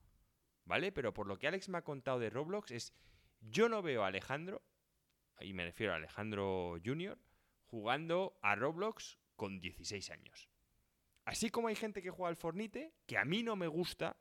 ¿Vale? 0.65 0.93
Pero 0.93 1.13
por 1.13 1.27
lo 1.27 1.39
que 1.39 1.47
Alex 1.47 1.69
me 1.69 1.77
ha 1.79 1.83
contado 1.83 2.19
de 2.19 2.31
Roblox 2.31 2.71
es. 2.71 2.95
Yo 3.41 3.69
no 3.69 3.83
veo 3.83 4.03
a 4.05 4.07
Alejandro, 4.07 4.63
y 5.41 5.53
me 5.53 5.65
refiero 5.65 5.93
a 5.93 5.97
Alejandro 5.97 6.79
Junior, 6.83 7.19
jugando 7.67 8.39
a 8.41 8.55
Roblox 8.55 9.19
con 9.37 9.61
16 9.61 10.11
años. 10.11 10.49
Así 11.27 11.51
como 11.51 11.69
hay 11.69 11.75
gente 11.75 12.01
que 12.03 12.11
juega 12.11 12.31
al 12.31 12.37
Fornite, 12.37 12.95
que 13.07 13.19
a 13.19 13.25
mí 13.25 13.43
no 13.43 13.57
me 13.57 13.67
gusta, 13.67 14.17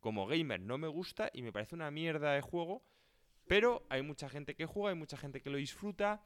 como 0.00 0.26
gamer 0.26 0.60
no 0.60 0.76
me 0.76 0.88
gusta 0.88 1.30
y 1.32 1.40
me 1.42 1.52
parece 1.52 1.74
una 1.74 1.90
mierda 1.90 2.32
de 2.32 2.40
juego, 2.42 2.82
pero 3.46 3.86
hay 3.88 4.02
mucha 4.02 4.28
gente 4.28 4.54
que 4.54 4.66
juega, 4.66 4.90
hay 4.90 4.96
mucha 4.96 5.16
gente 5.16 5.40
que 5.40 5.50
lo 5.50 5.56
disfruta, 5.58 6.22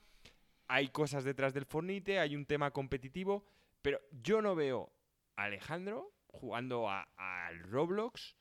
hay 0.66 0.88
cosas 0.88 1.22
detrás 1.24 1.52
del 1.54 1.66
Fornite, 1.66 2.18
hay 2.18 2.34
un 2.34 2.46
tema 2.46 2.70
competitivo, 2.72 3.46
pero 3.84 4.00
yo 4.12 4.40
no 4.40 4.54
veo 4.54 4.90
a 5.36 5.44
Alejandro 5.44 6.16
jugando 6.28 6.88
a- 6.88 7.02
al 7.18 7.58
Roblox 7.64 8.34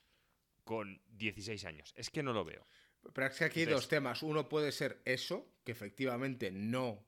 con 0.64 1.02
16 1.08 1.66
años. 1.66 1.92
Es 1.96 2.08
que 2.08 2.22
no 2.22 2.32
lo 2.32 2.46
veo. 2.46 2.66
Pero 3.12 3.26
es 3.26 3.36
que 3.36 3.44
aquí 3.44 3.60
hay 3.60 3.64
Entonces- 3.64 3.82
dos 3.84 3.90
temas. 3.90 4.22
Uno 4.22 4.48
puede 4.48 4.72
ser 4.72 5.02
eso, 5.04 5.46
que 5.64 5.72
efectivamente 5.72 6.50
no 6.50 7.06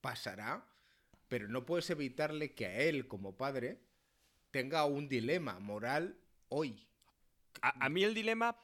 pasará, 0.00 0.64
pero 1.26 1.48
no 1.48 1.66
puedes 1.66 1.90
evitarle 1.90 2.54
que 2.54 2.66
a 2.66 2.76
él, 2.82 3.08
como 3.08 3.36
padre, 3.36 3.82
tenga 4.52 4.84
un 4.84 5.08
dilema 5.08 5.58
moral 5.58 6.16
hoy. 6.50 6.86
A, 7.60 7.84
a 7.84 7.88
mí 7.88 8.04
el 8.04 8.14
dilema, 8.14 8.56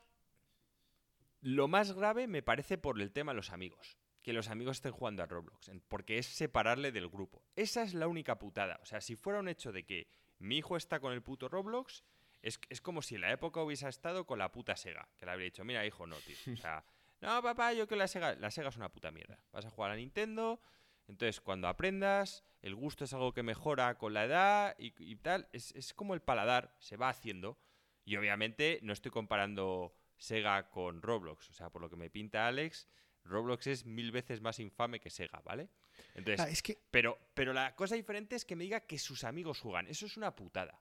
lo 1.41 1.66
más 1.66 1.93
grave 1.93 2.29
me 2.29 2.43
parece 2.45 2.79
por 2.79 3.01
el 3.01 3.11
tema 3.12 3.33
de 3.33 3.37
los 3.39 3.51
amigos. 3.51 3.99
Que 4.24 4.32
los 4.32 4.48
amigos 4.48 4.78
estén 4.78 4.92
jugando 4.92 5.22
a 5.22 5.26
Roblox. 5.26 5.70
Porque 5.86 6.16
es 6.16 6.26
separarle 6.26 6.90
del 6.92 7.09
grupo. 7.09 7.44
Esa 7.56 7.82
es 7.82 7.92
la 7.92 8.09
única 8.09 8.38
putada. 8.38 8.80
O 8.82 8.86
sea, 8.86 9.02
si 9.02 9.16
fuera 9.16 9.38
un 9.38 9.48
hecho 9.48 9.70
de 9.70 9.84
que 9.84 10.09
mi 10.38 10.56
hijo 10.56 10.78
está 10.78 10.98
con 10.98 11.12
el 11.12 11.22
puto 11.22 11.46
Roblox, 11.48 12.02
es, 12.40 12.59
es 12.70 12.80
como 12.80 13.02
si 13.02 13.16
en 13.16 13.20
la 13.20 13.32
época 13.32 13.62
hubiese 13.62 13.86
estado 13.86 14.24
con 14.24 14.38
la 14.38 14.51
puta 14.51 14.76
Sega. 14.76 15.06
Que 15.18 15.26
le 15.26 15.32
habría 15.32 15.44
dicho, 15.44 15.62
mira, 15.62 15.84
hijo, 15.84 16.06
no, 16.06 16.16
tío. 16.16 16.36
O 16.55 16.56
sea, 16.56 16.84
no, 17.20 17.42
papá, 17.42 17.74
yo 17.74 17.86
que 17.86 17.96
la 17.96 18.09
Sega, 18.09 18.34
la 18.36 18.51
Sega 18.51 18.70
es 18.70 18.76
una 18.76 18.88
puta 18.88 19.10
mierda. 19.10 19.38
Vas 19.52 19.66
a 19.66 19.70
jugar 19.70 19.90
a 19.90 19.96
Nintendo. 19.96 20.59
Entonces, 21.06 21.42
cuando 21.42 21.68
aprendas, 21.68 22.44
el 22.62 22.74
gusto 22.74 23.05
es 23.05 23.12
algo 23.12 23.34
que 23.34 23.42
mejora 23.42 23.98
con 23.98 24.14
la 24.14 24.24
edad 24.24 24.74
y, 24.78 24.94
y 24.98 25.16
tal. 25.16 25.48
Es, 25.52 25.72
es 25.72 25.92
como 25.92 26.14
el 26.14 26.22
paladar, 26.22 26.74
se 26.78 26.96
va 26.96 27.10
haciendo. 27.10 27.59
Y 28.06 28.16
obviamente 28.16 28.78
no 28.82 28.94
estoy 28.94 29.10
comparando 29.10 29.94
Sega 30.16 30.70
con 30.70 31.02
Roblox. 31.02 31.51
O 31.51 31.52
sea, 31.52 31.70
por 31.70 31.82
lo 31.82 31.90
que 31.90 31.96
me 31.96 32.09
pinta 32.09 32.46
Alex, 32.46 32.88
Roblox 33.24 33.66
es 33.66 33.86
mil 33.86 34.12
veces 34.12 34.40
más 34.40 34.60
infame 34.60 35.01
que 35.01 35.10
Sega, 35.10 35.40
¿vale? 35.44 35.68
Entonces, 36.14 36.40
Ah, 36.40 36.51
es 36.51 36.62
que 36.62 36.78
pero, 36.90 37.18
pero 37.34 37.52
la 37.52 37.74
cosa 37.74 37.94
diferente 37.94 38.36
es 38.36 38.44
que 38.44 38.56
me 38.56 38.64
diga 38.64 38.80
que 38.80 38.98
sus 38.98 39.24
amigos 39.24 39.60
juegan. 39.60 39.86
Eso 39.86 40.06
es 40.06 40.16
una 40.16 40.34
putada. 40.34 40.80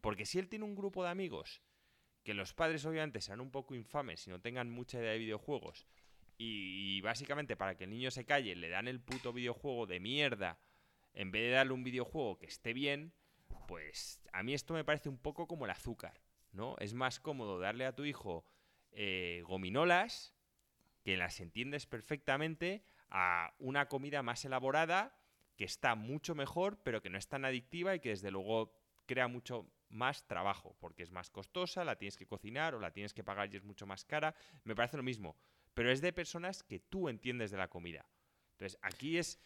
Porque 0.00 0.26
si 0.26 0.38
él 0.38 0.48
tiene 0.48 0.64
un 0.64 0.74
grupo 0.74 1.04
de 1.04 1.10
amigos, 1.10 1.62
que 2.24 2.34
los 2.34 2.54
padres 2.54 2.84
obviamente 2.86 3.20
sean 3.20 3.40
un 3.40 3.50
poco 3.50 3.74
infames 3.74 4.26
y 4.26 4.30
no 4.30 4.40
tengan 4.40 4.70
mucha 4.70 4.98
idea 4.98 5.12
de 5.12 5.18
videojuegos, 5.18 5.86
y, 6.38 6.96
y 6.96 7.00
básicamente 7.02 7.56
para 7.56 7.76
que 7.76 7.84
el 7.84 7.90
niño 7.90 8.10
se 8.10 8.24
calle 8.24 8.56
le 8.56 8.68
dan 8.68 8.88
el 8.88 9.00
puto 9.00 9.32
videojuego 9.32 9.86
de 9.86 10.00
mierda, 10.00 10.58
en 11.14 11.30
vez 11.30 11.42
de 11.42 11.50
darle 11.50 11.74
un 11.74 11.84
videojuego 11.84 12.38
que 12.38 12.46
esté 12.46 12.72
bien, 12.72 13.12
pues 13.68 14.20
a 14.32 14.42
mí 14.42 14.54
esto 14.54 14.74
me 14.74 14.84
parece 14.84 15.08
un 15.08 15.18
poco 15.18 15.46
como 15.46 15.66
el 15.66 15.70
azúcar, 15.70 16.20
¿no? 16.52 16.76
Es 16.78 16.94
más 16.94 17.20
cómodo 17.20 17.58
darle 17.58 17.84
a 17.86 17.94
tu 17.94 18.04
hijo 18.04 18.44
eh, 18.92 19.42
gominolas, 19.46 20.34
que 21.02 21.16
las 21.16 21.40
entiendes 21.40 21.86
perfectamente, 21.86 22.84
a 23.10 23.54
una 23.58 23.88
comida 23.88 24.22
más 24.22 24.44
elaborada, 24.44 25.14
que 25.56 25.64
está 25.64 25.94
mucho 25.94 26.34
mejor, 26.34 26.82
pero 26.82 27.02
que 27.02 27.10
no 27.10 27.18
es 27.18 27.28
tan 27.28 27.44
adictiva 27.44 27.94
y 27.94 28.00
que 28.00 28.08
desde 28.10 28.30
luego 28.30 28.72
crea 29.06 29.28
mucho 29.28 29.70
más 29.90 30.26
trabajo, 30.26 30.76
porque 30.80 31.02
es 31.02 31.10
más 31.10 31.28
costosa, 31.28 31.84
la 31.84 31.96
tienes 31.96 32.16
que 32.16 32.26
cocinar 32.26 32.74
o 32.74 32.80
la 32.80 32.92
tienes 32.92 33.12
que 33.12 33.22
pagar 33.22 33.52
y 33.52 33.56
es 33.58 33.62
mucho 33.64 33.86
más 33.86 34.04
cara. 34.04 34.34
Me 34.64 34.74
parece 34.74 34.96
lo 34.96 35.02
mismo, 35.02 35.36
pero 35.74 35.90
es 35.90 36.00
de 36.00 36.12
personas 36.12 36.62
que 36.62 36.78
tú 36.80 37.08
entiendes 37.08 37.50
de 37.50 37.58
la 37.58 37.68
comida. 37.68 38.06
Entonces, 38.52 38.78
aquí 38.80 39.18
es, 39.18 39.38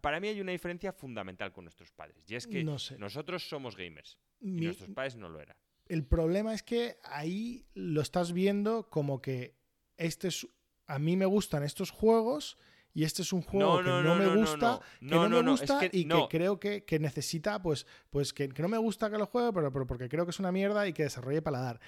para 0.00 0.20
mí 0.20 0.28
hay 0.28 0.40
una 0.40 0.52
diferencia 0.52 0.92
fundamental 0.92 1.52
con 1.52 1.64
nuestros 1.64 1.90
padres, 1.90 2.30
y 2.30 2.36
es 2.36 2.46
que 2.46 2.62
No 2.62 2.78
sé. 2.78 2.96
nosotros 2.98 3.48
somos 3.48 3.76
gamers 3.76 4.18
y 4.40 4.60
nuestros 4.60 4.90
padres 4.90 5.16
no 5.16 5.28
lo 5.28 5.40
eran. 5.40 5.56
el 5.86 6.04
problema 6.06 6.54
es 6.54 6.62
que 6.62 6.98
ahí 7.02 7.66
lo 7.74 8.00
estás 8.02 8.32
viendo 8.32 8.88
como 8.90 9.20
que 9.20 9.56
este 9.96 10.28
es 10.28 10.46
a 10.88 10.98
mí 10.98 11.16
me 11.16 11.26
gustan 11.26 11.62
estos 11.62 11.90
juegos 11.90 12.56
y 12.94 13.04
este 13.04 13.22
es 13.22 13.32
un 13.32 13.42
juego 13.42 13.78
que 13.78 13.84
no, 13.84 14.16
me 14.16 14.34
gusta, 14.34 14.80
que 14.98 15.06
no, 15.06 15.28
me 15.28 15.38
es 15.38 15.46
gusta 15.46 15.78
que 15.78 15.90
y 15.92 16.04
que 16.04 16.26
creo 16.28 16.58
que, 16.58 16.84
que 16.84 16.98
necesita, 16.98 17.62
pues, 17.62 17.86
pues 18.10 18.32
que, 18.32 18.48
que 18.48 18.62
no 18.62 18.68
me 18.68 18.78
gusta 18.78 19.10
que 19.10 19.18
lo 19.18 19.26
juegue, 19.26 19.52
pero, 19.52 19.72
pero 19.72 19.86
porque 19.86 20.08
creo 20.08 20.24
que 20.24 20.30
es 20.30 20.40
una 20.40 20.50
mierda 20.50 20.88
y 20.88 20.92
que 20.92 21.04
desarrolle 21.04 21.42
paladar. 21.42 21.78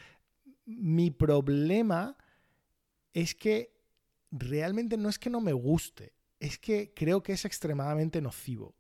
Mi 0.66 1.10
problema 1.10 2.16
es 3.12 3.34
que 3.34 3.74
realmente 4.30 4.96
no 4.96 5.08
es 5.08 5.18
que 5.18 5.30
no 5.30 5.40
me 5.40 5.52
guste, 5.52 6.12
es 6.38 6.58
que 6.58 6.92
creo 6.94 7.22
que 7.22 7.32
es 7.32 7.44
extremadamente 7.44 8.20
nocivo. 8.20 8.76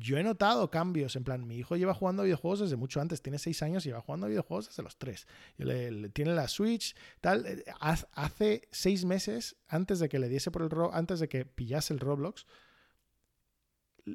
Yo 0.00 0.16
he 0.16 0.22
notado 0.22 0.70
cambios, 0.70 1.16
en 1.16 1.24
plan, 1.24 1.46
mi 1.46 1.56
hijo 1.56 1.76
lleva 1.76 1.92
jugando 1.92 2.22
videojuegos 2.22 2.60
desde 2.60 2.76
mucho 2.76 3.00
antes, 3.00 3.20
tiene 3.20 3.38
seis 3.38 3.62
años 3.62 3.84
y 3.84 3.88
lleva 3.88 4.00
jugando 4.00 4.28
videojuegos 4.28 4.68
desde 4.68 4.82
los 4.82 4.96
tres. 4.96 5.26
Tiene 5.56 6.34
la 6.34 6.46
Switch, 6.46 6.94
tal. 7.20 7.44
eh, 7.46 7.64
Hace 7.80 8.68
seis 8.70 9.04
meses, 9.04 9.56
antes 9.66 9.98
de 9.98 10.08
que 10.08 10.18
le 10.18 10.28
diese 10.28 10.50
por 10.50 10.62
el 10.62 10.70
antes 10.92 11.18
de 11.20 11.28
que 11.28 11.44
pillase 11.44 11.92
el 11.94 12.00
Roblox, 12.00 12.46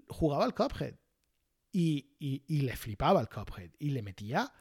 jugaba 0.07 0.45
al 0.45 0.53
Cuphead. 0.55 0.95
Y, 1.71 2.15
y- 2.19 2.61
le 2.61 2.75
flipaba 2.77 3.19
el 3.19 3.27
Cuphead. 3.29 3.71
Y 3.79 3.89
le 3.89 4.03
metía 4.03 4.53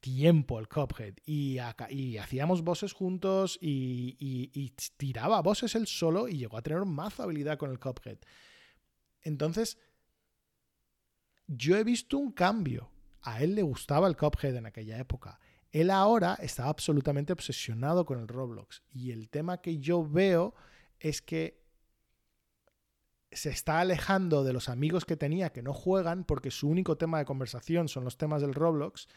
tiempo 0.00 0.58
al 0.58 0.68
Cuphead. 0.68 1.14
Y, 1.26 1.58
hacíamos 1.58 2.62
bosses 2.62 2.92
juntos 2.92 3.58
y 3.60 4.70
tiraba 4.96 5.42
bosses 5.42 5.74
él 5.74 5.86
solo 5.86 6.28
y 6.28 6.38
llegó 6.38 6.56
a 6.56 6.62
tener 6.62 6.84
más 6.84 7.18
habilidad 7.20 7.58
con 7.58 7.70
el 7.70 7.80
Cuphead. 7.80 8.18
Entonces, 9.22 9.78
yo 11.46 11.76
he 11.76 11.84
visto 11.84 12.18
un 12.18 12.32
cambio. 12.32 12.90
A 13.22 13.42
él 13.42 13.54
le 13.54 13.62
gustaba 13.62 14.08
el 14.08 14.16
Cuphead 14.16 14.56
en 14.56 14.66
aquella 14.66 14.98
época. 14.98 15.38
Él 15.70 15.90
ahora 15.90 16.34
está 16.40 16.66
absolutamente 16.66 17.32
obsesionado 17.32 18.04
con 18.04 18.18
el 18.18 18.28
Roblox. 18.28 18.82
Y 18.90 19.10
el 19.12 19.30
tema 19.30 19.60
que 19.60 19.78
yo 19.78 20.06
veo 20.06 20.54
es 21.00 21.22
que 21.22 21.62
se 23.32 23.48
está 23.48 23.80
alejando 23.80 24.44
de 24.44 24.52
los 24.52 24.68
amigos 24.68 25.04
que 25.04 25.16
tenía 25.16 25.50
que 25.50 25.62
no 25.62 25.72
juegan 25.72 26.24
porque 26.24 26.50
su 26.50 26.68
único 26.68 26.98
tema 26.98 27.18
de 27.18 27.24
conversación 27.24 27.88
son 27.88 28.04
los 28.04 28.18
temas 28.18 28.42
del 28.42 28.54
Roblox 28.54 29.08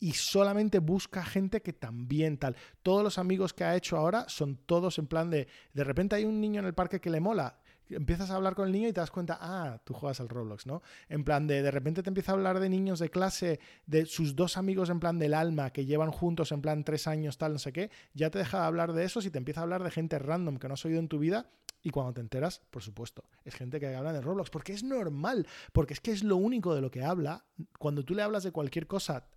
y 0.00 0.12
solamente 0.12 0.78
busca 0.78 1.24
gente 1.24 1.62
que 1.62 1.72
también 1.72 2.38
tal. 2.38 2.56
Todos 2.82 3.02
los 3.02 3.18
amigos 3.18 3.52
que 3.52 3.64
ha 3.64 3.76
hecho 3.76 3.96
ahora 3.96 4.26
son 4.28 4.56
todos 4.56 4.98
en 4.98 5.06
plan 5.06 5.30
de 5.30 5.46
de 5.72 5.84
repente 5.84 6.16
hay 6.16 6.24
un 6.24 6.40
niño 6.40 6.60
en 6.60 6.66
el 6.66 6.74
parque 6.74 7.00
que 7.00 7.10
le 7.10 7.20
mola. 7.20 7.60
Empiezas 7.90 8.30
a 8.30 8.36
hablar 8.36 8.54
con 8.54 8.66
el 8.66 8.72
niño 8.72 8.88
y 8.88 8.92
te 8.92 9.00
das 9.00 9.10
cuenta, 9.10 9.38
ah, 9.40 9.80
tú 9.84 9.94
juegas 9.94 10.20
al 10.20 10.28
Roblox, 10.28 10.66
¿no? 10.66 10.82
En 11.08 11.24
plan 11.24 11.46
de, 11.46 11.62
de 11.62 11.70
repente 11.70 12.02
te 12.02 12.10
empieza 12.10 12.32
a 12.32 12.34
hablar 12.34 12.60
de 12.60 12.68
niños 12.68 12.98
de 12.98 13.10
clase, 13.10 13.60
de 13.86 14.06
sus 14.06 14.34
dos 14.34 14.56
amigos 14.56 14.90
en 14.90 15.00
plan 15.00 15.18
del 15.18 15.34
alma, 15.34 15.70
que 15.70 15.84
llevan 15.84 16.10
juntos 16.10 16.52
en 16.52 16.62
plan 16.62 16.84
tres 16.84 17.06
años, 17.06 17.38
tal, 17.38 17.52
no 17.52 17.58
sé 17.58 17.72
qué, 17.72 17.90
ya 18.14 18.30
te 18.30 18.38
deja 18.38 18.60
de 18.60 18.66
hablar 18.66 18.92
de 18.92 19.04
esos 19.04 19.26
y 19.26 19.30
te 19.30 19.38
empieza 19.38 19.60
a 19.60 19.64
hablar 19.64 19.82
de 19.82 19.90
gente 19.90 20.18
random 20.18 20.58
que 20.58 20.68
no 20.68 20.74
has 20.74 20.84
oído 20.84 20.98
en 20.98 21.08
tu 21.08 21.18
vida 21.18 21.50
y 21.84 21.90
cuando 21.90 22.14
te 22.14 22.22
enteras, 22.22 22.62
por 22.70 22.82
supuesto, 22.82 23.24
es 23.44 23.54
gente 23.54 23.78
que 23.78 23.94
habla 23.94 24.14
de 24.14 24.22
Roblox, 24.22 24.48
porque 24.48 24.72
es 24.72 24.82
normal, 24.82 25.46
porque 25.72 25.92
es 25.92 26.00
que 26.00 26.12
es 26.12 26.24
lo 26.24 26.36
único 26.36 26.74
de 26.74 26.80
lo 26.80 26.90
que 26.90 27.04
habla. 27.04 27.44
Cuando 27.78 28.02
tú 28.06 28.14
le 28.14 28.22
hablas 28.22 28.42
de 28.42 28.52
cualquier 28.52 28.86
cosa, 28.86 29.28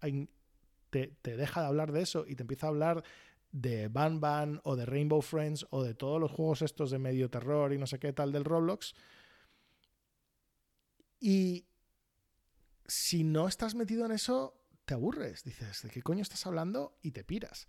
te, 0.90 1.08
te 1.22 1.36
deja 1.36 1.60
de 1.60 1.68
hablar 1.68 1.92
de 1.92 2.02
eso 2.02 2.26
y 2.26 2.36
te 2.36 2.44
empieza 2.44 2.68
a 2.68 2.70
hablar 2.70 3.04
de 3.52 3.88
Ban 3.88 4.20
Ban 4.20 4.62
o 4.64 4.76
de 4.76 4.86
Rainbow 4.86 5.22
Friends 5.22 5.66
o 5.70 5.84
de 5.84 5.94
todos 5.94 6.20
los 6.20 6.32
juegos 6.32 6.62
estos 6.62 6.92
de 6.92 7.00
medio 7.00 7.30
terror 7.30 7.74
y 7.74 7.78
no 7.78 7.88
sé 7.88 8.00
qué 8.00 8.14
tal 8.14 8.32
del 8.32 8.46
Roblox. 8.46 8.94
Y 11.20 11.66
si 12.86 13.24
no 13.24 13.48
estás 13.48 13.76
metido 13.76 14.06
en 14.06 14.12
eso, 14.12 14.62
te 14.86 14.94
aburres. 14.94 15.44
Dices, 15.44 15.82
¿de 15.82 15.90
qué 15.90 16.02
coño 16.02 16.22
estás 16.22 16.46
hablando? 16.46 16.98
Y 17.02 17.12
te 17.12 17.24
piras. 17.24 17.68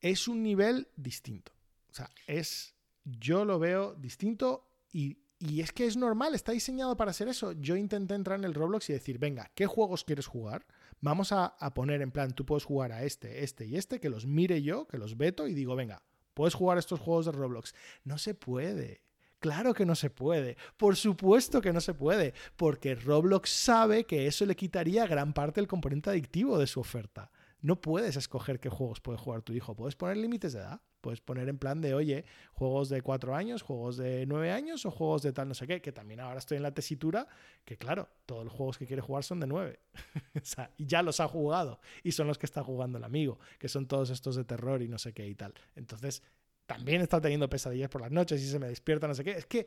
Es 0.00 0.28
un 0.28 0.42
nivel 0.42 0.88
distinto. 0.96 1.52
O 1.90 1.94
sea, 1.94 2.10
es. 2.26 2.74
Yo 3.04 3.44
lo 3.44 3.58
veo 3.58 3.94
distinto 3.94 4.68
y, 4.92 5.18
y 5.38 5.62
es 5.62 5.72
que 5.72 5.86
es 5.86 5.96
normal, 5.96 6.34
está 6.34 6.52
diseñado 6.52 6.96
para 6.96 7.12
ser 7.12 7.28
eso. 7.28 7.52
Yo 7.52 7.76
intenté 7.76 8.14
entrar 8.14 8.38
en 8.38 8.44
el 8.44 8.54
Roblox 8.54 8.90
y 8.90 8.92
decir, 8.92 9.18
venga, 9.18 9.50
¿qué 9.54 9.66
juegos 9.66 10.04
quieres 10.04 10.26
jugar? 10.26 10.66
Vamos 11.00 11.32
a, 11.32 11.54
poner 11.74 12.02
en 12.02 12.10
plan, 12.10 12.32
tú 12.32 12.44
puedes 12.44 12.64
jugar 12.64 12.92
a 12.92 13.04
este, 13.04 13.42
este 13.42 13.66
y 13.66 13.76
este, 13.76 14.00
que 14.00 14.10
los 14.10 14.26
mire 14.26 14.62
yo, 14.62 14.86
que 14.86 14.98
los 14.98 15.16
veto 15.16 15.48
y 15.48 15.54
digo, 15.54 15.74
venga, 15.74 16.02
puedes 16.34 16.54
jugar 16.54 16.76
estos 16.76 17.00
juegos 17.00 17.26
de 17.26 17.32
Roblox. 17.32 17.74
No 18.04 18.18
se 18.18 18.34
puede. 18.34 19.02
Claro 19.38 19.72
que 19.72 19.86
no 19.86 19.94
se 19.94 20.10
puede. 20.10 20.58
Por 20.76 20.96
supuesto 20.96 21.62
que 21.62 21.72
no 21.72 21.80
se 21.80 21.94
puede. 21.94 22.34
Porque 22.56 22.94
Roblox 22.94 23.48
sabe 23.48 24.04
que 24.04 24.26
eso 24.26 24.44
le 24.44 24.56
quitaría 24.56 25.06
gran 25.06 25.32
parte 25.32 25.60
del 25.60 25.68
componente 25.68 26.10
adictivo 26.10 26.58
de 26.58 26.66
su 26.66 26.80
oferta. 26.80 27.30
No 27.62 27.80
puedes 27.80 28.16
escoger 28.16 28.60
qué 28.60 28.68
juegos 28.68 29.00
puede 29.00 29.18
jugar 29.18 29.40
tu 29.40 29.54
hijo. 29.54 29.74
Puedes 29.74 29.96
poner 29.96 30.18
límites 30.18 30.52
de 30.52 30.60
edad. 30.60 30.82
Puedes 31.00 31.20
poner 31.20 31.48
en 31.48 31.58
plan 31.58 31.80
de, 31.80 31.94
oye, 31.94 32.24
juegos 32.52 32.88
de 32.88 33.02
4 33.02 33.34
años, 33.34 33.62
juegos 33.62 33.96
de 33.96 34.26
9 34.26 34.52
años 34.52 34.84
o 34.84 34.90
juegos 34.90 35.22
de 35.22 35.32
tal 35.32 35.48
no 35.48 35.54
sé 35.54 35.66
qué. 35.66 35.80
Que 35.80 35.92
también 35.92 36.20
ahora 36.20 36.38
estoy 36.38 36.58
en 36.58 36.62
la 36.62 36.74
tesitura 36.74 37.26
que, 37.64 37.78
claro, 37.78 38.08
todos 38.26 38.44
los 38.44 38.52
juegos 38.52 38.78
que 38.78 38.86
quiere 38.86 39.02
jugar 39.02 39.24
son 39.24 39.40
de 39.40 39.46
9. 39.46 39.80
o 40.36 40.44
sea, 40.44 40.70
y 40.76 40.86
ya 40.86 41.02
los 41.02 41.20
ha 41.20 41.28
jugado. 41.28 41.80
Y 42.02 42.12
son 42.12 42.26
los 42.26 42.38
que 42.38 42.46
está 42.46 42.62
jugando 42.62 42.98
el 42.98 43.04
amigo. 43.04 43.38
Que 43.58 43.68
son 43.68 43.86
todos 43.86 44.10
estos 44.10 44.36
de 44.36 44.44
terror 44.44 44.82
y 44.82 44.88
no 44.88 44.98
sé 44.98 45.12
qué 45.12 45.26
y 45.26 45.34
tal. 45.34 45.54
Entonces, 45.74 46.22
también 46.66 47.00
está 47.00 47.20
teniendo 47.20 47.48
pesadillas 47.48 47.88
por 47.88 48.00
las 48.00 48.12
noches 48.12 48.40
y 48.40 48.48
se 48.48 48.58
me 48.58 48.68
despierta, 48.68 49.08
no 49.08 49.14
sé 49.14 49.24
qué. 49.24 49.32
Es 49.32 49.46
que. 49.46 49.66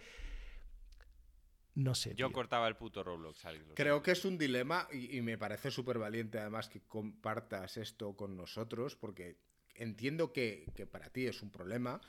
No 1.76 1.95
sé. 1.95 2.11
Yo 2.11 2.27
tío. 2.27 2.31
cortaba 2.31 2.68
el 2.68 2.76
puto 2.76 3.03
Roblox. 3.03 3.41
Creo 3.73 4.03
que 4.03 4.11
es 4.11 4.23
un 4.26 4.38
dilema 4.38 4.88
y, 4.91 5.18
y 5.18 5.22
me 5.22 5.38
parece 5.39 5.72
súper 5.72 5.97
valiente 5.97 6.38
además 6.38 6.69
que 6.69 6.81
compartas 6.81 7.77
esto 7.77 8.15
con 8.15 8.38
nosotros 8.38 8.95
porque 8.95 9.39
entiendo 9.76 10.34
que, 10.34 10.72
que 10.76 10.86
para 10.86 11.10
ti 11.10 11.28
es 11.28 11.41
un 11.41 11.50
problema 11.50 12.02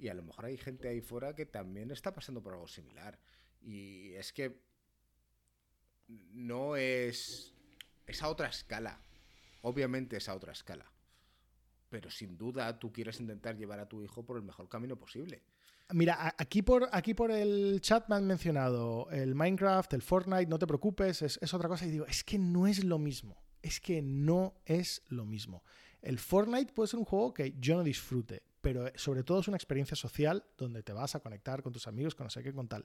y 0.00 0.08
a 0.08 0.14
lo 0.14 0.22
mejor 0.22 0.46
hay 0.46 0.56
gente 0.56 0.88
ahí 0.88 1.00
fuera 1.00 1.34
que 1.34 1.46
también 1.46 1.90
está 1.90 2.14
pasando 2.14 2.42
por 2.42 2.54
algo 2.54 2.66
similar. 2.66 3.18
Y 3.60 4.12
es 4.14 4.32
que 4.32 4.62
no 6.08 6.76
es... 6.76 7.54
Es 8.06 8.22
a 8.22 8.28
otra 8.28 8.48
escala. 8.48 8.98
Obviamente 9.62 10.16
es 10.16 10.28
a 10.28 10.34
otra 10.34 10.52
escala. 10.52 10.90
Pero 11.90 12.10
sin 12.10 12.38
duda 12.38 12.78
tú 12.78 12.92
quieres 12.92 13.20
intentar 13.20 13.56
llevar 13.56 13.78
a 13.78 13.88
tu 13.88 14.02
hijo 14.02 14.24
por 14.24 14.36
el 14.36 14.42
mejor 14.42 14.68
camino 14.68 14.96
posible. 14.96 15.42
Mira, 15.92 16.34
aquí 16.38 16.62
por, 16.62 16.88
aquí 16.92 17.14
por 17.14 17.30
el 17.30 17.80
chat 17.80 18.08
me 18.08 18.14
han 18.14 18.26
mencionado 18.26 19.08
el 19.10 19.34
Minecraft, 19.34 19.92
el 19.92 20.02
Fortnite, 20.02 20.46
no 20.46 20.58
te 20.58 20.66
preocupes, 20.66 21.20
es, 21.22 21.38
es 21.42 21.52
otra 21.52 21.68
cosa. 21.68 21.86
Y 21.86 21.90
digo, 21.90 22.06
es 22.06 22.24
que 22.24 22.38
no 22.38 22.66
es 22.66 22.84
lo 22.84 22.98
mismo. 22.98 23.42
Es 23.60 23.80
que 23.80 24.00
no 24.00 24.54
es 24.64 25.02
lo 25.08 25.26
mismo. 25.26 25.62
El 26.02 26.18
Fortnite 26.18 26.72
puede 26.72 26.88
ser 26.88 26.98
un 26.98 27.04
juego 27.04 27.34
que 27.34 27.54
yo 27.58 27.76
no 27.76 27.82
disfrute, 27.82 28.42
pero 28.60 28.90
sobre 28.96 29.22
todo 29.22 29.40
es 29.40 29.48
una 29.48 29.56
experiencia 29.56 29.96
social 29.96 30.44
donde 30.56 30.82
te 30.82 30.92
vas 30.92 31.14
a 31.14 31.20
conectar 31.20 31.62
con 31.62 31.72
tus 31.72 31.86
amigos, 31.86 32.14
con 32.14 32.24
no 32.24 32.30
sé 32.30 32.42
qué, 32.42 32.52
con 32.52 32.68
tal. 32.68 32.84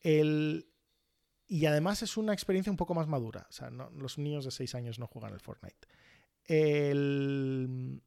El... 0.00 0.66
Y 1.46 1.66
además 1.66 2.02
es 2.02 2.16
una 2.16 2.32
experiencia 2.32 2.70
un 2.70 2.76
poco 2.76 2.94
más 2.94 3.08
madura. 3.08 3.46
O 3.48 3.52
sea, 3.52 3.70
los 3.70 4.18
niños 4.18 4.44
de 4.44 4.52
6 4.52 4.74
años 4.76 4.98
no 4.98 5.06
juegan 5.06 5.32
el 5.32 5.40
Fortnite. 5.40 5.88
El... 6.44 8.00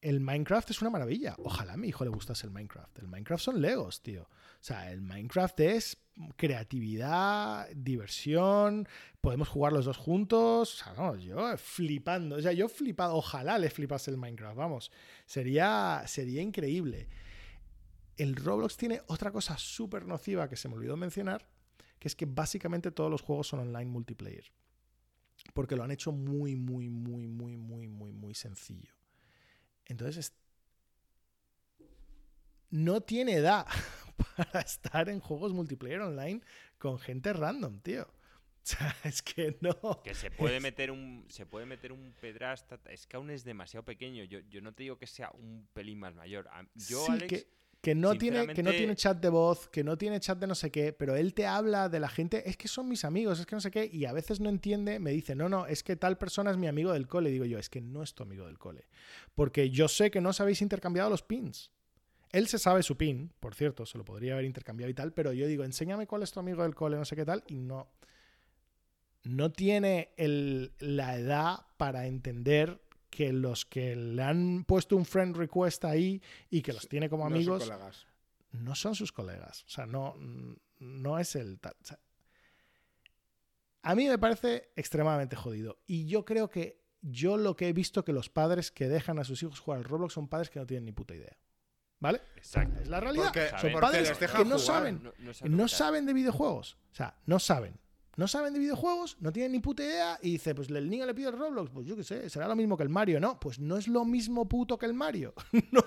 El 0.00 0.20
Minecraft 0.20 0.70
es 0.70 0.80
una 0.80 0.90
maravilla. 0.90 1.34
Ojalá 1.38 1.72
a 1.72 1.76
mi 1.76 1.88
hijo 1.88 2.04
le 2.04 2.10
gustase 2.10 2.46
el 2.46 2.52
Minecraft. 2.52 2.98
El 3.00 3.08
Minecraft 3.08 3.42
son 3.42 3.60
Legos, 3.60 4.00
tío. 4.00 4.22
O 4.22 4.62
sea, 4.62 4.92
el 4.92 5.00
Minecraft 5.00 5.58
es 5.60 5.96
creatividad, 6.36 7.68
diversión. 7.74 8.86
Podemos 9.20 9.48
jugar 9.48 9.72
los 9.72 9.86
dos 9.86 9.96
juntos. 9.96 10.74
O 10.74 10.84
sea, 10.84 10.92
no, 10.94 11.16
yo 11.16 11.56
flipando. 11.56 12.36
O 12.36 12.42
sea, 12.42 12.52
yo 12.52 12.68
flipado. 12.68 13.16
Ojalá 13.16 13.58
le 13.58 13.70
flipase 13.70 14.12
el 14.12 14.18
Minecraft. 14.18 14.56
Vamos. 14.56 14.92
Sería, 15.26 16.04
sería 16.06 16.42
increíble. 16.42 17.08
El 18.16 18.36
Roblox 18.36 18.76
tiene 18.76 19.00
otra 19.06 19.32
cosa 19.32 19.58
súper 19.58 20.06
nociva 20.06 20.48
que 20.48 20.56
se 20.56 20.68
me 20.68 20.74
olvidó 20.74 20.96
mencionar, 20.96 21.48
que 21.98 22.08
es 22.08 22.16
que 22.16 22.26
básicamente 22.26 22.90
todos 22.90 23.10
los 23.10 23.22
juegos 23.22 23.48
son 23.48 23.60
online 23.60 23.90
multiplayer. 23.90 24.52
Porque 25.54 25.76
lo 25.76 25.84
han 25.84 25.92
hecho 25.92 26.12
muy, 26.12 26.56
muy, 26.56 26.88
muy, 26.88 27.26
muy, 27.26 27.56
muy, 27.56 27.88
muy, 27.88 28.12
muy 28.12 28.34
sencillo. 28.34 28.97
Entonces, 29.88 30.26
es- 30.26 30.34
no 32.70 33.00
tiene 33.00 33.34
edad 33.34 33.66
para 34.36 34.60
estar 34.60 35.08
en 35.08 35.20
juegos 35.20 35.52
multiplayer 35.52 36.00
online 36.00 36.40
con 36.78 36.98
gente 36.98 37.32
random, 37.32 37.80
tío. 37.80 38.02
O 38.02 38.70
sea, 38.70 38.94
es 39.04 39.22
que 39.22 39.56
no. 39.60 40.02
Que 40.02 40.14
se 40.14 40.30
puede 40.30 40.60
meter 40.60 40.90
un 40.90 41.24
se 41.28 41.46
puede 41.46 41.64
meter 41.66 41.92
un 41.92 42.14
pedrasta. 42.20 42.78
Es 42.90 43.06
que 43.06 43.16
aún 43.16 43.30
es 43.30 43.44
demasiado 43.44 43.84
pequeño. 43.84 44.24
Yo, 44.24 44.40
yo 44.50 44.60
no 44.60 44.72
te 44.72 44.82
digo 44.82 44.98
que 44.98 45.06
sea 45.06 45.30
un 45.32 45.66
pelín 45.72 45.98
más 46.00 46.14
mayor. 46.14 46.48
Yo, 46.74 47.04
Sí, 47.06 47.12
Alex, 47.12 47.28
que, 47.28 47.48
que 47.88 47.94
no 47.94 48.10
tiene, 48.18 48.38
que 48.54 48.62
no 48.62 48.70
tiene 48.76 48.96
chat 48.96 49.18
de 49.20 49.28
voz, 49.30 49.68
que 49.68 49.82
no 49.82 49.96
tiene 49.96 50.20
chat 50.20 50.38
de 50.38 50.46
no 50.46 50.54
sé 50.54 50.70
qué, 50.70 50.92
pero 50.92 51.16
él 51.16 51.32
te 51.32 51.46
habla 51.46 51.88
de 51.88 52.00
la 52.00 52.08
gente, 52.08 52.48
es 52.48 52.56
que 52.56 52.68
son 52.68 52.86
mis 52.88 53.04
amigos, 53.04 53.40
es 53.40 53.46
que 53.46 53.56
no 53.56 53.60
sé 53.60 53.70
qué, 53.70 53.88
y 53.90 54.04
a 54.04 54.12
veces 54.12 54.40
no 54.40 54.48
entiende, 54.50 54.98
me 54.98 55.10
dice, 55.10 55.34
no, 55.34 55.48
no, 55.48 55.66
es 55.66 55.82
que 55.82 55.96
tal 55.96 56.18
persona 56.18 56.50
es 56.50 56.56
mi 56.56 56.66
amigo 56.66 56.92
del 56.92 57.06
cole. 57.06 57.30
Digo 57.30 57.44
yo, 57.46 57.58
es 57.58 57.70
que 57.70 57.80
no 57.80 58.02
es 58.02 58.14
tu 58.14 58.22
amigo 58.22 58.46
del 58.46 58.58
cole. 58.58 58.86
Porque 59.34 59.70
yo 59.70 59.88
sé 59.88 60.10
que 60.10 60.20
no 60.20 60.30
os 60.30 60.40
habéis 60.40 60.60
intercambiado 60.62 61.08
los 61.08 61.22
pins. 61.22 61.70
Él 62.30 62.46
se 62.46 62.58
sabe 62.58 62.82
su 62.82 62.96
pin, 62.98 63.32
por 63.40 63.54
cierto, 63.54 63.86
se 63.86 63.96
lo 63.96 64.04
podría 64.04 64.34
haber 64.34 64.44
intercambiado 64.44 64.90
y 64.90 64.94
tal, 64.94 65.12
pero 65.14 65.32
yo 65.32 65.46
digo, 65.46 65.64
enséñame 65.64 66.06
cuál 66.06 66.22
es 66.22 66.30
tu 66.32 66.40
amigo 66.40 66.62
del 66.62 66.74
cole, 66.74 66.96
no 66.98 67.04
sé 67.06 67.16
qué 67.16 67.24
tal, 67.24 67.42
y 67.48 67.54
no. 67.56 67.88
No 69.24 69.50
tiene 69.50 70.10
el- 70.16 70.72
la 70.78 71.16
edad 71.16 71.60
para 71.76 72.06
entender 72.06 72.80
que 73.10 73.32
los 73.32 73.64
que 73.64 73.96
le 73.96 74.22
han 74.22 74.64
puesto 74.64 74.96
un 74.96 75.04
friend 75.04 75.36
request 75.36 75.84
ahí 75.84 76.22
y 76.50 76.62
que 76.62 76.72
los 76.72 76.88
tiene 76.88 77.08
como 77.08 77.24
No 77.24 77.30
son 77.30 77.36
amigos 77.36 77.64
colegas. 77.64 78.06
no 78.52 78.74
son 78.74 78.94
sus 78.94 79.12
colegas. 79.12 79.64
O 79.64 79.68
sea, 79.70 79.86
no, 79.86 80.14
no 80.78 81.18
es 81.18 81.34
el 81.36 81.58
tal. 81.60 81.74
o 81.82 81.84
sea, 81.86 81.98
a 83.82 83.94
mí 83.94 84.06
me 84.08 84.18
parece 84.18 84.70
extremadamente 84.76 85.36
jodido. 85.36 85.78
Y 85.86 86.06
yo 86.06 86.24
creo 86.24 86.48
que 86.50 86.82
yo 87.00 87.36
lo 87.36 87.56
que 87.56 87.68
he 87.68 87.72
visto 87.72 88.04
que 88.04 88.12
los 88.12 88.28
padres 88.28 88.70
que 88.70 88.88
dejan 88.88 89.18
a 89.18 89.24
sus 89.24 89.42
hijos 89.42 89.60
jugar 89.60 89.78
al 89.78 89.84
Roblox 89.84 90.12
son 90.14 90.28
padres 90.28 90.50
que 90.50 90.58
no 90.58 90.66
tienen 90.66 90.84
ni 90.84 90.92
puta 90.92 91.14
idea. 91.14 91.36
¿Vale? 92.00 92.20
Exacto. 92.36 92.80
Es 92.80 92.88
la 92.88 93.00
realidad. 93.00 93.24
Porque- 93.32 93.50
son 93.60 93.80
padres 93.80 94.12
que 94.12 94.44
no 94.44 94.58
saben. 94.58 95.02
No, 95.44 95.68
saben 95.68 96.06
de 96.06 96.12
videojuegos. 96.12 96.76
O 96.92 96.94
sea, 96.94 97.16
no 97.26 97.38
saben. 97.38 97.78
No 98.18 98.26
saben 98.26 98.52
de 98.52 98.58
videojuegos, 98.58 99.16
no 99.20 99.32
tienen 99.32 99.52
ni 99.52 99.60
puta 99.60 99.84
idea 99.84 100.18
y 100.20 100.32
dice, 100.32 100.52
pues 100.52 100.68
el 100.70 100.90
niño 100.90 101.06
le 101.06 101.14
pide 101.14 101.28
el 101.28 101.38
Roblox, 101.38 101.70
pues 101.70 101.86
yo 101.86 101.94
qué 101.94 102.02
sé, 102.02 102.28
será 102.28 102.48
lo 102.48 102.56
mismo 102.56 102.76
que 102.76 102.82
el 102.82 102.88
Mario. 102.88 103.20
No, 103.20 103.38
pues 103.38 103.60
no 103.60 103.76
es 103.76 103.86
lo 103.86 104.04
mismo 104.04 104.48
puto 104.48 104.76
que 104.76 104.86
el 104.86 104.92
Mario. 104.92 105.34
no, 105.70 105.80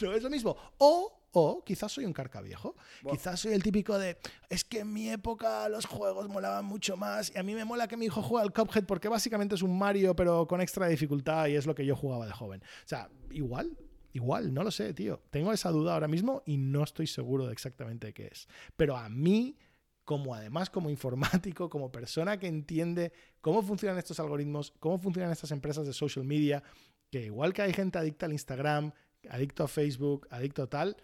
no 0.00 0.12
es 0.12 0.22
lo 0.22 0.30
mismo. 0.30 0.56
O, 0.78 1.28
o 1.32 1.64
quizás 1.64 1.90
soy 1.90 2.04
un 2.04 2.12
carca 2.12 2.40
viejo. 2.40 2.76
Buah. 3.02 3.14
Quizás 3.16 3.40
soy 3.40 3.54
el 3.54 3.62
típico 3.64 3.98
de, 3.98 4.18
es 4.48 4.62
que 4.62 4.78
en 4.78 4.92
mi 4.92 5.10
época 5.10 5.68
los 5.68 5.84
juegos 5.84 6.28
molaban 6.28 6.64
mucho 6.64 6.96
más 6.96 7.32
y 7.34 7.38
a 7.38 7.42
mí 7.42 7.54
me 7.54 7.64
mola 7.64 7.88
que 7.88 7.96
mi 7.96 8.06
hijo 8.06 8.22
juegue 8.22 8.44
al 8.44 8.52
Cuphead 8.52 8.84
porque 8.84 9.08
básicamente 9.08 9.56
es 9.56 9.62
un 9.62 9.76
Mario 9.76 10.14
pero 10.14 10.46
con 10.46 10.60
extra 10.60 10.86
dificultad 10.86 11.48
y 11.48 11.56
es 11.56 11.66
lo 11.66 11.74
que 11.74 11.84
yo 11.84 11.96
jugaba 11.96 12.24
de 12.24 12.32
joven. 12.32 12.62
O 12.62 12.88
sea, 12.88 13.10
igual, 13.32 13.76
Igual, 14.14 14.54
no 14.54 14.62
lo 14.62 14.70
sé, 14.70 14.94
tío. 14.94 15.20
Tengo 15.30 15.52
esa 15.52 15.72
duda 15.72 15.94
ahora 15.94 16.06
mismo 16.06 16.44
y 16.46 16.56
no 16.56 16.84
estoy 16.84 17.08
seguro 17.08 17.48
de 17.48 17.52
exactamente 17.52 18.14
qué 18.14 18.28
es. 18.28 18.46
Pero 18.76 18.96
a 18.96 19.08
mí, 19.08 19.58
como 20.04 20.34
además 20.34 20.70
como 20.70 20.90
informático, 20.90 21.70
como 21.70 21.90
persona 21.90 22.38
que 22.38 22.46
entiende 22.46 23.12
cómo 23.40 23.62
funcionan 23.62 23.98
estos 23.98 24.20
algoritmos, 24.20 24.72
cómo 24.78 24.98
funcionan 24.98 25.32
estas 25.32 25.50
empresas 25.50 25.86
de 25.86 25.92
social 25.92 26.24
media, 26.24 26.62
que 27.10 27.24
igual 27.24 27.52
que 27.52 27.62
hay 27.62 27.72
gente 27.72 27.98
adicta 27.98 28.26
al 28.26 28.32
Instagram, 28.32 28.92
adicto 29.30 29.64
a 29.64 29.68
Facebook, 29.68 30.26
adicto 30.30 30.62
a 30.64 30.66
tal, 30.68 30.96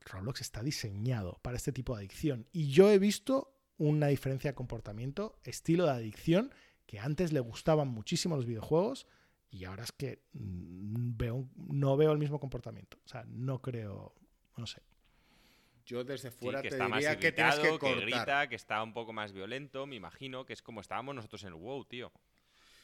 Roblox 0.00 0.40
está 0.40 0.62
diseñado 0.62 1.38
para 1.42 1.56
este 1.56 1.72
tipo 1.72 1.94
de 1.94 2.00
adicción. 2.00 2.46
Y 2.52 2.68
yo 2.70 2.90
he 2.90 2.98
visto 2.98 3.54
una 3.78 4.08
diferencia 4.08 4.50
de 4.50 4.54
comportamiento, 4.54 5.38
estilo 5.44 5.84
de 5.84 5.92
adicción, 5.92 6.52
que 6.86 6.98
antes 6.98 7.32
le 7.32 7.40
gustaban 7.40 7.88
muchísimo 7.88 8.36
los 8.36 8.46
videojuegos 8.46 9.06
y 9.50 9.64
ahora 9.64 9.84
es 9.84 9.92
que 9.92 10.24
mm, 10.32 11.16
veo, 11.16 11.48
no 11.56 11.96
veo 11.96 12.12
el 12.12 12.18
mismo 12.18 12.40
comportamiento. 12.40 12.98
O 13.04 13.08
sea, 13.08 13.24
no 13.28 13.60
creo, 13.60 14.14
no 14.56 14.66
sé. 14.66 14.82
Yo 15.88 16.04
desde 16.04 16.30
Sí, 16.30 16.36
fuera 16.38 16.60
que 16.60 16.68
te 16.68 16.74
está 16.74 16.86
más 16.86 17.00
que 17.16 17.32
tienes 17.32 17.58
que 17.78 17.94
grita, 17.96 18.46
que 18.46 18.56
está 18.56 18.82
un 18.82 18.92
poco 18.92 19.14
más 19.14 19.32
violento, 19.32 19.86
me 19.86 19.96
imagino, 19.96 20.44
que 20.44 20.52
es 20.52 20.60
como 20.62 20.82
estábamos 20.82 21.14
nosotros 21.14 21.42
en 21.44 21.48
el 21.48 21.54
WoW, 21.54 21.86
tío. 21.86 22.12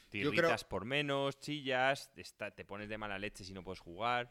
Te 0.09 0.20
Yo 0.20 0.31
creo- 0.31 0.40
irritas 0.44 0.64
por 0.64 0.86
menos, 0.86 1.39
chillas, 1.39 2.10
está- 2.16 2.51
te 2.51 2.64
pones 2.64 2.89
de 2.89 2.97
mala 2.97 3.18
leche 3.18 3.44
si 3.44 3.52
no 3.52 3.62
puedes 3.62 3.81
jugar. 3.81 4.31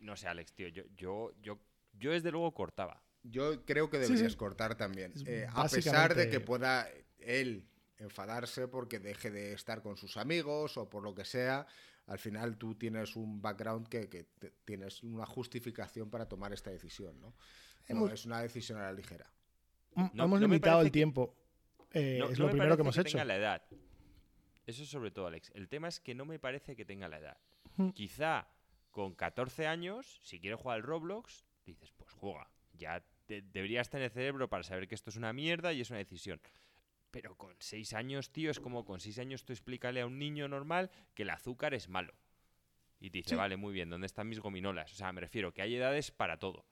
No 0.00 0.16
sé, 0.16 0.26
Alex, 0.26 0.52
tío, 0.52 0.66
yo, 0.68 0.82
yo, 0.96 1.32
yo, 1.40 1.60
yo 1.92 2.10
desde 2.10 2.32
luego 2.32 2.52
cortaba. 2.52 3.00
Yo 3.22 3.64
creo 3.64 3.88
que 3.88 3.98
Sí, 3.98 4.08
deberías 4.08 4.32
sí. 4.32 4.38
cortar 4.38 4.74
también. 4.76 5.12
Eh, 5.24 5.46
a 5.48 5.68
pesar 5.68 6.14
de 6.16 6.28
que 6.28 6.40
pueda 6.40 6.88
él 7.20 7.68
enfadarse 7.98 8.66
porque 8.66 8.98
deje 8.98 9.30
de 9.30 9.52
estar 9.52 9.80
con 9.80 9.96
sus 9.96 10.16
amigos 10.16 10.76
o 10.76 10.90
por 10.90 11.04
lo 11.04 11.14
que 11.14 11.24
sea, 11.24 11.66
al 12.06 12.18
final 12.18 12.56
tú 12.58 12.74
tienes 12.74 13.14
un 13.16 13.40
background 13.40 13.88
que, 13.88 14.08
que 14.08 14.24
te- 14.24 14.50
tienes 14.64 15.02
una 15.04 15.24
justificación 15.24 16.10
para 16.10 16.28
tomar 16.28 16.52
esta 16.52 16.70
decisión, 16.70 17.20
¿no? 17.20 17.34
No 17.88 17.96
Hemos- 17.96 18.12
es 18.12 18.24
una 18.26 18.42
decisión 18.42 18.78
a 18.78 18.84
la 18.84 18.92
ligera. 18.92 19.30
Mm, 19.94 20.06
No- 20.12 20.24
Hemos 20.24 20.40
no 20.40 20.46
limitado 20.46 20.80
el 20.80 20.86
que- 20.88 20.92
tiempo. 20.92 21.34
Eh, 21.92 22.16
No- 22.18 22.26
es 22.30 22.38
no 22.38 22.44
lo 22.44 22.46
me 22.46 22.52
primero 22.52 22.76
que 22.76 22.82
parece 22.82 22.82
hemos 22.82 22.98
hecho. 22.98 23.12
tenga 23.18 23.24
la 23.24 23.36
edad. 23.36 23.62
Eso 24.66 24.84
sobre 24.84 25.10
todo, 25.12 25.28
Alex. 25.28 25.50
El 25.54 25.68
tema 25.68 25.88
es 25.88 26.00
que 26.00 26.14
no 26.14 26.24
me 26.24 26.38
parece 26.38 26.74
que 26.74 26.84
tenga 26.84 27.08
la 27.08 27.18
edad. 27.18 27.38
Hmm. 27.76 27.90
Quizá 27.90 28.48
con 28.90 29.14
14 29.14 29.66
años, 29.66 30.20
si 30.22 30.40
quieres 30.40 30.58
jugar 30.60 30.76
al 30.78 30.82
Roblox, 30.82 31.44
dices, 31.64 31.92
pues 31.96 32.12
juega. 32.12 32.50
Ya 32.72 33.04
deberías 33.28 33.88
tener 33.90 34.10
cerebro 34.10 34.48
para 34.48 34.62
saber 34.62 34.88
que 34.88 34.94
esto 34.94 35.10
es 35.10 35.16
una 35.16 35.32
mierda 35.32 35.72
y 35.72 35.80
es 35.80 35.90
una 35.90 35.98
decisión. 35.98 36.40
Pero 37.10 37.36
con 37.36 37.54
6 37.60 37.92
años, 37.94 38.30
tío, 38.32 38.50
es 38.50 38.60
como 38.60 38.84
con 38.84 39.00
6 39.00 39.18
años 39.18 39.44
tú 39.44 39.52
explícale 39.52 40.00
a 40.00 40.06
un 40.06 40.18
niño 40.18 40.48
normal 40.48 40.90
que 41.14 41.22
el 41.22 41.30
azúcar 41.30 41.72
es 41.74 41.88
malo. 41.88 42.12
Y 42.98 43.10
te 43.10 43.18
dice, 43.18 43.36
vale, 43.36 43.56
muy 43.56 43.72
bien, 43.72 43.88
¿dónde 43.90 44.06
están 44.06 44.28
mis 44.28 44.40
gominolas? 44.40 44.92
O 44.92 44.96
sea, 44.96 45.12
me 45.12 45.20
refiero 45.20 45.52
que 45.52 45.62
hay 45.62 45.74
edades 45.76 46.10
para 46.10 46.38
todo. 46.38 46.64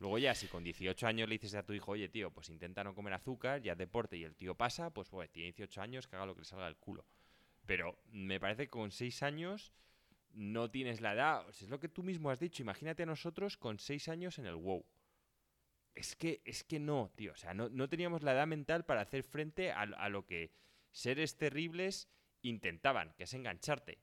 Luego 0.00 0.18
ya, 0.18 0.34
si 0.34 0.48
con 0.48 0.64
18 0.64 1.06
años 1.06 1.28
le 1.28 1.34
dices 1.34 1.54
a 1.54 1.62
tu 1.62 1.74
hijo, 1.74 1.92
oye, 1.92 2.08
tío, 2.08 2.30
pues 2.32 2.48
intenta 2.48 2.82
no 2.82 2.94
comer 2.94 3.12
azúcar, 3.12 3.60
ya 3.60 3.74
deporte 3.74 4.16
y 4.16 4.24
el 4.24 4.34
tío 4.34 4.54
pasa, 4.54 4.90
pues, 4.90 5.10
pues 5.10 5.30
tiene 5.30 5.52
18 5.52 5.82
años, 5.82 6.08
que 6.08 6.16
haga 6.16 6.24
lo 6.24 6.34
que 6.34 6.40
le 6.40 6.46
salga 6.46 6.64
del 6.64 6.76
culo. 6.76 7.04
Pero 7.66 7.98
me 8.10 8.40
parece 8.40 8.64
que 8.64 8.70
con 8.70 8.90
6 8.90 9.22
años 9.22 9.74
no 10.32 10.70
tienes 10.70 11.02
la 11.02 11.12
edad. 11.12 11.48
es 11.50 11.68
lo 11.68 11.78
que 11.78 11.90
tú 11.90 12.02
mismo 12.02 12.30
has 12.30 12.40
dicho. 12.40 12.62
Imagínate 12.62 13.02
a 13.02 13.06
nosotros 13.06 13.58
con 13.58 13.78
6 13.78 14.08
años 14.08 14.38
en 14.38 14.46
el 14.46 14.56
WoW. 14.56 14.86
Es 15.94 16.16
que, 16.16 16.40
es 16.46 16.64
que 16.64 16.80
no, 16.80 17.12
tío. 17.14 17.32
O 17.32 17.36
sea, 17.36 17.52
no, 17.52 17.88
teníamos 17.90 18.22
la 18.22 18.32
edad 18.32 18.46
mental 18.46 18.86
para 18.86 19.02
hacer 19.02 19.22
frente 19.22 19.70
a, 19.70 19.82
a 19.82 20.08
lo 20.08 20.24
que 20.24 20.50
seres 20.92 21.36
terribles 21.36 22.08
intentaban, 22.40 23.12
que 23.18 23.24
es 23.24 23.34
engancharte. 23.34 23.98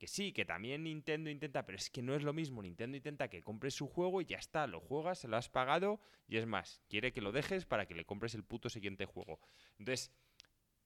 Que 0.00 0.06
sí, 0.06 0.32
que 0.32 0.46
también 0.46 0.84
Nintendo 0.84 1.28
intenta, 1.28 1.66
pero 1.66 1.76
es 1.76 1.90
que 1.90 2.00
no 2.00 2.14
es 2.14 2.22
lo 2.22 2.32
mismo. 2.32 2.62
Nintendo 2.62 2.96
intenta 2.96 3.28
que 3.28 3.42
compres 3.42 3.74
su 3.74 3.86
juego 3.86 4.22
y 4.22 4.24
ya 4.24 4.38
está, 4.38 4.66
lo 4.66 4.80
juegas, 4.80 5.18
se 5.18 5.28
lo 5.28 5.36
has 5.36 5.50
pagado 5.50 6.00
y 6.26 6.38
es 6.38 6.46
más, 6.46 6.80
quiere 6.88 7.12
que 7.12 7.20
lo 7.20 7.32
dejes 7.32 7.66
para 7.66 7.84
que 7.84 7.94
le 7.94 8.06
compres 8.06 8.34
el 8.34 8.42
puto 8.42 8.70
siguiente 8.70 9.04
juego. 9.04 9.40
Entonces, 9.78 10.10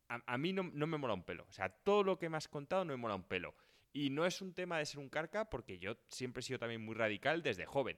a, 0.08 0.36
mí 0.36 0.52
no, 0.52 0.64
me 0.64 0.98
mola 0.98 1.14
un 1.14 1.22
pelo. 1.22 1.46
O 1.48 1.52
sea, 1.52 1.68
todo 1.68 2.02
lo 2.02 2.18
que 2.18 2.28
me 2.28 2.36
has 2.36 2.48
contado 2.48 2.84
no 2.84 2.92
me 2.92 2.96
mola 2.96 3.14
un 3.14 3.22
pelo. 3.22 3.54
Y 3.92 4.10
no 4.10 4.26
es 4.26 4.42
un 4.42 4.52
tema 4.52 4.78
de 4.78 4.84
ser 4.84 4.98
un 4.98 5.08
carca, 5.08 5.48
porque 5.48 5.78
yo 5.78 5.96
siempre 6.08 6.40
he 6.40 6.42
sido 6.42 6.58
también 6.58 6.84
muy 6.84 6.96
radical 6.96 7.40
desde 7.40 7.66
joven. 7.66 7.96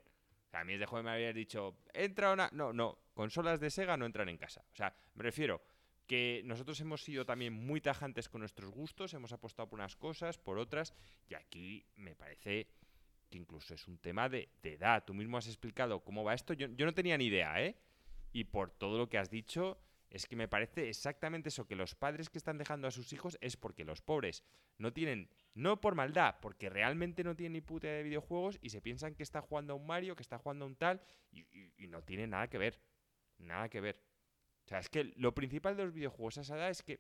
A 0.53 0.65
mí 0.65 0.75
desde 0.75 0.85
joven 0.85 1.07
me 1.07 1.13
habías 1.13 1.35
dicho, 1.35 1.79
entra 1.95 2.35
una. 2.35 2.51
No, 2.53 2.75
no, 2.75 2.99
consolas 3.15 3.59
de 3.59 3.71
Sega 3.71 3.97
no 3.97 4.05
entran 4.05 4.29
en 4.29 4.37
casa. 4.37 4.67
O 4.71 4.77
sea, 4.77 4.95
me 5.15 5.23
refiero 5.23 5.63
que 6.07 6.43
nosotros 6.45 6.81
hemos 6.81 7.03
sido 7.03 7.25
también 7.25 7.53
muy 7.53 7.81
tajantes 7.81 8.29
con 8.29 8.41
nuestros 8.41 8.71
gustos, 8.71 9.13
hemos 9.15 9.33
apostado 9.33 9.69
por 9.69 9.79
unas 9.79 9.97
cosas, 9.97 10.39
por 10.39 10.59
otras, 10.59 10.95
y 11.29 11.35
aquí 11.35 11.85
me 11.97 12.15
parece 12.15 12.69
que 13.29 13.39
incluso 13.39 13.75
es 13.75 13.89
un 13.89 13.99
tema 13.99 14.29
de, 14.29 14.49
edad. 14.63 15.05
Tú 15.05 15.15
mismo 15.15 15.37
has 15.37 15.49
explicado 15.49 16.01
cómo 16.05 16.23
va 16.23 16.35
esto. 16.35 16.55
Yo, 16.55 16.69
no 16.69 16.95
tenía 16.95 17.19
ni 17.19 17.27
idea, 17.27 17.61
¿eh? 17.63 17.77
Y 18.33 18.45
por 18.45 18.71
todo 18.71 18.99
lo 18.99 19.09
que 19.09 19.19
has 19.19 19.31
dicho, 19.31 19.81
es 20.11 20.27
que 20.27 20.37
me 20.37 20.47
parece 20.47 20.89
exactamente 20.89 21.49
eso, 21.49 21.67
que 21.67 21.75
los 21.75 21.95
padres 21.95 22.31
que 22.31 22.39
están 22.39 22.59
dejando 22.59 22.87
a 22.87 22.93
sus 22.93 23.13
hijos 23.13 23.37
es 23.41 23.57
porque 23.57 23.85
los 23.85 24.01
pobres 24.01 24.45
no 24.79 24.93
tienen, 24.93 25.29
no 25.55 25.81
por 25.81 25.97
maldad, 25.97 26.37
porque 26.41 26.71
realmente 26.71 27.25
no 27.25 27.35
tienen 27.35 27.55
ni 27.55 27.61
puta 27.63 27.89
de 27.89 28.05
videojuegos 28.05 28.59
y 28.63 28.71
se 28.71 28.81
piensan 28.81 29.15
que 29.15 29.25
está 29.25 29.41
jugando 29.41 29.73
a 29.73 29.77
un 29.77 29.87
Mario, 29.87 30.15
que 30.15 30.23
está 30.23 30.39
jugando 30.39 30.65
a 30.65 30.69
un 30.69 30.77
tal, 30.77 31.03
y 31.33 31.89
no 31.89 32.03
tiene 32.03 32.27
nada 32.27 32.49
que 32.49 32.59
ver. 32.59 32.81
Nada 33.39 33.69
que 33.69 33.81
ver. 33.81 34.06
O 34.67 34.69
sea, 34.69 34.81
es 34.81 34.89
que 34.89 35.05
lo 35.17 35.33
principal 35.33 35.77
de 35.77 35.85
los 35.85 35.95
videojuegos 35.95 36.39
a 36.39 36.41
esa 36.41 36.57
edad 36.57 36.71
es 36.71 36.83
que, 36.83 36.99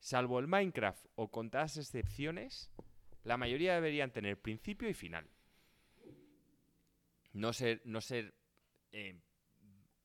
salvo 0.00 0.38
el 0.38 0.46
Minecraft 0.46 1.06
o 1.14 1.30
contadas 1.30 1.78
excepciones, 1.78 2.70
la 3.22 3.38
mayoría 3.38 3.74
deberían 3.74 4.12
tener 4.12 4.38
principio 4.38 4.86
y 4.86 4.92
final. 4.92 5.26
No 7.32 7.54
ser, 7.54 7.80
no 7.86 8.02
ser 8.02 8.34
eh, 8.92 9.18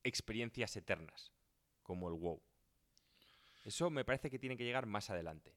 experiencias 0.02 0.74
eternas, 0.74 1.32
como 1.82 2.08
el 2.08 2.14
WoW. 2.14 2.40
Eso 3.66 3.90
me 3.90 4.06
parece 4.06 4.30
que 4.30 4.38
tiene 4.38 4.56
que 4.56 4.64
llegar 4.64 4.86
más 4.86 5.10
adelante. 5.10 5.54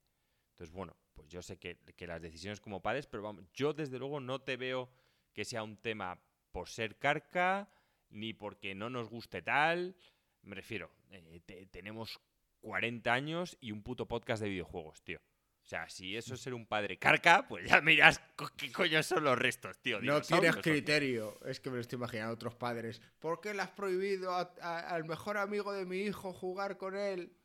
Entonces, 0.52 0.76
bueno, 0.76 0.98
pues 1.14 1.30
yo 1.30 1.42
sé 1.42 1.58
que, 1.58 1.78
que 1.96 2.06
las 2.06 2.22
decisiones 2.22 2.60
como 2.60 2.82
padres, 2.82 3.08
pero 3.08 3.24
vamos, 3.24 3.46
yo 3.54 3.72
desde 3.74 3.98
luego 3.98 4.20
no 4.20 4.42
te 4.42 4.58
veo 4.58 4.90
que 5.34 5.46
sea 5.46 5.64
un 5.64 5.78
tema 5.78 6.20
por 6.52 6.68
ser 6.68 7.00
carca, 7.00 7.72
ni 8.10 8.34
porque 8.34 8.76
no 8.76 8.90
nos 8.90 9.10
guste 9.10 9.42
tal, 9.42 9.96
me 10.44 10.56
refiero, 10.56 10.92
eh, 11.12 11.68
tenemos 11.72 12.20
40 12.62 13.12
años 13.12 13.58
y 13.60 13.72
un 13.72 13.84
puto 13.84 14.08
podcast 14.08 14.42
de 14.42 14.50
videojuegos, 14.50 15.02
tío. 15.04 15.20
O 15.64 15.66
sea, 15.66 15.90
si 15.90 16.18
eso 16.18 16.34
es 16.34 16.42
ser 16.42 16.54
un 16.54 16.66
padre 16.66 17.00
carca, 17.00 17.48
pues 17.48 17.70
ya 17.70 17.80
miras 17.80 18.20
qué 18.58 18.70
coño 18.72 19.02
son 19.02 19.24
los 19.24 19.38
restos, 19.38 19.78
tío. 19.82 20.02
No 20.02 20.22
tienes 20.22 20.58
criterio. 20.58 21.40
Es 21.46 21.62
que 21.62 21.70
me 21.70 21.78
lo 21.78 21.82
estoy 21.82 21.96
imaginando 21.96 22.34
otros 22.34 22.56
padres. 22.56 23.02
¿Por 23.20 23.40
qué 23.40 23.54
le 23.54 23.62
has 23.62 23.72
prohibido 23.72 24.36
al 24.62 25.06
mejor 25.06 25.38
amigo 25.38 25.72
de 25.72 25.86
mi 25.86 26.02
hijo 26.02 26.34
jugar 26.34 26.78
con 26.78 26.98
él? 26.98 27.38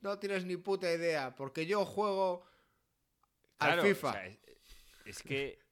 No 0.00 0.18
tienes 0.18 0.44
ni 0.44 0.58
puta 0.58 0.92
idea. 0.92 1.34
Porque 1.34 1.64
yo 1.64 1.86
juego 1.86 2.44
al 3.58 3.80
FIFA. 3.80 4.26
es 5.06 5.22
que 5.22 5.63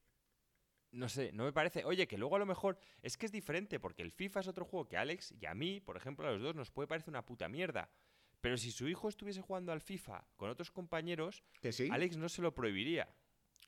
no 0.93 1.09
sé, 1.09 1.33
no 1.33 1.45
me 1.45 1.53
parece. 1.53 1.85
Oye, 1.85 2.07
que 2.07 2.19
luego 2.19 2.37
a 2.37 2.39
lo 2.39 2.47
mejor 2.47 2.79
es 3.03 3.17
que 3.17 3.27
es 3.27 3.33
diferente, 3.33 3.81
porque 3.81 4.03
el 4.03 4.13
FIFA 4.13 4.41
es 4.41 4.49
otro 4.49 4.65
juego 4.65 4.87
que 4.87 4.97
Alex 4.97 5.35
y 5.41 5.47
a 5.47 5.55
mí, 5.55 5.81
por 5.81 5.97
ejemplo, 5.97 6.27
a 6.29 6.33
los 6.33 6.43
dos 6.43 6.55
nos 6.55 6.71
puede 6.71 6.87
parecer 6.87 7.11
una 7.11 7.25
puta 7.25 7.49
mierda. 7.49 7.91
Pero 8.41 8.57
si 8.57 8.71
su 8.71 8.89
hijo 8.89 9.09
estuviese 9.09 9.41
jugando 9.41 9.73
al 9.73 9.81
FIFA 9.81 10.25
con 10.37 10.51
otros 10.51 10.71
compañeros, 10.71 11.43
Alex 11.91 12.17
no 12.17 12.29
se 12.29 12.43
lo 12.43 12.55
prohibiría. 12.55 13.09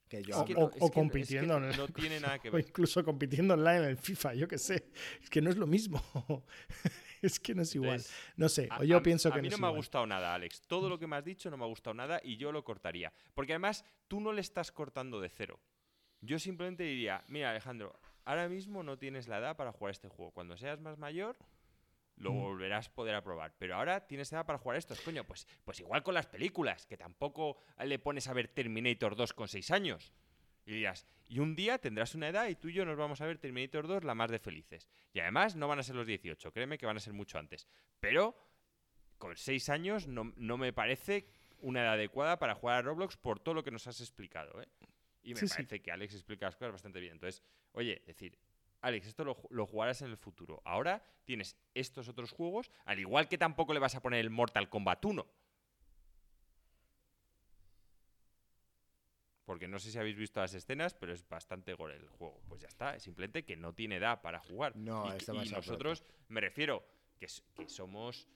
Que 0.08 0.22
yo. 0.22 0.44
o, 0.56 0.90
compitiendo. 0.90 1.58
no 1.58 1.88
tiene 1.88 2.20
nada 2.20 2.38
que 2.38 2.50
ver. 2.50 2.62
O 2.62 2.66
incluso 2.66 3.02
compitiendo 3.04 3.54
online 3.54 3.78
en 3.78 3.84
el 3.84 3.96
FIFA, 3.96 4.34
yo 4.34 4.46
qué 4.46 4.58
sé. 4.58 4.90
Es 5.22 5.30
que 5.30 5.40
no 5.40 5.48
es 5.48 5.56
lo 5.56 5.66
mismo. 5.66 6.02
es 7.22 7.40
que 7.40 7.54
no 7.54 7.62
es 7.62 7.74
igual. 7.74 8.02
no 8.36 8.48
sé, 8.48 8.68
o 8.78 8.84
yo 8.84 9.02
pienso 9.02 9.30
que 9.30 9.38
a 9.38 9.42
mí 9.42 9.48
no, 9.48 9.56
me 9.56 9.66
ha 9.66 9.70
gustado 9.70 10.06
nada, 10.06 10.34
Alex. 10.34 10.60
Todo 10.66 10.88
lo 10.88 10.98
que 10.98 11.06
me 11.06 11.16
has 11.16 11.24
dicho 11.24 11.50
no 11.50 11.56
me 11.56 11.64
ha 11.64 11.68
gustado 11.68 11.94
nada 11.94 12.20
y 12.22 12.36
yo 12.36 12.52
lo 12.52 12.64
cortaría. 12.64 13.12
Porque 13.32 13.52
además 13.52 13.84
tú 14.08 14.20
no 14.20 14.32
le 14.32 14.42
estás 14.42 14.72
cortando 14.72 15.20
de 15.20 15.30
cero. 15.30 15.58
Yo 16.24 16.38
simplemente 16.38 16.82
diría, 16.84 17.22
mira 17.28 17.50
Alejandro, 17.50 17.98
ahora 18.24 18.48
mismo 18.48 18.82
no 18.82 18.98
tienes 18.98 19.28
la 19.28 19.38
edad 19.38 19.56
para 19.56 19.72
jugar 19.72 19.92
este 19.92 20.08
juego. 20.08 20.32
Cuando 20.32 20.56
seas 20.56 20.80
más 20.80 20.98
mayor, 20.98 21.36
lo 22.16 22.32
mm. 22.32 22.40
volverás 22.40 22.88
a 22.88 22.94
poder 22.94 23.14
aprobar. 23.14 23.54
Pero 23.58 23.76
ahora 23.76 24.06
tienes 24.06 24.32
edad 24.32 24.46
para 24.46 24.58
jugar 24.58 24.78
estos, 24.78 25.00
coño. 25.00 25.24
Pues, 25.24 25.46
pues 25.64 25.80
igual 25.80 26.02
con 26.02 26.14
las 26.14 26.26
películas, 26.26 26.86
que 26.86 26.96
tampoco 26.96 27.58
le 27.84 27.98
pones 27.98 28.28
a 28.28 28.32
ver 28.32 28.48
Terminator 28.48 29.16
2 29.16 29.32
con 29.32 29.48
6 29.48 29.70
años. 29.70 30.12
Y 30.66 30.72
dirás, 30.72 31.06
y 31.28 31.40
un 31.40 31.54
día 31.54 31.78
tendrás 31.78 32.14
una 32.14 32.28
edad 32.28 32.48
y 32.48 32.54
tú 32.54 32.68
y 32.68 32.72
yo 32.72 32.86
nos 32.86 32.96
vamos 32.96 33.20
a 33.20 33.26
ver 33.26 33.38
Terminator 33.38 33.86
2 33.86 34.04
la 34.04 34.14
más 34.14 34.30
de 34.30 34.38
felices. 34.38 34.88
Y 35.12 35.20
además 35.20 35.56
no 35.56 35.68
van 35.68 35.78
a 35.78 35.82
ser 35.82 35.94
los 35.94 36.06
18, 36.06 36.52
créeme 36.52 36.78
que 36.78 36.86
van 36.86 36.96
a 36.96 37.00
ser 37.00 37.12
mucho 37.12 37.38
antes. 37.38 37.68
Pero 38.00 38.34
con 39.18 39.36
6 39.36 39.68
años 39.68 40.06
no, 40.06 40.32
no 40.36 40.56
me 40.56 40.72
parece 40.72 41.26
una 41.60 41.82
edad 41.82 41.94
adecuada 41.94 42.38
para 42.38 42.54
jugar 42.54 42.76
a 42.76 42.82
Roblox 42.82 43.16
por 43.16 43.40
todo 43.40 43.54
lo 43.54 43.64
que 43.64 43.70
nos 43.70 43.86
has 43.86 44.00
explicado. 44.00 44.60
¿eh? 44.62 44.68
Y 45.24 45.34
me 45.34 45.40
parece 45.40 45.80
que 45.80 45.90
Alex 45.90 46.14
explica 46.14 46.46
las 46.46 46.56
cosas 46.56 46.72
bastante 46.72 47.00
bien. 47.00 47.14
Entonces, 47.14 47.42
oye, 47.72 48.02
decir, 48.06 48.38
Alex, 48.82 49.06
esto 49.06 49.24
lo, 49.24 49.66
jugarás 49.66 50.02
en 50.02 50.10
el 50.10 50.18
futuro. 50.18 50.60
Ahora 50.64 51.02
tienes 51.24 51.56
estos 51.72 52.06
otros 52.08 52.32
juegos, 52.32 52.70
al 52.84 52.98
igual 52.98 53.28
que 53.28 53.38
tampoco 53.38 53.72
le 53.72 53.80
vas 53.80 53.94
a 53.94 54.02
poner 54.02 54.20
el 54.20 54.28
Mortal 54.28 54.68
Kombat 54.68 55.02
1. 55.02 55.26
Porque 59.46 59.68
no 59.68 59.78
sé 59.78 59.90
si 59.90 59.98
habéis 59.98 60.16
visto 60.16 60.40
las 60.40 60.52
escenas, 60.52 60.92
pero 60.92 61.14
es 61.14 61.26
bastante 61.26 61.72
gore 61.72 61.96
el 61.96 62.08
juego. 62.08 62.42
Pues 62.46 62.60
ya 62.60 62.68
está, 62.68 62.94
es 62.94 63.02
simplemente 63.02 63.44
que 63.44 63.56
no 63.56 63.72
tiene 63.72 63.96
edad 63.96 64.20
para 64.20 64.38
jugar. 64.38 64.76
No, 64.76 65.06
y, 65.06 65.50
nosotros, 65.50 66.04
me 66.28 66.42
refiero, 66.42 66.86
que, 67.18 67.28
somos 67.68 68.28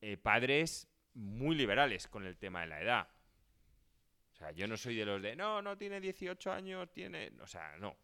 eh, 0.00 0.16
padres 0.16 0.88
muy 1.14 1.56
liberales 1.56 2.06
con 2.06 2.24
el 2.24 2.36
tema 2.36 2.60
de 2.60 2.66
la 2.68 2.80
edad. 2.80 3.08
O 4.40 4.42
sea, 4.42 4.52
yo 4.52 4.66
no 4.66 4.78
soy 4.78 4.96
de 4.96 5.04
los 5.04 5.20
de, 5.20 5.36
no, 5.36 5.60
no 5.60 5.76
tiene 5.76 6.00
18 6.00 6.50
años, 6.50 6.90
tiene... 6.94 7.30
O 7.42 7.46
sea, 7.46 7.76
no. 7.78 7.94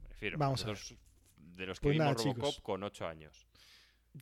Me 0.00 0.08
refiero. 0.08 0.38
Vamos 0.38 0.64
a 0.64 0.68
De 0.68 1.66
los 1.66 1.80
que 1.80 1.88
pues 1.88 1.98
vimos 1.98 2.24
Robocop 2.24 2.62
con 2.62 2.84
8 2.84 3.08
años. 3.08 3.44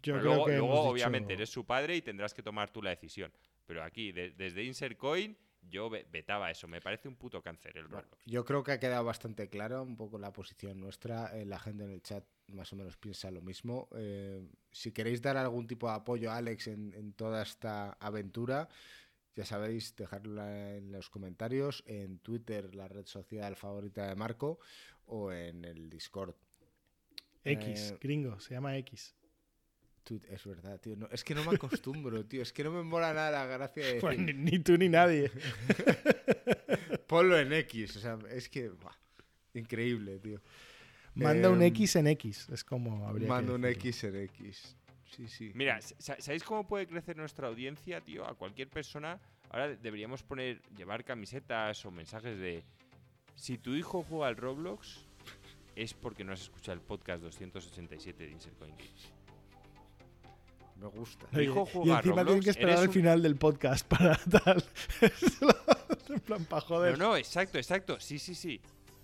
Yo 0.02 0.18
creo 0.18 0.46
que 0.46 0.56
luego 0.56 0.80
obviamente, 0.80 1.34
eres 1.34 1.50
su 1.50 1.66
padre 1.66 1.96
y 1.96 2.00
tendrás 2.00 2.32
que 2.32 2.42
tomar 2.42 2.70
tú 2.70 2.82
la 2.82 2.88
decisión. 2.88 3.30
Pero 3.66 3.82
aquí, 3.82 4.12
desde 4.12 4.64
Insert 4.64 4.96
Coin, 4.96 5.36
yo 5.60 5.90
vetaba 5.90 6.50
eso. 6.50 6.66
Me 6.68 6.80
parece 6.80 7.06
un 7.06 7.16
puto 7.16 7.42
cáncer 7.42 7.76
el 7.76 7.84
Roblox. 7.84 8.24
yo 8.24 8.46
creo 8.46 8.62
que 8.62 8.72
ha 8.72 8.80
quedado 8.80 9.04
bastante 9.04 9.50
claro 9.50 9.82
un 9.82 9.96
poco 9.96 10.18
la 10.18 10.32
posición 10.32 10.80
nuestra. 10.80 11.38
Eh, 11.38 11.44
la 11.44 11.58
gente 11.58 11.84
en 11.84 11.90
el 11.90 12.02
chat 12.02 12.24
más 12.46 12.72
o 12.72 12.76
menos 12.76 12.96
piensa 12.96 13.30
lo 13.30 13.42
mismo. 13.42 13.90
Eh, 13.94 14.42
si 14.72 14.92
queréis 14.92 15.20
dar 15.20 15.36
algún 15.36 15.66
tipo 15.66 15.86
de 15.86 15.96
apoyo 15.96 16.30
a 16.30 16.36
Alex 16.36 16.68
en, 16.68 16.94
en 16.94 17.12
toda 17.12 17.42
esta 17.42 17.92
aventura, 18.00 18.70
ya 19.38 19.44
sabéis, 19.44 19.94
dejadlo 19.94 20.44
en 20.44 20.90
los 20.90 21.10
comentarios, 21.10 21.84
en 21.86 22.18
Twitter, 22.18 22.74
la 22.74 22.88
red 22.88 23.06
social 23.06 23.54
favorita 23.54 24.08
de 24.08 24.16
Marco, 24.16 24.58
o 25.06 25.30
en 25.30 25.64
el 25.64 25.88
Discord. 25.88 26.34
X, 27.44 27.92
eh, 27.92 27.98
gringo, 28.00 28.40
se 28.40 28.54
llama 28.54 28.76
X. 28.78 29.14
Es 30.28 30.44
verdad, 30.44 30.80
tío. 30.80 30.96
es 31.12 31.22
que 31.22 31.36
no 31.36 31.44
me 31.44 31.54
acostumbro, 31.54 32.24
tío. 32.26 32.42
Es 32.42 32.52
que 32.52 32.64
no 32.64 32.72
me 32.72 32.82
mola 32.82 33.14
nada 33.14 33.30
la 33.30 33.46
gracia 33.46 33.86
de 33.86 34.00
pues 34.00 34.18
ni, 34.18 34.58
tú 34.58 34.76
ni 34.76 34.88
nadie. 34.88 35.30
Ponlo 37.06 37.38
en 37.38 37.52
X. 37.52 37.96
O 37.96 38.00
sea, 38.00 38.18
es 38.30 38.48
que... 38.48 38.72
increíble, 39.54 40.18
tío. 40.18 40.40
Manda 41.14 41.48
un 41.48 41.62
em, 41.62 41.68
X 41.68 41.94
en 41.94 42.08
X. 42.08 42.48
Es 42.48 42.64
como 42.64 43.06
habría 43.06 43.28
Manda 43.28 43.52
un 43.52 43.64
X 43.66 44.02
en 44.02 44.16
X. 44.16 44.76
Mira, 45.54 45.80
¿sabéis 45.98 46.44
cómo 46.44 46.66
puede 46.66 46.86
crecer 46.86 47.16
nuestra 47.16 47.48
audiencia, 47.48 48.00
tío? 48.00 48.26
A 48.28 48.34
cualquier 48.34 48.68
persona. 48.68 49.18
Ahora 49.50 49.68
deberíamos 49.68 50.22
poner, 50.22 50.60
llevar 50.76 51.04
camisetas 51.04 51.84
o 51.86 51.90
mensajes 51.90 52.38
de. 52.38 52.62
Si 53.34 53.56
tu 53.58 53.74
hijo 53.74 54.02
juega 54.08 54.26
al 54.28 54.36
Roblox, 54.36 55.06
es 55.76 55.94
porque 55.94 56.24
no 56.24 56.32
has 56.32 56.40
escuchado 56.42 56.74
el 56.74 56.80
podcast 56.82 57.22
287 57.22 58.24
de 58.26 58.30
Insert 58.32 58.58
Coin 58.58 58.74
Games. 58.76 59.12
Me 60.76 60.86
gusta. 60.88 61.26
Mi 61.32 61.44
hijo 61.44 61.64
y 61.68 61.72
juega 61.72 61.94
a 61.94 61.98
encima 61.98 62.14
Roblox, 62.22 62.26
tienen 62.26 62.42
que 62.44 62.50
esperar 62.50 62.78
al 62.78 62.86
un- 62.88 62.92
final 62.94 63.22
del 63.22 63.36
podcast 63.36 63.86
para 63.86 64.16
tal. 64.44 64.64
en 66.08 66.20
plan, 66.20 66.44
para 66.44 66.60
joder. 66.62 66.98
No, 66.98 67.08
no, 67.10 67.16
exacto, 67.16 67.58
exacto. 67.58 67.98
Sí, 68.00 68.18
sí, 68.18 68.34
sí. 68.34 68.60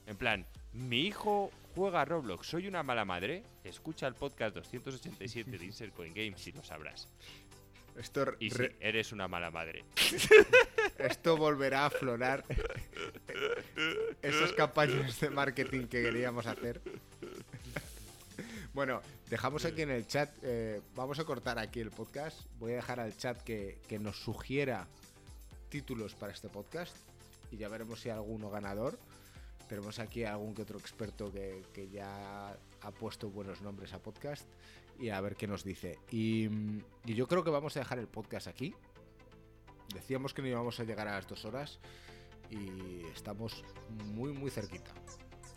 En 0.07 0.17
plan, 0.17 0.47
mi 0.73 1.01
hijo 1.07 1.51
juega 1.75 2.03
a 2.03 2.05
Roblox, 2.05 2.47
soy 2.47 2.69
una 2.69 2.83
mala 2.83 3.05
madre. 3.05 3.43
Escucha 3.65 4.07
el 4.07 4.15
podcast 4.15 4.55
287 4.55 5.59
de 5.59 5.65
Insert 5.65 5.95
Coin 5.95 6.15
Games 6.15 6.47
y 6.47 6.53
lo 6.53 6.63
sabrás. 6.63 7.09
Esto, 7.97 8.35
Y 8.41 8.51
eres 8.81 9.13
una 9.13 9.29
mala 9.29 9.51
madre. 9.51 9.85
esto 10.99 11.37
volverá 11.37 11.83
a 11.83 11.87
aflorar 11.87 12.45
esas 14.23 14.53
campañas 14.53 15.21
de 15.21 15.31
marketing 15.31 15.87
que 15.87 16.03
queríamos 16.03 16.47
hacer. 16.47 16.81
Bueno, 18.73 19.01
dejamos 19.31 19.65
aquí 19.65 19.83
en 19.83 19.91
el 19.91 20.09
chat, 20.09 20.31
eh, 20.43 20.81
vamos 20.97 21.21
a 21.21 21.25
cortar 21.25 21.61
aquí 21.61 21.79
el 21.79 21.91
podcast. 21.91 22.41
Voy 22.59 22.73
a 22.73 22.77
dejar 22.77 22.99
al 22.99 23.17
chat 23.17 23.41
que, 23.43 23.79
que 23.89 24.01
nos 24.01 24.17
sugiera 24.17 24.89
títulos 25.69 26.17
para 26.17 26.33
este 26.33 26.49
podcast 26.49 26.97
y 27.53 27.57
ya 27.57 27.69
veremos 27.69 28.01
si 28.01 28.11
hay 28.11 28.17
alguno 28.17 28.51
ganador. 28.51 28.99
Tenemos 29.69 29.99
aquí 29.99 30.25
algún 30.25 30.55
que 30.55 30.63
otro 30.63 30.79
experto 30.79 31.33
que, 31.33 31.63
que 31.73 31.89
ya 31.89 32.51
ha 32.81 32.91
puesto 32.91 33.31
buenos 33.31 33.63
nombres 33.63 33.93
a 33.93 33.99
podcast 33.99 34.47
y 34.99 35.09
a 35.09 35.21
ver 35.21 35.37
qué 35.37 35.47
nos 35.47 35.65
dice. 35.65 35.99
Y, 36.11 36.49
y 37.05 37.15
yo 37.15 37.27
creo 37.27 37.43
que 37.43 37.51
vamos 37.51 37.77
a 37.77 37.81
dejar 37.81 37.99
el 37.99 38.09
podcast 38.09 38.47
aquí. 38.47 38.75
Decíamos 39.95 40.35
que 40.35 40.43
no 40.43 40.49
íbamos 40.49 40.81
a 40.81 40.85
llegar 40.85 41.09
a 41.09 41.13
las 41.13 41.27
dos 41.27 41.45
horas 41.45 41.79
y 42.51 43.05
estamos 43.13 43.65
muy, 43.89 44.33
muy 44.33 44.51
cerquita. 44.51 44.93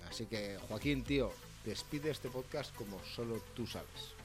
Así 0.09 0.25
que, 0.25 0.57
Joaquín, 0.67 1.03
tío, 1.03 1.31
despide 1.65 2.11
este 2.11 2.29
podcast 2.29 2.73
como 2.75 3.03
solo 3.03 3.39
tú 3.55 3.67
sabes. 3.67 4.15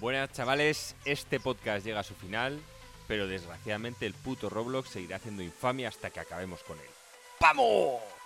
Buenas 0.00 0.32
chavales, 0.32 0.96
este 1.04 1.40
podcast 1.40 1.84
llega 1.84 2.00
a 2.00 2.04
su 2.04 2.14
final, 2.14 2.58
pero 3.06 3.26
desgraciadamente 3.26 4.06
el 4.06 4.14
puto 4.14 4.48
Roblox 4.48 4.88
seguirá 4.88 5.16
haciendo 5.16 5.42
infamia 5.42 5.88
hasta 5.88 6.10
que 6.10 6.20
acabemos 6.20 6.62
con 6.62 6.78
él. 6.78 6.99
¡Vamos! 7.40 8.19